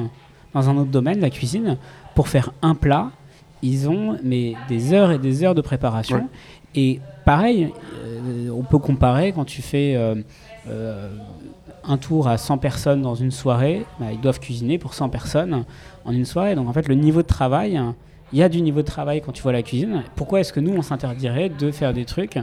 dans 0.54 0.68
un 0.68 0.76
autre 0.76 0.90
domaine, 0.90 1.20
la 1.20 1.30
cuisine, 1.30 1.76
pour 2.14 2.28
faire 2.28 2.52
un 2.62 2.74
ils 3.62 3.88
ont 3.88 4.18
mais, 4.22 4.54
des 4.68 4.92
heures 4.92 5.12
et 5.12 5.18
des 5.18 5.44
heures 5.44 5.54
de 5.54 5.60
préparation. 5.60 6.16
Ouais. 6.16 6.26
Et 6.74 7.00
pareil, 7.24 7.72
euh, 7.94 8.50
on 8.50 8.62
peut 8.62 8.78
comparer 8.78 9.32
quand 9.32 9.44
tu 9.44 9.62
fais 9.62 9.94
euh, 9.94 10.16
euh, 10.68 11.10
un 11.84 11.96
tour 11.96 12.28
à 12.28 12.38
100 12.38 12.58
personnes 12.58 13.02
dans 13.02 13.14
une 13.14 13.30
soirée, 13.30 13.84
bah, 14.00 14.06
ils 14.12 14.20
doivent 14.20 14.40
cuisiner 14.40 14.78
pour 14.78 14.94
100 14.94 15.08
personnes 15.10 15.64
en 16.04 16.12
une 16.12 16.24
soirée. 16.24 16.54
Donc 16.54 16.68
en 16.68 16.72
fait, 16.72 16.88
le 16.88 16.94
niveau 16.94 17.22
de 17.22 17.26
travail, 17.26 17.80
il 18.32 18.38
y 18.38 18.42
a 18.42 18.48
du 18.48 18.62
niveau 18.62 18.80
de 18.82 18.86
travail 18.86 19.20
quand 19.20 19.32
tu 19.32 19.42
vois 19.42 19.52
la 19.52 19.62
cuisine. 19.62 20.04
Pourquoi 20.16 20.40
est-ce 20.40 20.52
que 20.52 20.60
nous, 20.60 20.72
on 20.72 20.82
s'interdirait 20.82 21.48
de 21.50 21.70
faire 21.70 21.92
des 21.92 22.04
trucs 22.04 22.38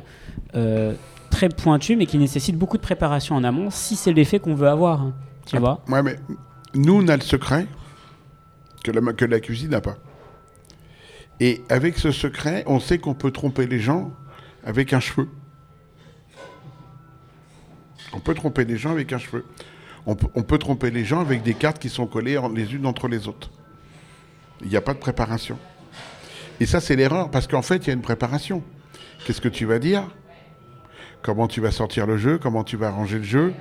euh, 0.55 0.93
très 1.29 1.49
pointus, 1.49 1.97
mais 1.97 2.05
qui 2.05 2.17
nécessitent 2.17 2.57
beaucoup 2.57 2.77
de 2.77 2.81
préparation 2.81 3.35
en 3.35 3.43
amont, 3.43 3.69
si 3.71 3.95
c'est 3.95 4.13
l'effet 4.13 4.39
qu'on 4.39 4.55
veut 4.55 4.67
avoir 4.67 5.01
hein, 5.01 5.13
Tu 5.45 5.55
Ah, 5.55 5.59
vois? 5.59 5.83
Ouais, 5.89 6.03
mais 6.03 6.17
nous, 6.75 7.01
on 7.01 7.07
a 7.07 7.15
le 7.15 7.23
secret 7.23 7.65
que 8.83 8.91
la, 8.91 9.13
que 9.13 9.25
la 9.25 9.39
cuisine 9.39 9.69
n'a 9.71 9.81
pas. 9.81 9.97
Et 11.39 11.61
avec 11.69 11.97
ce 11.97 12.11
secret, 12.11 12.63
on 12.67 12.79
sait 12.79 12.97
qu'on 12.99 13.13
peut 13.13 13.31
tromper 13.31 13.65
les 13.65 13.79
gens 13.79 14.11
avec 14.65 14.93
un 14.93 14.99
cheveu. 14.99 15.29
On 18.13 18.19
peut 18.19 18.33
tromper 18.33 18.65
les 18.65 18.77
gens 18.77 18.91
avec 18.91 19.13
un 19.13 19.17
cheveu. 19.17 19.45
On 20.05 20.15
peut, 20.15 20.27
on 20.35 20.43
peut 20.43 20.57
tromper 20.57 20.91
les 20.91 21.05
gens 21.05 21.19
avec 21.19 21.43
des 21.43 21.53
cartes 21.53 21.79
qui 21.79 21.89
sont 21.89 22.07
collées 22.07 22.37
en- 22.37 22.49
les 22.49 22.73
unes 22.73 22.85
entre 22.85 23.07
les 23.07 23.27
autres. 23.27 23.51
Il 24.61 24.67
n'y 24.69 24.75
a 24.75 24.81
pas 24.81 24.93
de 24.93 24.99
préparation. 24.99 25.57
Et 26.60 26.66
ça, 26.66 26.82
c'est 26.82 26.95
l'erreur, 26.95 27.32
parce 27.32 27.47
qu'en 27.47 27.62
fait, 27.62 27.78
il 27.78 27.88
y 27.88 27.89
a 27.91 27.93
une 27.93 28.01
préparation. 28.01 28.64
Qu'est-ce 29.26 29.41
que 29.41 29.49
tu 29.49 29.66
vas 29.66 29.80
dire? 29.80 30.03
Comment 31.22 31.47
tu 31.47 31.62
vas 31.62 31.72
sortir 31.72 32.05
le 32.05 32.18
jeu? 32.18 32.38
Comment 32.38 32.64
tu 32.64 32.78
vas 32.78 32.88
arranger 32.88 33.18
le 33.18 33.24
jeu? 33.24 33.53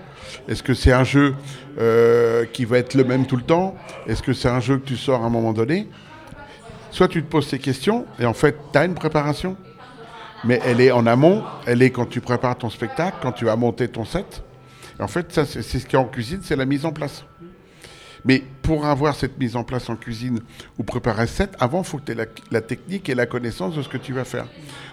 Est-ce 0.49 0.63
que 0.63 0.75
c'est 0.75 0.93
un 0.93 1.05
jeu 1.05 1.35
euh, 1.79 2.45
qui 2.53 2.65
va 2.65 2.79
être 2.79 2.95
le 2.95 3.05
même 3.05 3.27
tout 3.27 3.37
le 3.37 3.43
temps? 3.43 3.77
Est-ce 4.07 4.23
que 4.23 4.33
c'est 4.33 4.49
un 4.49 4.61
jeu 4.61 4.79
que 4.79 4.87
tu 4.87 4.97
sors 4.97 5.23
à 5.23 5.27
un 5.27 5.31
moment 5.31 5.53
donné? 5.53 5.89
Soit 6.91 7.09
tu 7.09 7.23
te 7.23 7.29
poses 7.29 7.49
ces 7.49 7.59
questions 7.59 8.07
et 8.19 8.27
en 8.27 8.33
fait, 8.33 8.57
tu 8.73 8.79
as 8.79 8.85
une 8.85 8.95
préparation, 8.95 9.57
mais 10.45 10.61
elle 10.65 10.81
est 10.81 10.91
en 10.91 11.07
amont, 11.07 11.43
elle 11.67 11.83
est 11.83 11.91
quand 11.91 12.07
tu 12.07 12.21
prépares 12.21 12.57
ton 12.57 12.71
spectacle, 12.71 13.19
quand 13.21 13.33
tu 13.33 13.45
vas 13.45 13.57
monter 13.57 13.89
ton 13.89 14.05
set. 14.05 14.43
Et 14.99 15.03
en 15.03 15.09
fait, 15.09 15.33
c'est 15.45 15.63
ce 15.63 15.87
qui 15.87 15.97
est 15.97 15.99
en 15.99 16.05
cuisine, 16.05 16.41
c'est 16.43 16.57
la 16.57 16.65
mise 16.65 16.85
en 16.85 16.93
place. 16.93 17.25
Mais 18.25 18.43
pour 18.63 18.87
avoir 18.87 19.15
cette 19.15 19.39
mise 19.39 19.57
en 19.57 19.65
place 19.65 19.89
en 19.89 19.97
cuisine 19.97 20.41
ou 20.79 20.83
préparer 20.83 21.27
ce 21.27 21.35
set, 21.35 21.57
avant, 21.61 21.83
il 21.83 21.85
faut 21.87 21.99
que 21.99 22.13
tu 22.13 22.13
aies 22.13 22.27
la, 22.51 22.61
technique 22.61 23.09
et 23.09 23.15
la 23.15 23.27
connaissance 23.27 23.75
de 23.75 23.83
ce 23.83 23.89
que 23.89 23.97
tu 23.99 24.13
vas 24.13 24.25
faire. 24.25 24.47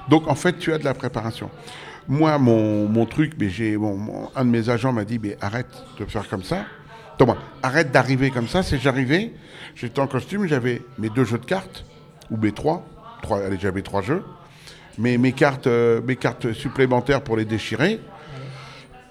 Donc, 0.09 0.27
en 0.27 0.35
fait, 0.35 0.57
tu 0.57 0.71
as 0.73 0.77
de 0.77 0.85
la 0.85 0.93
préparation. 0.93 1.49
Moi, 2.07 2.37
mon, 2.37 2.87
mon 2.87 3.05
truc, 3.05 3.33
mais 3.39 3.49
j'ai 3.49 3.77
mon- 3.77 4.29
un 4.35 4.45
de 4.45 4.49
mes 4.49 4.69
agents 4.69 4.93
m'a 4.93 5.05
dit, 5.05 5.19
mais 5.21 5.37
arrête 5.41 5.67
de 5.99 6.05
faire 6.05 6.27
comme 6.27 6.43
ça. 6.43 6.65
Thomas, 7.17 7.37
arrête 7.63 7.91
d'arriver 7.91 8.29
comme 8.29 8.47
ça. 8.47 8.61
C'est 8.61 8.77
j'arrivais, 8.77 9.33
j'étais 9.75 9.99
en 9.99 10.07
costume, 10.07 10.45
j'avais 10.47 10.81
mes 10.99 11.09
deux 11.09 11.23
jeux 11.23 11.37
de 11.39 11.45
cartes 11.45 11.85
ou 12.29 12.37
mes 12.37 12.51
trois, 12.51 12.85
trois 13.21 13.41
allez, 13.41 13.57
j'avais 13.59 13.81
trois 13.81 14.01
jeux, 14.01 14.23
mes, 14.97 15.17
mes 15.17 15.31
cartes, 15.31 15.67
euh, 15.67 16.01
mes 16.05 16.15
cartes 16.15 16.53
supplémentaires 16.53 17.21
pour 17.21 17.37
les 17.37 17.45
déchirer. 17.45 17.99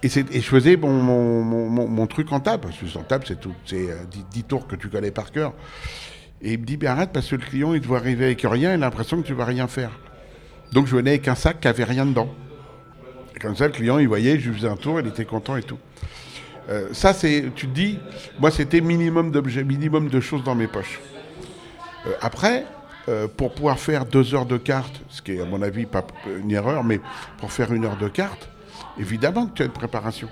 Et, 0.05 0.41
je 0.41 0.47
faisais 0.47 0.77
mon, 0.77 2.07
truc 2.07 2.31
en 2.31 2.39
table, 2.39 2.63
parce 2.63 2.77
que 2.77 2.97
en 2.97 3.03
table, 3.03 3.25
c'est 3.27 3.39
tout, 3.39 3.53
c'est 3.65 3.89
euh, 3.89 4.03
10, 4.11 4.25
10 4.31 4.43
tours 4.43 4.67
que 4.67 4.75
tu 4.75 4.87
connais 4.87 5.11
par 5.11 5.31
cœur. 5.31 5.53
Et 6.41 6.53
il 6.53 6.59
me 6.59 6.65
dit, 6.65 6.77
mais 6.79 6.87
arrête, 6.87 7.11
parce 7.11 7.27
que 7.27 7.35
le 7.35 7.41
client, 7.41 7.73
il 7.73 7.81
doit 7.81 7.97
arriver 7.97 8.25
avec 8.25 8.41
rien, 8.41 8.71
il 8.71 8.75
a 8.75 8.77
l'impression 8.77 9.21
que 9.21 9.25
tu 9.25 9.33
vas 9.33 9.45
rien 9.45 9.67
faire. 9.67 9.91
Donc 10.71 10.87
je 10.87 10.95
venais 10.95 11.11
avec 11.11 11.27
un 11.27 11.35
sac 11.35 11.59
qui 11.59 11.67
avait 11.67 11.83
rien 11.83 12.05
dedans. 12.05 12.29
Et 13.35 13.39
comme 13.39 13.55
ça, 13.55 13.65
le 13.65 13.73
client, 13.73 13.97
il 13.97 14.07
voyait, 14.07 14.39
je 14.39 14.51
faisais 14.51 14.67
un 14.67 14.75
tour, 14.75 14.99
il 14.99 15.07
était 15.07 15.25
content 15.25 15.55
et 15.57 15.63
tout. 15.63 15.79
Euh, 16.69 16.89
ça, 16.93 17.13
c'est, 17.13 17.51
tu 17.55 17.67
te 17.67 17.73
dis, 17.73 17.99
moi, 18.39 18.51
c'était 18.51 18.81
minimum 18.81 19.31
d'objets, 19.31 19.63
minimum 19.63 20.09
de 20.09 20.19
choses 20.19 20.43
dans 20.43 20.55
mes 20.55 20.67
poches. 20.67 20.99
Euh, 22.05 22.11
après, 22.21 22.65
euh, 23.07 23.27
pour 23.27 23.53
pouvoir 23.53 23.79
faire 23.79 24.05
deux 24.05 24.33
heures 24.33 24.45
de 24.45 24.57
cartes, 24.57 25.01
ce 25.09 25.21
qui 25.21 25.33
est 25.33 25.41
à 25.41 25.45
mon 25.45 25.61
avis 25.61 25.85
pas 25.85 26.05
une 26.39 26.51
erreur, 26.51 26.83
mais 26.83 26.99
pour 27.37 27.51
faire 27.51 27.71
une 27.71 27.85
heure 27.85 27.97
de 27.97 28.07
cartes, 28.07 28.49
évidemment 28.99 29.47
que 29.47 29.53
tu 29.53 29.61
as 29.63 29.65
une 29.65 29.71
préparation. 29.71 30.29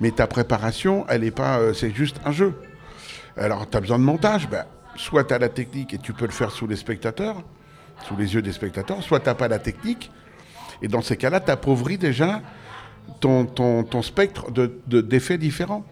Mais 0.00 0.10
ta 0.10 0.26
préparation, 0.26 1.04
elle 1.08 1.24
est 1.24 1.30
pas, 1.30 1.58
euh, 1.58 1.74
c'est 1.74 1.90
juste 1.94 2.20
un 2.24 2.32
jeu. 2.32 2.54
Alors, 3.36 3.68
tu 3.68 3.76
as 3.76 3.80
besoin 3.80 3.98
de 3.98 4.04
montage, 4.04 4.48
ben, 4.48 4.64
soit 4.96 5.24
tu 5.24 5.34
as 5.34 5.38
la 5.38 5.48
technique 5.48 5.94
et 5.94 5.98
tu 5.98 6.12
peux 6.12 6.26
le 6.26 6.32
faire 6.32 6.50
sous 6.50 6.66
les 6.66 6.76
spectateurs, 6.76 7.42
sous 8.06 8.16
les 8.16 8.34
yeux 8.34 8.42
des 8.42 8.52
spectateurs, 8.52 9.02
soit 9.02 9.20
tu 9.20 9.26
n'as 9.26 9.34
pas 9.34 9.48
la 9.48 9.58
technique, 9.58 10.10
et 10.82 10.88
dans 10.88 11.02
ces 11.02 11.16
cas-là, 11.16 11.40
tu 11.40 11.50
appauvris 11.50 11.98
déjà 11.98 12.40
ton, 13.20 13.44
ton, 13.44 13.82
ton 13.84 14.02
spectre 14.02 14.50
de- 14.50 14.80
de- 14.86 15.00
d'effets 15.02 15.36
différents. 15.38 15.84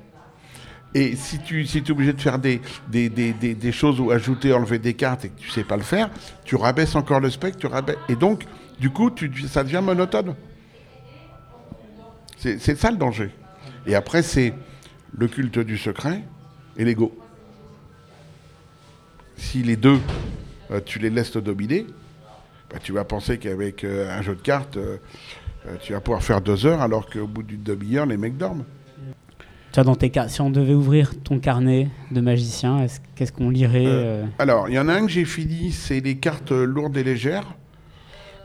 Et 0.95 1.17
si 1.17 1.39
tu 1.41 1.67
si 1.67 1.79
es 1.79 1.91
obligé 1.91 2.15
de 2.15 2.21
faire 2.21 2.39
des, 2.39 2.63
des, 2.89 3.11
des, 3.11 3.35
des, 3.35 3.55
des 3.55 3.73
choses 3.73 4.01
ou 4.01 4.11
ajouter, 4.11 4.55
enlever 4.55 4.79
des 4.79 4.95
cartes 4.95 5.27
et 5.27 5.29
que 5.29 5.39
tu 5.39 5.51
sais 5.51 5.65
pas 5.65 5.77
le 5.77 5.83
faire, 5.83 6.09
tu 6.45 6.57
rabaisses 6.57 6.95
encore 6.97 7.21
le 7.21 7.29
spectre, 7.29 7.59
tu 7.59 7.67
rabaisses, 7.67 7.99
et 8.09 8.17
donc, 8.17 8.47
du 8.81 8.89
coup, 8.89 9.11
tu, 9.11 9.31
ça 9.49 9.63
devient 9.65 9.83
monotone. 9.83 10.35
C'est 12.39 12.77
ça 12.79 12.91
le 12.91 12.97
danger. 12.97 13.31
Et 13.87 13.95
après, 13.95 14.23
c'est 14.23 14.55
le 15.17 15.27
culte 15.27 15.59
du 15.59 15.77
secret 15.77 16.23
et 16.77 16.85
l'ego. 16.85 17.17
Si 19.37 19.63
les 19.63 19.77
deux, 19.77 19.99
euh, 20.71 20.81
tu 20.85 20.99
les 20.99 21.11
laisses 21.11 21.33
te 21.33 21.39
dominer, 21.39 21.87
bah, 22.71 22.79
tu 22.83 22.93
vas 22.93 23.05
penser 23.05 23.39
qu'avec 23.39 23.85
euh, 23.85 24.17
un 24.17 24.23
jeu 24.23 24.35
de 24.35 24.41
cartes, 24.41 24.77
euh, 24.77 24.97
tu 25.83 25.93
vas 25.93 26.01
pouvoir 26.01 26.23
faire 26.23 26.41
deux 26.41 26.67
heures 26.67 26.81
alors 26.81 27.09
qu'au 27.09 27.27
bout 27.27 27.43
d'une 27.43 27.63
demi-heure, 27.63 28.07
les 28.07 28.17
mecs 28.17 28.37
dorment. 28.37 28.65
Tu 29.73 29.81
dans 29.83 29.95
tes 29.97 30.11
si 30.29 30.41
on 30.41 30.51
devait 30.51 30.75
ouvrir 30.75 31.13
ton 31.23 31.39
carnet 31.39 31.89
de 32.11 32.21
magicien, 32.21 32.83
est-ce- 32.83 33.01
qu'est-ce 33.15 33.33
qu'on 33.33 33.51
lirait 33.51 34.25
Alors, 34.39 34.69
il 34.69 34.75
y 34.75 34.79
en 34.79 34.89
a 34.89 34.95
un 34.95 35.05
que 35.07 35.13
j'ai 35.13 35.25
fini, 35.27 35.73
c'est 35.73 36.01
les 36.01 36.17
cartes 36.17 36.53
lourdes 36.53 36.97
et 36.97 37.05
légères. 37.05 37.55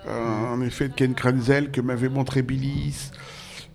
En 0.05 0.59
effet, 0.61 0.89
de 0.89 0.93
Ken 0.93 1.13
Krenzel, 1.15 1.71
que 1.71 1.79
m'avait 1.79 2.09
montré 2.09 2.41
Billis, 2.41 3.11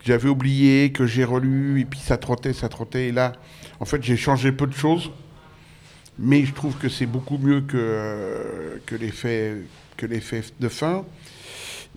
j'avais 0.05 0.29
oublié, 0.29 0.93
que 0.93 1.07
j'ai 1.07 1.25
relu, 1.25 1.81
et 1.81 1.85
puis 1.85 2.01
ça 2.01 2.17
trottait, 2.17 2.53
ça 2.53 2.69
trottait. 2.69 3.09
Et 3.09 3.13
là, 3.13 3.33
en 3.81 3.85
fait, 3.85 4.03
j'ai 4.03 4.17
changé 4.17 4.53
peu 4.53 4.67
de 4.67 4.75
choses, 4.75 5.11
mais 6.19 6.45
je 6.45 6.53
trouve 6.53 6.77
que 6.77 6.89
c'est 6.89 7.07
beaucoup 7.07 7.39
mieux 7.39 7.61
que, 7.61 7.77
euh, 7.77 8.79
que 8.87 8.97
l'effet 8.97 9.57
que 9.97 10.07
l'effet 10.07 10.43
de 10.61 10.69
fin. 10.69 11.05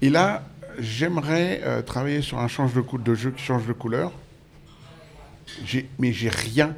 Et 0.01 0.09
là, 0.09 0.43
j'aimerais 0.79 1.61
euh, 1.63 1.81
travailler 1.83 2.21
sur 2.21 2.39
un 2.39 2.47
change 2.47 2.71
de, 2.73 3.13
jeu 3.13 3.31
qui 3.31 3.43
change 3.43 3.67
de 3.67 3.73
couleur. 3.73 4.11
Mais 5.99 6.13
j'ai 6.13 6.29
rien, 6.29 6.75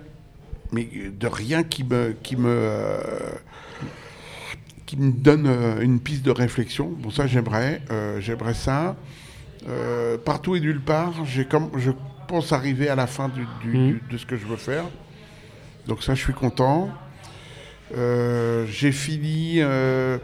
mais 0.71 0.83
de 0.85 1.27
rien 1.27 1.63
qui 1.63 1.83
me, 1.83 2.13
qui 2.23 2.35
me, 2.35 2.49
euh, 2.49 2.99
qui 4.85 4.97
me 4.97 5.11
donne 5.11 5.47
une 5.81 6.01
piste 6.01 6.23
de 6.23 6.31
réflexion. 6.31 6.89
Bon, 6.89 7.09
ça, 7.09 7.27
j'aimerais, 7.27 7.81
j'aimerais 8.19 8.55
ça. 8.55 8.97
Euh, 9.69 10.17
partout 10.17 10.55
et 10.55 10.59
nulle 10.59 10.81
part, 10.81 11.13
comme, 11.49 11.69
je 11.77 11.91
pense 12.27 12.51
arriver 12.51 12.89
à 12.89 12.95
la 12.95 13.07
fin 13.07 13.29
du- 13.29 13.45
du- 13.63 13.71
du- 13.93 14.01
de 14.11 14.17
ce 14.17 14.25
que 14.25 14.35
je 14.35 14.45
veux 14.45 14.57
faire. 14.57 14.83
Donc 15.87 16.03
ça, 16.03 16.15
je 16.15 16.21
suis 16.21 16.33
content. 16.33 16.89
Euh, 17.95 18.65
j'ai 18.67 18.91
fini 18.91 19.57
euh, 19.59 20.17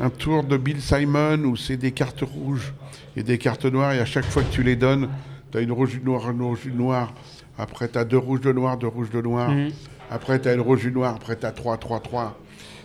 un 0.00 0.10
tour 0.10 0.44
de 0.44 0.56
Bill 0.56 0.80
Simon 0.80 1.38
où 1.44 1.56
c'est 1.56 1.76
des 1.76 1.92
cartes 1.92 2.22
rouges 2.22 2.72
et 3.16 3.22
des 3.22 3.38
cartes 3.38 3.66
noires 3.66 3.92
et 3.92 4.00
à 4.00 4.04
chaque 4.06 4.24
fois 4.24 4.42
que 4.42 4.50
tu 4.52 4.62
les 4.62 4.76
donnes, 4.76 5.08
tu 5.50 5.58
as 5.58 5.60
une 5.60 5.72
rouge, 5.72 5.94
une 5.94 6.04
noire, 6.04 6.30
une 6.30 6.40
rouge, 6.42 6.60
une 6.64 6.76
noire. 6.76 7.12
Après, 7.58 7.88
tu 7.88 7.98
as 7.98 8.04
deux 8.04 8.16
rouges, 8.18 8.40
deux 8.40 8.52
noirs, 8.52 8.78
deux 8.78 8.86
rouges, 8.86 9.10
deux 9.10 9.20
noirs. 9.20 9.50
Mhm. 9.50 9.70
Après, 10.10 10.40
tu 10.40 10.48
as 10.48 10.54
une 10.54 10.60
rouge, 10.60 10.84
une 10.84 10.94
noire. 10.94 11.14
Après, 11.16 11.36
tu 11.36 11.44
as 11.44 11.50
trois, 11.52 11.76
trois, 11.76 12.00
trois. 12.00 12.38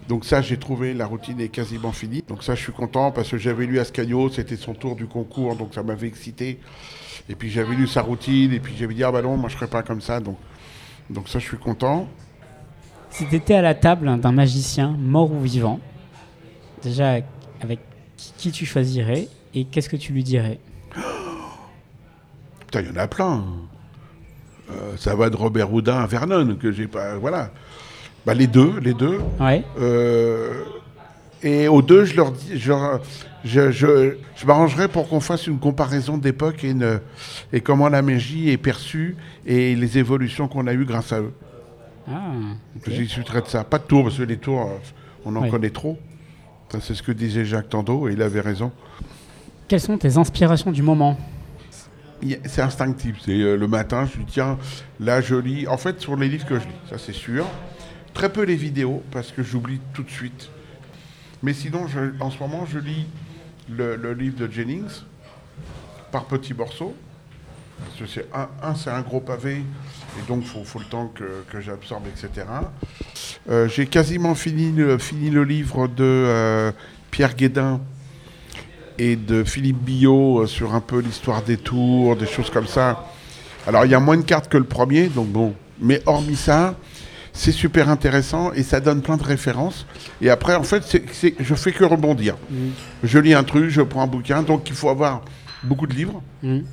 Donc 0.08 0.24
ça, 0.26 0.42
j'ai 0.42 0.58
trouvé, 0.58 0.94
la 0.94 1.06
routine 1.06 1.40
est 1.42 1.50
quasiment 1.50 1.92
finie. 1.92 2.24
Donc 2.28 2.44
ça, 2.44 2.56
je 2.56 2.62
suis 2.62 2.72
content 2.72 3.12
parce 3.12 3.30
que 3.30 3.38
j'avais 3.38 3.66
lu 3.66 3.80
Ascagno, 3.80 4.30
c'était 4.30 4.56
son 4.56 4.74
tour 4.74 4.96
du 4.96 5.06
concours, 5.06 5.56
donc 5.56 5.74
ça 5.74 5.84
m'avait 5.84 6.08
excité. 6.08 6.60
Et 7.30 7.36
puis 7.36 7.50
j'avais 7.50 7.76
lu 7.76 7.88
sa 7.88 8.02
routine, 8.02 8.54
et 8.54 8.60
puis 8.60 8.74
j'avais 8.78 8.94
dit, 8.94 9.04
ah 9.04 9.12
bah 9.12 9.22
non, 9.22 9.36
moi 9.36 9.50
je 9.50 9.56
serais 9.56 9.68
pas 9.68 9.84
comme 9.84 10.00
ça. 10.00 10.20
Donc, 10.20 10.38
donc 11.10 11.28
ça, 11.28 11.40
je 11.40 11.46
suis 11.46 11.58
content. 11.58 12.08
Si 13.10 13.26
tu 13.26 13.36
étais 13.36 13.56
à 13.56 13.62
la 13.62 13.76
table 13.76 14.20
d'un 14.20 14.32
magicien, 14.32 14.96
mort 14.98 15.32
ou 15.32 15.42
vivant, 15.42 15.80
déjà 16.84 17.18
avec 17.62 17.80
qui, 18.16 18.34
qui 18.38 18.52
tu 18.52 18.66
choisirais 18.66 19.28
Et 19.54 19.66
qu'est-ce 19.66 19.90
que 19.90 19.96
tu 19.96 20.14
lui 20.14 20.24
dirais? 20.24 20.60
Putain, 22.60 22.82
il 22.82 22.88
y 22.88 22.92
en 22.92 22.98
a 22.98 23.08
plein. 23.08 23.46
Euh, 24.70 24.98
ça 24.98 25.16
va 25.16 25.30
de 25.30 25.36
Robert 25.36 25.72
Houdin 25.72 25.98
à 25.98 26.08
Vernon, 26.08 26.56
que 26.56 26.72
j'ai 26.72 26.88
pas. 26.88 27.18
Voilà. 27.18 27.52
Bah, 28.28 28.34
les 28.34 28.46
deux, 28.48 28.78
les 28.82 28.94
deux. 28.94 29.20
Ouais. 29.40 29.64
Euh, 29.80 30.64
et 31.42 31.70
aux 31.70 31.82
deux, 31.82 32.04
je 32.04 32.16
leur 32.18 32.34
dis, 32.34 32.60
je, 32.60 32.74
je, 33.46 33.72
je, 33.72 34.16
je 34.36 34.46
m'arrangerai 34.46 34.90
pour 34.90 35.08
qu'on 35.08 35.22
fasse 35.22 35.48
une 35.48 35.60
comparaison 35.60 36.18
d'époque 36.18 36.64
et, 36.66 36.72
une- 36.72 37.00
et 37.54 37.62
comment 37.62 37.88
la 37.88 38.02
magie 38.02 38.50
est 38.50 38.58
perçue 38.58 39.16
et 39.46 39.76
les 39.76 39.98
évolutions 39.98 40.50
qu'on 40.50 40.68
a 40.68 40.74
eues 40.74 40.84
grâce 40.84 41.14
à 41.14 41.22
eux. 41.22 41.32
Ah, 42.10 42.32
ok. 42.76 42.90
J'y 42.90 43.08
suis 43.08 43.22
de 43.24 43.28
ça. 43.48 43.64
Pas 43.64 43.78
de 43.80 43.84
tours, 43.84 44.04
parce 44.04 44.18
que 44.18 44.24
les 44.24 44.36
tours, 44.38 44.62
euh, 44.62 44.76
on 45.26 45.34
en 45.38 45.44
Oui. 45.44 45.50
connaît 45.50 45.70
trop. 45.70 45.98
Ça, 46.70 46.80
c'est 46.82 46.96
ce 46.96 47.04
que 47.04 47.14
disait 47.14 47.46
Jacques 47.46 47.70
Tando, 47.70 48.10
et 48.10 48.12
il 48.14 48.22
avait 48.22 48.42
raison. 48.42 48.74
Quelles 49.70 49.80
sont 49.80 49.98
tes 49.98 50.18
inspirations 50.18 50.72
du 50.72 50.82
moment? 50.82 51.18
C'est 52.46 52.62
instinctif. 52.62 53.18
C'est 53.24 53.32
euh, 53.40 53.56
le 53.56 53.68
matin, 53.68 54.06
je 54.12 54.18
dis 54.20 54.26
tiens, 54.28 54.58
là 55.00 55.22
je 55.22 55.36
lis. 55.36 55.66
En 55.68 55.78
fait, 55.78 56.02
sur 56.02 56.16
les 56.18 56.28
livres 56.28 56.46
que 56.46 56.56
je 56.60 56.66
lis, 56.66 56.74
ça 56.90 56.98
c'est 56.98 57.14
sûr. 57.14 57.46
Très 58.18 58.30
peu 58.30 58.42
les 58.42 58.56
vidéos 58.56 59.04
parce 59.12 59.32
que 59.32 59.44
j'oublie 59.44 59.80
tout 59.94 60.02
de 60.02 60.10
suite. 60.10 60.50
Mais 61.44 61.54
sinon, 61.54 61.86
en 62.20 62.32
ce 62.32 62.40
moment, 62.40 62.66
je 62.66 62.80
lis 62.80 63.06
le, 63.70 64.12
livre 64.14 64.40
de 64.40 64.52
Jennings 64.52 65.04
par 66.12 66.26
petits 66.26 66.56
morceaux. 66.56 66.96
Parce 67.78 68.00
que 68.00 68.08
c'est 68.08 68.26
un, 68.34 68.74
c'est 68.74 68.90
un 68.90 69.02
gros 69.02 69.20
pavé 69.20 69.58
et 69.58 70.28
donc 70.28 70.46
faut, 70.46 70.64
faut 70.64 70.80
le 70.80 70.86
temps 70.86 71.12
que, 71.14 71.44
que 71.52 71.62
j'absorbe, 71.62 72.06
etc. 72.08 72.48
Euh, 73.52 73.68
J'ai 73.68 73.86
quasiment 73.86 74.34
fini 74.34 74.72
le, 74.72 74.98
fini 74.98 75.30
le 75.30 75.44
livre 75.44 75.88
de 75.88 76.04
euh, 76.04 76.72
Pierre 77.12 77.36
Guédin 77.36 77.82
et 78.98 79.16
de 79.16 79.44
Philippe 79.44 79.78
Billot 79.78 80.40
euh, 80.40 80.48
sur 80.48 80.74
un 80.74 80.82
peu 80.82 81.02
l'histoire 81.02 81.44
des 81.44 81.58
tours, 81.58 82.16
des 82.16 82.26
choses 82.26 82.50
comme 82.50 82.66
ça. 82.66 83.06
Alors 83.68 83.86
il 83.86 83.92
y 83.92 83.96
a 83.96 84.00
moins 84.00 84.18
de 84.18 84.24
cartes 84.24 84.50
que 84.50 84.58
le 84.58 84.64
premier, 84.64 85.06
donc 85.06 85.28
bon. 85.28 85.54
Mais 85.80 86.02
hormis 86.08 86.36
ça, 86.36 86.74
c'est 87.38 87.52
super 87.52 87.88
intéressant 87.90 88.52
et 88.54 88.64
ça 88.64 88.80
donne 88.80 89.02
plein 89.02 89.16
de 89.18 89.24
références. 89.24 89.86
Et 90.22 90.30
après, 90.30 90.56
en 90.56 90.64
fait, 90.64 90.84
c'est, 90.84 91.04
c'est- 91.14 91.36
je 91.40 91.56
fais 91.56 91.72
que 91.72 91.84
rebondir. 91.84 92.36
Je 93.04 93.20
lis 93.20 93.34
un 93.34 93.44
truc, 93.44 93.70
je 93.70 93.82
prends 93.82 94.02
un 94.02 94.08
bouquin, 94.08 94.42
donc 94.44 94.68
il 94.70 94.76
faut 94.76 94.90
avoir 94.90 95.22
beaucoup 95.64 95.88
de 95.88 95.94
livres. 95.94 96.22
Mhm. 96.44 96.64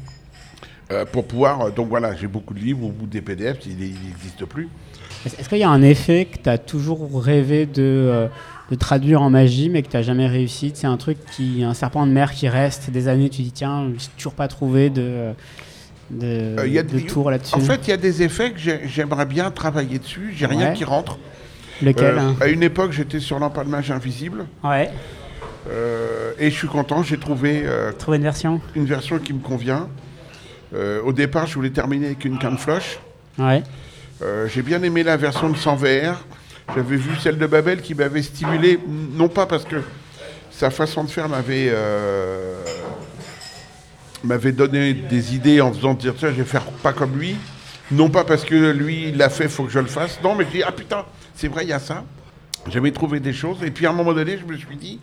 euh, 0.92 1.04
pour 1.06 1.26
pouvoir. 1.26 1.60
euh, 1.62 1.70
Donc 1.70 1.88
voilà, 1.88 2.14
j'ai 2.14 2.26
beaucoup 2.26 2.52
de 2.54 2.60
livres 2.60 2.84
au 2.84 2.90
bout 2.90 3.06
des 3.06 3.22
PDF, 3.22 3.58
il 3.66 3.76
n'existe 3.78 4.44
plus. 4.44 4.68
Est-ce 5.24 5.34
est-ce 5.40 5.48
qu'il 5.48 5.58
y 5.58 5.62
a 5.64 5.70
un 5.70 5.80
effet 5.82 6.26
que 6.26 6.36
tu 6.42 6.48
as 6.50 6.58
toujours 6.58 7.22
rêvé 7.22 7.64
de, 7.64 7.82
euh, 7.82 8.28
de 8.70 8.74
traduire 8.76 9.22
en 9.22 9.30
magie, 9.30 9.70
mais 9.70 9.80
que 9.82 9.88
tu 9.88 9.96
n'as 9.96 10.02
jamais 10.02 10.26
réussi? 10.26 10.72
C'est 10.74 10.86
un 10.86 10.98
truc 10.98 11.16
qui. 11.34 11.64
un 11.64 11.72
serpent 11.72 12.06
de 12.06 12.12
mer 12.12 12.32
qui 12.32 12.48
reste 12.48 12.90
des 12.90 13.08
années, 13.08 13.30
tu 13.30 13.40
dis 13.42 13.52
tiens, 13.52 13.88
j'ai 13.98 14.08
toujours 14.18 14.34
pas 14.34 14.46
trouvé 14.46 14.90
de, 14.90 15.32
de, 16.14 16.60
Euh, 16.60 16.66
y 16.68 16.78
a 16.78 16.82
de 16.82 16.88
des- 16.88 17.06
tour 17.06 17.30
là-dessus. 17.30 17.54
En 17.54 17.60
fait, 17.60 17.80
il 17.86 17.90
y 17.90 17.92
a 17.92 17.96
des 17.96 18.22
effets 18.22 18.52
que 18.52 18.58
j'ai- 18.58 18.80
j'aimerais 18.86 19.26
bien 19.26 19.50
travailler 19.50 19.98
dessus. 19.98 20.32
J'ai 20.36 20.46
rien 20.46 20.72
qui 20.72 20.84
rentre. 20.84 21.18
Lequel 21.82 22.14
Euh, 22.14 22.20
hein 22.20 22.36
à 22.40 22.46
une 22.48 22.62
époque, 22.62 22.92
j'étais 22.92 23.18
sur 23.20 23.38
l'empalmage 23.38 23.90
invisible. 23.90 24.46
Ouais, 24.62 24.90
euh, 25.70 26.32
et 26.38 26.50
je 26.50 26.54
suis 26.56 26.68
content, 26.68 27.02
j'ai 27.02 27.18
trouvé 27.18 27.64
trouver 27.98 28.16
une 28.18 28.22
version 28.22 28.60
une 28.76 28.86
version 28.86 29.18
qui 29.18 29.32
me 29.32 29.40
convient. 29.40 29.88
Au 31.04 31.12
départ, 31.12 31.46
je 31.46 31.54
voulais 31.54 31.70
terminer 31.70 32.06
avec 32.06 32.24
une 32.24 32.38
canne 32.38 32.58
flush. 32.58 32.98
Ouais. 33.38 33.62
J'ai 34.48 34.62
bien 34.62 34.82
aimé 34.82 35.02
la 35.02 35.16
version 35.16 35.50
de 35.50 35.56
100 35.56 35.76
VR. 35.76 36.24
J'avais 36.74 36.96
vu 36.96 37.10
celle 37.20 37.36
de 37.38 37.46
Babel 37.46 37.82
qui 37.82 37.94
m'avait 37.94 38.22
stimulé, 38.22 38.78
non 39.16 39.28
pas 39.28 39.44
parce 39.46 39.64
que 39.64 39.76
sa 40.50 40.70
façon 40.70 41.04
de 41.04 41.10
faire 41.10 41.28
m'avait 41.28 41.68
euh, 41.70 42.54
m'avait 44.24 44.52
donné 44.52 44.94
des 44.94 45.34
idées 45.34 45.60
en 45.60 45.72
faisant 45.72 45.94
dire 45.94 46.14
tiens 46.16 46.30
je 46.30 46.36
vais 46.36 46.44
faire 46.44 46.64
pas 46.64 46.92
comme 46.92 47.18
lui, 47.18 47.36
non 47.90 48.08
pas 48.10 48.24
parce 48.24 48.44
que 48.44 48.70
lui 48.72 49.08
il 49.08 49.16
l'a 49.16 49.28
fait, 49.28 49.48
faut 49.48 49.64
que 49.64 49.70
je 49.72 49.78
le 49.78 49.86
fasse. 49.86 50.20
Non, 50.22 50.34
mais 50.34 50.44
je 50.44 50.50
dis 50.58 50.62
ah 50.62 50.72
putain, 50.72 51.04
c'est 51.34 51.48
vrai 51.48 51.64
il 51.64 51.68
y 51.68 51.72
a 51.72 51.78
ça. 51.78 52.04
J'avais 52.68 52.90
trouvé 52.92 53.20
des 53.20 53.32
choses 53.34 53.62
et 53.62 53.70
puis 53.70 53.86
à 53.86 53.90
un 53.90 53.92
moment 53.92 54.12
donné 54.14 54.38
je 54.38 54.44
me 54.50 54.56
suis 54.56 54.76
dit 54.76 55.00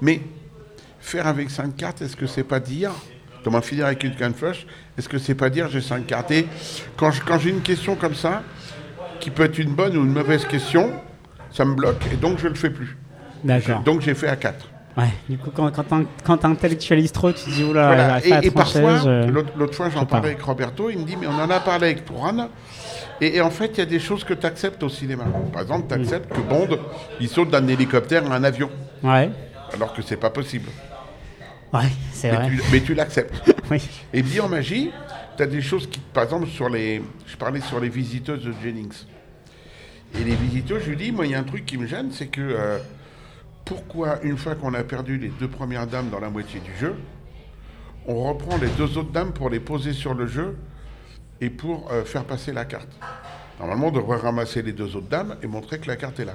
mais 0.00 0.20
faire 1.00 1.26
avec 1.26 1.50
5 1.50 1.76
cartes, 1.76 2.02
est-ce 2.02 2.16
que 2.16 2.26
c'est 2.26 2.44
pas 2.44 2.60
dire? 2.60 2.90
Comment 3.44 3.60
finir 3.60 3.86
avec 3.86 4.02
une 4.04 4.14
canne 4.16 4.32
flush 4.34 4.66
Est-ce 4.98 5.08
que 5.08 5.18
c'est 5.18 5.34
pas 5.34 5.50
dire 5.50 5.68
j'ai 5.70 5.80
5 5.82 6.06
cartes? 6.06 6.30
Et 6.30 6.46
quand 6.96 7.10
je- 7.10 7.20
quand 7.22 7.38
j'ai 7.38 7.50
une 7.50 7.60
question 7.60 7.94
comme 7.94 8.14
ça, 8.14 8.42
qui 9.20 9.30
peut 9.30 9.44
être 9.44 9.58
une 9.58 9.74
bonne 9.74 9.96
ou 9.96 10.02
une 10.04 10.12
mauvaise 10.12 10.44
question, 10.46 10.92
ça 11.52 11.64
me 11.64 11.74
bloque 11.74 12.02
et 12.12 12.16
donc 12.16 12.38
je 12.38 12.48
le 12.48 12.54
fais 12.54 12.70
plus. 12.70 12.96
D'accord. 13.44 13.80
Donc 13.82 14.00
j'ai 14.00 14.14
fait 14.14 14.28
à 14.28 14.36
4. 14.36 14.66
Ouais. 14.96 15.08
Du 15.28 15.38
coup, 15.38 15.50
quand, 15.54 15.70
quand 15.72 16.04
quand 16.24 16.36
t'intellectualises 16.38 17.10
trop, 17.12 17.32
tu 17.32 17.44
te 17.44 17.50
dis 17.50 17.64
oula, 17.64 17.86
Voilà. 17.86 18.08
pas 18.20 18.42
Et, 18.44 18.46
et 18.46 18.50
parfois, 18.52 18.98
je- 18.98 19.28
l'autre 19.28 19.74
fois 19.74 19.90
j'en 19.90 20.02
je 20.02 20.04
parlais 20.06 20.28
avec 20.30 20.42
Roberto, 20.42 20.88
il 20.88 20.98
me 20.98 21.04
dit 21.04 21.16
mais 21.20 21.26
on 21.26 21.32
en 21.34 21.50
a 21.50 21.58
parlé 21.60 21.86
avec 21.88 22.04
Touran. 22.04 22.48
Et, 23.20 23.36
et 23.36 23.40
en 23.40 23.50
fait, 23.50 23.72
il 23.74 23.78
y 23.78 23.82
a 23.82 23.86
des 23.86 23.98
choses 24.00 24.22
que 24.24 24.34
tu 24.34 24.46
acceptes 24.46 24.82
au 24.84 24.88
cinéma. 24.88 25.24
Par 25.52 25.62
exemple, 25.62 25.86
tu 25.88 25.94
acceptes 25.94 26.32
que 26.32 26.40
Bond, 26.40 26.78
il 27.20 27.28
saute 27.28 27.50
d'un 27.50 27.66
hélicoptère 27.66 28.30
à 28.30 28.34
un 28.36 28.44
avion, 28.44 28.70
Ouais. 29.02 29.30
alors 29.72 29.92
que 29.94 30.02
c'est 30.02 30.16
pas 30.16 30.30
possible. 30.30 30.68
Ouais, 31.72 31.80
c'est 32.12 32.30
vrai. 32.30 32.46
tu, 32.48 32.62
mais 32.72 32.80
tu 32.80 32.94
l'acceptes. 32.94 33.34
Oui. 33.70 33.82
Et 34.12 34.20
dit 34.22 34.40
en 34.40 34.48
magie, 34.48 34.90
tu 35.38 35.42
as 35.42 35.46
des 35.46 35.62
choses 35.62 35.88
qui, 35.88 35.98
par 35.98 36.22
exemple, 36.24 36.46
sur 36.48 36.68
les. 36.68 37.02
Je 37.26 37.34
parlais 37.36 37.60
sur 37.62 37.80
les 37.80 37.88
visiteuses 37.88 38.44
de 38.44 38.52
Jennings. 38.62 38.92
Et 40.20 40.22
les 40.22 40.34
visiteuses, 40.34 40.82
je 40.84 40.90
lui 40.90 40.96
dis, 40.96 41.10
moi, 41.12 41.24
il 41.24 41.32
y 41.32 41.34
a 41.34 41.38
un 41.38 41.44
truc 41.44 41.64
qui 41.64 41.78
me 41.78 41.86
gêne, 41.86 42.10
c'est 42.12 42.26
que 42.26 42.42
euh, 42.42 42.78
pourquoi, 43.64 44.22
une 44.22 44.36
fois 44.36 44.54
qu'on 44.54 44.74
a 44.74 44.84
perdu 44.84 45.18
les 45.18 45.28
deux 45.28 45.48
premières 45.48 45.86
dames 45.86 46.10
dans 46.10 46.20
la 46.20 46.30
moitié 46.30 46.60
du 46.60 46.74
jeu, 46.76 46.96
on 48.06 48.22
reprend 48.22 48.58
les 48.58 48.68
deux 48.68 48.98
autres 48.98 49.12
dames 49.12 49.32
pour 49.32 49.48
les 49.48 49.60
poser 49.60 49.92
sur 49.92 50.14
le 50.14 50.26
jeu 50.26 50.56
et 51.40 51.50
pour 51.50 51.90
euh, 51.90 52.04
faire 52.04 52.24
passer 52.24 52.52
la 52.52 52.64
carte 52.64 52.90
Normalement, 53.58 53.88
on 53.88 53.92
devrait 53.92 54.18
ramasser 54.18 54.62
les 54.62 54.72
deux 54.72 54.96
autres 54.96 55.08
dames 55.08 55.36
et 55.42 55.46
montrer 55.46 55.78
que 55.78 55.86
la 55.86 55.96
carte 55.96 56.18
est 56.20 56.24
là. 56.24 56.34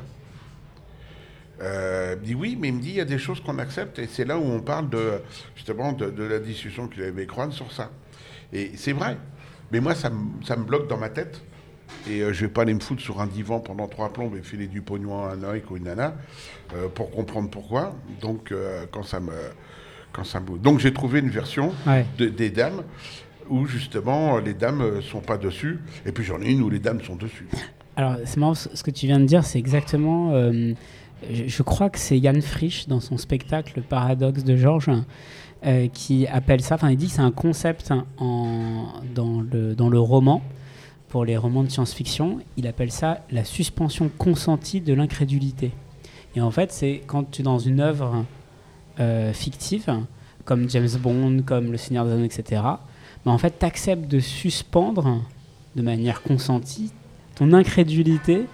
Euh, 1.62 2.16
il 2.16 2.22
me 2.22 2.26
dit 2.26 2.36
oui, 2.36 2.58
mais 2.60 2.70
il 2.70 2.76
me 2.76 2.82
dit 2.82 2.90
il 2.90 2.96
y 2.96 3.02
a 3.02 3.06
des 3.06 3.18
choses 3.18 3.42
qu'on 3.42 3.60
accepte 3.60 4.00
et 4.00 4.08
c'est 4.08 4.24
là 4.24 4.38
où 4.38 4.44
on 4.44 4.62
parle 4.62 4.90
de 4.90 5.22
justement 5.56 5.92
de, 5.92 6.24
la 6.24 6.40
discussion 6.40 6.88
qu'il 6.88 7.02
avait 7.02 7.12
avec 7.12 7.34
Juan 7.34 7.52
sur 7.52 7.72
ça. 7.72 7.92
Et 8.54 8.72
c'est 8.78 8.94
vrai. 8.94 9.18
Mais 9.72 9.82
moi, 9.82 9.94
ça 9.94 10.10
me 10.10 10.64
bloque 10.64 10.88
dans 10.88 10.98
ma 10.98 11.10
tête. 11.10 11.42
Et 12.10 12.22
euh, 12.22 12.34
je 12.34 12.42
vais 12.46 12.52
pas 12.52 12.62
aller 12.64 12.74
me 12.74 12.80
foutre 12.80 13.02
sur 13.02 13.22
un 13.22 13.28
divan 13.28 13.60
pendant 13.60 13.88
trois 13.88 14.12
plombes 14.14 14.36
et 14.36 14.42
filer 14.42 14.68
du 14.68 14.82
pognon 14.82 15.24
à 15.26 15.34
un 15.34 15.36
mec 15.36 15.70
ou 15.72 15.78
une 15.78 15.84
nana 15.84 16.16
euh, 16.76 16.88
pour 16.88 17.12
comprendre 17.12 17.50
pourquoi. 17.50 17.96
Donc, 18.22 18.52
euh, 18.52 18.86
quand 18.92 19.04
ça 19.04 19.20
me. 19.20 19.32
Quand 20.12 20.24
ça 20.24 20.40
me... 20.40 20.58
Donc, 20.58 20.80
j'ai 20.80 20.92
trouvé 20.92 21.20
une 21.20 21.30
version 21.30 21.72
Ouais. 21.86 22.06
de- 22.18 22.30
des 22.30 22.50
dames 22.50 22.82
où 23.48 23.66
justement 23.68 24.38
les 24.40 24.54
dames 24.56 24.82
euh, 24.82 25.02
sont 25.02 25.22
pas 25.22 25.38
dessus. 25.38 25.80
Et 26.06 26.12
puis 26.12 26.24
j'en 26.24 26.42
ai 26.42 26.50
une 26.52 26.62
où 26.62 26.70
les 26.70 26.80
dames 26.80 27.02
sont 27.02 27.16
dessus. 27.16 27.48
Alors, 27.96 28.16
c'est 28.26 28.38
marrant, 28.38 28.54
ce 28.56 28.82
que 28.84 28.92
tu 28.92 29.06
viens 29.08 29.20
de 29.20 29.26
dire, 29.26 29.44
c'est 29.44 29.60
exactement. 29.60 30.32
euh, 30.34 30.74
je, 31.32 31.44
je 31.48 31.64
crois 31.64 31.90
que 31.90 32.00
c'est 32.00 32.18
Yann 32.18 32.42
Frisch 32.42 32.88
dans 32.88 33.00
son 33.02 33.18
spectacle 33.18 33.74
Le 33.76 33.82
Paradoxe 33.82 34.44
de 34.44 34.56
Georges 34.56 34.90
euh, 35.66 35.88
qui 35.90 36.26
appelle 36.28 36.62
ça. 36.62 36.76
Enfin, 36.76 36.90
il 36.92 36.98
dit 36.98 37.08
que 37.08 37.14
c'est 37.14 37.22
un 37.22 37.32
concept 37.32 37.92
en, 38.18 38.86
dans, 39.14 39.42
le, 39.42 39.76
dans 39.76 39.90
le 39.90 40.00
roman, 40.00 40.42
pour 41.10 41.26
les 41.26 41.38
romans 41.38 41.64
de 41.64 41.70
science-fiction. 41.70 42.40
Il 42.56 42.68
appelle 42.68 42.92
ça 42.92 43.22
la 43.32 43.44
suspension 43.44 44.10
consentie 44.18 44.80
de 44.80 44.94
l'incrédulité. 44.94 45.72
Et 46.36 46.42
en 46.42 46.52
fait, 46.52 46.72
c'est 46.72 47.02
quand 47.08 47.32
tu 47.32 47.42
es 47.42 47.44
dans 47.44 47.60
une 47.60 47.80
œuvre 47.80 48.26
euh, 49.00 49.34
fictive, 49.34 49.92
comme 50.46 50.70
James 50.70 50.90
Bond, 51.02 51.42
comme 51.46 51.72
Le 51.72 51.78
Seigneur 51.78 52.06
des 52.06 52.12
Anneaux, 52.12 52.26
etc., 52.26 52.62
mais 53.26 53.32
en 53.32 53.38
fait, 53.38 53.56
tu 53.60 53.66
acceptes 53.66 54.08
de 54.08 54.20
suspendre 54.20 55.22
de 55.76 55.82
manière 55.82 56.22
consentie 56.22 56.92
ton 57.36 57.54
incrédulité, 57.54 58.46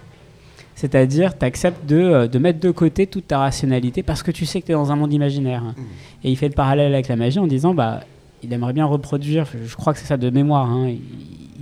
c'est-à-dire 0.75 1.37
tu 1.37 1.45
acceptes 1.45 1.85
de, 1.85 1.97
euh, 1.97 2.27
de 2.27 2.39
mettre 2.39 2.59
de 2.59 2.71
côté 2.71 3.07
toute 3.07 3.27
ta 3.27 3.39
rationalité 3.39 4.03
parce 4.03 4.23
que 4.23 4.31
tu 4.31 4.45
sais 4.45 4.61
que 4.61 4.65
tu 4.67 4.71
es 4.71 4.75
dans 4.75 4.91
un 4.91 4.95
monde 4.95 5.13
imaginaire. 5.13 5.63
Et 6.23 6.31
il 6.31 6.37
fait 6.37 6.47
le 6.47 6.53
parallèle 6.53 6.93
avec 6.93 7.07
la 7.07 7.15
magie 7.15 7.39
en 7.39 7.47
disant 7.47 7.73
bah, 7.73 8.01
il 8.43 8.51
aimerait 8.53 8.73
bien 8.73 8.85
reproduire, 8.85 9.45
je 9.45 9.65
je 9.65 9.75
crois 9.75 9.93
que 9.93 9.99
c'est 9.99 10.05
ça 10.05 10.17
de 10.17 10.29
mémoire, 10.29 10.69
hein, 10.69 10.89
il, 10.89 11.01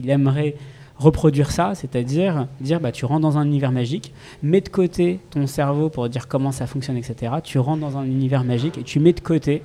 il 0.03 0.09
aimerait 0.09 0.55
reproduire 0.97 1.51
ça, 1.51 1.73
c'est-à-dire 1.75 2.47
dire 2.61 2.79
bah, 2.79 2.91
tu 2.91 3.05
rentres 3.05 3.21
dans 3.21 3.37
un 3.37 3.45
univers 3.45 3.71
magique, 3.71 4.13
mets 4.41 4.61
de 4.61 4.69
côté 4.69 5.19
ton 5.31 5.47
cerveau 5.47 5.89
pour 5.89 6.07
dire 6.09 6.27
comment 6.27 6.51
ça 6.51 6.67
fonctionne, 6.67 6.97
etc. 6.97 7.33
Tu 7.43 7.59
rentres 7.59 7.81
dans 7.81 7.97
un 7.97 8.05
univers 8.05 8.43
magique 8.43 8.77
et 8.77 8.83
tu 8.83 8.99
mets 8.99 9.13
de 9.13 9.19
côté. 9.19 9.63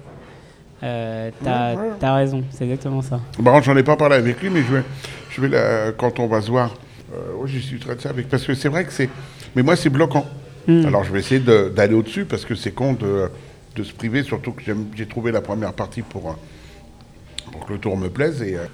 Euh, 0.83 1.31
t'as, 1.43 1.75
Ouais, 1.75 1.91
raison, 2.01 2.45
c'est 2.51 2.65
exactement 2.65 3.03
ça. 3.03 3.21
Bon, 3.39 3.61
j'en 3.63 3.77
ai 3.77 3.83
pas 3.83 3.97
parlé 3.97 4.17
avec 4.17 4.41
lui, 4.41 4.51
mais 4.51 4.63
je 4.63 4.75
vais, 4.75 4.83
je 5.31 5.41
vais 5.41 5.95
quand 5.97 6.21
on 6.21 6.29
va 6.29 6.41
se 6.41 6.51
voir, 6.51 6.75
euh, 7.13 7.35
ouais, 7.37 7.49
je 7.49 7.59
discuterai 7.59 7.97
de 7.97 8.01
ça 8.01 8.11
avec. 8.11 8.29
Parce 8.29 8.45
que 8.45 8.55
c'est 8.55 8.69
vrai 8.69 8.85
que 8.85 8.93
c'est. 8.93 9.09
Mais 9.57 9.63
moi, 9.63 9.77
c'est 9.77 9.91
bloquant. 9.91 10.27
Hmm. 10.67 10.87
Alors, 10.87 11.05
je 11.05 11.13
vais 11.13 11.21
essayer 11.21 11.41
d'aller 11.41 11.95
au-dessus 11.95 12.27
parce 12.27 12.45
que 12.45 12.55
c'est 12.55 12.73
con 12.73 12.93
de, 12.93 13.31
de 13.75 13.83
se 13.83 13.93
priver, 13.93 14.23
surtout 14.23 14.53
que 14.53 14.63
j'ai 14.95 15.07
trouvé 15.07 15.33
la 15.33 15.41
première 15.41 15.73
partie 15.73 16.03
pour, 16.03 16.31
euh, 16.31 16.35
pour 17.53 17.67
que 17.67 17.73
le 17.73 17.79
tour 17.79 17.97
me 17.97 18.09
plaise. 18.09 18.43
Et, 18.43 18.57
euh, 18.57 18.67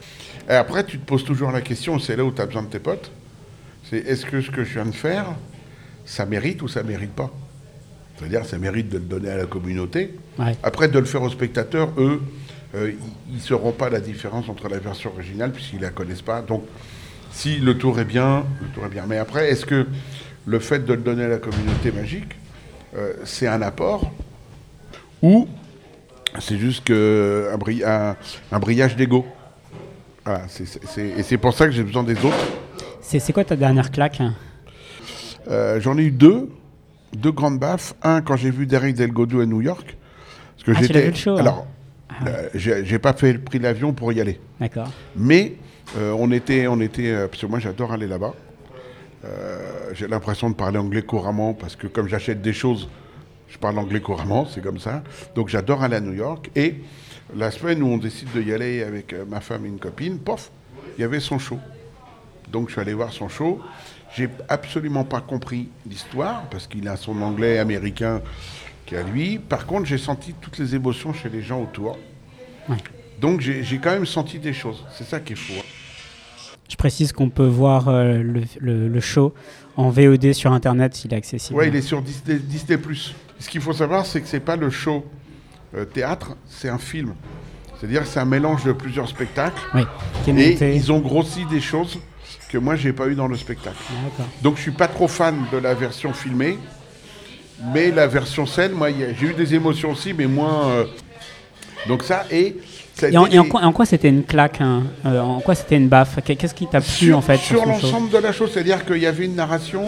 et 0.49 0.53
après, 0.55 0.85
tu 0.85 0.99
te 0.99 1.05
poses 1.07 1.25
toujours 1.25 1.51
la 1.53 1.61
question, 1.61 1.99
c'est 1.99 2.17
là 2.17 2.25
où 2.25 2.33
tu 2.33 2.41
as 2.43 2.47
besoin 2.47 2.63
de 2.63 2.69
tes 2.69 2.79
potes 2.79 3.11
c'est 3.91 3.99
est-ce 3.99 4.25
que 4.25 4.41
ce 4.41 4.51
que 4.51 4.65
je 4.65 4.73
viens 4.75 4.87
de 4.87 4.95
faire, 4.95 5.27
ça 6.07 6.25
mérite 6.25 6.63
ou 6.63 6.69
ça 6.69 6.83
mérite 6.83 7.13
pas? 7.13 7.31
C'est-à-dire, 8.17 8.47
ça 8.47 8.57
mérite 8.57 8.89
de 8.89 8.97
le 8.97 9.05
donner 9.05 9.29
à 9.29 9.37
la 9.37 9.45
communauté. 9.45 10.15
Ouais. 10.39 10.57
Après, 10.63 10.89
de 10.89 10.99
le 10.99 11.05
faire 11.05 11.21
aux 11.21 11.29
spectateurs, 11.29 11.91
eux, 11.99 12.23
euh, 12.75 12.93
ils 13.29 13.35
ne 13.35 13.41
sauront 13.41 13.73
pas 13.73 13.91
la 13.91 14.01
différence 14.01 14.49
entre 14.49 14.71
la 14.71 14.79
version 14.79 15.11
originale 15.13 15.53
puisqu'ils 15.53 15.77
ne 15.77 15.83
la 15.83 15.91
connaissent 15.91 16.23
pas. 16.23 16.41
Donc, 16.41 16.65
si 17.31 17.59
le 17.59 17.77
tour 17.77 18.01
est 18.01 18.07
bien, 18.07 18.47
le 18.63 18.69
tour 18.69 18.87
est 18.87 18.89
bien. 18.89 19.05
Mais 19.07 19.19
après, 19.19 19.51
est-ce 19.51 19.67
que 19.67 19.87
le 20.47 20.59
fait 20.61 20.87
de 20.87 20.95
le 20.95 21.03
donner 21.03 21.25
à 21.25 21.29
la 21.29 21.39
communauté 21.39 21.93
magique, 21.93 22.33
euh, 22.97 23.13
c'est 23.25 23.47
un 23.49 23.61
apport 23.61 24.11
ou 25.21 25.47
c'est 26.41 26.57
juste 26.59 26.85
que 26.85 27.51
un, 27.53 27.59
bri- 27.59 27.85
un- 27.85 28.17
un 28.51 28.59
brillage 28.59 28.97
d'ego? 28.97 29.27
Et 30.27 31.23
c'est 31.23 31.39
pour 31.39 31.53
ça 31.55 31.67
que 31.67 31.73
j'ai 31.73 31.83
besoin 31.83 32.03
des 32.03 32.17
autres. 32.25 32.47
C'est 33.01 33.33
quoi 33.33 33.45
ta 33.45 33.57
dernière 33.57 33.91
claque 33.91 34.23
Euh, 35.51 35.79
J'en 35.81 35.99
ai 35.99 36.05
eu 36.05 36.11
deux, 36.11 36.49
deux 37.15 37.33
grandes 37.33 37.59
baffes. 37.59 37.95
Un 38.03 38.23
quand 38.23 38.37
j'ai 38.37 38.51
vu 38.51 38.67
Derek 38.67 38.95
Delgado 38.95 39.41
à 39.41 39.47
New 39.47 39.61
York. 39.61 39.97
Parce 40.57 40.65
que 40.65 40.73
Ah, 40.73 40.83
j'étais. 40.87 41.09
le 41.09 41.15
show, 41.15 41.33
hein? 41.37 41.41
Alors, 41.41 41.67
euh, 42.27 42.49
j'ai 42.55 42.99
pas 42.99 43.13
fait 43.13 43.35
pris 43.35 43.59
l'avion 43.59 43.93
pour 43.93 44.13
y 44.13 44.21
aller. 44.21 44.41
D'accord. 44.61 44.91
Mais 45.17 45.55
euh, 45.99 46.15
on 46.19 46.31
était, 46.33 46.67
on 46.69 46.81
était, 46.81 47.13
parce 47.29 47.41
que 47.43 47.47
moi 47.47 47.59
j'adore 47.59 47.93
aller 47.93 48.07
là-bas. 48.07 48.33
Euh, 49.25 49.91
j'ai 49.95 50.07
l'impression 50.07 50.49
de 50.51 50.55
parler 50.55 50.79
anglais 50.79 51.03
couramment 51.03 51.55
parce 51.55 51.77
que 51.77 51.87
comme 51.87 52.09
j'achète 52.09 52.41
des 52.43 52.53
choses, 52.53 52.89
je 53.49 53.59
parle 53.59 53.79
anglais 53.79 54.01
couramment, 54.01 54.47
c'est 54.47 54.63
comme 54.63 54.79
ça. 54.79 55.03
Donc 55.35 55.49
j'adore 55.49 55.83
aller 55.83 55.97
à 55.97 56.01
New 56.01 56.13
York. 56.15 56.51
Et 56.57 56.77
la 57.37 57.51
semaine 57.51 57.83
où 57.83 57.87
on 57.89 57.99
décide 57.99 58.29
de 58.35 58.43
y 58.43 58.53
aller 58.53 58.83
avec 58.83 59.13
euh, 59.13 59.25
ma 59.29 59.41
femme 59.41 59.65
et 59.65 59.69
une 59.69 59.79
copine, 59.79 60.19
pof, 60.19 60.51
il 60.97 61.01
y 61.01 61.05
avait 61.05 61.21
son 61.21 61.39
show. 61.39 61.59
Donc 62.53 62.69
je 62.69 62.73
suis 62.73 62.81
allé 62.81 62.95
voir 62.95 63.13
son 63.13 63.29
show. 63.29 63.61
J'ai 64.17 64.29
absolument 64.49 65.05
pas 65.05 65.21
compris 65.21 65.69
l'histoire 65.89 66.45
parce 66.51 66.67
qu'il 66.67 66.87
a 66.89 66.97
son 66.97 67.21
anglais 67.23 67.59
américain 67.59 68.23
qui 68.87 68.95
est 68.95 68.99
à 68.99 69.03
lui. 69.03 69.39
Par 69.39 69.67
contre, 69.67 69.87
j'ai 69.87 69.99
senti 69.99 70.35
toutes 70.41 70.59
les 70.59 70.75
émotions 70.75 71.13
chez 71.13 71.29
les 71.29 71.43
gens 71.43 71.61
autour. 71.63 71.99
Ouais. 72.69 72.77
Donc 73.21 73.41
j'ai 73.41 73.79
quand 73.79 73.91
même 73.93 74.07
senti 74.07 74.39
des 74.39 74.53
choses. 74.53 74.85
C'est 74.93 75.05
ça 75.05 75.21
qui 75.21 75.33
est 75.33 75.37
fou. 75.37 75.55
hein. 75.59 75.63
Je 76.69 76.77
précise 76.77 77.13
qu'on 77.13 77.29
peut 77.29 77.47
voir 77.47 77.89
euh, 77.89 78.23
le, 78.23 78.43
le- 78.61 78.89
le 78.89 79.01
show 79.01 79.35
en 79.77 79.91
VOD 79.91 80.33
sur 80.33 80.53
Internet, 80.53 81.05
il 81.05 81.13
est 81.13 81.17
accessible. 81.17 81.59
Ouais, 81.59 81.69
il 81.69 81.77
est 81.77 81.83
sur 81.83 82.01
Disney, 82.01 82.39
Disney+. 82.39 82.79
Ce 83.39 83.49
qu'il 83.51 83.61
faut 83.61 83.73
savoir, 83.73 84.07
c'est 84.07 84.21
que 84.21 84.29
c'est 84.29 84.41
pas 84.41 84.57
le 84.57 84.71
show 84.71 85.05
théâtre, 85.93 86.37
c'est 86.49 86.69
un 86.69 86.79
film. 86.79 87.15
C'est-à-dire 87.79 88.03
que 88.03 88.09
c'est 88.09 88.21
un 88.21 88.25
mélange 88.25 88.65
de 88.65 88.73
plusieurs 88.73 89.09
spectacles. 89.09 89.61
Oui, 89.75 89.83
Et 90.29 90.77
ils 90.77 90.93
ont 90.93 91.01
grossi 91.01 91.45
des 91.47 91.61
choses 91.61 91.99
que 92.49 92.59
moi, 92.59 92.77
j'ai 92.77 92.93
pas 92.93 93.09
eu 93.09 93.15
dans 93.15 93.27
le 93.27 93.37
spectacle. 93.37 93.77
D'accord. 94.05 94.27
Donc 94.43 94.57
je 94.57 94.63
suis 94.63 94.71
pas 94.71 94.87
trop 94.89 95.09
fan 95.09 95.37
de 95.53 95.59
la 95.59 95.75
version 95.75 96.13
filmée. 96.13 96.59
Mais 97.73 97.91
la 97.91 98.07
version 98.07 98.47
scène, 98.47 98.73
moi, 98.73 98.89
j'ai 98.91 99.27
eu 99.27 99.33
des 99.35 99.55
émotions 99.55 99.91
aussi, 99.93 100.13
mais 100.13 100.27
moins... 100.27 100.69
euh, 100.71 100.85
Donc 101.89 102.03
ça, 102.03 102.25
et... 102.31 102.57
ça 102.95 103.09
Et 103.11 103.17
en, 103.17 103.27
et 103.27 103.49
quoi, 103.49 103.63
en 103.63 103.73
quoi 103.73 103.87
c'était 103.87 104.09
une 104.09 104.25
claque 104.25 104.61
hein 104.61 104.83
Euh, 105.07 105.21
En 105.21 105.41
quoi 105.41 105.55
c'était 105.55 105.77
une 105.77 105.89
baffe? 105.89 106.19
Qu'est- 106.25 106.37
Qu'est-ce 106.37 106.55
qui 106.55 106.67
t'a 106.67 106.81
plu 106.81 107.15
en 107.15 107.21
fait 107.23 107.37
sur 107.39 107.65
l'ensemble 107.67 108.11
de 108.11 108.19
la 108.19 108.33
chose, 108.33 108.51
c'est-à-dire 108.53 108.85
qu'il 108.85 108.99
y 108.99 109.07
avait 109.07 109.25
une 109.25 109.37
narration, 109.37 109.85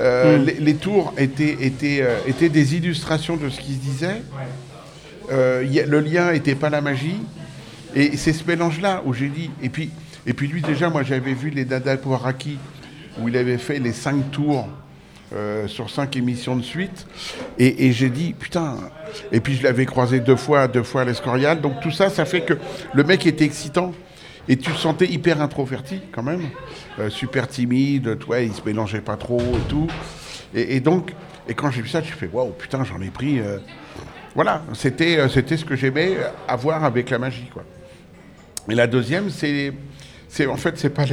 euh, 0.00 0.38
Mm. 0.38 0.44
les, 0.44 0.54
les 0.54 0.74
tours 0.74 1.12
étaient, 1.18 1.56
étaient, 1.60 2.00
euh, 2.02 2.16
étaient 2.26 2.48
des 2.48 2.74
illustrations 2.76 3.36
de 3.36 3.48
ce 3.48 3.60
qui 3.60 3.74
se 3.74 3.78
disait, 3.80 4.22
Euh, 5.30 5.64
le 5.86 6.00
lien 6.00 6.32
n'était 6.32 6.54
pas 6.54 6.70
la 6.70 6.80
magie, 6.80 7.20
et 7.94 8.16
c'est 8.16 8.32
ce 8.32 8.44
mélange-là 8.44 9.02
où 9.04 9.12
j'ai 9.12 9.28
dit, 9.28 9.50
et 9.62 9.68
puis, 9.68 9.90
et 10.26 10.32
puis 10.32 10.48
lui 10.48 10.62
déjà, 10.62 10.88
moi 10.90 11.02
j'avais 11.02 11.34
vu 11.34 11.50
les 11.50 11.64
Dada 11.64 11.96
Poiraki, 11.96 12.58
où 13.18 13.28
il 13.28 13.36
avait 13.36 13.58
fait 13.58 13.78
les 13.78 13.92
cinq 13.92 14.30
tours 14.30 14.68
euh, 15.34 15.66
sur 15.68 15.90
cinq 15.90 16.16
émissions 16.16 16.56
de 16.56 16.62
suite, 16.62 17.06
et, 17.58 17.92
j'ai 17.92 18.10
dit, 18.10 18.34
putain, 18.38 18.76
et 19.30 19.40
puis 19.40 19.54
je 19.54 19.62
l'avais 19.62 19.86
croisé 19.86 20.20
deux 20.20 20.36
fois, 20.36 20.68
deux 20.68 20.82
fois 20.82 21.02
à 21.02 21.04
l'Escorial, 21.04 21.60
donc 21.60 21.80
tout 21.80 21.90
ça, 21.90 22.10
ça 22.10 22.24
fait 22.24 22.42
que 22.42 22.54
le 22.94 23.04
mec 23.04 23.26
était 23.26 23.44
excitant, 23.44 23.92
et 24.48 24.56
tu 24.56 24.70
le 24.70 24.76
sentais 24.76 25.06
hyper 25.06 25.40
introverti 25.40 26.00
quand 26.10 26.22
même, 26.22 26.48
euh, 26.98 27.10
super 27.10 27.46
timide, 27.46 28.18
toi, 28.18 28.40
il 28.40 28.52
se 28.52 28.62
mélangeait 28.64 29.00
pas 29.00 29.16
trop 29.16 29.40
et 29.40 29.68
tout, 29.68 29.86
et, 30.54 30.80
donc, 30.80 31.12
et 31.48 31.54
quand 31.54 31.70
j'ai 31.70 31.80
vu 31.80 31.88
ça, 31.88 32.02
j'ai 32.02 32.10
fait, 32.10 32.28
waouh, 32.30 32.50
putain, 32.50 32.84
j'en 32.84 33.00
ai 33.00 33.10
pris... 33.10 33.40
voilà, 34.34 34.62
c'était 34.74 35.18
euh, 35.18 35.28
c'était 35.28 35.56
ce 35.56 35.64
que 35.64 35.76
j'aimais 35.76 36.16
avoir 36.48 36.84
avec 36.84 37.10
la 37.10 37.18
magie, 37.18 37.48
quoi. 37.52 37.64
Et 38.68 38.74
la 38.74 38.86
deuxième, 38.86 39.28
c'est, 39.28 39.72
en 40.46 40.56
fait, 40.56 40.78
c'est 40.78 40.90
pas 40.90 41.04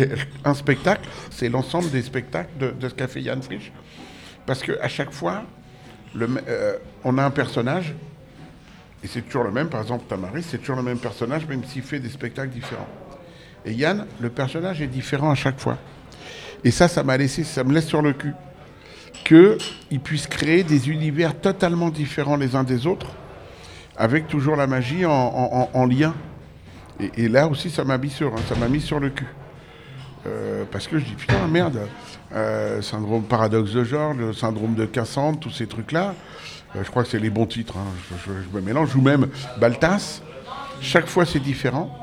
un 0.46 0.54
spectacle, 0.54 1.10
c'est 1.32 1.50
l'ensemble 1.50 1.90
des 1.90 2.04
spectacles 2.04 2.52
de, 2.60 2.88
ce 2.88 2.94
qu'a 2.94 3.08
fait 3.08 3.22
Yann 3.22 3.42
Frisch. 3.42 3.72
Parce 4.46 4.62
qu'à 4.62 4.88
chaque 4.88 5.12
fois, 5.12 5.44
euh, 6.16 6.78
on 7.04 7.18
a 7.18 7.24
un 7.24 7.32
personnage, 7.32 7.96
et 9.04 9.08
c'est 9.08 9.22
toujours 9.22 9.44
le 9.44 9.52
même, 9.52 9.68
par 9.68 9.82
exemple, 9.82 10.06
Tamaris, 10.08 10.44
c'est 10.44 10.60
toujours 10.60 10.76
le 10.76 10.84
même 10.84 11.00
personnage, 11.00 11.48
même 11.48 11.64
s'il 11.64 11.82
fait 11.82 12.00
des 12.00 12.10
spectacles 12.10 12.52
différents. 12.52 12.88
Et 13.66 13.74
Yann, 13.74 14.06
le 14.20 14.30
personnage 14.30 14.82
est 14.82 14.88
différent 14.88 15.32
à 15.32 15.36
chaque 15.36 15.60
fois. 15.60 15.78
Et 16.64 16.72
ça, 16.72 16.88
ça 16.88 17.04
m'a 17.04 17.18
laissé, 17.18 17.44
ça 17.44 17.64
me 17.64 17.74
laisse 17.74 17.88
sur 17.88 18.02
le 18.02 18.14
cul. 18.14 18.34
Qu'il 19.30 20.00
puisse 20.00 20.26
créer 20.26 20.64
des 20.64 20.90
univers 20.90 21.40
totalement 21.40 21.90
différents 21.92 22.36
les 22.36 22.56
uns 22.56 22.64
des 22.64 22.88
autres, 22.88 23.06
avec 23.96 24.28
toujours 24.28 24.56
la 24.56 24.66
magie 24.66 25.06
en, 25.06 25.12
en- 25.12 25.50
en- 25.54 25.70
en 25.80 25.86
lien. 25.86 26.16
Et, 27.16 27.28
là 27.30 27.48
aussi, 27.48 27.70
ça 27.70 27.84
m'a 27.84 28.00
mis 28.00 28.10
sur, 28.10 28.34
hein, 28.34 28.40
ça 28.50 28.56
m'a 28.56 28.68
mis 28.68 28.82
sur 28.82 29.00
le 29.00 29.12
cul. 29.12 29.28
Euh, 30.26 30.64
parce 30.72 30.88
que 30.88 30.98
je 30.98 31.06
dis, 31.06 31.14
putain, 31.14 31.48
merde, 31.48 31.80
euh, 32.34 32.82
syndrome 32.82 33.22
paradoxe 33.22 33.72
de 33.72 33.84
genre, 33.84 34.16
le 34.16 34.34
syndrome 34.34 34.74
de 34.74 34.86
Cassandre, 34.88 35.38
tous 35.40 35.52
ces 35.52 35.68
trucs-là, 35.68 36.16
euh, 36.76 36.80
je 36.84 36.90
crois 36.90 37.04
que 37.04 37.10
c'est 37.10 37.20
les 37.20 37.30
bons 37.30 37.46
titres, 37.46 37.78
hein, 37.78 37.86
je, 38.10 38.16
je- 38.34 38.40
je 38.52 38.56
me 38.58 38.62
mélange, 38.62 38.96
ou 38.96 39.02
même 39.02 39.28
Baltas, 39.62 40.22
chaque 40.82 41.06
fois 41.08 41.28
c'est 41.28 41.40
différent, 41.40 41.96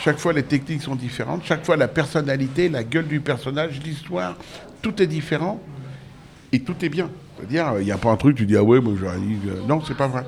chaque 0.00 0.18
fois 0.18 0.32
les 0.32 0.42
techniques 0.42 0.82
sont 0.82 0.96
différentes, 0.96 1.44
chaque 1.44 1.66
fois 1.66 1.76
la 1.76 1.86
personnalité, 1.88 2.70
la 2.70 2.82
gueule 2.82 3.06
du 3.08 3.20
personnage, 3.20 3.78
l'histoire, 3.84 4.36
tout 4.80 5.00
est 5.02 5.06
différent, 5.06 5.60
et 6.52 6.60
tout 6.60 6.76
est 6.82 6.88
bien. 6.88 7.10
C'est-à-dire, 7.36 7.74
il 7.80 7.84
n'y 7.84 7.92
a 7.92 7.98
pas 7.98 8.10
un 8.10 8.16
truc, 8.16 8.36
tu 8.36 8.46
dis, 8.46 8.56
ah 8.56 8.62
ouais, 8.62 8.80
moi 8.80 8.94
j'aurais 8.98 9.18
dit, 9.18 9.38
euh, 9.46 9.62
non, 9.66 9.82
c'est 9.86 9.96
pas 9.96 10.06
vrai. 10.06 10.24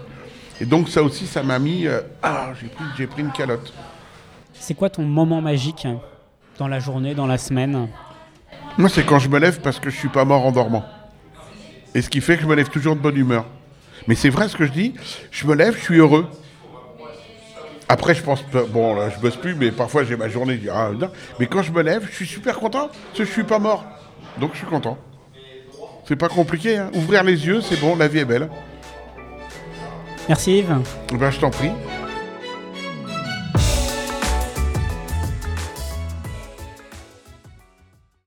Et 0.61 0.65
donc 0.65 0.89
ça 0.89 1.03
aussi, 1.03 1.27
ça 1.27 1.43
m'a 1.43 1.59
mis, 1.59 1.87
euh, 1.87 2.01
ah, 2.23 2.53
j'ai 2.61 2.69
pris, 2.69 2.85
j'ai 2.97 3.07
pris 3.07 3.23
une 3.23 3.33
calotte. 3.33 3.73
C'est 4.55 4.75
quoi 4.75 4.89
ton 4.89 5.03
moment 5.03 5.41
magique 5.41 5.87
dans 6.59 6.69
la 6.69 6.79
journée, 6.79 7.15
dans 7.15 7.27
la 7.27 7.39
semaine? 7.39 7.89
Moi, 8.79 8.89
c'est 8.89 9.05
quand 9.05 9.19
je 9.19 9.29
me 9.29 9.39
lève 9.39 9.61
parce 9.61 9.79
que 9.79 9.91
je 9.91 9.97
suis 9.97 10.09
pas 10.09 10.25
mort 10.25 10.45
en 10.47 10.53
dormant. 10.53 10.85
Et 11.95 12.03
ce 12.03 12.09
qui 12.09 12.21
fait 12.21 12.37
que 12.37 12.43
je 12.43 12.49
me 12.49 12.55
lève 12.55 12.69
toujours 12.71 12.97
de 12.97 13.01
bonne 13.01 13.17
humeur. 13.17 13.45
Mais 14.09 14.15
c'est 14.15 14.31
vrai 14.31 14.49
ce 14.49 14.57
que 14.57 14.67
je 14.67 14.73
dis, 14.73 14.95
je 15.31 15.47
me 15.47 15.55
lève, 15.55 15.77
je 15.77 15.83
suis 15.83 15.99
heureux. 15.99 16.27
Après, 17.89 18.15
je 18.15 18.23
pense, 18.23 18.45
bon, 18.71 18.95
là, 18.95 19.11
je 19.11 19.21
bosse 19.21 19.37
plus, 19.37 19.55
mais 19.55 19.71
parfois 19.71 20.05
j'ai 20.05 20.17
ma 20.17 20.29
journée, 20.29 20.55
je 20.55 20.61
dis, 20.61 20.71
ah, 20.71 20.91
non. 20.99 21.11
mais 21.39 21.47
quand 21.47 21.63
je 21.63 21.71
me 21.71 21.83
lève, 21.83 22.07
je 22.11 22.17
suis 22.17 22.27
super 22.27 22.59
content, 22.59 22.89
parce 22.89 23.19
que 23.19 23.25
je 23.25 23.31
suis 23.31 23.45
pas 23.45 23.59
mort. 23.59 23.85
Donc 24.41 24.53
je 24.53 24.59
suis 24.59 24.67
content. 24.67 24.99
C'est 26.07 26.17
pas 26.17 26.29
compliqué, 26.29 26.77
hein. 26.77 26.91
ouvrir 26.95 27.25
les 27.25 27.47
yeux, 27.47 27.61
c'est 27.63 27.81
bon, 27.81 27.97
la 27.97 28.09
vie 28.09 28.19
est 28.19 28.25
belle. 28.25 28.49
Merci 30.29 30.59
Yves. 30.59 30.77
Ben, 31.13 31.31
je 31.31 31.39
t'en 31.39 31.51
prie. 31.51 31.71